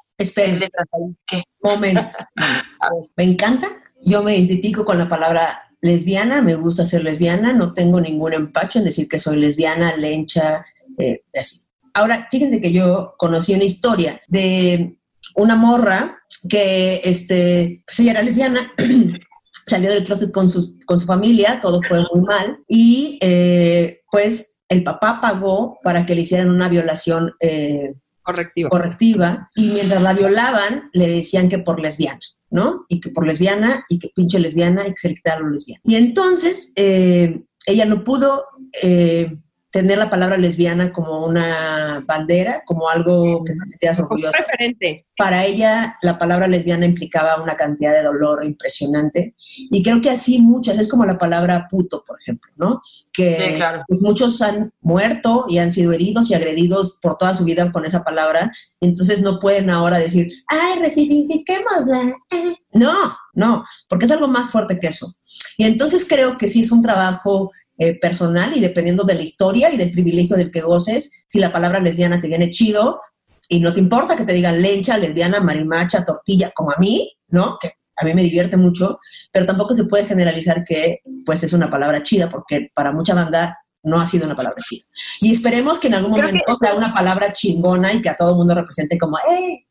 ¿qué? 1.27 1.43
momento. 1.61 2.17
A 2.37 2.91
ver. 2.95 3.11
Me 3.17 3.25
encanta. 3.25 3.69
Yo 4.03 4.23
me 4.23 4.37
identifico 4.37 4.85
con 4.85 4.99
la 4.99 5.09
palabra 5.09 5.66
lesbiana, 5.81 6.43
me 6.43 6.55
gusta 6.55 6.85
ser 6.85 7.05
lesbiana, 7.05 7.53
no 7.53 7.73
tengo 7.73 8.01
ningún 8.01 8.33
empacho 8.33 8.79
en 8.79 8.85
decir 8.85 9.09
que 9.09 9.19
soy 9.19 9.37
lesbiana, 9.37 9.97
lencha, 9.97 10.65
eh, 10.99 11.23
así. 11.39 11.67
Ahora, 11.95 12.29
fíjense 12.31 12.61
que 12.61 12.73
yo 12.73 13.15
conocí 13.19 13.55
una 13.55 13.65
historia 13.65 14.21
de 14.29 14.99
una 15.35 15.57
morra 15.57 16.19
que, 16.49 17.01
este, 17.05 17.83
pues 17.87 18.01
ella 18.01 18.13
era 18.13 18.23
lesbiana, 18.23 18.73
salió 19.67 19.91
del 19.91 20.05
closet 20.05 20.33
con 20.33 20.49
su, 20.49 20.79
con 20.87 20.99
su 20.99 21.07
familia, 21.07 21.61
todo 21.61 21.81
fue 21.83 22.01
muy 22.13 22.23
mal, 22.23 22.59
y 22.69 23.19
eh, 23.23 24.01
pues 24.11 24.61
el 24.69 24.83
papá 24.83 25.21
pagó 25.21 25.79
para 25.83 26.05
que 26.05 26.15
le 26.15 26.23
hicieran 26.23 26.51
una 26.51 26.69
violación 26.69 27.33
eh, 27.41 27.95
Correctivo. 28.27 28.71
correctiva 28.71 29.49
y 29.55 29.69
mientras 29.69 30.03
la 30.03 30.13
violaban 30.13 30.91
le 30.93 31.07
decían 31.07 31.49
que 31.49 31.61
por 31.61 31.79
lesbiana, 31.81 32.19
¿no? 32.51 32.85
Y 32.89 33.01
que 33.01 33.11
por 33.11 33.25
lesbiana 33.25 33.85
y 33.89 34.01
que 34.01 34.11
pinche 34.17 34.41
lesbiana 34.41 34.85
y 34.85 34.91
que 34.91 34.97
se 34.97 35.09
le 35.11 35.15
quitara 35.15 35.41
lo 35.41 35.51
lesbiana. 35.51 35.81
Y 35.85 35.95
entonces 35.95 36.73
eh, 36.75 37.41
ella 37.67 37.85
no 37.85 38.03
pudo 38.03 38.47
eh, 38.83 39.39
tener 39.77 39.99
la 39.99 40.09
palabra 40.09 40.39
lesbiana 40.39 40.91
como 40.91 41.27
una 41.27 42.03
bandera, 42.07 42.63
como 42.65 42.89
algo 42.89 43.45
que 43.45 43.53
te 43.53 43.59
sentías 43.69 43.99
referente. 44.33 45.07
Para 45.19 45.45
ella 45.45 45.99
la 46.01 46.17
palabra 46.17 46.49
lesbiana 46.49 46.87
implicaba 46.87 47.43
una 47.43 47.57
cantidad 47.57 47.93
de 47.93 48.03
dolor 48.03 48.43
impresionante 48.43 49.35
y 49.39 49.83
creo 49.83 50.01
que 50.01 50.09
así 50.09 50.41
muchas, 50.41 50.79
es 50.79 50.89
como 50.89 51.05
la 51.05 51.19
palabra 51.19 51.69
puto, 51.71 52.03
por 52.07 52.19
ejemplo, 52.19 52.51
¿no? 52.57 52.81
Que 53.13 53.37
Sí, 53.37 53.57
claro. 53.57 53.83
pues, 53.87 54.01
muchos 54.01 54.41
han 54.41 54.73
muerto 54.81 55.45
y 55.47 55.59
han 55.59 55.71
sido 55.71 55.93
heridos 55.93 56.31
y 56.31 56.35
agredidos 56.35 56.99
por 57.03 57.19
toda 57.19 57.35
su 57.35 57.45
vida 57.45 57.71
con 57.71 57.85
esa 57.85 58.03
palabra, 58.03 58.51
entonces 58.81 59.21
no 59.21 59.39
pueden 59.39 59.69
ahora 59.69 59.99
decir, 59.99 60.33
ay, 60.47 60.81
resignifiquémosla. 60.81 62.15
eh". 62.33 62.57
No, 62.73 63.15
no, 63.35 63.63
porque 63.91 64.07
es 64.07 64.11
algo 64.11 64.29
más 64.29 64.49
fuerte 64.49 64.79
que 64.81 64.87
eso. 64.87 65.15
Y 65.59 65.67
entonces 65.67 66.07
creo 66.09 66.39
que 66.39 66.49
sí 66.49 66.63
es 66.63 66.73
un 66.73 66.81
trabajo 66.81 67.53
eh, 67.79 67.99
personal 67.99 68.57
y 68.57 68.61
dependiendo 68.61 69.05
de 69.05 69.15
la 69.15 69.23
historia 69.23 69.71
y 69.73 69.77
del 69.77 69.91
privilegio 69.91 70.37
del 70.37 70.51
que 70.51 70.61
goces, 70.61 71.25
si 71.29 71.39
la 71.39 71.53
palabra 71.53 71.79
lesbiana 71.81 72.21
te 72.21 72.29
viene 72.29 72.51
chido 72.51 73.01
y 73.49 73.61
no 73.61 73.73
te 73.73 73.81
importa 73.81 74.17
que 74.17 74.25
te 74.25 74.33
digan 74.33 74.61
lencha, 74.63 74.99
lesbiana, 74.99 75.41
marimacha, 75.41 76.05
tortilla, 76.05 76.51
como 76.55 76.71
a 76.73 76.77
mí, 76.79 77.17
¿no? 77.29 77.59
Que 77.61 77.73
a 77.99 78.05
mí 78.05 78.13
me 78.15 78.23
divierte 78.23 78.57
mucho, 78.57 78.99
pero 79.33 79.47
tampoco 79.47 79.75
se 79.75 79.85
puede 79.85 80.05
generalizar 80.07 80.65
que 80.65 81.01
pues 81.25 81.43
es 81.43 81.53
una 81.53 81.71
palabra 81.71 82.03
chida, 82.03 82.29
porque 82.29 82.71
para 82.75 82.93
mucha 82.93 83.15
banda 83.15 83.59
no 83.83 84.01
ha 84.01 84.07
sido 84.07 84.27
una 84.27 84.35
palabra 84.37 84.61
chida. 84.69 84.83
Y 85.21 85.33
esperemos 85.33 85.79
que 85.79 85.87
en 85.87 85.95
algún 85.95 86.13
Creo 86.15 86.27
momento 86.27 86.57
sea 86.57 86.75
una 86.75 86.93
palabra 86.93 87.33
chingona 87.33 87.93
y 87.93 88.03
que 88.03 88.09
a 88.09 88.17
todo 88.17 88.31
el 88.31 88.37
mundo 88.37 88.55
represente 88.55 88.99
como, 88.99 89.17
¡eh! 89.19 89.67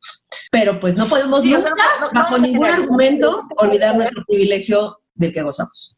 Pero 0.52 0.80
pues 0.80 0.96
no 0.96 1.08
podemos 1.08 1.42
Sí, 1.42 1.54
o 1.54 1.58
nunca, 1.58 1.70
sea, 1.70 2.00
no- 2.00 2.08
no- 2.08 2.12
bajo 2.14 2.38
ningún 2.38 2.66
argumento, 2.68 3.42
olvidar 3.58 3.96
nuestro 3.98 4.24
privilegio 4.26 5.00
del 5.16 5.34
que 5.34 5.42
gozamos. 5.42 5.98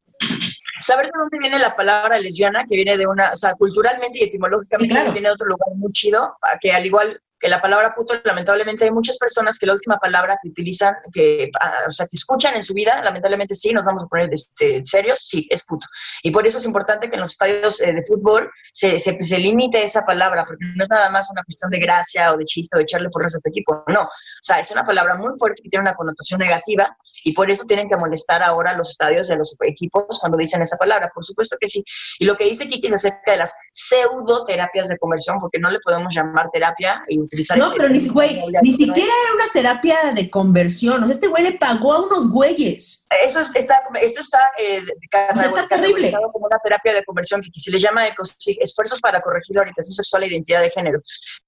¿Saber 0.80 1.06
de 1.06 1.12
dónde 1.18 1.40
viene 1.40 1.60
la 1.60 1.76
palabra 1.76 2.20
lesbiana? 2.20 2.66
Que 2.68 2.76
viene 2.76 2.98
de 2.98 3.08
una, 3.08 3.32
o 3.34 3.36
sea, 3.36 3.54
culturalmente 3.54 4.20
y 4.20 4.24
etimológicamente 4.24 4.94
claro. 4.94 5.12
viene 5.12 5.30
de 5.30 5.34
otro 5.34 5.48
lugar 5.48 5.70
muy 5.76 5.92
chido, 5.92 6.38
que 6.62 6.72
al 6.72 6.86
igual 6.86 7.22
que 7.40 7.48
la 7.48 7.62
palabra 7.62 7.94
puto, 7.94 8.16
lamentablemente 8.24 8.86
hay 8.86 8.92
muchas 8.92 9.18
personas 9.18 9.60
que 9.60 9.68
la 9.68 9.74
última 9.74 9.98
palabra 9.98 10.40
que 10.42 10.50
utilizan, 10.50 10.96
que, 11.14 11.50
ah, 11.60 11.84
o 11.88 11.92
sea, 11.92 12.08
que 12.08 12.18
escuchan 12.18 12.56
en 12.56 12.64
su 12.64 12.74
vida, 12.74 13.02
lamentablemente 13.04 13.54
sí, 13.54 13.74
nos 13.74 13.86
vamos 13.86 14.04
a 14.04 14.08
poner 14.08 14.30
este, 14.32 14.84
serios, 14.86 15.20
sí, 15.20 15.48
es 15.50 15.64
puto. 15.66 15.88
Y 16.24 16.32
por 16.32 16.48
eso 16.48 16.58
es 16.58 16.66
importante 16.66 17.10
que 17.10 17.16
en 17.16 17.22
los 17.22 17.32
estadios 17.32 17.82
eh, 17.82 17.94
de 17.94 18.04
fútbol 18.06 18.50
se, 18.74 18.98
se, 19.00 19.22
se 19.24 19.38
limite 19.38 19.84
esa 19.84 20.06
palabra, 20.06 20.46
porque 20.46 20.66
no 20.76 20.84
es 20.84 20.90
nada 20.90 21.10
más 21.10 21.30
una 21.30 21.44
cuestión 21.44 21.70
de 21.70 21.80
gracia 21.80 22.34
o 22.34 22.38
de 22.38 22.46
chiste 22.46 22.76
o 22.76 22.80
de 22.80 22.84
echarle 22.84 23.10
porras 23.10 23.36
a 23.36 23.40
tu 23.40 23.50
equipo, 23.50 23.84
no. 23.88 24.02
O 24.02 24.10
sea, 24.42 24.60
es 24.60 24.72
una 24.72 24.86
palabra 24.86 25.16
muy 25.16 25.38
fuerte 25.38 25.62
que 25.62 25.70
tiene 25.70 25.84
una 25.84 25.96
connotación 25.96 26.40
negativa 26.40 26.96
y 27.28 27.34
por 27.34 27.52
eso 27.52 27.66
tienen 27.66 27.90
que 27.90 27.98
molestar 27.98 28.42
ahora 28.42 28.72
los 28.78 28.92
estadios 28.92 29.28
de 29.28 29.36
los 29.36 29.54
equipos 29.66 30.18
cuando 30.22 30.38
dicen 30.38 30.62
esa 30.62 30.78
palabra. 30.78 31.12
Por 31.14 31.26
supuesto 31.26 31.58
que 31.60 31.68
sí. 31.68 31.84
Y 32.20 32.24
lo 32.24 32.38
que 32.38 32.46
dice 32.46 32.70
Kiki 32.70 32.88
es 32.88 32.94
acerca 32.94 33.32
de 33.32 33.38
las 33.38 33.54
pseudoterapias 33.74 34.88
de 34.88 34.98
conversión, 34.98 35.38
porque 35.42 35.60
no 35.60 35.70
le 35.70 35.80
podemos 35.82 36.16
llamar 36.16 36.50
terapia 36.54 37.04
y 37.10 37.20
utilizar 37.20 37.58
No, 37.58 37.74
pero 37.76 37.90
ni, 37.90 38.08
güey, 38.08 38.42
ni 38.62 38.72
siquiera 38.72 39.12
era 39.26 39.34
una 39.36 39.52
terapia 39.52 39.98
de 40.16 40.30
conversión. 40.30 41.04
O 41.04 41.06
sea, 41.06 41.16
este 41.16 41.28
güey 41.28 41.44
le 41.44 41.52
pagó 41.58 41.92
a 41.92 42.06
unos 42.06 42.32
güeyes. 42.32 43.06
Eso 43.26 43.42
es- 43.42 43.54
está, 43.56 43.84
esto 44.02 44.22
está, 44.22 44.40
eh, 44.58 44.82
está 45.04 45.68
terrible. 45.68 46.14
como 46.32 46.46
una 46.48 46.60
terapia 46.60 46.94
de 46.94 47.04
conversión 47.04 47.42
que 47.42 47.50
se 47.58 47.72
le 47.72 47.80
llama 47.80 48.08
ECOSIG, 48.08 48.62
esfuerzos 48.62 49.02
para 49.02 49.20
corregir 49.20 49.54
la 49.58 49.64
orientación 49.64 49.94
sexual 49.94 50.24
e 50.24 50.28
identidad 50.28 50.62
de 50.62 50.70
género. 50.70 51.02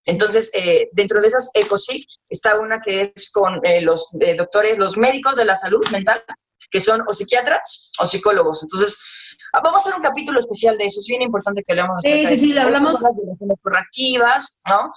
Entonces, 0.04 0.52
eh, 0.54 0.90
dentro 0.92 1.22
de 1.22 1.28
esas 1.28 1.52
ECOSIG 1.54 2.06
está 2.30 2.60
una 2.60 2.82
que 2.82 3.14
es 3.16 3.32
con 3.32 3.66
eh, 3.66 3.80
los 3.82 4.10
eh, 4.20 4.36
doctores, 4.36 4.78
los 4.78 4.98
médicos 4.98 5.36
de 5.36 5.46
la 5.46 5.56
salud 5.56 5.68
mental, 5.91 6.24
que 6.72 6.80
son 6.80 7.01
o 7.07 7.13
psiquiatras 7.13 7.91
o 7.99 8.05
psicólogos. 8.05 8.61
Entonces, 8.63 8.97
ah, 9.53 9.61
vamos 9.63 9.82
a 9.86 9.89
hacer 9.89 9.95
un 9.97 10.03
capítulo 10.03 10.39
especial 10.39 10.78
de 10.78 10.86
eso. 10.86 10.99
Es 10.99 11.07
bien 11.07 11.22
importante 11.22 11.63
que 11.63 11.72
hablemos 11.74 12.01
Sí, 12.03 12.26
sí, 12.28 12.38
sí, 12.38 12.57
hablamos- 12.57 13.01
las 13.01 13.15
violaciones 13.15 13.57
correctivas, 13.61 14.59
¿no? 14.67 14.93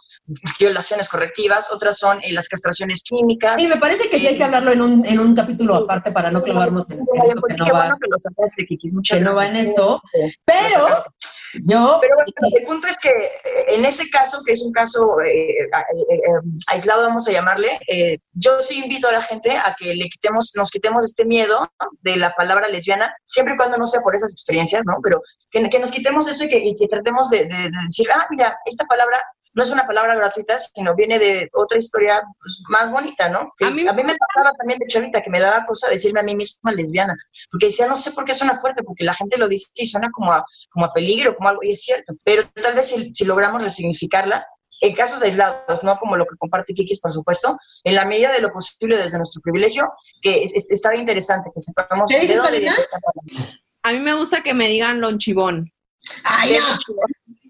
Violaciones 0.59 1.09
correctivas. 1.09 1.71
Otras 1.73 1.99
son 1.99 2.21
eh, 2.23 2.33
las 2.33 2.49
castraciones 2.49 3.03
químicas. 3.03 3.61
Y 3.61 3.67
me 3.69 3.77
parece 3.77 4.09
que 4.11 4.19
sí 4.21 4.27
hay 4.27 4.37
que 4.37 4.45
hablarlo 4.45 4.71
en 4.73 4.83
un, 4.83 5.07
en 5.07 5.19
un 5.21 5.35
capítulo 5.35 5.75
aparte 5.77 6.13
para 6.13 6.31
no 6.31 6.43
clavarnos 6.43 6.89
en, 6.91 7.01
en 7.01 7.23
esto 7.31 7.43
que 7.49 7.55
no 7.55 7.65
va, 7.67 7.73
bueno 7.73 7.97
que 8.01 8.09
lo 8.11 8.19
sacaste, 8.21 8.67
Kikis. 8.67 8.95
Muchas 8.95 9.19
que 9.19 9.25
no 9.25 9.35
va 9.35 9.47
en 9.47 9.57
esto. 9.57 10.01
Pero 10.45 11.05
yo, 11.67 11.99
Pero 12.01 12.15
bueno, 12.17 12.31
el 12.59 12.65
punto 12.67 12.87
es 12.89 12.99
que 12.99 13.09
eh, 13.11 13.65
en 13.69 13.85
ese 13.85 14.09
caso, 14.11 14.43
que 14.45 14.53
es 14.53 14.63
un 14.63 14.73
caso 14.73 15.21
eh, 15.21 15.51
eh, 15.63 15.67
eh, 15.69 16.19
aislado, 16.69 17.07
vamos 17.07 17.29
a 17.29 17.33
llamarle, 17.33 17.79
eh, 17.89 18.19
yo 18.33 18.61
sí 18.61 18.79
invito 18.83 19.09
a 19.09 19.13
la 19.13 19.23
gente 19.23 19.51
a 19.57 19.75
que 19.79 19.95
le 19.95 20.09
quitemos, 20.09 20.53
nos 20.57 20.71
quitemos 20.71 21.05
este 21.05 21.25
miedo 21.25 21.63
de 22.01 22.17
la 22.17 22.35
palabra 22.35 22.69
lesbiana, 22.69 23.15
siempre 23.25 23.55
y 23.55 23.57
cuando 23.57 23.77
no 23.77 23.87
sea 23.87 24.01
por 24.01 24.15
esas 24.17 24.33
experiencias, 24.33 24.83
¿no? 24.87 24.99
Pero 25.03 25.21
que, 25.51 25.69
que 25.69 25.79
nos 25.79 25.91
quitemos 25.91 26.29
eso 26.29 26.45
y 26.45 26.49
que, 26.49 26.59
y 26.59 26.77
que 26.77 26.89
tratemos 26.89 27.31
de, 27.31 27.45
de- 27.45 27.71
de 27.71 27.83
decir, 27.85 28.07
ah, 28.15 28.27
mira, 28.31 28.57
esta 28.67 28.85
palabra 28.87 29.23
no 29.55 29.63
es 29.63 29.71
una 29.71 29.87
palabra 29.87 30.15
gratuita, 30.15 30.59
sino 30.59 30.95
viene 30.95 31.19
de 31.19 31.49
otra 31.53 31.79
historia 31.79 32.23
pues, 32.41 32.63
más 32.69 32.91
bonita, 32.91 33.29
¿no? 33.29 33.53
Que 33.59 33.67
A 33.67 33.71
mí- 33.71 33.87
a 33.87 33.93
mí 33.93 34.03
me 34.03 34.15
pasaba 34.17 34.53
también 34.57 34.79
de 34.79 34.87
chavita 34.87 35.21
que 35.23 35.31
me 35.31 35.41
daba 35.41 35.65
cosa 35.65 35.89
decirme 35.91 36.21
a 36.21 36.23
mí 36.23 36.35
misma 36.35 36.73
lesbiana, 36.73 37.15
porque 37.51 37.67
decía, 37.67 37.87
no 37.87 37.97
sé 37.97 38.13
por 38.13 38.25
qué 38.25 38.33
suena 38.35 38.57
fuerte, 38.57 38.83
porque 38.83 39.05
la 39.05 39.15
gente 39.15 39.37
lo 39.37 39.49
dice 39.49 39.69
y 39.75 39.87
suena 39.87 40.11
como 40.11 40.33
a, 40.33 40.45
como 40.71 40.87
a 40.87 40.93
peligro, 40.93 41.37
como 41.37 41.49
algo, 41.51 41.63
y 41.63 41.73
es 41.73 41.83
cierto, 41.83 42.15
pero 42.25 42.45
tal 42.63 42.75
vez 42.75 42.89
si, 42.89 43.15
si 43.15 43.25
logramos 43.25 43.63
resignificarla, 43.63 44.47
en 44.81 44.95
casos 44.97 45.23
aislados, 45.23 45.85
no 45.85 45.97
como 45.99 46.17
lo 46.17 46.27
que 46.27 46.35
comparte 46.37 46.75
Kikis, 46.75 46.99
por 46.99 47.13
supuesto, 47.13 47.57
en 47.85 47.95
la 47.95 48.05
medida 48.05 48.33
de 48.33 48.41
lo 48.41 48.53
posible 48.53 48.97
desde 48.97 49.17
nuestro 49.17 49.41
privilegio, 49.41 49.93
que 50.21 50.43
es, 50.43 50.53
es- 50.55 50.71
está 50.73 50.97
interesante 50.97 51.51
que 51.55 51.61
sepamos 51.61 52.11
¿Qué 52.11 52.27
de 52.27 52.37
dónde 52.37 52.59
viene. 52.59 52.75
A 53.85 53.93
mí 53.93 54.01
me 54.01 54.15
gusta 54.15 54.43
que 54.43 54.55
me 54.55 54.67
digan 54.67 55.01
lonchibón. 55.01 55.73
ay, 56.25 56.55
no. 56.55 56.97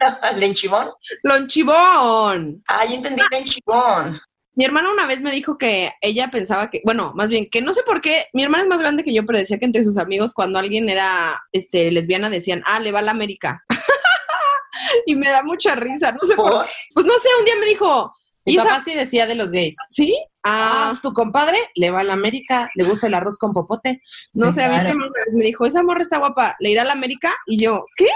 ¿Lenchibón? 0.36 0.90
Lonchibón. 1.22 2.62
Ah, 2.68 2.84
yo 2.84 2.94
entendí 2.94 3.22
lenchibón. 3.30 4.20
Mi 4.54 4.64
hermana 4.66 4.90
una 4.92 5.06
vez 5.06 5.22
me 5.22 5.32
dijo 5.32 5.56
que 5.56 5.92
ella 6.02 6.28
pensaba 6.30 6.68
que, 6.68 6.82
bueno, 6.84 7.12
más 7.14 7.30
bien, 7.30 7.48
que 7.50 7.62
no 7.62 7.72
sé 7.72 7.82
por 7.84 8.02
qué, 8.02 8.26
mi 8.34 8.42
hermana 8.42 8.64
es 8.64 8.68
más 8.68 8.80
grande 8.80 9.02
que 9.02 9.14
yo, 9.14 9.24
pero 9.24 9.38
decía 9.38 9.58
que 9.58 9.64
entre 9.64 9.82
sus 9.82 9.96
amigos 9.96 10.34
cuando 10.34 10.58
alguien 10.58 10.90
era 10.90 11.42
este, 11.52 11.90
lesbiana 11.90 12.28
decían, 12.28 12.62
ah, 12.66 12.78
le 12.78 12.92
va 12.92 12.98
a 12.98 13.02
la 13.02 13.12
América. 13.12 13.64
y 15.06 15.16
me 15.16 15.28
da 15.30 15.42
mucha 15.42 15.74
risa, 15.74 16.12
no 16.12 16.20
sé 16.28 16.34
por, 16.36 16.50
¿Por? 16.52 16.66
Pues 16.92 17.06
no 17.06 17.14
sé, 17.14 17.28
un 17.38 17.44
día 17.46 17.54
me 17.58 17.64
dijo, 17.64 18.12
Mi 18.44 18.52
¿y 18.52 18.56
esa- 18.56 18.64
papá 18.68 18.82
sí 18.84 18.92
decía 18.94 19.26
de 19.26 19.36
los 19.36 19.50
gays. 19.52 19.76
¿Sí? 19.88 20.14
Ah, 20.44 20.90
Ah, 20.92 20.98
tu 21.00 21.12
compadre 21.14 21.56
le 21.76 21.90
va 21.90 22.00
a 22.00 22.04
la 22.04 22.12
América, 22.14 22.68
le 22.74 22.84
gusta 22.84 23.06
el 23.06 23.14
arroz 23.14 23.38
con 23.38 23.52
popote. 23.54 24.02
no 24.34 24.48
Sí, 24.48 24.54
sé, 24.54 24.64
a 24.64 24.68
mí 24.68 24.74
claro. 24.74 24.84
mi 24.84 24.90
hermana 25.04 25.12
me 25.34 25.44
dijo, 25.46 25.64
esa 25.64 25.82
morra 25.82 26.02
está 26.02 26.18
guapa, 26.18 26.56
¿le 26.58 26.70
irá 26.70 26.82
a 26.82 26.84
la 26.84 26.92
América? 26.92 27.34
Y 27.46 27.56
yo, 27.62 27.86
¿qué? 27.96 28.08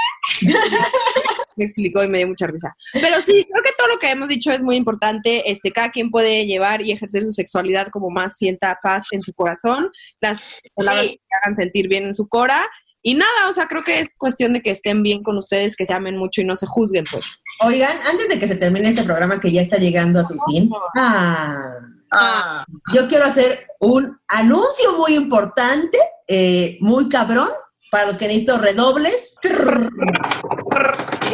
me 1.57 1.64
explicó 1.64 2.02
y 2.04 2.09
me 2.09 2.18
dio 2.18 2.28
mucha 2.28 2.46
risa. 2.46 2.76
Pero 2.92 3.20
sí, 3.20 3.46
creo 3.50 3.62
que 3.62 3.72
todo 3.76 3.88
lo 3.88 3.98
que 3.98 4.09
hemos 4.11 4.28
dicho 4.28 4.50
es 4.50 4.62
muy 4.62 4.76
importante. 4.76 5.50
Este, 5.50 5.72
cada 5.72 5.90
quien 5.90 6.11
puede 6.11 6.46
llevar 6.46 6.82
y 6.82 6.92
ejercer 6.92 7.22
su 7.22 7.32
sexualidad 7.32 7.88
como 7.88 8.11
más 8.11 8.36
sienta 8.36 8.78
paz 8.82 9.04
en 9.11 9.22
su 9.22 9.32
corazón, 9.34 9.90
las 10.20 10.61
palabras 10.76 11.07
Sí. 11.07 11.16
que 11.16 11.36
hagan 11.42 11.57
sentir 11.57 11.88
bien 11.88 12.04
en 12.04 12.14
su 12.14 12.28
cora. 12.28 12.66
Y 13.02 13.14
nada, 13.14 13.48
o 13.48 13.52
sea, 13.52 13.68
creo 13.68 13.82
que 13.82 14.00
es 14.00 14.09
cuestión 14.18 14.52
de 14.52 14.62
que 14.62 14.70
estén 14.72 15.02
bien 15.02 15.22
con 15.22 15.36
ustedes, 15.36 15.76
que 15.76 15.86
se 15.86 15.94
amen 15.94 16.16
mucho 16.16 16.40
y 16.40 16.44
no 16.44 16.57
se 16.57 16.66
juzguen, 16.66 17.04
pues. 17.11 17.40
Oigan, 17.61 17.96
antes 18.11 18.28
de 18.28 18.38
que 18.40 18.48
se 18.48 18.57
termine 18.57 18.88
este 18.88 19.04
programa 19.04 19.38
que 19.38 19.52
ya 19.52 19.61
está 19.62 19.76
llegando 19.76 20.20
a 20.20 20.24
su 20.24 20.36
fin, 20.50 20.68
ah, 20.96 21.78
Ah. 22.12 22.64
Yo 22.94 23.09
quiero 23.09 23.24
hacer 23.24 23.66
un 23.80 24.16
anuncio 24.28 24.96
muy 24.96 25.14
importante, 25.14 25.98
eh, 26.28 26.78
muy 26.80 27.08
cabrón, 27.08 27.49
para 27.91 28.07
los 28.07 28.16
que 28.16 28.28
necesito 28.28 28.58
redobles. 28.58 29.34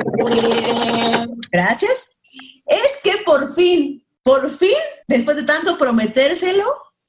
Gracias. 1.53 2.19
Es 2.67 2.99
que 3.03 3.19
por 3.25 3.55
fin, 3.55 4.05
por 4.23 4.51
fin, 4.57 4.71
después 5.09 5.37
de 5.37 5.43
tanto 5.45 5.77
prometérselo, 5.79 6.65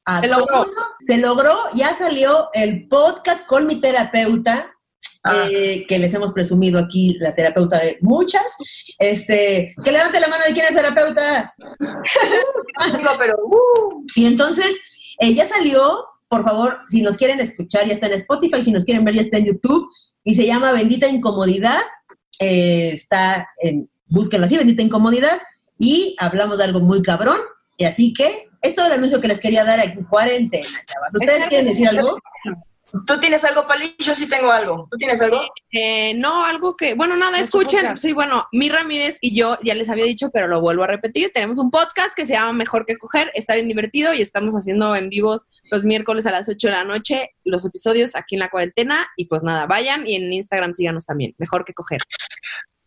a 0.05 0.19
Se 0.21 0.27
todo 0.27 0.39
logró. 0.39 0.57
mundo, 0.65 0.81
se 1.03 1.17
logró, 1.17 1.57
ya 1.75 1.93
salió 1.93 2.49
el 2.53 2.87
podcast 2.87 3.47
con 3.47 3.67
mi 3.67 3.79
terapeuta, 3.79 4.69
Ah. 5.25 5.47
eh, 5.49 5.85
que 5.87 5.99
les 5.99 6.13
hemos 6.13 6.33
presumido 6.33 6.77
aquí, 6.77 7.15
la 7.21 7.33
terapeuta 7.33 7.77
de 7.79 7.97
muchas. 8.01 8.57
Este, 8.99 9.73
que 9.81 9.91
levante 9.93 10.19
la 10.19 10.27
mano 10.27 10.43
de 10.45 10.51
quién 10.53 10.65
es 10.65 10.75
terapeuta. 10.75 11.53
Pero, 13.17 13.35
uh, 13.45 14.03
Y 14.15 14.25
entonces, 14.25 14.67
eh, 15.19 15.33
ya 15.33 15.45
salió, 15.45 16.03
por 16.27 16.43
favor, 16.43 16.79
si 16.89 17.01
nos 17.01 17.15
quieren 17.15 17.39
escuchar, 17.39 17.85
ya 17.87 17.93
está 17.93 18.07
en 18.07 18.13
Spotify, 18.13 18.61
si 18.61 18.71
nos 18.73 18.83
quieren 18.83 19.05
ver, 19.05 19.15
ya 19.15 19.21
está 19.21 19.37
en 19.37 19.45
YouTube, 19.45 19.87
y 20.25 20.35
se 20.35 20.45
llama 20.45 20.73
Bendita 20.73 21.07
Incomodidad. 21.07 21.79
Eh, 22.43 22.91
está 22.93 23.47
en, 23.61 23.89
búsquenlo 24.07 24.45
así, 24.45 24.57
Bendita 24.57 24.81
Incomodidad, 24.81 25.39
y 25.77 26.15
hablamos 26.19 26.57
de 26.57 26.65
algo 26.65 26.81
muy 26.81 27.01
cabrón. 27.01 27.37
Y 27.77 27.85
así 27.85 28.13
que, 28.13 28.49
es 28.61 28.75
todo 28.75 28.87
el 28.87 28.93
anuncio 28.93 29.21
que 29.21 29.29
les 29.29 29.39
quería 29.39 29.63
dar 29.63 29.79
en 29.79 30.03
cuarentena, 30.03 30.67
chavas. 30.85 31.15
¿Ustedes 31.15 31.45
quieren 31.47 31.67
decir 31.67 31.87
algo? 31.87 32.17
¿Tú 33.07 33.19
tienes 33.19 33.43
algo, 33.43 33.65
Pali? 33.67 33.95
Yo 33.97 34.13
sí 34.13 34.29
tengo 34.29 34.51
algo. 34.51 34.85
¿Tú 34.87 34.97
tienes 34.97 35.19
algo? 35.19 35.41
Eh, 35.71 36.13
no, 36.13 36.45
algo 36.45 36.75
que, 36.75 36.93
bueno, 36.93 37.17
nada, 37.17 37.39
escuchen. 37.39 37.81
podcast. 37.81 38.01
Sí, 38.03 38.13
bueno, 38.13 38.47
mi 38.51 38.69
Ramírez 38.69 39.17
y 39.19 39.35
yo 39.35 39.57
ya 39.63 39.73
les 39.73 39.89
había 39.89 40.05
dicho, 40.05 40.29
pero 40.31 40.47
lo 40.47 40.61
vuelvo 40.61 40.83
a 40.83 40.87
repetir. 40.87 41.31
Tenemos 41.33 41.57
un 41.57 41.71
podcast 41.71 42.13
que 42.13 42.27
se 42.27 42.33
llama 42.33 42.53
Mejor 42.53 42.85
que 42.85 42.97
Coger. 42.97 43.31
Está 43.33 43.55
bien 43.55 43.67
divertido 43.67 44.13
y 44.13 44.21
estamos 44.21 44.53
haciendo 44.53 44.95
en 44.95 45.09
vivos 45.09 45.47
los 45.71 45.85
miércoles 45.85 46.27
a 46.27 46.31
las 46.31 46.47
8 46.47 46.67
de 46.67 46.73
la 46.73 46.83
noche 46.83 47.31
los 47.43 47.65
episodios 47.65 48.15
aquí 48.15 48.35
en 48.35 48.41
la 48.41 48.51
cuarentena. 48.51 49.07
Y 49.17 49.25
pues 49.25 49.41
nada, 49.41 49.65
vayan 49.65 50.05
y 50.05 50.15
en 50.15 50.31
Instagram 50.31 50.75
síganos 50.75 51.07
también. 51.07 51.33
Mejor 51.39 51.65
que 51.65 51.73
Coger. 51.73 52.01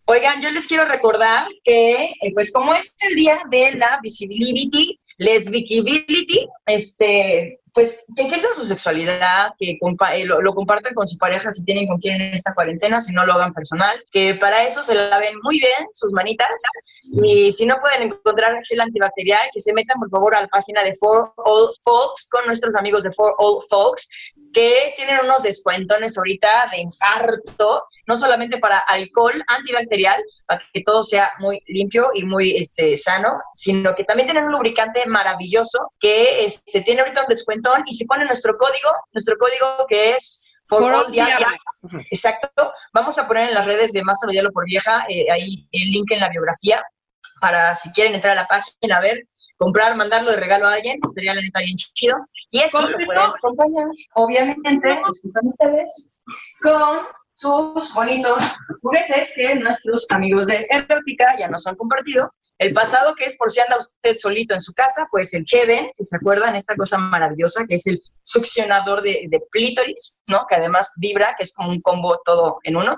Oigan, 0.04 0.40
yo 0.40 0.52
les 0.52 0.68
quiero 0.68 0.84
recordar 0.84 1.48
que, 1.64 2.12
eh, 2.20 2.32
pues 2.32 2.52
como 2.52 2.72
es 2.74 2.94
el 3.10 3.16
día 3.16 3.40
de 3.50 3.72
la 3.72 3.98
visibility, 4.00 5.00
lesbicability, 5.18 6.46
este, 6.64 7.60
pues 7.76 8.04
que 8.16 8.22
ejerzan 8.22 8.54
su 8.54 8.64
sexualidad, 8.64 9.52
que 9.58 9.76
compa- 9.78 10.16
eh, 10.16 10.24
lo, 10.24 10.40
lo 10.40 10.54
compartan 10.54 10.94
con 10.94 11.06
su 11.06 11.18
pareja 11.18 11.52
si 11.52 11.62
tienen 11.62 11.86
con 11.86 11.98
quién 11.98 12.18
en 12.18 12.32
esta 12.32 12.54
cuarentena, 12.54 13.02
si 13.02 13.12
no 13.12 13.26
lo 13.26 13.34
hagan 13.34 13.52
personal, 13.52 14.02
que 14.10 14.34
para 14.36 14.64
eso 14.64 14.82
se 14.82 14.94
laven 14.94 15.34
muy 15.42 15.60
bien 15.60 15.86
sus 15.92 16.10
manitas. 16.14 16.48
Y 17.22 17.52
si 17.52 17.66
no 17.66 17.76
pueden 17.82 18.04
encontrar 18.04 18.64
gel 18.64 18.80
antibacterial, 18.80 19.50
que 19.52 19.60
se 19.60 19.74
metan 19.74 20.00
por 20.00 20.08
favor 20.08 20.34
a 20.34 20.40
la 20.40 20.48
página 20.48 20.82
de 20.82 20.94
For 20.94 21.34
All 21.36 21.68
Folks 21.84 22.28
con 22.30 22.46
nuestros 22.46 22.74
amigos 22.76 23.02
de 23.02 23.12
For 23.12 23.34
All 23.36 23.62
Folks, 23.68 24.08
que 24.54 24.94
tienen 24.96 25.20
unos 25.22 25.42
descuentones 25.42 26.16
ahorita 26.16 26.68
de 26.72 26.80
infarto, 26.80 27.84
no 28.06 28.16
solamente 28.16 28.56
para 28.58 28.78
alcohol 28.78 29.44
antibacterial, 29.48 30.22
para 30.46 30.62
que 30.72 30.82
todo 30.82 31.04
sea 31.04 31.32
muy 31.40 31.60
limpio 31.66 32.08
y 32.14 32.22
muy 32.24 32.56
este, 32.56 32.96
sano, 32.96 33.38
sino 33.52 33.94
que 33.94 34.04
también 34.04 34.28
tienen 34.28 34.44
un 34.44 34.52
lubricante 34.52 35.04
maravilloso 35.06 35.90
que 36.00 36.44
este, 36.46 36.80
tiene 36.82 37.00
ahorita 37.02 37.22
un 37.22 37.28
y 37.86 37.94
si 37.94 38.06
ponen 38.06 38.26
nuestro 38.26 38.56
código, 38.56 38.90
nuestro 39.12 39.36
código 39.38 39.86
que 39.88 40.10
es 40.10 40.60
For, 40.66 40.82
For 40.82 40.92
All. 40.92 41.14
Exacto. 42.10 42.72
Vamos 42.92 43.18
a 43.18 43.26
poner 43.28 43.48
en 43.48 43.54
las 43.54 43.66
redes 43.66 43.92
de 43.92 44.02
Más 44.02 44.18
Diablo 44.28 44.50
por 44.52 44.64
Vieja, 44.64 45.06
eh, 45.08 45.30
ahí 45.30 45.68
el 45.72 45.90
link 45.90 46.10
en 46.10 46.20
la 46.20 46.28
biografía, 46.28 46.82
para 47.40 47.74
si 47.76 47.90
quieren 47.92 48.14
entrar 48.14 48.32
a 48.32 48.42
la 48.42 48.48
página, 48.48 48.96
a 48.96 49.00
ver, 49.00 49.28
comprar, 49.56 49.96
mandarlo 49.96 50.32
de 50.32 50.38
regalo 50.38 50.66
a 50.66 50.74
alguien, 50.74 50.98
estaría 51.04 51.34
la 51.34 51.42
neta 51.42 51.60
bien 51.60 51.76
chido. 51.76 52.16
Y 52.50 52.60
eso 52.60 52.80
lo 52.80 52.88
Cómprenlo. 52.88 53.14
pueden 53.14 53.30
acompañar, 53.36 53.86
obviamente, 54.14 55.00
escuchan 55.08 55.46
ustedes, 55.46 56.08
con 56.62 57.06
sus 57.36 57.92
bonitos 57.94 58.42
juguetes 58.82 59.32
que 59.36 59.54
nuestros 59.54 60.06
amigos 60.10 60.46
de 60.46 60.66
Erótica 60.70 61.36
ya 61.38 61.48
nos 61.48 61.66
han 61.66 61.76
compartido. 61.76 62.32
El 62.58 62.72
pasado, 62.72 63.14
que 63.14 63.26
es 63.26 63.36
por 63.36 63.50
si 63.50 63.60
anda 63.60 63.76
usted 63.76 64.16
solito 64.16 64.54
en 64.54 64.62
su 64.62 64.72
casa, 64.72 65.06
pues 65.10 65.34
el 65.34 65.44
Heaven, 65.46 65.90
si 65.94 66.06
se 66.06 66.16
acuerdan, 66.16 66.56
esta 66.56 66.74
cosa 66.74 66.96
maravillosa 66.96 67.64
que 67.68 67.74
es 67.74 67.86
el 67.86 68.00
succionador 68.22 69.02
de, 69.02 69.26
de 69.28 69.42
clítoris, 69.50 70.22
¿no? 70.28 70.46
Que 70.48 70.56
además 70.56 70.94
vibra, 70.96 71.34
que 71.36 71.42
es 71.42 71.52
como 71.52 71.68
un 71.68 71.80
combo 71.82 72.18
todo 72.24 72.58
en 72.62 72.76
uno. 72.76 72.96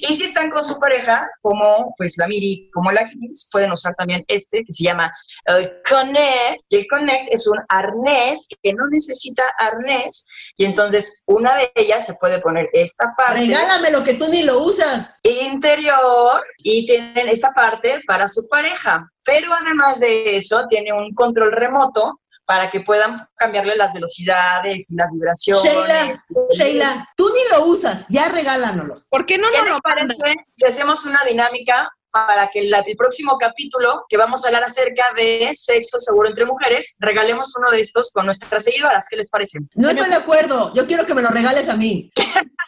Y 0.00 0.14
si 0.14 0.24
están 0.24 0.50
con 0.50 0.62
su 0.64 0.78
pareja, 0.78 1.28
como 1.42 1.94
pues 1.96 2.16
la 2.16 2.26
Miri, 2.26 2.70
como 2.72 2.90
la 2.90 3.08
Kiss, 3.08 3.48
pueden 3.52 3.72
usar 3.72 3.94
también 3.96 4.24
este 4.28 4.64
que 4.64 4.72
se 4.72 4.84
llama 4.84 5.12
el 5.46 5.72
Connect. 5.88 6.62
Y 6.68 6.76
el 6.76 6.86
Connect 6.88 7.28
es 7.30 7.46
un 7.46 7.58
arnés 7.68 8.48
que 8.62 8.72
no 8.72 8.86
necesita 8.88 9.44
arnés. 9.58 10.26
Y 10.56 10.64
entonces 10.64 11.24
una 11.26 11.56
de 11.56 11.72
ellas 11.74 12.06
se 12.06 12.14
puede 12.14 12.40
poner 12.40 12.68
esta 12.72 13.14
parte 13.16 13.40
Regálame 13.40 13.90
lo 13.90 14.04
que 14.04 14.14
tú 14.14 14.26
ni 14.30 14.42
lo 14.42 14.62
usas. 14.62 15.14
interior 15.22 16.42
y 16.58 16.86
tienen 16.86 17.28
esta 17.28 17.52
parte 17.52 18.00
para 18.06 18.28
su 18.28 18.48
pareja. 18.48 19.06
Pero 19.24 19.52
además 19.52 20.00
de 20.00 20.36
eso, 20.36 20.66
tiene 20.68 20.92
un 20.92 21.14
control 21.14 21.52
remoto 21.52 22.19
para 22.50 22.68
que 22.68 22.80
puedan 22.80 23.28
cambiarle 23.36 23.76
las 23.76 23.92
velocidades 23.92 24.90
y 24.90 24.96
las 24.96 25.06
vibraciones. 25.12 25.72
Sheila, 25.72 26.24
Sheila, 26.50 27.08
tú 27.16 27.28
ni 27.32 27.56
lo 27.56 27.64
usas, 27.66 28.06
ya 28.08 28.28
regálanoslo. 28.28 29.04
¿Por 29.08 29.24
qué 29.24 29.38
no 29.38 29.48
¿Qué 29.52 29.58
nos 29.58 29.76
lo 29.76 29.78
parece 29.80 30.34
si 30.52 30.66
hacemos 30.66 31.06
una 31.06 31.22
dinámica 31.22 31.88
para 32.10 32.48
que 32.48 32.62
la- 32.64 32.80
el 32.80 32.96
próximo 32.96 33.38
capítulo, 33.38 34.04
que 34.08 34.16
vamos 34.16 34.42
a 34.42 34.48
hablar 34.48 34.64
acerca 34.64 35.04
de 35.16 35.52
sexo 35.54 36.00
seguro 36.00 36.28
entre 36.28 36.44
mujeres, 36.44 36.96
regalemos 36.98 37.54
uno 37.56 37.70
de 37.70 37.82
estos 37.82 38.10
con 38.10 38.26
nuestras 38.26 38.64
seguidoras? 38.64 39.06
¿Qué 39.08 39.14
les 39.14 39.30
parece? 39.30 39.60
No 39.76 39.88
estoy 39.90 40.08
de 40.08 40.16
acuerdo, 40.16 40.74
yo 40.74 40.88
quiero 40.88 41.06
que 41.06 41.14
me 41.14 41.22
lo 41.22 41.28
regales 41.28 41.68
a 41.68 41.76
mí. 41.76 42.10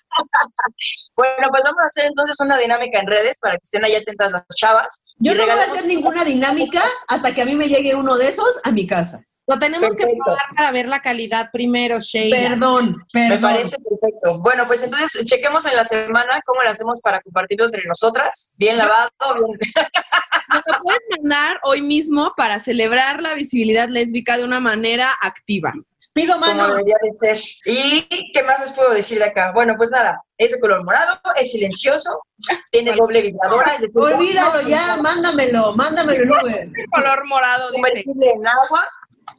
Bueno, 1.14 1.48
pues 1.50 1.62
vamos 1.64 1.78
a 1.82 1.86
hacer 1.86 2.06
entonces 2.06 2.36
una 2.40 2.56
dinámica 2.59 2.98
en 2.98 3.06
redes 3.06 3.38
para 3.38 3.54
que 3.54 3.60
estén 3.62 3.84
ahí 3.84 3.94
atentas 3.94 4.32
las 4.32 4.44
chavas. 4.56 5.04
Yo 5.18 5.34
no 5.34 5.42
voy 5.46 5.50
a 5.59 5.62
hacer 5.64 5.84
ninguna 5.86 6.24
dinámica 6.24 6.82
hasta 7.09 7.34
que 7.34 7.42
a 7.42 7.44
mí 7.44 7.54
me 7.54 7.68
llegue 7.68 7.94
uno 7.94 8.16
de 8.16 8.28
esos 8.28 8.60
a 8.64 8.70
mi 8.70 8.86
casa. 8.86 9.22
Lo 9.47 9.59
tenemos 9.59 9.97
que 9.97 10.05
probar 10.05 10.39
para 10.55 10.70
ver 10.70 10.86
la 10.86 11.01
calidad 11.01 11.51
primero, 11.52 11.98
Sheila. 12.01 12.48
Perdón, 12.51 12.97
Me 13.12 13.28
perdón. 13.28 13.52
parece 13.52 13.77
perfecto. 13.78 14.39
Bueno, 14.39 14.66
pues 14.69 14.82
entonces 14.85 15.24
chequemos 15.24 15.66
en 15.66 15.77
la 15.77 15.85
semana 15.85 16.40
cómo 16.47 16.62
lo 16.62 16.70
hacemos 16.70 17.01
para 17.01 17.20
compartirlo 17.20 17.66
entre 17.66 17.82
nosotras. 17.86 18.55
Bien 18.59 18.78
lavado, 18.78 19.10
bien... 19.20 19.59
Nos 20.48 20.62
lo 20.66 20.82
puedes 20.82 21.01
mandar 21.19 21.59
hoy 21.64 21.82
mismo 21.82 22.35
para 22.36 22.59
celebrar 22.60 23.20
la 23.20 23.35
visibilidad 23.35 23.89
lésbica 23.89 24.36
de 24.36 24.44
una 24.44 24.60
manera 24.60 25.10
activa. 25.20 25.73
Pido 26.14 26.35
como 26.35 26.47
mano. 26.47 26.69
debería 26.69 26.97
de 27.02 27.12
ser. 27.14 27.40
¿Y 27.64 28.32
qué 28.32 28.43
más 28.43 28.60
les 28.60 28.73
puedo 28.73 28.90
decir 28.93 29.19
de 29.19 29.24
acá? 29.24 29.51
Bueno, 29.52 29.74
pues 29.78 29.90
nada, 29.90 30.23
es 30.36 30.51
de 30.52 30.60
color 30.60 30.85
morado, 30.85 31.19
es 31.40 31.51
silencioso, 31.52 32.20
tiene 32.70 32.94
doble 32.94 33.23
vibradora, 33.23 33.77
es 33.81 33.90
Olvídalo 33.94 34.69
ya, 34.69 34.98
mándamelo, 35.01 35.74
mándamelo 35.74 36.23
en 36.23 36.31
Uber. 36.31 36.69
Color 36.93 37.27
morado, 37.27 37.70
dice. 37.70 37.82
convertible 37.82 38.31
en 38.31 38.47
agua. 38.47 38.89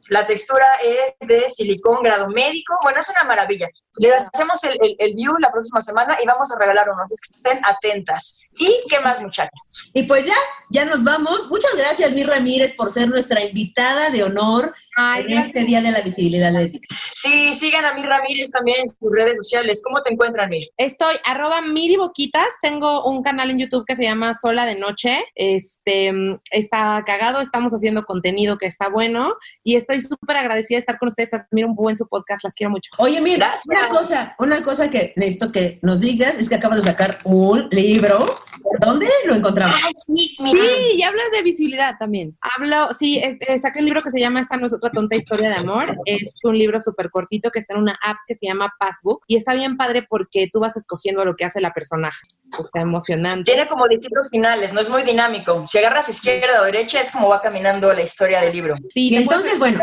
La 0.08 0.26
textura 0.26 0.66
es 0.82 1.28
de 1.28 1.48
silicón 1.50 2.02
grado 2.02 2.28
médico. 2.28 2.74
Bueno, 2.82 3.00
es 3.00 3.08
una 3.10 3.24
maravilla. 3.24 3.68
Le 3.96 4.12
hacemos 4.12 4.62
el, 4.64 4.76
el, 4.80 4.96
el 4.98 5.14
view 5.14 5.34
la 5.38 5.50
próxima 5.50 5.80
semana 5.80 6.16
y 6.22 6.26
vamos 6.26 6.50
a 6.50 6.58
regalar 6.58 6.88
unos. 6.90 7.10
Es 7.12 7.20
que 7.20 7.36
estén 7.36 7.60
atentas. 7.64 8.48
¿Y 8.58 8.82
qué 8.88 9.00
más, 9.00 9.20
muchachas? 9.20 9.50
Y 9.92 10.04
pues 10.04 10.26
ya, 10.26 10.36
ya 10.70 10.84
nos 10.84 11.04
vamos. 11.04 11.48
Muchas 11.50 11.76
gracias, 11.76 12.12
Mi 12.12 12.24
Ramírez, 12.24 12.74
por 12.74 12.90
ser 12.90 13.08
nuestra 13.08 13.42
invitada 13.42 14.10
de 14.10 14.22
honor 14.22 14.74
Ay, 14.96 15.24
en 15.28 15.38
este 15.38 15.64
Día 15.64 15.82
de 15.82 15.90
la 15.90 16.02
Visibilidad 16.02 16.52
Lésbica. 16.52 16.94
Sí, 17.14 17.52
sigan 17.54 17.84
a 17.84 17.94
Mir 17.94 18.06
Ramírez 18.06 18.50
también 18.50 18.80
en 18.80 18.88
sus 18.88 19.12
redes 19.12 19.36
sociales. 19.36 19.82
¿Cómo 19.84 20.00
te 20.02 20.12
encuentran, 20.12 20.50
Mir? 20.50 20.68
Estoy 20.76 21.16
arroba 21.24 21.60
Miri 21.62 21.96
Boquitas, 21.96 22.46
tengo 22.62 23.04
un 23.04 23.22
canal 23.22 23.50
en 23.50 23.58
YouTube 23.58 23.84
que 23.86 23.96
se 23.96 24.04
llama 24.04 24.34
Sola 24.40 24.66
de 24.66 24.76
Noche, 24.76 25.24
este 25.34 26.12
mm, 26.12 26.40
está 26.50 27.02
cagado, 27.04 27.40
estamos 27.40 27.72
haciendo 27.72 28.04
contenido 28.04 28.56
que 28.56 28.66
está 28.66 28.88
bueno 28.88 29.34
y 29.64 29.76
estoy 29.76 30.00
súper 30.00 30.36
agradecida 30.36 30.76
de 30.76 30.80
estar 30.80 30.98
con 30.98 31.08
ustedes, 31.08 31.34
admiro 31.34 31.68
un 31.68 31.74
buen 31.74 31.96
su 31.96 32.06
podcast, 32.06 32.44
las 32.44 32.54
quiero 32.54 32.70
mucho. 32.70 32.90
Oye, 32.98 33.20
mira, 33.20 33.48
Gracias. 33.48 33.83
Una 33.88 33.98
cosa, 33.98 34.34
una 34.38 34.62
cosa 34.62 34.90
que 34.90 35.12
necesito 35.16 35.52
que 35.52 35.78
nos 35.82 36.00
digas 36.00 36.38
es 36.38 36.48
que 36.48 36.54
acabas 36.56 36.78
de 36.78 36.90
sacar 36.90 37.18
un 37.24 37.68
libro. 37.70 38.38
¿Dónde 38.80 39.06
lo 39.26 39.34
encontramos? 39.34 39.78
sí, 39.94 40.34
Sí, 40.36 40.58
y 40.96 41.02
hablas 41.02 41.26
de 41.32 41.42
visibilidad 41.42 41.94
también. 41.98 42.36
Hablo, 42.40 42.88
sí, 42.98 43.18
es- 43.18 43.36
eh, 43.46 43.58
saqué 43.58 43.78
un 43.80 43.84
libro 43.84 44.02
que 44.02 44.10
se 44.10 44.18
llama 44.18 44.40
Esta 44.40 44.56
no 44.56 44.66
es 44.66 44.72
otra 44.72 44.90
tonta 44.90 45.14
historia 45.16 45.48
de 45.50 45.56
amor, 45.56 45.94
es 46.06 46.34
un 46.42 46.58
libro 46.58 46.80
súper 46.80 47.10
cortito 47.10 47.50
que 47.50 47.60
está 47.60 47.74
en 47.74 47.80
una 47.80 47.96
app 48.02 48.16
que 48.26 48.34
se 48.34 48.46
llama 48.46 48.72
Pathbook 48.78 49.22
y 49.28 49.36
está 49.36 49.54
bien 49.54 49.76
padre 49.76 50.04
porque 50.08 50.48
tú 50.52 50.60
vas 50.60 50.76
escogiendo 50.76 51.24
lo 51.24 51.36
que 51.36 51.44
hace 51.44 51.60
la 51.60 51.72
personaje, 51.72 52.18
está 52.58 52.80
emocionante. 52.80 53.52
Tiene 53.52 53.68
como 53.68 53.86
distintos 53.86 54.28
finales, 54.30 54.72
no 54.72 54.80
es 54.80 54.88
muy 54.88 55.02
dinámico. 55.02 55.64
Si 55.68 55.78
agarras 55.78 56.08
izquierda 56.08 56.62
o 56.62 56.64
derecha, 56.64 57.00
es 57.00 57.12
como 57.12 57.28
va 57.28 57.40
caminando 57.40 57.92
la 57.92 58.02
historia 58.02 58.40
del 58.40 58.52
libro. 58.54 58.74
Sí, 58.92 59.10
Y 59.10 59.16
entonces, 59.16 59.58
bueno, 59.58 59.78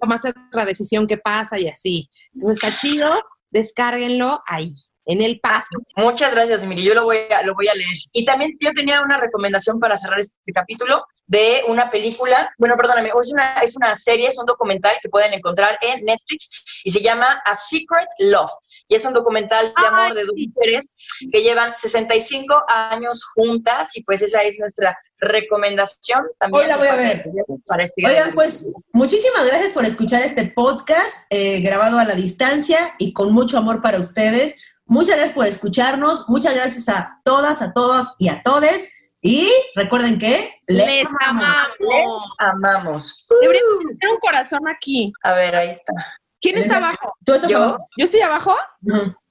tomaste 0.00 0.32
otra 0.48 0.64
decisión 0.66 1.06
que 1.06 1.16
pasa 1.16 1.58
y 1.58 1.68
así. 1.68 2.08
Entonces 2.34 2.62
está 2.62 2.78
chido, 2.80 3.14
descárguenlo 3.56 4.42
ahí. 4.46 4.74
en 5.08 5.22
el 5.22 5.38
patio. 5.38 5.78
Muchas 5.94 6.32
gracias, 6.32 6.66
Miri. 6.66 6.82
Yo 6.82 6.92
lo 6.92 7.04
voy, 7.04 7.18
a, 7.30 7.40
lo 7.42 7.54
voy 7.54 7.68
a 7.68 7.74
leer. 7.74 7.96
Y 8.12 8.24
también 8.24 8.56
yo 8.58 8.72
tenía 8.72 9.00
una 9.00 9.18
recomendación 9.18 9.78
para 9.78 9.96
cerrar 9.96 10.18
este 10.18 10.52
capítulo 10.52 11.04
de 11.26 11.62
una 11.68 11.90
película, 11.92 12.50
bueno, 12.58 12.76
perdóname, 12.76 13.10
es 13.20 13.32
una, 13.32 13.54
es 13.62 13.76
una 13.76 13.94
serie, 13.94 14.28
es 14.28 14.38
un 14.38 14.46
documental 14.46 14.96
que 15.00 15.08
pueden 15.08 15.32
encontrar 15.32 15.78
en 15.80 16.04
Netflix 16.04 16.64
y 16.84 16.90
se 16.90 17.00
llama 17.00 17.40
A 17.44 17.54
Secret 17.54 18.08
Love. 18.18 18.50
Y 18.88 18.96
es 18.96 19.04
un 19.04 19.12
documental 19.12 19.72
de 19.80 19.86
amor 19.86 20.14
de 20.14 20.24
dos 20.24 20.34
mujeres 20.36 20.94
que 21.32 21.42
llevan 21.42 21.76
65 21.76 22.64
años 22.68 23.24
juntas 23.34 23.96
y 23.96 24.02
pues 24.02 24.22
esa 24.22 24.42
es 24.42 24.58
nuestra 24.58 24.96
recomendación 25.18 26.24
también. 26.38 26.64
Hoy 26.64 26.70
la 26.70 26.76
voy 26.76 26.88
a 26.88 26.96
ver. 26.96 27.24
Para 27.66 27.84
este 27.84 28.06
Oigan, 28.06 28.32
pues 28.34 28.66
muchísimas 28.92 29.46
gracias 29.46 29.72
por 29.72 29.84
escuchar 29.84 30.22
este 30.22 30.46
podcast 30.46 31.26
eh, 31.30 31.60
grabado 31.62 31.98
a 31.98 32.04
la 32.04 32.14
distancia 32.14 32.94
y 32.98 33.12
con 33.12 33.32
mucho 33.32 33.58
amor 33.58 33.80
para 33.80 33.98
ustedes. 33.98 34.54
Muchas 34.84 35.16
gracias 35.16 35.34
por 35.34 35.46
escucharnos. 35.46 36.28
Muchas 36.28 36.54
gracias 36.54 36.88
a 36.88 37.20
todas, 37.24 37.60
a 37.62 37.72
todos 37.72 38.14
y 38.18 38.28
a 38.28 38.42
todes. 38.42 38.92
Y 39.20 39.50
recuerden 39.74 40.18
que 40.18 40.60
les, 40.68 41.04
amamos. 41.26 41.48
Les 41.80 42.14
amamos. 42.38 43.26
Debería 43.40 43.62
tener 43.78 44.12
un 44.12 44.18
corazón 44.20 44.68
aquí. 44.68 45.12
A 45.22 45.32
ver, 45.32 45.56
ahí 45.56 45.70
está. 45.70 45.92
¿Quién 46.40 46.58
está 46.58 46.76
abajo? 46.76 47.14
¿Tú 47.24 47.34
estás 47.34 47.50
Yo. 47.50 47.58
abajo? 47.58 47.86
¿Yo 47.96 48.04
estoy 48.04 48.20
abajo? 48.20 48.56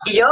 ¿Y 0.06 0.18
yo? 0.18 0.26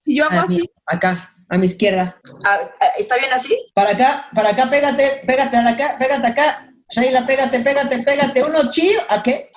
Si 0.00 0.16
yo 0.16 0.24
hago 0.26 0.40
A 0.40 0.46
mí, 0.46 0.56
así. 0.56 0.70
acá, 0.86 1.34
a 1.48 1.58
mi 1.58 1.66
izquierda. 1.66 2.20
Ah, 2.44 2.60
ah, 2.80 2.86
¿Está 2.98 3.16
bien 3.16 3.32
así? 3.32 3.56
Para 3.74 3.90
acá, 3.90 4.28
para 4.34 4.50
acá, 4.50 4.68
pégate, 4.68 5.22
pégate 5.26 5.56
a 5.56 5.68
acá, 5.68 5.96
pégate 5.98 6.26
acá. 6.26 6.68
Sheila, 6.90 7.26
pégate, 7.26 7.60
pégate, 7.60 7.98
pégate. 8.02 8.42
Uno 8.42 8.70
chido. 8.70 9.02
¿A 9.08 9.22
qué? 9.22 9.50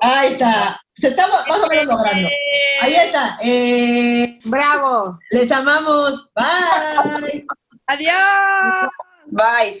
Ahí 0.00 0.32
está. 0.32 0.80
Se 0.94 1.08
está 1.08 1.26
más 1.28 1.58
o 1.58 1.66
menos 1.68 1.86
logrando. 1.86 2.28
Ahí 2.80 2.94
está. 2.94 3.38
Eh, 3.42 4.38
¡Bravo! 4.44 5.18
les 5.30 5.50
amamos. 5.50 6.30
Bye. 6.34 7.46
Adiós. 7.86 8.88
Bye. 9.30 9.80